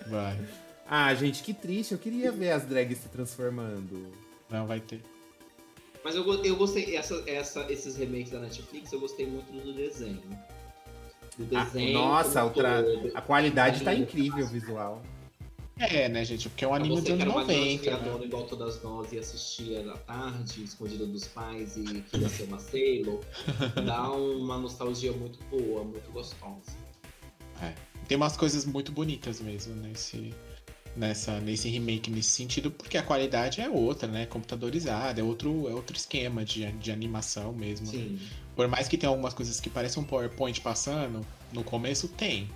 Vai. 0.08 0.39
Ah, 0.89 1.14
gente, 1.16 1.43
que 1.43 1.54
triste. 1.54 1.91
Eu 1.93 1.98
queria 1.98 2.32
ver 2.32 2.52
as 2.52 2.64
drags 2.66 2.98
se 3.00 3.10
transformando. 3.10 4.12
Não 4.50 4.66
vai 4.68 4.80
ter. 4.80 5.02
Mas 6.04 6.16
eu, 6.16 6.43
eu 6.43 6.56
gostei, 6.56 6.96
essa, 6.96 7.24
essa, 7.26 7.66
esses 7.72 7.96
remakes 7.98 8.30
da 8.32 8.39
Netflix, 8.39 8.91
eu 8.91 9.00
gostei 9.00 9.26
muito 9.26 9.52
do 9.52 9.74
desenho. 9.74 10.22
Do 11.38 11.58
Ah, 11.58 11.64
desenho. 11.64 11.93
nossa, 11.93 12.41
como 12.41 12.52
o 12.52 12.54
tra- 12.54 12.84
todo. 12.84 13.12
A 13.16 13.22
qualidade 13.22 13.84
tá 13.84 13.89
Anime 13.91 14.06
incrível, 14.06 14.46
o 14.46 14.50
visual. 14.50 15.02
É, 15.78 16.07
né, 16.07 16.23
gente? 16.23 16.47
Porque 16.47 16.63
é 16.63 16.67
um 16.67 16.73
anime 16.73 16.95
dos 16.95 17.09
anos 17.09 17.21
era 17.21 17.30
uma 17.30 17.43
grande 17.43 17.89
90. 17.89 18.17
né? 18.19 18.26
igual 18.26 18.43
todas 18.43 18.82
nós 18.82 19.11
e 19.11 19.19
assistia 19.19 19.91
à 19.91 19.97
tarde, 19.97 20.63
escondida 20.63 21.05
dos 21.05 21.28
pais 21.28 21.76
e 21.76 22.01
queria 22.09 22.30
ser 22.30 22.43
uma 22.43 22.59
Sailor, 22.59 23.21
dá 23.86 24.09
uma 24.11 24.57
nostalgia 24.57 25.11
muito 25.11 25.38
boa, 25.49 25.84
muito 25.84 26.09
gostosa. 26.11 26.86
Tem 28.07 28.15
umas 28.15 28.38
coisas 28.38 28.65
muito 28.65 28.91
bonitas 28.91 29.41
mesmo 29.41 29.76
nesse, 29.76 30.34
nessa, 30.95 31.39
nesse 31.39 31.67
remake 31.69 32.11
nesse 32.11 32.30
sentido, 32.30 32.69
porque 32.69 32.97
a 32.97 33.03
qualidade 33.03 33.61
é 33.61 33.69
outra, 33.69 34.07
né? 34.07 34.26
Computadorizada, 34.26 35.19
é 35.19 35.23
outro, 35.23 35.67
é 35.67 35.73
outro 35.73 35.95
esquema 35.97 36.45
de, 36.45 36.71
de 36.73 36.91
animação 36.91 37.51
mesmo. 37.51 37.88
Sim. 37.88 38.19
Por 38.55 38.67
mais 38.67 38.88
que 38.88 38.97
tenha 38.97 39.09
algumas 39.09 39.34
coisas 39.34 39.59
que 39.59 39.69
parecem 39.69 40.01
um 40.01 40.05
PowerPoint 40.05 40.61
passando, 40.61 41.26
no 41.51 41.63
começo 41.63 42.07
tem. 42.07 42.49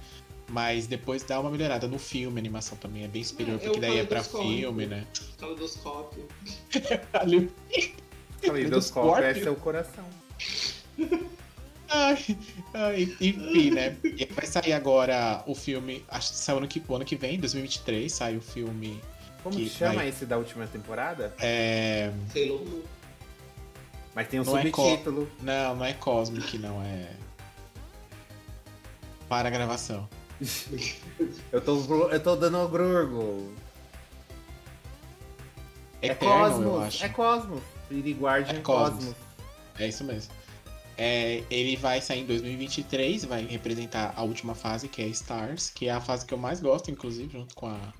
Mas 0.50 0.88
depois 0.88 1.22
dá 1.24 1.40
uma 1.40 1.50
melhorada 1.52 1.88
no 1.88 2.00
filme, 2.00 2.38
a 2.38 2.42
animação 2.42 2.78
também 2.78 3.04
é 3.04 3.08
bem 3.08 3.24
superior, 3.24 3.58
É, 3.58 3.60
porque 3.60 3.80
daí 3.80 4.00
é 4.00 4.04
pra 4.04 4.24
filme, 4.24 4.86
né? 4.88 5.06
Caleidoscópio. 5.38 6.28
Caleidoscópio 8.42 9.24
é 9.24 9.34
seu 9.36 9.56
coração. 9.56 10.06
Ai, 11.92 12.38
ai, 12.72 13.02
enfim, 13.20 13.72
né? 13.72 13.98
E 14.04 14.24
vai 14.26 14.46
sair 14.46 14.74
agora 14.74 15.44
o 15.48 15.56
filme, 15.56 16.06
acho 16.08 16.30
que 16.34 16.38
saiu 16.38 16.60
ano 16.60 16.68
que, 16.68 16.84
o 16.88 16.96
ano 16.96 17.04
que 17.04 17.16
vem, 17.16 17.40
2023, 17.40 18.12
sai 18.14 18.38
o 18.38 18.42
filme. 18.42 19.02
Como 19.42 19.56
Que 19.56 19.68
chama 19.68 19.96
vai- 19.96 20.10
esse 20.10 20.24
da 20.28 20.38
última 20.38 20.68
temporada? 20.68 21.34
É... 21.40 22.12
Sailor 22.32 22.60
Moon. 22.64 22.82
Mas 24.14 24.28
tem 24.28 24.40
um 24.40 24.44
Não 24.44 24.56
é 24.60 24.62
subtítulo. 24.62 25.28
Não, 25.42 25.78
não 25.78 25.84
é 25.86 25.94
Cosmic, 25.94 26.60
não, 26.60 26.80
é. 26.84 27.10
Para 29.28 29.48
a 29.48 29.52
gravação. 29.52 30.08
Eu 31.52 31.60
tô, 31.62 32.10
eu 32.10 32.24
tô 32.24 32.36
dando 32.36 32.68
grurgo. 32.70 33.52
É 36.02 36.12
eu 36.12 36.16
Cosmos. 36.16 36.84
acho. 36.84 37.06
É 37.06 37.10
Cosmos. 37.10 37.62
Pretty 37.88 38.14
Guardian 38.14 38.54
É 38.54 38.58
é 38.58 38.62
Cosmos. 38.62 39.06
Cosmos. 39.06 39.16
É 39.78 39.88
isso 39.88 40.04
mesmo. 40.04 40.32
É, 40.98 41.44
ele 41.50 41.76
vai 41.78 42.02
sair 42.02 42.22
em 42.22 42.26
2023, 42.26 43.26
vai 43.26 43.46
representar 43.46 44.14
a 44.16 44.24
última 44.24 44.54
fase, 44.54 44.88
que 44.88 45.02
é 45.02 45.08
Stars, 45.08 45.70
que 45.70 45.88
é 45.88 45.92
a 45.92 46.02
fase 46.02 46.26
que 46.26 46.34
eu 46.34 46.38
mais 46.38 46.60
gosto, 46.60 46.92
inclusive, 46.92 47.32
junto 47.32 47.56
com 47.56 47.68
a, 47.68 47.94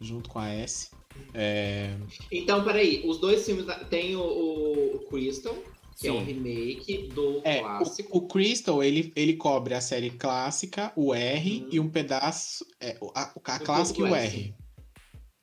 junto 0.00 0.28
com 0.30 0.38
a 0.38 0.48
S. 0.48 0.90
É, 1.34 1.94
Então, 2.32 2.64
peraí, 2.64 3.02
os 3.06 3.18
dois 3.18 3.44
filmes 3.44 3.66
tem 3.90 4.16
o, 4.16 4.20
o- 4.20 4.96
o 4.96 4.98
Crystal, 5.10 5.54
que 5.98 6.08
é 6.08 6.10
Sim. 6.10 6.18
o 6.18 6.24
remake 6.24 7.08
do 7.08 7.40
é, 7.42 7.60
clássico. 7.60 8.18
o, 8.18 8.18
o 8.18 8.28
Crystal, 8.28 8.82
ele, 8.82 9.12
ele 9.16 9.34
cobre 9.36 9.72
a 9.74 9.80
série 9.80 10.10
clássica, 10.10 10.92
o 10.94 11.14
R 11.14 11.62
Uhum. 11.62 11.68
e 11.72 11.80
um 11.80 11.88
pedaço. 11.88 12.66
É, 12.80 12.98
a, 13.14 13.32
a 13.44 13.58
clássica 13.58 14.00
e 14.00 14.02
o 14.02 14.14
S. 14.14 14.36
R. 14.36 14.54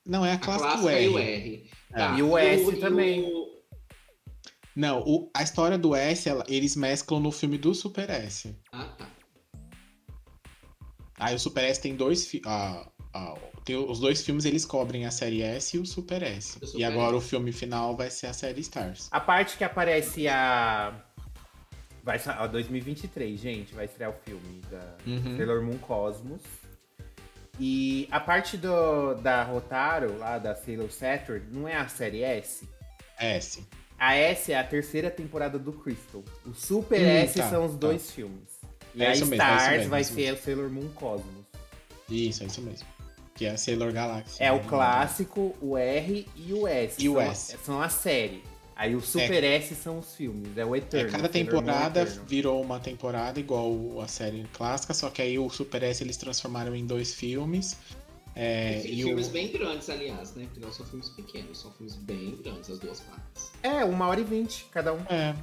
Não, 0.06 0.24
é 0.24 0.30
a 0.30 0.34
A 0.34 0.38
clássica, 0.38 0.68
clássica 0.70 1.00
e 1.00 1.08
o 1.08 1.18
R. 1.18 1.70
É. 1.92 1.96
Tá, 1.96 2.18
E 2.18 2.22
o 2.22 2.38
S 2.38 2.70
e 2.70 2.76
também. 2.80 3.24
o- 3.24 3.54
Não, 4.76 5.00
o- 5.06 5.30
a 5.34 5.42
história 5.42 5.76
do 5.78 5.94
S, 5.94 6.28
ela- 6.28 6.44
eles 6.48 6.76
mesclam 6.76 7.20
no 7.20 7.32
filme 7.32 7.58
do 7.58 7.74
Super 7.74 8.08
S. 8.10 8.54
Ah, 8.72 8.84
tá. 8.96 9.10
Aí 11.18 11.34
o 11.34 11.38
Super 11.38 11.64
S 11.64 11.80
tem 11.80 11.94
dois 11.96 12.30
ah, 12.44 12.90
ah, 13.14 13.34
os 13.72 14.00
dois 14.00 14.22
filmes 14.22 14.44
eles 14.44 14.64
cobrem 14.64 15.06
a 15.06 15.10
série 15.10 15.40
S 15.42 15.76
e 15.76 15.80
o 15.80 15.86
Super 15.86 16.22
S. 16.22 16.58
O 16.60 16.66
Super 16.66 16.78
e 16.80 16.84
agora 16.84 17.16
S. 17.16 17.24
o 17.24 17.28
filme 17.28 17.52
final 17.52 17.96
vai 17.96 18.10
ser 18.10 18.26
a 18.26 18.32
série 18.32 18.60
Stars. 18.60 19.08
A 19.10 19.20
parte 19.20 19.56
que 19.56 19.64
aparece 19.64 20.28
a. 20.28 20.92
Vai 22.02 22.20
ó, 22.38 22.46
2023, 22.46 23.40
gente, 23.40 23.74
vai 23.74 23.86
estrear 23.86 24.10
o 24.10 24.14
filme 24.24 24.60
da 24.70 24.94
Uhum. 25.06 25.36
Sailor 25.38 25.62
Moon 25.62 25.78
Cosmos. 25.78 26.42
E 27.58 28.06
a 28.10 28.18
parte 28.20 28.56
do, 28.56 29.14
da 29.14 29.42
Rotaro, 29.44 30.18
lá 30.18 30.38
da 30.38 30.54
Sailor 30.54 30.90
Saturn, 30.90 31.46
não 31.50 31.66
é 31.68 31.76
a 31.76 31.86
série 31.88 32.22
S? 32.22 32.68
S. 33.18 33.64
A 33.98 34.16
S 34.16 34.52
é 34.52 34.58
a 34.58 34.64
terceira 34.64 35.08
temporada 35.10 35.58
do 35.58 35.72
Crystal. 35.72 36.22
O 36.44 36.52
Super 36.52 37.00
Hum, 37.00 37.06
S 37.06 37.38
tá, 37.38 37.48
são 37.48 37.64
os 37.64 37.72
tá. 37.72 37.78
dois 37.78 38.10
filmes. 38.10 38.50
E 38.94 39.02
É 39.02 39.06
a 39.08 39.12
isso 39.12 39.24
mesmo, 39.26 39.42
é 39.42 39.56
Stars 39.56 39.72
mesmo, 39.76 39.90
vai 39.90 40.04
ser 40.04 40.32
o 40.34 40.36
Sailor 40.36 40.68
Moon 40.68 40.88
Cosmos. 40.90 41.44
Isso, 42.10 42.42
é 42.42 42.46
isso 42.46 42.60
mesmo. 42.60 42.86
Que 43.34 43.46
é 43.46 43.50
a 43.50 43.56
Sailor 43.56 43.92
Galaxy. 43.92 44.42
É 44.42 44.52
o 44.52 44.60
clássico, 44.60 45.54
o 45.60 45.76
R 45.76 46.26
e 46.36 46.52
o 46.52 46.66
S. 46.68 47.02
E 47.02 47.08
o 47.08 47.20
S. 47.20 47.56
São 47.64 47.80
a 47.82 47.88
série. 47.88 48.42
Aí 48.76 48.94
o 48.96 49.00
Super 49.00 49.44
S 49.44 49.74
são 49.76 50.00
os 50.00 50.14
filmes, 50.16 50.56
é 50.58 50.64
o 50.64 50.74
É, 50.74 50.78
Eterno. 50.78 51.10
cada 51.12 51.30
Sailor 51.32 51.52
Moon 51.54 51.60
temporada 51.62 52.02
Eterno. 52.02 52.24
virou 52.26 52.60
uma 52.62 52.80
temporada 52.80 53.38
igual 53.38 54.00
a 54.00 54.08
série 54.08 54.44
clássica, 54.52 54.92
só 54.92 55.10
que 55.10 55.22
aí 55.22 55.38
o 55.38 55.48
Super 55.48 55.82
S 55.84 56.02
eles 56.02 56.16
transformaram 56.16 56.74
em 56.74 56.84
dois 56.84 57.14
filmes. 57.14 57.76
É, 58.36 58.82
e 58.84 59.04
o... 59.04 59.06
filmes 59.08 59.28
bem 59.28 59.46
grandes, 59.52 59.88
aliás, 59.88 60.34
né? 60.34 60.46
Porque 60.52 60.58
não 60.64 60.72
são 60.72 60.84
filmes 60.86 61.08
pequenos, 61.10 61.60
são 61.60 61.70
filmes 61.72 61.94
bem 61.94 62.36
grandes, 62.42 62.68
as 62.68 62.80
duas 62.80 62.98
partes. 63.00 63.52
É, 63.62 63.84
uma 63.84 64.08
hora 64.08 64.20
e 64.20 64.24
vinte 64.24 64.66
cada 64.72 64.92
um. 64.92 64.98
É, 65.08 65.34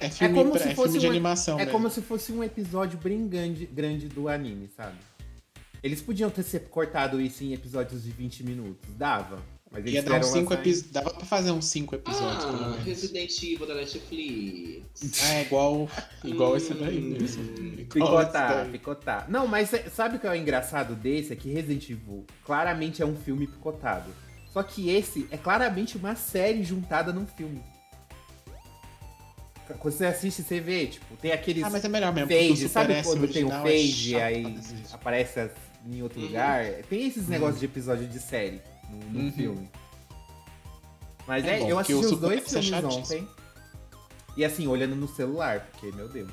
é 0.00 0.10
filme, 0.10 0.34
como 0.34 0.50
pra- 0.50 0.60
se 0.60 0.68
é 0.68 0.74
fosse 0.74 0.88
filme 0.88 1.00
de 1.00 1.06
uma- 1.06 1.12
animação 1.12 1.54
É 1.54 1.64
mesmo. 1.64 1.72
como 1.72 1.88
se 1.90 2.02
fosse 2.02 2.30
um 2.30 2.44
episódio 2.44 2.98
bem 2.98 3.26
grande, 3.26 3.64
grande 3.64 4.06
do 4.08 4.28
anime, 4.28 4.68
sabe? 4.76 4.96
Eles 5.86 6.02
podiam 6.02 6.28
ter 6.30 6.42
se- 6.42 6.58
cortado 6.60 7.20
isso 7.20 7.44
em 7.44 7.52
episódios 7.52 8.02
de 8.02 8.10
20 8.10 8.42
minutos, 8.42 8.88
dava. 8.96 9.38
Mas 9.70 9.80
eles 9.82 9.94
Ia 9.94 10.02
dar 10.02 10.18
uns 10.20 10.26
cinco 10.26 10.54
episódios. 10.54 10.90
Dava 10.92 11.10
pra 11.10 11.26
fazer 11.26 11.50
uns 11.50 11.64
cinco 11.66 11.94
episódios, 11.94 12.44
pelo 12.44 12.56
Ah, 12.64 12.68
menos. 12.70 12.84
Resident 12.84 13.42
Evil 13.42 13.66
da 13.66 13.74
Netflix. 13.74 15.22
É 15.30 15.42
igual, 15.42 15.88
igual 16.24 16.56
esse 16.56 16.72
daí 16.74 16.98
Hum. 16.98 17.16
mesmo. 17.20 17.44
Picotar, 17.86 18.62
daí. 18.64 18.72
picotar. 18.72 19.26
Não, 19.30 19.46
mas 19.46 19.72
é- 19.74 19.88
sabe 19.90 20.16
o 20.16 20.20
que 20.20 20.26
é 20.26 20.30
o 20.30 20.34
engraçado 20.34 20.94
desse? 20.94 21.32
É 21.32 21.36
que 21.36 21.50
Resident 21.52 21.88
Evil 21.90 22.24
claramente 22.44 23.02
é 23.02 23.06
um 23.06 23.16
filme 23.16 23.46
picotado. 23.46 24.10
Só 24.52 24.62
que 24.62 24.88
esse 24.90 25.26
é 25.30 25.36
claramente 25.36 25.96
uma 25.96 26.14
série 26.16 26.62
juntada 26.64 27.12
num 27.12 27.26
filme. 27.26 27.60
Quando 29.80 29.94
você 29.94 30.06
assiste, 30.06 30.42
você 30.42 30.60
vê, 30.60 30.86
tipo, 30.86 31.16
tem 31.16 31.32
aqueles 31.32 31.64
Ah, 31.64 31.70
mas 31.70 31.84
é 31.84 31.88
melhor 31.88 32.12
mesmo. 32.14 32.28
fade, 32.30 32.68
sabe 32.68 33.02
quando 33.02 33.26
tem 33.26 33.44
um 33.44 33.48
é 33.52 33.62
fade 33.62 33.74
e 33.80 34.12
chato 34.12 34.22
aí 34.22 34.60
aparece 34.92 35.40
as- 35.40 35.50
em 35.86 36.02
outro 36.02 36.18
Uhum. 36.20 36.26
lugar? 36.26 36.64
Tem 36.88 37.06
esses 37.06 37.28
negócios 37.28 37.60
de 37.60 37.66
episódio 37.66 38.06
de 38.06 38.18
série 38.18 38.60
no, 38.90 38.98
no 39.12 39.20
Uhum. 39.26 39.32
filme. 39.32 39.70
Mas 41.26 41.44
É 41.44 41.56
é, 41.56 41.58
bom, 41.60 41.68
eu 41.68 41.78
assisti 41.78 41.94
os 42.14 42.20
dois 42.20 42.54
é 42.54 42.62
filmes 42.62 42.84
ontem. 42.84 43.28
E 44.36 44.44
assim, 44.44 44.66
olhando 44.66 44.94
no 44.94 45.08
celular, 45.08 45.60
porque, 45.72 45.90
meu 45.96 46.08
Deus. 46.08 46.28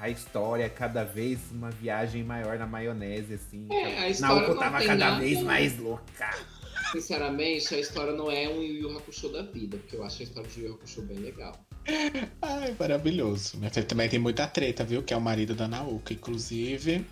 A 0.00 0.08
história 0.08 0.64
é 0.64 0.68
cada 0.68 1.02
vez 1.04 1.38
uma 1.50 1.70
viagem 1.70 2.22
maior 2.22 2.56
na 2.58 2.66
maionese, 2.66 3.34
assim. 3.34 3.66
É, 3.70 3.98
a 4.04 4.08
história 4.08 4.36
Naoko 4.36 4.54
não 4.54 4.60
tava 4.60 4.78
tem 4.78 4.86
cada 4.86 5.04
nada- 5.10 5.20
vez 5.20 5.42
mais 5.42 5.76
louca. 5.78 6.30
Sinceramente, 6.92 7.74
a 7.74 7.80
história 7.80 8.12
não 8.12 8.30
é 8.30 8.48
um 8.48 8.62
Yu 8.62 8.88
Yu 8.90 8.96
Hakusho 8.96 9.28
da 9.30 9.42
vida, 9.42 9.76
porque 9.76 9.96
eu 9.96 10.04
acho 10.04 10.22
a 10.22 10.24
história 10.24 10.48
de 10.48 10.60
Yu 10.60 10.68
Yu 10.68 10.74
Hakusho 10.74 11.02
bem 11.02 11.18
legal. 11.18 11.52
Ai, 12.40 12.74
maravilhoso. 12.78 13.58
Minha 13.58 13.70
filha 13.70 13.84
também 13.86 14.08
tem 14.08 14.18
muita 14.18 14.46
treta, 14.46 14.84
viu? 14.84 15.02
Que 15.02 15.12
é 15.12 15.16
o 15.16 15.20
marido 15.20 15.54
da 15.54 15.66
Naoka, 15.68 16.12
inclusive. 16.14 17.04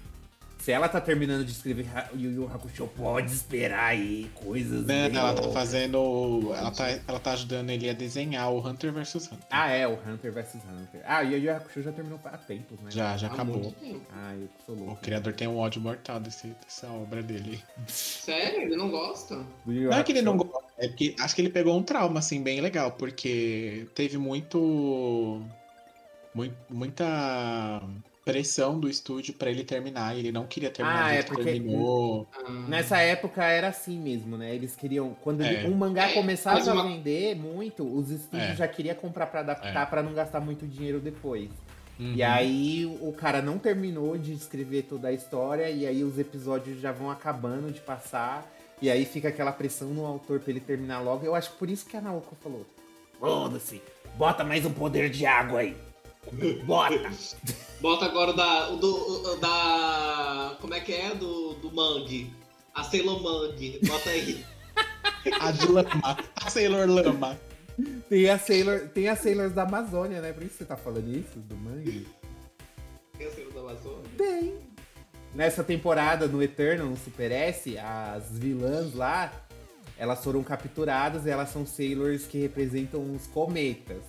Se 0.67 0.73
ela 0.73 0.89
tá 0.89 1.01
terminando 1.01 1.45
de 1.45 1.53
escrever 1.53 1.87
Yu 2.13 2.29
Yu 2.33 2.51
Hakusho, 2.53 2.89
pode 2.89 3.31
esperar 3.33 3.85
aí 3.85 4.29
coisas 4.35 4.81
Não, 4.81 4.85
bem 4.87 5.09
não, 5.11 5.21
ela 5.29 5.41
tá 5.41 5.49
fazendo. 5.51 6.53
Ela 6.53 6.73
tá, 6.73 6.91
ela 7.07 7.21
tá 7.21 7.33
ajudando 7.35 7.71
ele 7.71 7.89
a 7.89 7.93
desenhar 7.93 8.51
o 8.51 8.59
Hunter 8.59 8.93
vs 8.93 9.15
Hunter. 9.31 9.47
Ah, 9.49 9.71
é, 9.71 9.87
o 9.87 9.93
Hunter 9.93 10.33
vs 10.33 10.57
Hunter. 10.57 11.03
Ah, 11.07 11.21
o 11.21 11.27
Yu 11.27 11.39
Yu 11.39 11.55
Hakusho 11.55 11.83
já 11.83 11.93
terminou 11.93 12.19
há 12.25 12.37
tempos, 12.37 12.81
né? 12.81 12.91
Já, 12.91 13.17
já 13.17 13.29
Há 13.29 13.33
acabou. 13.35 13.61
muito. 13.63 14.03
Ah, 14.13 14.35
eu 14.35 14.49
sou 14.67 14.75
louco. 14.75 14.95
O 14.95 14.97
criador 14.97 15.35
tem 15.35 15.47
um 15.47 15.57
ódio 15.57 15.81
mortal 15.81 16.19
desse, 16.19 16.49
dessa 16.49 16.89
obra 16.89 17.23
dele. 17.23 17.63
Sério? 17.87 18.63
Ele 18.63 18.75
não 18.77 18.91
gosta? 18.91 19.37
Do 19.65 19.73
Yu 19.73 19.83
Yu 19.83 19.91
Não 19.91 19.99
é 19.99 20.03
que 20.03 20.11
ele 20.11 20.23
não 20.23 20.37
gosta, 20.37 20.65
é 20.79 20.89
que 20.89 21.15
acho 21.21 21.33
que 21.33 21.43
ele 21.43 21.51
pegou 21.51 21.79
um 21.79 21.83
trauma, 21.85 22.19
assim, 22.19 22.43
bem 22.43 22.61
legal, 22.61 22.91
porque 22.91 23.87
teve 23.95 24.19
muito. 24.19 25.41
mui- 26.35 26.53
muita 26.69 27.81
pressão 28.27 28.79
do 28.79 28.89
estúdio 28.91 29.33
pra 29.35 29.49
ele 29.49 29.63
terminar, 29.63 30.17
e 30.17 30.19
ele 30.19 30.33
não 30.33 30.47
queria 30.49 30.69
terminar 30.69 31.05
Ah, 31.07 31.15
é 31.15 31.23
porque- 31.23 31.45
terminou. 31.45 32.27
Ah, 32.45 32.51
Nessa 32.69 32.99
época 32.99 33.45
era 33.45 33.69
assim 33.69 33.97
mesmo, 34.01 34.37
né? 34.37 34.53
Eles 34.53 34.75
queriam. 34.75 35.17
Quando 35.23 35.43
É. 35.43 35.65
um 35.65 35.75
mangá 35.77 36.11
É, 36.11 36.15
começava 36.15 36.57
mas 36.59 36.67
a 36.67 36.75
uma- 36.75 36.83
vender 36.89 37.37
muito, 37.37 37.85
os 37.87 38.11
estúdios 38.11 38.51
É. 38.51 38.57
já 38.57 38.67
queriam 38.67 38.97
comprar 38.97 39.27
pra 39.29 39.41
adaptar 39.41 39.83
É. 39.85 39.87
pra 39.87 40.03
não 40.03 40.13
gastar 40.13 40.41
muito 40.41 40.67
dinheiro 40.67 40.99
depois. 40.99 41.49
Uhum. 42.01 42.15
E 42.17 42.23
aí 42.23 42.85
o 43.01 43.13
cara 43.13 43.41
não 43.41 43.59
terminou 43.59 44.19
de 44.19 44.33
escrever 44.33 44.83
toda 44.83 45.07
a 45.07 45.13
história, 45.13 45.71
e 45.71 45.87
aí 45.87 46.03
os 46.03 46.19
episódios 46.19 46.81
já 46.81 46.91
vão 46.91 47.09
acabando 47.13 47.71
de 47.73 47.81
passar. 47.81 48.45
E 48.83 48.91
aí 48.91 49.05
fica 49.07 49.29
aquela 49.29 49.53
pressão 49.53 49.89
no 49.91 50.05
autor 50.05 50.41
pra 50.41 50.51
ele 50.51 50.61
terminar 50.61 50.99
logo. 51.01 51.25
Eu 51.25 51.35
acho 51.37 51.53
que 51.53 51.57
por 51.59 51.71
isso 51.71 51.87
que 51.87 51.97
a 51.97 52.01
Naoko 52.01 52.37
falou: 52.43 52.67
Foda-se, 53.21 53.81
bota 54.19 54.43
mais 54.43 54.67
um 54.67 54.73
poder 54.73 55.09
de 55.11 55.25
água 55.25 55.61
aí. 55.61 55.77
Bota! 56.65 57.11
Bota 57.81 58.05
agora 58.07 58.31
o 58.31 58.35
da. 58.35 58.71
Do, 58.71 59.37
da. 59.37 60.57
Como 60.61 60.75
é 60.75 60.81
que 60.81 60.93
é? 60.93 61.15
Do, 61.15 61.55
do 61.55 61.73
Mangue. 61.75 62.33
A 62.75 62.83
Sailor 62.83 63.23
Mangue. 63.23 63.81
Bota 63.87 64.11
aí. 64.11 64.45
A 65.41 65.51
de 65.51 65.67
Lama, 65.67 66.19
a 66.37 66.51
Sailor 66.51 66.89
Lama. 66.89 67.39
Tem 68.09 68.29
a 68.31 68.39
Sailor, 68.39 68.89
tem 68.89 69.09
as 69.09 69.19
Sailors 69.19 69.53
da 69.53 69.63
Amazônia, 69.63 70.21
né? 70.21 70.33
Por 70.33 70.43
isso 70.43 70.53
que 70.53 70.59
você 70.59 70.65
tá 70.65 70.77
falando 70.77 71.09
isso, 71.09 71.39
do 71.39 71.57
mangue. 71.57 72.07
Tem 73.19 73.27
a 73.27 73.31
Sailor 73.31 73.53
da 73.53 73.61
Amazônia? 73.61 74.11
Tem. 74.17 74.55
Nessa 75.35 75.63
temporada, 75.63 76.27
no 76.27 76.43
Eternal, 76.43 76.87
no 76.87 76.97
Super 76.97 77.31
S, 77.33 77.77
as 77.79 78.39
vilãs 78.39 78.95
lá, 78.95 79.33
elas 79.99 80.23
foram 80.23 80.43
capturadas 80.43 81.27
e 81.27 81.31
elas 81.31 81.51
são 81.51 81.67
Sailors 81.67 82.25
que 82.25 82.39
representam 82.39 83.15
os 83.15 83.27
cometas. 83.27 84.03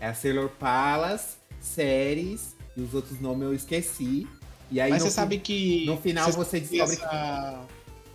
É 0.00 0.08
a 0.08 0.14
Sailor 0.14 0.48
Palas, 0.48 1.36
Ceres 1.62 2.56
e 2.76 2.80
os 2.82 2.92
outros 2.94 3.20
nomes 3.20 3.42
eu 3.44 3.54
esqueci. 3.54 4.26
E 4.70 4.80
aí 4.80 4.90
Mas 4.90 5.02
no, 5.02 5.08
você 5.08 5.14
sabe 5.14 5.38
que. 5.38 5.84
no 5.86 5.96
final 5.98 6.30
você 6.32 6.60
que 6.60 6.66
descobre 6.68 6.96
que... 6.96 7.02
essa, 7.04 7.60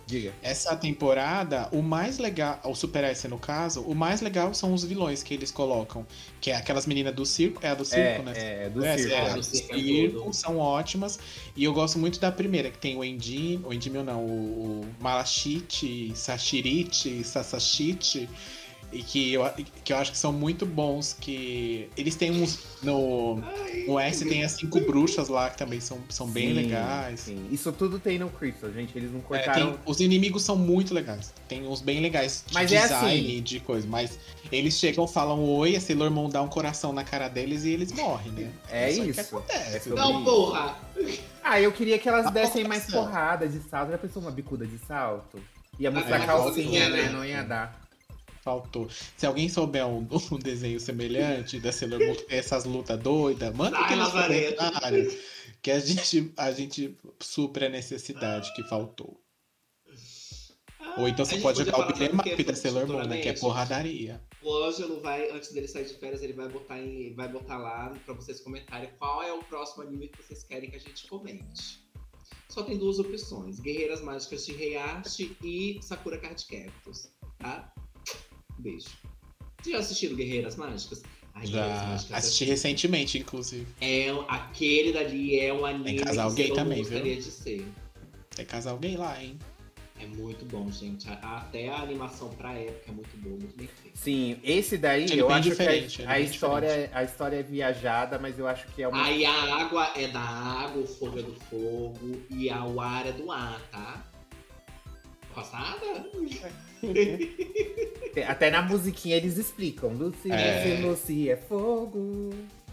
Diga. 0.06 0.32
essa 0.42 0.74
temporada, 0.74 1.68
o 1.70 1.82
mais 1.82 2.18
legal, 2.18 2.58
o 2.64 2.74
Super 2.74 3.04
S 3.04 3.28
no 3.28 3.38
caso, 3.38 3.82
o 3.82 3.94
mais 3.94 4.20
legal 4.22 4.54
são 4.54 4.72
os 4.72 4.82
vilões 4.82 5.22
que 5.22 5.34
eles 5.34 5.50
colocam. 5.50 6.06
Que 6.40 6.50
é 6.50 6.56
aquelas 6.56 6.86
meninas 6.86 7.14
do 7.14 7.24
circo, 7.26 7.60
é 7.64 7.68
a 7.70 7.74
do 7.74 7.84
circo, 7.84 8.22
É, 8.22 8.22
né? 8.22 8.32
é, 8.34 8.70
do 8.70 8.84
É, 8.84 8.96
circo. 8.98 9.12
é, 9.14 9.16
É, 9.16 9.20
a 9.20 9.28
do 9.34 9.36
do 9.36 9.42
circo 9.44 9.74
circo 9.78 10.18
todo. 10.20 10.32
são 10.32 10.58
ótimas. 10.58 11.18
E 11.54 11.62
eu 11.64 11.72
gosto 11.74 11.98
muito 11.98 12.18
da 12.18 12.32
primeira, 12.32 12.70
que 12.70 12.78
tem 12.78 12.96
o 12.96 13.04
Endim, 13.04 13.62
o 13.64 13.72
Endim 13.72 13.90
não, 13.90 14.24
o, 14.24 14.80
o 14.80 14.86
Malachite, 14.98 16.12
Sashirite, 16.16 17.22
Sasashite. 17.22 18.28
E 18.90 19.02
que 19.02 19.34
eu, 19.34 19.44
que 19.84 19.92
eu 19.92 19.98
acho 19.98 20.12
que 20.12 20.16
são 20.16 20.32
muito 20.32 20.64
bons, 20.64 21.12
que 21.20 21.90
eles 21.94 22.16
têm 22.16 22.30
uns. 22.30 22.58
No, 22.82 23.42
no 23.86 23.98
S 23.98 24.24
tem 24.24 24.44
as 24.44 24.52
cinco 24.52 24.80
bruxas 24.80 25.28
lá, 25.28 25.50
que 25.50 25.58
também 25.58 25.78
são, 25.78 25.98
são 26.08 26.26
bem 26.26 26.48
Sim, 26.48 26.52
legais. 26.54 27.20
sim. 27.20 27.48
Isso 27.50 27.70
tudo 27.70 27.98
tem 27.98 28.18
no 28.18 28.30
Crystal, 28.30 28.72
gente. 28.72 28.96
Eles 28.96 29.10
não 29.12 29.18
É, 29.18 29.22
cortaram. 29.22 29.72
tem- 29.72 29.78
os 29.84 30.00
inimigos 30.00 30.42
são 30.42 30.56
muito 30.56 30.94
legais. 30.94 31.34
Tem 31.46 31.66
uns 31.66 31.82
bem 31.82 32.00
legais 32.00 32.44
de 32.46 32.54
Mas 32.54 32.72
é 32.72 32.80
design, 32.80 33.20
assim. 33.34 33.42
de 33.42 33.60
coisa. 33.60 33.86
Mas 33.86 34.18
eles 34.50 34.78
chegam, 34.78 35.06
falam 35.06 35.44
oi, 35.44 35.76
a 35.76 35.80
Sailor 35.82 36.10
Moon 36.10 36.30
dá 36.30 36.40
um 36.40 36.48
coração 36.48 36.90
na 36.90 37.04
cara 37.04 37.28
deles 37.28 37.64
e 37.64 37.70
eles 37.70 37.92
morrem, 37.92 38.32
né? 38.32 38.50
É 38.70 38.90
Isso 38.90 39.02
aí 39.02 39.10
isso. 39.10 39.20
que 39.20 39.20
acontece. 39.36 39.90
É 39.90 39.94
Não, 39.94 40.24
porra! 40.24 40.78
Ah, 41.42 41.60
eu 41.60 41.72
queria 41.72 41.98
que 41.98 42.08
elas 42.08 42.24
Tá 42.24 42.30
dessem 42.30 42.64
mais 42.64 42.86
porrada 42.90 43.46
de 43.46 43.60
salto. 43.68 43.90
Já 43.90 43.98
pensou 43.98 44.22
uma 44.22 44.30
bicuda 44.30 44.66
de 44.66 44.78
salto? 44.78 45.38
Ia 45.78 45.90
mostrar 45.90 46.22
é, 46.22 46.26
calcinha, 46.26 46.88
né? 46.88 47.02
né? 47.02 47.08
Não 47.10 47.22
ia 47.24 47.42
dar. 47.42 47.87
Faltou. 48.48 48.88
Se 49.14 49.26
alguém 49.26 49.46
souber 49.46 49.86
um, 49.86 50.08
um 50.32 50.38
desenho 50.38 50.80
semelhante 50.80 51.60
da 51.60 51.70
Sailor 51.70 52.00
Moon 52.00 52.16
essas 52.30 52.64
lutas 52.64 52.98
doidas, 52.98 53.54
manda 53.54 53.78
aqui 53.78 53.94
nos 53.94 54.08
comentários. 54.10 55.14
Que 55.60 55.70
a 55.70 55.78
gente, 55.78 56.32
a 56.34 56.50
gente 56.50 56.96
supre 57.20 57.66
a 57.66 57.68
necessidade 57.68 58.50
que 58.54 58.62
faltou. 58.62 59.20
Ou 60.96 61.06
então 61.06 61.26
você 61.26 61.38
pode 61.40 61.58
jogar 61.62 61.90
o 61.90 61.92
quê? 62.22 62.42
da 62.42 62.54
Sailor 62.54 62.86
Moon, 62.86 63.04
né? 63.04 63.20
Que 63.20 63.28
é 63.28 63.32
porradaria. 63.34 64.18
O 64.40 64.50
Ângelo 64.64 64.98
vai, 65.02 65.30
antes 65.30 65.52
dele 65.52 65.68
sair 65.68 65.84
de 65.84 65.92
férias, 65.98 66.22
ele 66.22 66.32
vai 66.32 66.48
botar, 66.48 66.78
em, 66.78 67.12
vai 67.14 67.28
botar 67.28 67.58
lá 67.58 67.94
pra 68.06 68.14
vocês 68.14 68.40
comentarem 68.40 68.88
qual 68.98 69.22
é 69.22 69.30
o 69.30 69.44
próximo 69.44 69.82
anime 69.82 70.08
que 70.08 70.22
vocês 70.22 70.42
querem 70.42 70.70
que 70.70 70.76
a 70.76 70.80
gente 70.80 71.06
comente. 71.06 71.86
Só 72.48 72.62
tem 72.62 72.78
duas 72.78 72.98
opções: 72.98 73.60
Guerreiras 73.60 74.00
Mágicas 74.00 74.46
de 74.46 74.52
Heihachi 74.52 75.36
e 75.44 75.78
Sakura 75.82 76.16
Card 76.16 76.46
Captors, 76.46 77.12
tá? 77.38 77.70
Beijo. 78.58 78.86
Vocês 79.60 79.74
já 79.74 79.78
assistiram 79.78 80.16
Guerreiras 80.16 80.56
Mágicas? 80.56 81.02
Ai, 81.34 81.46
Guerreiras 81.46 81.78
Já 81.80 81.86
Mágicas 81.88 82.12
assisti 82.18 82.44
recentemente, 82.44 83.18
inclusive. 83.18 83.66
É, 83.80 84.08
aquele 84.28 84.92
dali 84.92 85.38
é 85.38 85.52
um 85.52 85.64
anime 85.66 85.98
casal 86.00 86.30
que 86.30 86.36
gay 86.36 86.52
também, 86.52 86.82
viu? 86.82 86.90
gostaria 86.90 87.16
de 87.16 87.22
ser. 87.30 87.66
Tem 88.34 88.44
casal 88.46 88.78
gay 88.78 88.96
lá, 88.96 89.22
hein? 89.22 89.38
É 90.00 90.06
muito 90.06 90.44
bom, 90.44 90.70
gente. 90.70 91.08
A- 91.10 91.38
Até 91.38 91.68
a 91.68 91.78
animação 91.82 92.28
pra 92.30 92.52
época 92.54 92.84
é 92.88 92.92
muito 92.92 93.16
boa, 93.16 93.36
muito 93.36 93.56
bem 93.56 93.66
feita. 93.66 93.98
Sim, 93.98 94.38
esse 94.44 94.78
daí 94.78 95.02
Ele 95.04 95.14
é 95.14 95.22
eu 95.22 95.26
bem 95.26 95.36
acho 95.38 95.48
diferente, 95.50 95.96
que 95.96 96.02
a, 96.02 96.04
é 96.04 96.08
a 96.08 96.14
bem 96.18 96.24
história, 96.24 96.90
a 96.94 97.02
história 97.04 97.36
é 97.36 97.42
viajada, 97.42 98.16
mas 98.16 98.38
eu 98.38 98.46
acho 98.46 98.68
que 98.68 98.80
é 98.82 98.86
uma. 98.86 99.04
Aí 99.04 99.24
a 99.24 99.32
água 99.56 99.92
é 99.96 100.06
da 100.06 100.20
água, 100.20 100.82
o 100.82 100.86
fogo 100.86 101.18
é 101.18 101.22
do 101.22 101.34
fogo 101.50 102.22
e 102.30 102.48
a- 102.48 102.64
o 102.64 102.80
ar 102.80 103.06
é 103.08 103.12
do 103.12 103.28
ar, 103.32 103.60
tá? 103.72 104.04
Passada? 105.34 106.08
Até 108.26 108.50
na 108.50 108.62
musiquinha 108.62 109.16
eles 109.16 109.36
explicam. 109.38 109.90
Lucy, 109.90 110.30
É. 110.30 110.80
Lucy, 110.80 110.82
Lucy 110.82 111.30
é 111.30 111.36
fogo. 111.36 112.30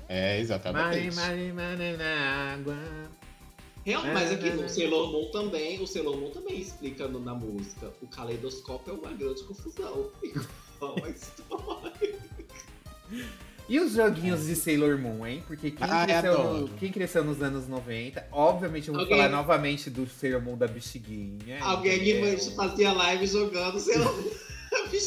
É, 0.07 0.39
exatamente. 0.39 1.15
mare, 1.15 1.51
mare 1.53 1.97
na 1.97 2.53
água. 2.53 2.77
Real, 3.85 4.03
mas 4.13 4.31
aqui 4.31 4.45
É, 4.45 4.49
é, 4.49 4.51
é. 4.51 4.55
no 4.55 4.67
Sailor 4.69 5.11
Moon 5.11 5.29
também, 5.31 5.79
o 5.81 5.85
Sailor 5.87 6.17
Moon 6.17 6.31
também 6.31 6.59
explica 6.59 7.07
no- 7.07 7.19
na 7.19 7.35
música. 7.35 7.91
O 8.01 8.07
caleidoscópio 8.07 8.93
é 8.93 8.97
uma 8.97 9.13
grande 9.13 9.43
confusão. 9.43 10.09
Igual 10.23 10.95
a 11.03 11.09
história. 11.09 12.15
E 13.67 13.79
os 13.79 13.93
joguinhos 13.93 14.45
de 14.45 14.55
Sailor 14.55 14.97
Moon, 14.99 15.25
hein? 15.25 15.43
Porque 15.47 15.71
quem, 15.71 15.87
Ah, 15.89 16.05
cresceu, 16.05 16.43
no- 16.53 16.67
quem 16.69 16.91
cresceu 16.91 17.23
nos 17.23 17.41
anos 17.41 17.67
90, 17.67 18.23
obviamente 18.31 18.87
eu 18.89 18.93
vou 18.93 19.01
Alguém- 19.03 19.17
falar 19.17 19.29
novamente 19.29 19.89
do 19.89 20.07
Sailor 20.07 20.41
Moon 20.41 20.55
da 20.55 20.67
bexiguinha. 20.67 21.57
Alguém 21.61 21.95
entendeu? 22.09 22.37
que 22.37 22.55
fazia 22.55 22.93
live 22.93 23.25
jogando 23.25 23.79
Sailor 23.79 24.15
Moon. 24.15 24.31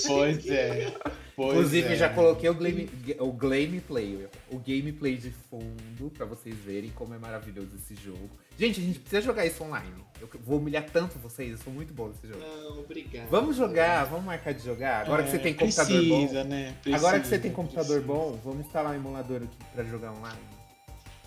Pois 0.09 0.47
é. 0.49 0.93
Pois 1.39 1.53
Inclusive, 1.57 1.93
é. 1.93 1.97
já 1.97 2.09
coloquei 2.09 2.51
o, 2.51 2.55
game, 2.55 2.91
o 3.21 3.33
gameplay, 3.33 4.27
o 4.51 4.59
gameplay 4.59 5.17
de 5.17 5.31
fundo 5.31 6.11
pra 6.11 6.27
vocês 6.27 6.57
verem 6.57 6.91
como 6.91 7.15
é 7.15 7.19
maravilhoso 7.19 7.77
esse 7.77 7.95
jogo. 7.95 8.29
Gente, 8.59 8.81
a 8.81 8.83
gente 8.83 8.99
precisa 8.99 9.23
jogar 9.23 9.47
isso 9.47 9.63
online. 9.63 10.05
Eu 10.21 10.29
vou 10.45 10.59
humilhar 10.59 10.85
tanto 10.91 11.17
vocês, 11.21 11.53
eu 11.53 11.59
sou 11.59 11.73
muito 11.73 11.95
bom 11.95 12.09
nesse 12.09 12.27
jogo. 12.27 12.41
Não, 12.41 12.81
obrigado. 12.81 13.29
Vamos 13.29 13.55
jogar, 13.55 14.03
vamos 14.07 14.25
marcar 14.25 14.53
de 14.53 14.65
jogar. 14.65 15.03
Agora 15.03 15.23
que 15.23 15.29
É, 15.29 15.31
você 15.31 15.39
tem 15.39 15.55
computador 15.55 15.97
precisa, 15.97 16.43
bom. 16.43 16.49
né? 16.51 16.75
Agora 16.87 16.97
que 16.97 16.99
você 16.99 17.11
Precisa, 17.39 17.39
tem 17.41 17.53
computador 17.53 18.03
precisa. 18.03 18.07
bom, 18.13 18.41
vamos 18.45 18.67
instalar 18.67 18.91
um 18.91 18.97
emulador 18.97 19.37
aqui 19.45 19.57
pra 19.73 19.85
jogar 19.85 20.11
online. 20.15 20.41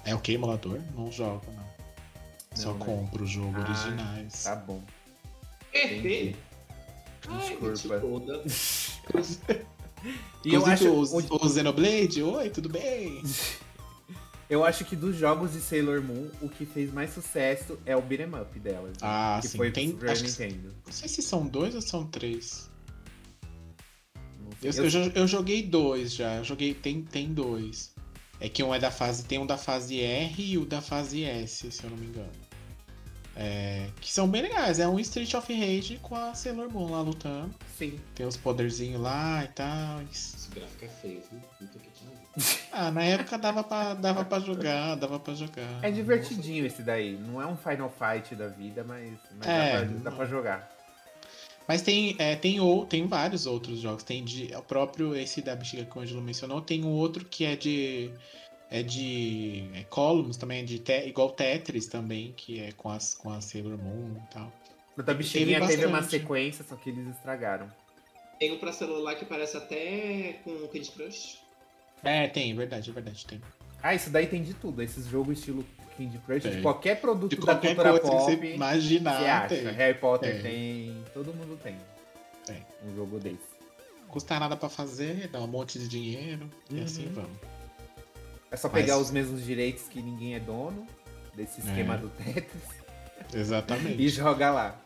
É 0.04 0.14
o 0.14 0.20
que, 0.20 0.34
emulador? 0.34 0.82
Não 0.94 1.10
jogo, 1.10 1.42
não. 1.56 1.72
Só 2.54 2.72
Não, 2.74 2.80
né? 2.80 2.86
compro 2.86 3.24
o 3.24 3.28
jogo 3.28 3.54
Ah, 3.56 3.62
originais. 3.62 4.44
Tá 4.44 4.58
bom. 4.58 4.82
Perfeito. 5.72 6.38
Ai, 7.30 7.58
Desculpa. 7.72 7.98
toda. 8.02 8.44
E 10.44 10.54
eu 10.54 10.66
acho, 10.66 10.90
o, 10.90 11.02
o 11.04 11.50
Xenoblade, 11.50 12.24
oi, 12.24 12.50
tudo 12.50 12.68
bem? 12.70 13.22
eu 14.50 14.66
acho 14.66 14.84
que 14.86 14.96
dos 14.96 15.16
jogos 15.16 15.54
de 15.54 15.62
Sailor 15.62 16.02
Moon, 16.02 16.30
o 16.42 16.50
que 16.50 16.66
fez 16.66 16.92
mais 16.92 17.14
sucesso 17.14 17.78
é 17.86 17.96
o 17.96 18.02
beat'em 18.02 18.34
up 18.42 18.60
delas. 18.60 18.92
né? 18.94 18.98
Ah, 19.02 19.40
que 19.42 19.48
sim, 19.48 19.58
foi 19.58 19.72
tem- 19.72 19.90
Super 19.92 20.10
acho 20.10 20.24
que- 20.24 20.30
Nintendo. 20.30 20.76
Não 20.86 20.92
sei 20.94 21.08
se 21.08 21.22
são 21.22 21.46
dois 21.48 21.76
ou 21.76 21.82
são 21.82 22.06
três. 22.08 22.70
Eu, 24.62 24.72
eu 24.74 24.90
já- 24.90 25.12
eu 25.16 25.28
joguei 25.28 25.64
dois 25.64 26.14
já. 26.14 26.36
Eu 26.38 26.44
joguei. 26.44 26.74
Tem, 26.74 27.02
tem 27.02 27.34
dois. 27.34 27.92
É 28.40 28.50
que 28.50 28.62
um 28.64 28.74
é 28.74 28.80
da 28.80 28.92
fase. 28.92 29.24
Tem 29.24 29.40
um 29.40 29.46
da 29.46 29.58
fase 29.58 30.00
R 30.02 30.44
e 30.44 30.58
o 30.58 30.66
da 30.66 30.82
fase 30.82 31.24
S, 31.24 31.72
se 31.72 31.84
eu 31.84 31.90
não 31.90 31.98
me 31.98 32.08
engano. 32.08 32.32
É, 33.36 33.88
que 34.00 34.12
são 34.12 34.28
bem 34.28 34.42
legais. 34.42 34.80
É 34.80 34.88
um 34.88 35.00
Street 35.00 35.34
of 35.34 35.54
Rage 35.54 36.00
com 36.02 36.16
a 36.16 36.34
Sailor 36.34 36.70
Moon 36.72 36.92
lá 36.92 37.02
lutando. 37.02 37.54
Sim. 37.78 38.00
Tem 38.14 38.26
os 38.26 38.38
poderzinhos 38.38 39.02
lá 39.02 39.44
e 39.44 39.48
tal. 39.50 40.02
Esse 40.12 40.50
gráfico 40.52 40.86
é 40.86 40.88
feio, 40.88 41.22
viu? 41.32 41.42
Ah, 42.72 42.90
na 42.90 43.04
época 43.04 43.38
dava 43.38 43.62
pra, 43.62 43.94
dava 43.94 44.24
pra 44.24 44.40
jogar, 44.40 44.96
dava 44.96 45.20
pra 45.20 45.34
jogar. 45.34 45.84
É 45.84 45.92
divertidinho 45.92 46.66
esse 46.66 46.82
daí. 46.82 47.18
Não 47.18 47.42
é 47.42 47.46
um 47.46 47.58
Final 47.58 47.92
Fight 47.92 48.34
da 48.36 48.48
vida, 48.48 48.86
mas, 48.86 49.12
mas 49.38 49.48
É, 49.48 49.72
dá, 49.74 49.80
pra, 49.80 49.98
dá 49.98 50.12
pra 50.12 50.26
jogar. 50.26 50.72
Mas 51.68 51.82
tem, 51.82 52.16
é, 52.18 52.36
tem, 52.36 52.60
ou, 52.60 52.86
tem 52.86 53.06
vários 53.08 53.46
outros 53.46 53.80
jogos. 53.80 54.04
Tem 54.04 54.24
de, 54.24 54.54
o 54.56 54.62
próprio 54.62 55.16
esse 55.16 55.42
da 55.42 55.56
bexiga 55.56 55.86
que 55.86 55.98
o 55.98 56.02
Angelo 56.02 56.22
mencionou. 56.22 56.62
Tem 56.62 56.84
um 56.84 56.92
outro 56.92 57.26
que 57.26 57.46
é 57.46 57.56
de. 57.56 58.12
É 58.72 58.82
de. 58.82 59.70
É 59.76 59.84
Columns 59.84 60.38
também, 60.38 60.62
é 60.62 60.64
de 60.64 60.80
te- 60.80 61.06
igual 61.08 61.30
Tetris 61.32 61.88
também, 61.88 62.34
que 62.38 62.60
é 62.62 62.72
com, 62.72 62.90
as, 62.90 63.14
com 63.14 63.30
a 63.32 63.42
Sailor 63.42 63.78
Moon 63.78 64.16
e 64.16 64.34
tal. 64.34 64.52
O 64.98 65.04
da 65.04 65.14
bexiguinha 65.14 65.60
Teve 65.60 65.72
teve 65.74 65.86
uma 65.86 66.02
sequência, 66.04 66.64
só 66.68 66.76
que 66.78 66.90
eles 66.90 67.06
estragaram. 67.10 67.70
Tem 68.40 68.52
um 68.54 68.58
pra 68.58 68.72
celular 68.72 69.16
que 69.16 69.26
parece 69.26 69.58
até 69.58 70.40
com 70.44 70.68
Candy 70.70 70.90
Crush. 70.92 71.38
É, 72.04 72.28
tem, 72.28 72.52
é 72.52 72.56
verdade, 72.56 72.90
é 72.90 72.94
verdade, 72.94 73.26
tem. 73.26 73.42
Ah, 73.84 73.94
isso 73.94 74.10
daí 74.10 74.26
tem 74.28 74.42
de 74.42 74.54
tudo. 74.54 74.82
Esses 74.82 75.06
jogos 75.08 75.38
estilo 75.38 75.66
Candy 75.98 76.18
Crush, 76.20 76.44
de 76.44 76.52
Tem. 76.52 76.62
qualquer 76.62 77.00
produto 77.02 77.30
De 77.32 77.36
da 77.36 77.44
qualquer 77.44 77.76
cultura 77.76 78.00
coisa 78.00 78.08
pop, 78.08 78.18
que 78.18 78.32
você 78.32 78.36
você 78.48 78.54
imaginar, 78.56 79.44
acha. 79.44 79.56
tem. 79.56 79.66
Harry 79.66 79.98
Potter 80.00 80.42
Tem. 80.42 80.42
tem, 80.42 81.04
todo 81.14 81.34
mundo 81.34 81.60
tem. 81.62 81.76
Tem. 82.46 82.66
Um 82.86 82.96
jogo 82.96 83.20
desse. 83.20 83.38
Custa 84.08 84.40
nada 84.40 84.56
pra 84.58 84.70
fazer, 84.70 85.28
dá 85.28 85.40
um 85.42 85.48
monte 85.48 85.78
de 85.78 85.88
dinheiro 85.88 86.50
e 86.70 86.76
Uhum. 86.76 86.84
assim 86.84 87.06
vamos. 87.14 87.32
É 88.52 88.58
só 88.58 88.68
Mas- 88.70 88.82
pegar 88.82 88.98
os 88.98 89.10
mesmos 89.12 89.44
direitos 89.46 89.84
que 89.84 90.02
ninguém 90.02 90.36
é 90.36 90.40
dono, 90.40 90.86
desse 91.36 91.62
esquema 91.62 91.96
É. 91.96 91.98
do 91.98 92.10
Tetris, 92.10 92.64
Exatamente. 93.34 94.02
e 94.02 94.10
joga 94.10 94.52
lá. 94.52 94.82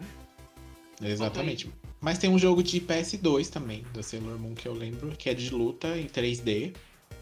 Exatamente. 1.02 1.70
Mas 2.00 2.18
tem 2.20 2.30
um 2.30 2.38
jogo 2.38 2.62
de 2.62 2.80
PS2 2.80 3.50
também, 3.50 3.84
da 3.94 4.04
Sailor 4.04 4.38
Moon, 4.38 4.54
que 4.54 4.68
eu 4.68 4.74
lembro, 4.74 5.10
que 5.18 5.30
é 5.30 5.34
de 5.34 5.50
luta 5.50 5.98
em 5.98 6.06
3D. 6.08 6.74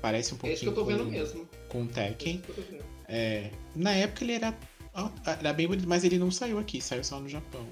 Parece 0.02 0.34
um 0.34 0.38
É 0.38 0.40
pouquinho 0.40 0.53
isso 0.56 0.64
que 0.64 0.70
eu 0.70 0.74
tô 0.76 0.84
vendo 0.86 1.06
com, 1.06 1.11
mesmo. 1.11 1.49
com 1.70 1.84
É 1.86 1.88
Tekken. 1.88 2.41
É, 3.07 3.49
na 3.76 3.91
época 3.91 4.24
ele 4.26 4.34
era, 4.34 4.53
era 5.40 5.53
bem 5.53 5.68
bonito, 5.68 5.88
mas 5.88 6.03
ele 6.03 6.20
não 6.20 6.30
saiu 6.30 6.60
aqui, 6.60 6.82
saiu 6.82 7.03
só 7.03 7.20
no 7.20 7.30
Japão. 7.30 7.65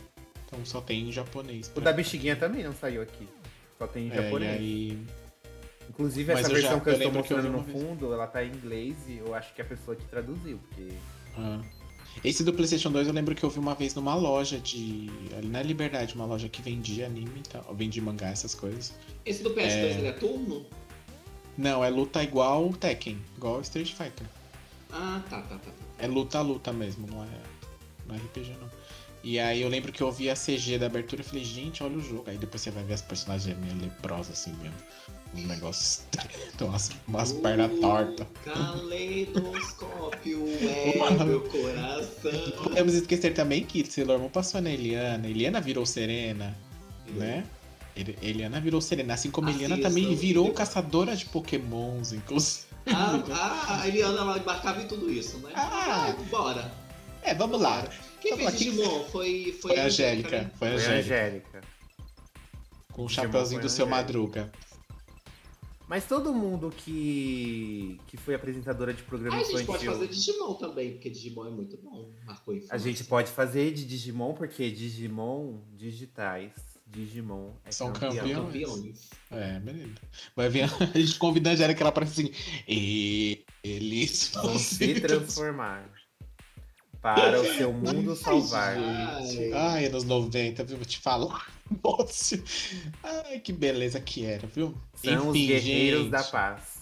Então 0.46 0.64
só 0.66 0.80
tem 0.80 1.10
em 1.10 1.12
japonês. 1.12 1.70
O 1.76 1.82
da 1.82 1.92
bexiguinha 1.92 2.36
também 2.36 2.64
não 2.64 2.74
saiu 2.74 3.02
aqui. 3.02 3.28
Só 3.78 3.88
tem 3.88 4.08
em 4.08 4.12
é, 4.12 4.16
japonês. 4.16 4.52
E 4.54 4.56
aí, 4.58 5.00
Inclusive, 5.92 6.32
essa 6.32 6.42
eu 6.42 6.56
já- 6.56 6.62
versão 6.62 6.80
que 6.80 6.90
eu, 6.90 6.94
eu 6.94 6.98
estou 6.98 7.08
lembro 7.12 7.24
que 7.28 7.34
eu 7.34 7.38
mostrando 7.38 7.44
vi 7.66 7.72
no 7.74 7.78
uma 7.80 7.80
vez. 7.86 8.00
fundo, 8.00 8.14
ela 8.14 8.28
tá 8.28 8.44
em 8.44 8.48
inglês 8.50 8.96
e 9.10 9.18
eu 9.18 9.36
acho 9.36 9.54
que 9.54 9.62
é 9.62 9.66
a 9.66 9.68
pessoa 9.68 9.96
que 9.96 10.06
traduziu, 10.06 10.58
porque. 10.58 10.90
ah. 11.38 11.60
Esse 12.26 12.44
do 12.44 12.52
PlayStation 12.54 12.92
2 12.92 13.08
eu 13.08 13.14
lembro 13.14 13.34
que 13.34 13.42
eu 13.44 13.50
vi 13.50 13.58
uma 13.60 13.74
vez 13.74 13.94
numa 13.96 14.14
loja 14.16 14.58
de. 14.60 15.10
Ali 15.38 15.48
na 15.48 15.62
Liberdade, 15.64 16.14
uma 16.16 16.26
loja 16.26 16.50
que 16.50 16.62
vendia 16.62 17.06
anime 17.06 17.40
e 17.40 17.50
tal. 17.50 17.74
Vendia 17.74 18.02
mangá, 18.04 18.28
essas 18.30 18.54
coisas. 18.54 18.94
Esse 19.26 19.42
do 19.44 19.52
PS2 19.52 19.60
É. 19.70 19.92
ele 19.98 20.08
é 20.08 20.12
turno? 20.12 20.66
Não, 21.58 21.84
é 21.84 21.90
luta 21.90 22.22
igual 22.24 22.68
o 22.70 22.76
Tekken, 22.76 23.18
igual 23.38 23.58
o 23.60 23.62
Street 23.62 23.94
Fighter. 23.94 24.28
Ah, 24.92 25.22
tá, 25.30 25.42
tá, 25.42 25.56
tá. 25.56 25.58
tá. 25.58 25.72
É 26.00 26.08
luta-luta 26.08 26.74
mesmo, 26.74 27.08
não 27.08 27.24
é, 27.24 27.28
não 28.08 28.16
é 28.16 28.18
RPG 28.18 28.56
não. 28.60 28.70
E 29.24 29.40
aí 29.40 29.62
eu 29.62 29.70
lembro 29.70 29.92
que 29.92 30.02
eu 30.02 30.12
vi 30.12 30.30
a 30.30 30.36
CG 30.36 30.80
da 30.80 30.88
abertura 30.88 31.22
e 31.22 31.24
falei, 31.24 31.44
gente, 31.46 31.82
olha 31.84 31.96
o 31.98 32.02
jogo. 32.02 32.24
Aí 32.28 32.38
depois 32.38 32.62
você 32.62 32.72
vai 32.72 32.84
ver 32.84 32.96
as 32.96 33.02
personagens 33.02 33.56
meio 33.58 33.76
leprosas 33.80 34.32
assim 34.38 34.52
mesmo. 34.62 34.76
Um 35.36 35.48
negócio. 35.48 36.04
Tem 36.58 36.68
umas, 36.68 36.92
umas 37.08 37.32
pernas 37.32 37.72
tortas. 37.80 38.28
Caleidoscópio 38.44 40.46
é 40.62 40.98
Mano. 40.98 41.26
meu 41.26 41.42
coração. 41.42 42.32
Podemos 42.64 42.94
esquecer 42.94 43.34
também 43.34 43.64
que 43.66 43.86
Sailor 43.86 44.20
Moon 44.20 44.30
passou 44.30 44.62
na 44.62 44.70
Eliana. 44.70 45.28
Eliana 45.28 45.60
virou 45.62 45.86
Serena, 45.86 46.56
né? 47.10 47.46
Eliana 48.22 48.60
virou 48.60 48.82
Serena. 48.82 49.14
Assim 49.14 49.32
como 49.32 49.48
Assim, 49.50 49.58
Eliana 49.60 49.78
eu 49.78 49.82
também 49.82 50.14
virou 50.16 50.52
caçadora 50.54 51.16
de 51.16 51.26
pokémons, 51.26 52.12
inclusive. 52.14 52.66
Ah, 52.88 53.22
ah, 53.32 53.82
a 53.82 53.88
Eliana 53.88 54.20
ela 54.22 54.38
embarcava 54.38 54.82
em 54.82 54.88
tudo 54.88 55.12
isso, 55.12 55.38
né? 55.40 55.52
Ah. 55.56 56.08
Ah, 56.10 56.14
bora. 56.30 56.72
É, 57.24 57.34
vamos 57.36 57.62
lá. 57.62 57.88
Quem 58.20 58.32
Vamos 58.32 58.46
lá, 58.46 58.52
fez 58.52 58.64
Digimon? 58.64 59.04
Foi, 59.06 59.58
foi, 59.62 59.72
Foi 59.72 59.80
a 59.80 59.86
Angélica. 59.86 60.42
né? 60.42 60.52
Foi 60.58 60.68
a 60.68 60.72
Foi 60.72 60.72
a 60.72 60.76
Angélica. 61.00 61.16
Angélica. 61.16 61.62
Com 62.92 63.06
o 63.06 63.10
chapeuzinho 63.10 63.62
do 63.62 63.68
a 63.68 63.70
seu 63.70 63.86
Angélica. 63.86 64.04
Madruga. 64.04 64.52
Mas 65.92 66.06
todo 66.08 66.34
mundo 66.34 66.72
que, 66.72 68.00
que 68.08 68.16
foi 68.16 68.34
apresentadora 68.34 68.94
de 68.94 69.04
programa 69.04 69.36
Ah, 69.36 69.42
a 69.42 69.44
gente 69.44 69.66
pode 69.66 69.84
infantil. 69.84 69.92
fazer 69.92 70.08
Digimon 70.08 70.54
também, 70.54 70.92
porque 70.94 71.10
Digimon 71.10 71.48
é 71.48 71.50
muito 71.50 71.76
bom. 71.76 72.10
Marcou 72.26 72.56
infância. 72.56 72.74
A 72.74 72.78
gente 72.78 73.04
pode 73.04 73.30
fazer 73.30 73.74
de 73.74 73.84
Digimon, 73.86 74.34
porque 74.34 74.72
Digimon 74.72 75.60
digitais, 75.76 76.54
Digimon 76.88 77.52
é 77.66 77.74
São 77.74 77.92
campeão. 77.92 78.46
campeões. 78.46 78.70
Campeões. 78.72 79.10
É, 79.32 79.60
beleza. 79.60 79.96
Vai 80.34 80.48
vir 80.48 80.62
a 80.96 80.98
gente 80.98 81.20
convida 81.20 81.50
a 81.50 81.54
Angélica, 81.56 81.82
ela 81.82 81.90
aparece 81.90 82.22
assim. 82.22 82.32
E 82.66 83.44
eles 83.62 84.30
vão 84.34 84.58
se 84.58 85.02
transformar. 85.02 85.92
Para 87.02 87.42
o 87.42 87.46
seu 87.56 87.74
mundo 87.74 88.16
salvar. 88.16 88.78
Ai, 88.78 89.52
Ai, 89.54 89.86
anos 89.86 90.04
90, 90.04 90.64
viu? 90.64 90.78
Vou 90.78 90.86
te 90.86 91.00
falar. 91.00 91.48
Nossa. 91.84 92.42
Ai, 93.04 93.40
que 93.40 93.52
beleza 93.52 94.00
que 94.00 94.24
era, 94.26 94.46
viu? 94.48 94.76
São 94.94 95.30
os 95.30 95.34
guerreiros 95.38 96.02
gente. 96.04 96.12
da 96.12 96.24
paz. 96.24 96.82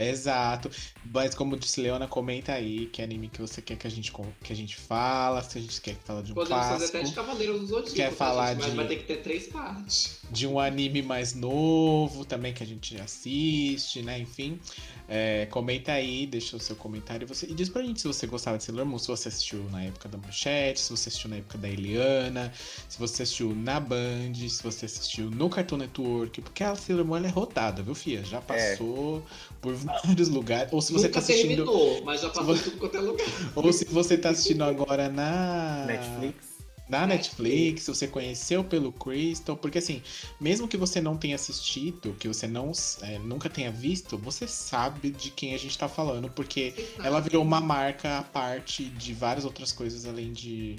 Exato. 0.00 0.70
Mas 1.12 1.34
como 1.34 1.56
disse 1.56 1.80
Leona, 1.80 2.06
comenta 2.06 2.52
aí 2.52 2.86
que 2.86 3.02
anime 3.02 3.28
que 3.28 3.40
você 3.40 3.60
quer 3.60 3.76
que 3.76 3.84
a 3.84 3.90
gente, 3.90 4.12
que 4.44 4.52
a 4.52 4.54
gente 4.54 4.76
fala, 4.76 5.42
se 5.42 5.58
a 5.58 5.60
gente 5.60 5.80
quer 5.80 5.96
que 5.96 6.04
fala 6.04 6.22
de 6.22 6.30
um 6.30 6.34
Podemos 6.36 6.56
fazer 6.66 6.76
clássico, 6.76 6.96
até 6.98 7.06
de 7.08 7.12
Cavaleiro 7.14 7.58
do 7.58 7.66
Zodíaco. 7.66 7.96
Quer 7.96 8.12
falar 8.12 8.50
gente? 8.54 8.60
Mas 8.60 8.70
de- 8.70 8.76
vai 8.76 8.86
ter 8.86 8.96
que 8.98 9.04
ter 9.04 9.16
três 9.22 9.48
partes. 9.48 10.20
de 10.30 10.46
um 10.46 10.60
anime 10.60 11.02
mais 11.02 11.34
novo 11.34 12.24
também 12.24 12.54
que 12.54 12.62
a 12.62 12.66
gente 12.66 12.96
assiste, 13.00 14.00
né? 14.02 14.20
Enfim, 14.20 14.60
é, 15.08 15.46
comenta 15.46 15.92
aí, 15.92 16.26
deixa 16.26 16.54
o 16.56 16.60
seu 16.60 16.76
comentário 16.76 17.24
e, 17.24 17.26
você, 17.26 17.46
e 17.46 17.54
diz 17.54 17.70
pra 17.70 17.82
gente 17.82 18.00
se 18.00 18.06
você 18.06 18.26
gostava 18.26 18.58
de 18.58 18.64
Sailor 18.64 18.84
Moon, 18.84 18.98
se 18.98 19.08
você 19.08 19.28
assistiu 19.28 19.64
na 19.70 19.82
época 19.82 20.06
da 20.06 20.18
Manchete, 20.18 20.80
se 20.80 20.90
você 20.90 21.08
assistiu 21.08 21.30
na 21.30 21.36
época 21.36 21.56
da 21.56 21.68
Eliana, 21.68 22.52
se 22.88 22.98
você 22.98 23.22
assistiu 23.22 23.54
na 23.54 23.80
Band, 23.80 24.34
se 24.34 24.62
você 24.62 24.84
assistiu 24.84 25.30
no 25.30 25.48
Cartoon 25.48 25.78
Network, 25.78 26.42
porque 26.42 26.62
a 26.62 26.74
Sailor 26.74 27.06
Moon 27.06 27.16
ela 27.16 27.26
é 27.26 27.30
rodada, 27.30 27.82
viu, 27.82 27.94
Fia? 27.94 28.22
Já 28.22 28.40
passou 28.42 29.22
por 29.62 29.74
vários 29.74 30.28
lugares, 30.28 30.70
ou 30.72 30.82
se 30.82 30.92
você 30.92 31.06
Nunca 31.06 31.14
tá 31.14 31.18
assistindo... 31.20 31.48
terminou, 31.48 32.04
mas 32.04 32.20
já 32.20 32.28
passou 32.28 32.56
Se 32.56 32.64
tudo 32.70 32.76
quanto 32.76 32.96
é 32.96 33.00
lugar. 33.00 33.26
Ou 33.56 33.72
se 33.72 33.84
você 33.86 34.18
tá 34.18 34.30
assistindo 34.30 34.62
agora 34.62 35.08
na 35.08 35.86
Netflix. 35.86 36.57
Na 36.88 37.06
Netflix, 37.06 37.82
se 37.82 37.94
você 37.94 38.06
conheceu 38.08 38.64
pelo 38.64 38.90
Crystal, 38.92 39.56
porque 39.56 39.78
assim, 39.78 40.02
mesmo 40.40 40.66
que 40.66 40.76
você 40.76 41.00
não 41.00 41.16
tenha 41.16 41.34
assistido, 41.34 42.14
que 42.18 42.26
você 42.26 42.46
não 42.46 42.72
é, 43.02 43.18
nunca 43.18 43.50
tenha 43.50 43.70
visto, 43.70 44.16
você 44.16 44.48
sabe 44.48 45.10
de 45.10 45.30
quem 45.30 45.54
a 45.54 45.58
gente 45.58 45.76
tá 45.76 45.88
falando, 45.88 46.30
porque 46.30 46.72
ela 47.02 47.20
virou 47.20 47.42
uma 47.42 47.60
marca 47.60 48.18
à 48.18 48.22
parte 48.22 48.84
de 48.84 49.12
várias 49.12 49.44
outras 49.44 49.70
coisas 49.72 50.06
além 50.06 50.32
de 50.32 50.76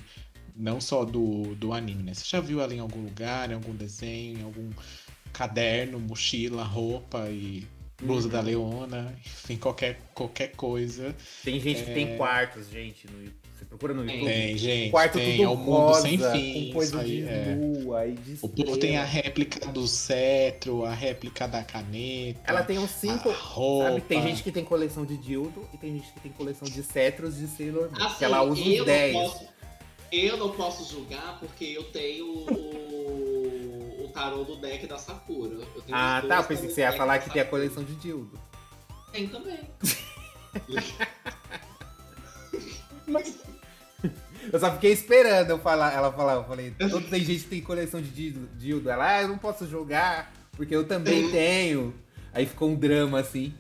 não 0.56 0.82
só 0.82 1.06
do, 1.06 1.56
do 1.56 1.72
anime, 1.72 2.04
né? 2.04 2.14
Você 2.14 2.26
já 2.28 2.40
viu 2.42 2.60
ela 2.60 2.74
em 2.74 2.80
algum 2.80 3.02
lugar, 3.04 3.50
em 3.50 3.54
algum 3.54 3.74
desenho, 3.74 4.40
em 4.40 4.44
algum 4.44 4.70
caderno, 5.32 6.00
mochila, 6.00 6.64
roupa 6.64 7.30
e 7.30 7.66
blusa 8.02 8.28
Uhum. 8.28 8.32
da 8.34 8.42
Leona, 8.42 9.16
enfim, 9.26 9.58
qualquer, 9.58 10.00
qualquer 10.14 10.50
coisa. 10.56 11.16
Tem 11.44 11.60
gente 11.60 11.84
que 11.84 11.92
É. 11.92 11.94
tem 11.94 12.18
quartos, 12.18 12.70
gente. 12.70 13.08
no- 13.08 13.39
você 13.60 13.66
procura 13.66 13.94
no 13.94 14.06
YouTube. 14.06 14.26
Tem, 14.26 14.58
gente, 14.58 14.92
quarto 14.92 15.18
tem, 15.18 15.32
tudo 15.32 15.44
é 15.44 15.48
o 15.50 15.56
mundo 15.58 15.70
rosa, 15.70 16.02
sem 16.02 16.18
fim. 16.18 16.68
com 16.68 16.74
coisa 16.74 17.02
aí, 17.02 17.08
de 17.08 17.28
é. 17.28 17.58
lua 17.60 18.08
e 18.08 18.14
de 18.14 18.38
O 18.42 18.48
povo 18.48 18.78
tem 18.78 18.98
a 18.98 19.04
réplica 19.04 19.68
do 19.68 19.86
cetro, 19.86 20.86
a 20.86 20.94
réplica 20.94 21.46
da 21.46 21.62
caneta. 21.62 22.40
Ela 22.46 22.64
tem 22.64 22.80
uns 22.80 22.92
cinco. 22.92 23.30
a 23.30 23.34
roupa. 23.34 23.90
Sabe, 23.90 24.02
tem 24.02 24.22
gente 24.22 24.44
que 24.44 24.52
tem 24.52 24.64
coleção 24.64 25.06
de 25.06 25.18
dildo 25.18 25.68
e 25.74 25.78
tem 25.78 25.94
gente 25.94 26.08
que 26.14 26.20
tem 26.22 26.32
coleção 26.32 26.68
de 26.70 26.82
cetros 26.84 27.36
de 27.38 27.48
Sailor 27.48 27.92
Moon. 27.92 28.06
Assim, 28.06 28.18
que 28.18 28.26
ela 28.26 28.42
usa 28.44 28.62
uns 28.62 28.86
10. 28.86 29.14
Não 29.14 29.24
posso, 29.24 29.46
eu 30.12 30.38
não 30.38 30.52
posso 30.52 30.90
julgar 30.90 31.38
porque 31.40 31.66
eu 31.66 31.84
tenho 31.92 32.28
o, 32.28 34.06
o 34.06 34.08
tarô 34.14 34.46
do 34.46 34.56
deck 34.56 34.88
da 34.88 34.98
Sakura. 34.98 35.56
Eu 35.56 35.82
tenho 35.82 35.98
Ah, 35.98 36.22
os 36.24 36.30
tá. 36.30 36.38
Eu 36.38 36.44
pensei 36.46 36.68
que 36.68 36.74
você 36.74 36.82
ia 36.82 36.94
falar 36.94 37.20
que 37.20 37.30
tem 37.30 37.42
a 37.42 37.46
coleção 37.46 37.84
de 37.84 37.96
dildo. 37.96 38.40
Tem 39.12 39.28
também. 39.28 39.60
Eu 44.52 44.60
só 44.60 44.72
fiquei 44.74 44.92
esperando 44.92 45.50
eu 45.50 45.60
falar, 45.60 45.94
ela 45.94 46.12
falar. 46.12 46.36
Eu 46.36 46.44
falei, 46.44 46.72
todo 46.72 47.02
tem 47.10 47.24
gente 47.24 47.44
que 47.44 47.50
tem 47.50 47.62
coleção 47.62 48.02
de 48.02 48.10
dildo. 48.10 48.50
dildo. 48.58 48.90
Ela, 48.90 49.18
ah, 49.18 49.22
eu 49.22 49.28
não 49.28 49.38
posso 49.38 49.68
jogar, 49.68 50.34
porque 50.54 50.76
eu 50.76 50.86
também 50.86 51.30
tenho. 51.30 51.94
Aí 52.34 52.46
ficou 52.46 52.70
um 52.70 52.76
drama 52.76 53.20
assim. 53.20 53.54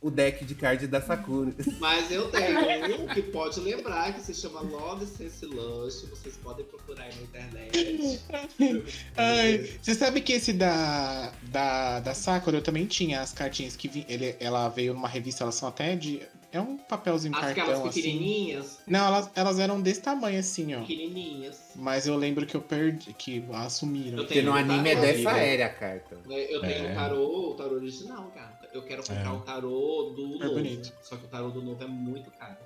O 0.00 0.12
deck 0.12 0.44
de 0.44 0.54
card 0.54 0.86
da 0.86 1.00
Sakura. 1.00 1.52
Mas 1.80 2.08
eu 2.12 2.30
tenho 2.30 3.02
um 3.02 3.08
que 3.08 3.20
pode 3.20 3.58
lembrar 3.58 4.14
que 4.14 4.20
se 4.20 4.32
chama 4.32 4.60
Love 4.60 5.04
Sense 5.06 5.44
Lush. 5.44 6.04
Vocês 6.08 6.36
podem 6.36 6.64
procurar 6.66 7.02
aí 7.02 7.14
na 7.16 7.22
internet. 7.22 8.20
Ai, 9.16 9.68
você 9.82 9.96
sabe 9.96 10.20
que 10.20 10.34
esse 10.34 10.52
da, 10.52 11.32
da, 11.50 11.98
da 11.98 12.14
Sakura 12.14 12.58
eu 12.58 12.62
também 12.62 12.86
tinha 12.86 13.20
as 13.20 13.32
cartinhas 13.32 13.74
que 13.74 13.88
vi, 13.88 14.06
ele, 14.08 14.36
ela 14.38 14.68
veio 14.68 14.94
numa 14.94 15.08
revista, 15.08 15.42
elas 15.42 15.56
são 15.56 15.68
até 15.68 15.96
de. 15.96 16.22
É 16.50 16.58
um 16.58 16.78
papelzinho 16.78 17.34
Aquelas 17.36 17.54
cartão 17.54 17.86
assim. 17.88 18.00
pequenininhas, 18.00 18.78
Não, 18.86 19.06
elas, 19.06 19.30
elas 19.34 19.58
eram 19.58 19.82
desse 19.82 20.00
tamanho 20.00 20.38
assim, 20.40 20.74
ó. 20.74 20.80
pequenininhas. 20.80 21.72
Mas 21.76 22.06
eu 22.06 22.16
lembro 22.16 22.46
que 22.46 22.54
eu 22.56 22.62
perdi, 22.62 23.12
que 23.12 23.44
assumiram. 23.52 24.12
Eu 24.18 24.24
Porque 24.24 24.34
tenho 24.34 24.46
no 24.46 24.52
um 24.52 24.54
anime 24.54 24.88
é 24.88 24.94
dessa 24.98 25.30
era 25.36 25.66
a 25.66 25.68
carta. 25.68 26.14
Eu 26.26 26.60
tenho 26.62 26.86
É. 26.88 26.92
o 26.92 26.94
tarô, 26.94 27.50
o 27.50 27.54
tarô 27.54 27.74
original, 27.74 28.30
cara. 28.34 28.58
Eu 28.72 28.82
quero 28.82 29.02
comprar 29.02 29.26
É. 29.26 29.30
o 29.32 29.40
tarô 29.40 30.12
do 30.16 30.36
É 30.36 30.46
novo. 30.46 30.54
bonito. 30.54 30.90
Só 31.02 31.16
que 31.16 31.26
o 31.26 31.28
tarô 31.28 31.50
do 31.50 31.60
novo 31.60 31.84
é 31.84 31.86
muito 31.86 32.30
caro. 32.30 32.56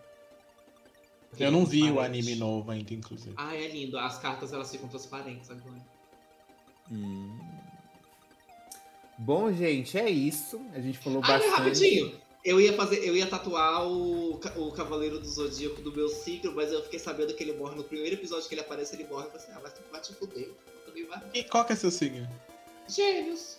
Eu 1.41 1.51
não 1.51 1.65
vi 1.67 1.91
o 1.91 1.99
anime 1.99 2.37
novo 2.37 2.71
ainda, 2.71 2.95
inclusive. 2.95 3.35
Ah, 3.37 3.57
é 3.57 3.67
lindo. 3.67 3.99
As 3.99 4.17
cartas 4.19 4.53
elas 4.53 4.71
ficam 4.71 4.89
transparentes 4.89 5.51
agora. 5.51 5.81
Hum. 6.91 7.37
Bom, 9.19 9.53
gente, 9.53 9.99
é 9.99 10.09
isso. 10.11 10.61
A 10.75 10.81
gente 10.81 10.99
falou 10.99 11.21
Ah, 11.25 11.29
bastante. 11.29 11.57
rapidinho. 11.59 12.22
Eu 12.45 12.61
ia 12.61 12.73
fazer, 12.73 12.97
eu 13.07 13.15
ia 13.15 13.27
tatuar 13.27 13.87
o, 13.87 14.33
o 14.57 14.73
Cavaleiro 14.73 15.21
do 15.21 15.27
Zodíaco 15.29 15.81
do 15.81 15.93
meu 15.93 16.09
ciclo, 16.09 16.53
mas 16.55 16.73
eu 16.73 16.83
fiquei 16.83 16.99
sabendo 16.99 17.33
que 17.35 17.43
ele 17.45 17.53
morre 17.53 17.77
no 17.77 17.85
primeiro 17.85 18.15
episódio 18.17 18.49
que 18.49 18.55
ele 18.55 18.63
aparece, 18.63 18.97
ele 18.97 19.05
morre. 19.09 19.27
Eu 19.27 19.31
falei 19.31 19.47
assim, 19.47 19.53
ah, 19.57 19.61
vai, 19.61 19.73
vai 19.93 20.01
te 20.01 20.13
fuder. 20.15 20.49
Eu 20.49 20.57
também 20.87 21.07
vai. 21.07 21.21
E 21.33 21.45
qual 21.45 21.65
que 21.65 21.73
é 21.73 21.77
seu 21.77 21.91
signo? 21.91 22.29
Gêmeos. 22.89 23.59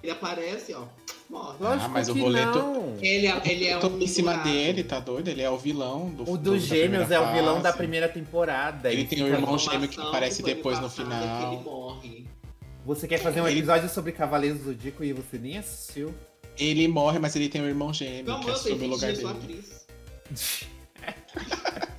Ele 0.00 0.12
aparece, 0.12 0.72
ó, 0.74 0.84
morre. 1.28 1.56
Lógico 1.60 1.84
Ah, 1.86 1.88
mas 1.88 2.08
o 2.08 2.14
que 2.14 2.20
boleto- 2.20 2.58
não. 2.58 2.96
Ele, 3.00 3.26
é- 3.26 3.42
ele 3.50 3.66
é 3.66 3.74
Eu 3.74 3.80
tô 3.80 3.88
um 3.88 3.98
em 4.00 4.06
cima 4.06 4.36
dele, 4.38 4.84
tá 4.84 5.00
doido? 5.00 5.28
Ele 5.28 5.42
é 5.42 5.50
o 5.50 5.58
vilão 5.58 6.08
do 6.10 6.22
O 6.22 6.36
do- 6.36 6.52
dos 6.52 6.68
da 6.68 6.76
gêmeos 6.76 7.10
é 7.10 7.18
o 7.18 7.32
vilão 7.32 7.60
da 7.60 7.72
primeira 7.72 8.08
temporada. 8.08 8.92
Ele 8.92 9.04
tem 9.06 9.22
o 9.24 9.26
irmão 9.28 9.58
gêmeo 9.58 9.88
que 9.88 10.00
aparece 10.00 10.40
me 10.42 10.54
depois 10.54 10.78
no 10.80 10.88
final. 10.88 11.10
Que 11.50 11.54
ele 11.56 11.64
morre. 11.64 12.26
Você 12.86 13.06
quer 13.08 13.18
fazer 13.18 13.40
um 13.40 13.46
Ele- 13.48 13.58
episódio 13.58 13.88
sobre 13.88 14.10
Cavaleiros 14.12 14.58
do 14.60 14.64
Zodíaco 14.66 15.02
e 15.04 15.12
você 15.12 15.36
nem 15.38 15.58
assistiu? 15.58 16.12
Ele 16.58 16.86
morre, 16.88 17.18
mas 17.18 17.34
ele 17.36 17.48
tem 17.48 17.60
um 17.62 17.66
irmão 17.66 17.92
gêmeo 17.92 18.24
Não, 18.26 18.40
que 18.40 18.46
sei 18.58 18.72
assume 18.72 18.86
o 18.86 18.90
lugar 18.90 19.12
dele. 19.12 19.26
atriz. 19.28 19.82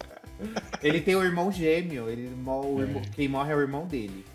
Ele 0.81 0.99
tem 0.99 1.15
o 1.15 1.23
irmão 1.23 1.51
gêmeo. 1.51 2.09
Ele, 2.09 2.27
o 2.27 2.79
É. 2.79 2.81
irmão- 2.83 3.01
quem 3.15 3.27
morre 3.27 3.53
é 3.53 3.55
o 3.55 3.61
irmão 3.61 3.87
dele. 3.87 4.25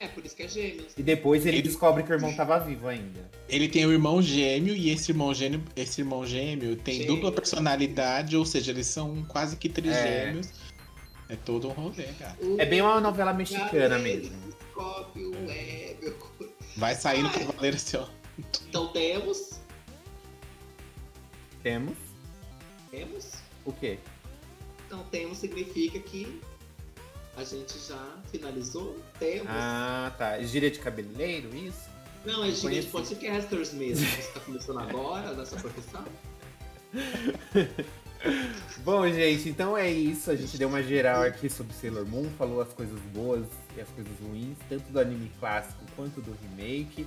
É 0.00 0.06
por 0.08 0.24
isso 0.24 0.34
que 0.34 0.44
é 0.44 0.48
gêmeos. 0.48 0.92
E 0.96 1.02
depois 1.02 1.44
ele, 1.44 1.56
Ele- 1.58 1.68
descobre 1.68 2.02
que 2.04 2.10
o 2.10 2.14
irmão 2.14 2.32
tava 2.34 2.58
vivo 2.60 2.86
ainda. 2.88 3.28
Ele 3.48 3.68
tem 3.68 3.84
um 3.84 3.90
irmão 3.92 4.22
gêmeo 4.22 4.74
e 4.74 4.90
esse 4.90 5.10
irmão 5.10 5.34
gêmeo, 5.34 5.60
esse 5.76 6.00
irmão 6.00 6.24
gêmeo 6.24 6.76
tem 6.76 7.00
Gêmeo. 7.00 7.16
dupla 7.16 7.32
personalidade, 7.32 8.36
ou 8.36 8.46
seja, 8.46 8.70
eles 8.70 8.86
são 8.86 9.24
quase 9.24 9.56
que 9.56 9.68
trigêmeos. 9.68 10.48
É, 11.28 11.36
todo 11.36 11.68
um 11.68 11.72
rolê, 11.72 12.04
cara. 12.18 12.38
É 12.58 12.64
bem 12.64 12.80
uma 12.80 13.00
novela 13.00 13.34
mexicana 13.34 13.98
mesmo. 13.98 14.34
É, 15.48 15.96
meu 16.00 16.16
Vai 16.76 16.94
sair 16.94 17.20
no 17.22 17.28
Ai. 17.28 17.38
Cavaleiro 17.44 17.76
assim, 17.76 17.96
ó. 17.96 18.06
Então 18.68 18.86
temos. 18.92 19.60
Temos 21.62 21.96
Temos. 22.90 23.32
o 23.64 23.72
quê? 23.72 23.98
Então 24.86 25.04
temos 25.10 25.38
significa 25.38 25.98
que 25.98 26.40
a 27.36 27.44
gente 27.44 27.78
já 27.78 28.16
finalizou. 28.30 28.96
Temos. 29.18 29.46
Ah, 29.48 30.12
tá. 30.16 30.40
Gíria 30.42 30.70
de 30.70 30.78
cabeleireiro, 30.78 31.54
isso? 31.54 31.88
Não, 32.24 32.44
é 32.44 32.50
gíria 32.50 32.80
de 32.80 32.88
podcasters 32.88 33.72
mesmo. 33.72 34.06
Você 34.10 34.32
tá 34.32 34.40
começando 34.40 34.80
agora 34.80 35.32
nessa 35.34 35.56
profissão? 35.56 36.04
Bom, 38.82 39.08
gente, 39.08 39.48
então 39.48 39.76
é 39.76 39.90
isso. 39.90 40.30
A 40.30 40.36
gente 40.36 40.58
deu 40.58 40.68
uma 40.68 40.82
geral 40.82 41.22
aqui 41.22 41.48
sobre 41.48 41.72
Sailor 41.74 42.06
Moon, 42.06 42.28
falou 42.36 42.60
as 42.60 42.72
coisas 42.72 42.98
boas 43.14 43.46
e 43.76 43.80
as 43.80 43.88
coisas 43.90 44.12
ruins, 44.20 44.56
tanto 44.68 44.90
do 44.90 44.98
anime 44.98 45.30
clássico 45.38 45.84
quanto 45.94 46.20
do 46.20 46.36
remake. 46.42 47.06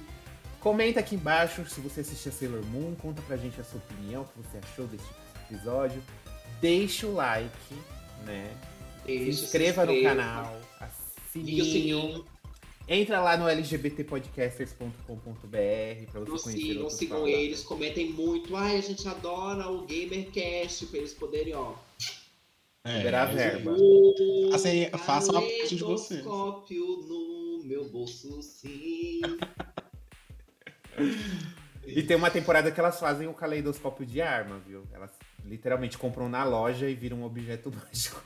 Comenta 0.61 0.99
aqui 0.99 1.15
embaixo 1.15 1.65
se 1.67 1.81
você 1.81 2.01
assistiu 2.01 2.31
a 2.31 2.35
Sailor 2.35 2.63
Moon, 2.67 2.93
conta 3.01 3.19
pra 3.23 3.35
gente 3.35 3.59
a 3.59 3.63
sua 3.63 3.79
opinião, 3.79 4.21
o 4.21 4.25
que 4.25 4.37
você 4.37 4.59
achou 4.59 4.85
desse 4.85 5.03
episódio. 5.49 5.99
Deixa 6.61 7.07
o 7.07 7.15
like, 7.15 7.49
né? 8.25 8.55
Deixa, 9.03 9.39
se 9.39 9.45
inscreva 9.45 9.87
no 9.87 9.91
inscreva, 9.91 10.15
canal, 10.15 10.55
Liga 11.33 11.63
o 11.63 11.65
sininho. 11.65 12.23
Entra 12.87 13.19
lá 13.21 13.35
no 13.37 13.47
lgbtpodcasters.com.br 13.47 16.11
pra 16.11 16.19
você 16.19 16.31
Nos 16.31 16.43
conhecer 16.43 16.61
sigam, 16.61 16.81
outros 16.83 16.99
sigam 16.99 17.27
eles, 17.27 17.63
comentem 17.63 18.11
muito. 18.11 18.55
Ai, 18.55 18.77
a 18.77 18.81
gente 18.81 19.07
adora 19.07 19.67
o 19.67 19.81
GamerCast 19.87 20.85
pra 20.87 20.99
eles 20.99 21.13
poderem, 21.13 21.55
ó. 21.55 21.73
Liberar 22.85 23.31
É, 23.31 23.33
verba. 23.33 23.75
Assim, 24.53 24.87
façam 25.05 25.37
a 25.37 25.41
parte 25.41 25.75
de 25.75 25.83
vocês. 25.83 26.23
no 26.23 27.63
meu 27.63 27.89
bolso, 27.89 28.43
sim. 28.43 29.21
E 31.85 32.03
tem 32.03 32.15
uma 32.15 32.29
temporada 32.29 32.71
que 32.71 32.79
elas 32.79 32.99
fazem 32.99 33.27
o 33.27 33.33
caleidoscópio 33.33 34.05
de 34.05 34.21
arma, 34.21 34.59
viu? 34.59 34.83
Elas 34.93 35.11
literalmente 35.43 35.97
compram 35.97 36.29
na 36.29 36.43
loja 36.43 36.89
e 36.89 36.95
viram 36.95 37.17
um 37.17 37.23
objeto 37.23 37.71
mágico. 37.75 38.21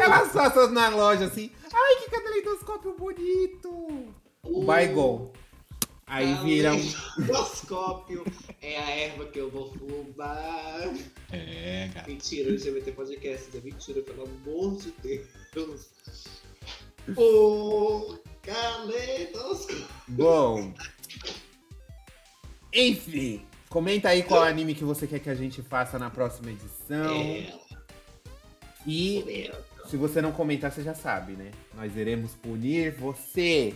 Elas 0.00 0.32
passam 0.32 0.70
na 0.70 0.88
loja 0.88 1.26
assim, 1.26 1.50
ai 1.72 1.96
que 1.96 2.10
caleidoscópio 2.10 2.96
bonito! 2.96 4.14
O 4.42 4.64
Baigon. 4.64 5.32
Aí 6.06 6.34
viram. 6.44 6.78
Caleidoscópio 7.16 8.24
é 8.60 8.78
a 8.78 8.90
erva 8.90 9.24
que 9.26 9.38
eu 9.38 9.50
vou 9.50 9.72
fumar. 9.72 10.94
É, 11.32 11.90
cara. 11.94 12.06
Mentira, 12.06 12.50
o 12.50 12.52
LGBT 12.52 12.92
Podcast 12.92 13.56
é 13.56 13.60
mentira, 13.60 14.02
pelo 14.02 14.24
amor 14.24 14.76
de 14.76 14.92
Deus. 15.54 15.90
O 17.18 18.16
caleidoscópio. 18.44 19.86
Bom. 20.08 20.72
Enfim, 22.72 23.46
comenta 23.68 24.08
aí 24.08 24.22
qual 24.22 24.42
anime 24.42 24.74
que 24.74 24.84
você 24.84 25.06
quer 25.06 25.20
que 25.20 25.30
a 25.30 25.34
gente 25.34 25.62
faça 25.62 25.98
na 25.98 26.10
próxima 26.10 26.50
edição. 26.50 27.14
É, 27.14 27.52
E 28.86 29.50
se 29.88 29.96
você 29.96 30.20
não 30.20 30.32
comentar, 30.32 30.72
você 30.72 30.82
já 30.82 30.94
sabe, 30.94 31.32
né? 31.32 31.50
Nós 31.74 31.96
iremos 31.96 32.32
punir 32.34 32.92
você. 32.92 33.74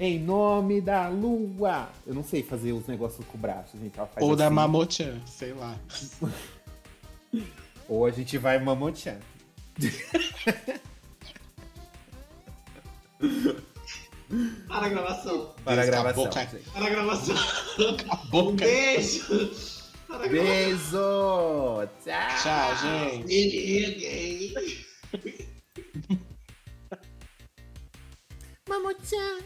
Em 0.00 0.16
nome 0.16 0.80
da 0.80 1.08
lua. 1.08 1.88
Eu 2.06 2.14
não 2.14 2.22
sei 2.22 2.42
fazer 2.42 2.72
os 2.72 2.86
negócios 2.86 3.26
com 3.26 3.36
o 3.36 3.40
braço, 3.40 3.76
gente. 3.76 3.98
Ela 3.98 4.06
faz 4.06 4.24
Ou 4.24 4.36
da 4.36 4.46
assim. 4.46 4.54
Mamochan, 4.54 5.20
sei 5.26 5.52
lá. 5.54 5.76
Ou 7.88 8.04
a 8.04 8.10
gente 8.10 8.36
vai 8.36 8.58
mamotear. 8.58 9.18
Para 14.68 14.86
a 14.86 14.88
gravação. 14.88 15.54
Para 15.64 15.82
a 15.82 15.86
gravação. 15.86 16.30
Para 16.72 16.86
a 16.86 16.90
gravação. 16.90 17.36
Acabou, 17.94 18.50
Um 18.50 18.56
beijo. 18.56 19.50
Para. 20.06 20.28
Beijo! 20.28 21.88
Tchau! 22.04 22.28
Tchau, 22.42 22.76
gente. 22.76 23.26
Me 23.26 23.50
liguem. 23.50 24.54
Mamochan! 28.68 29.38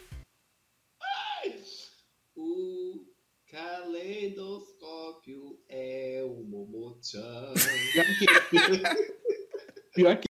O 2.37 3.05
caleidoscópio 3.51 5.59
é 5.69 6.23
o 6.25 6.43
Momochan. 6.45 7.53
Pior 7.93 8.07
que, 8.19 8.27
pior 9.95 10.17
que 10.17 10.21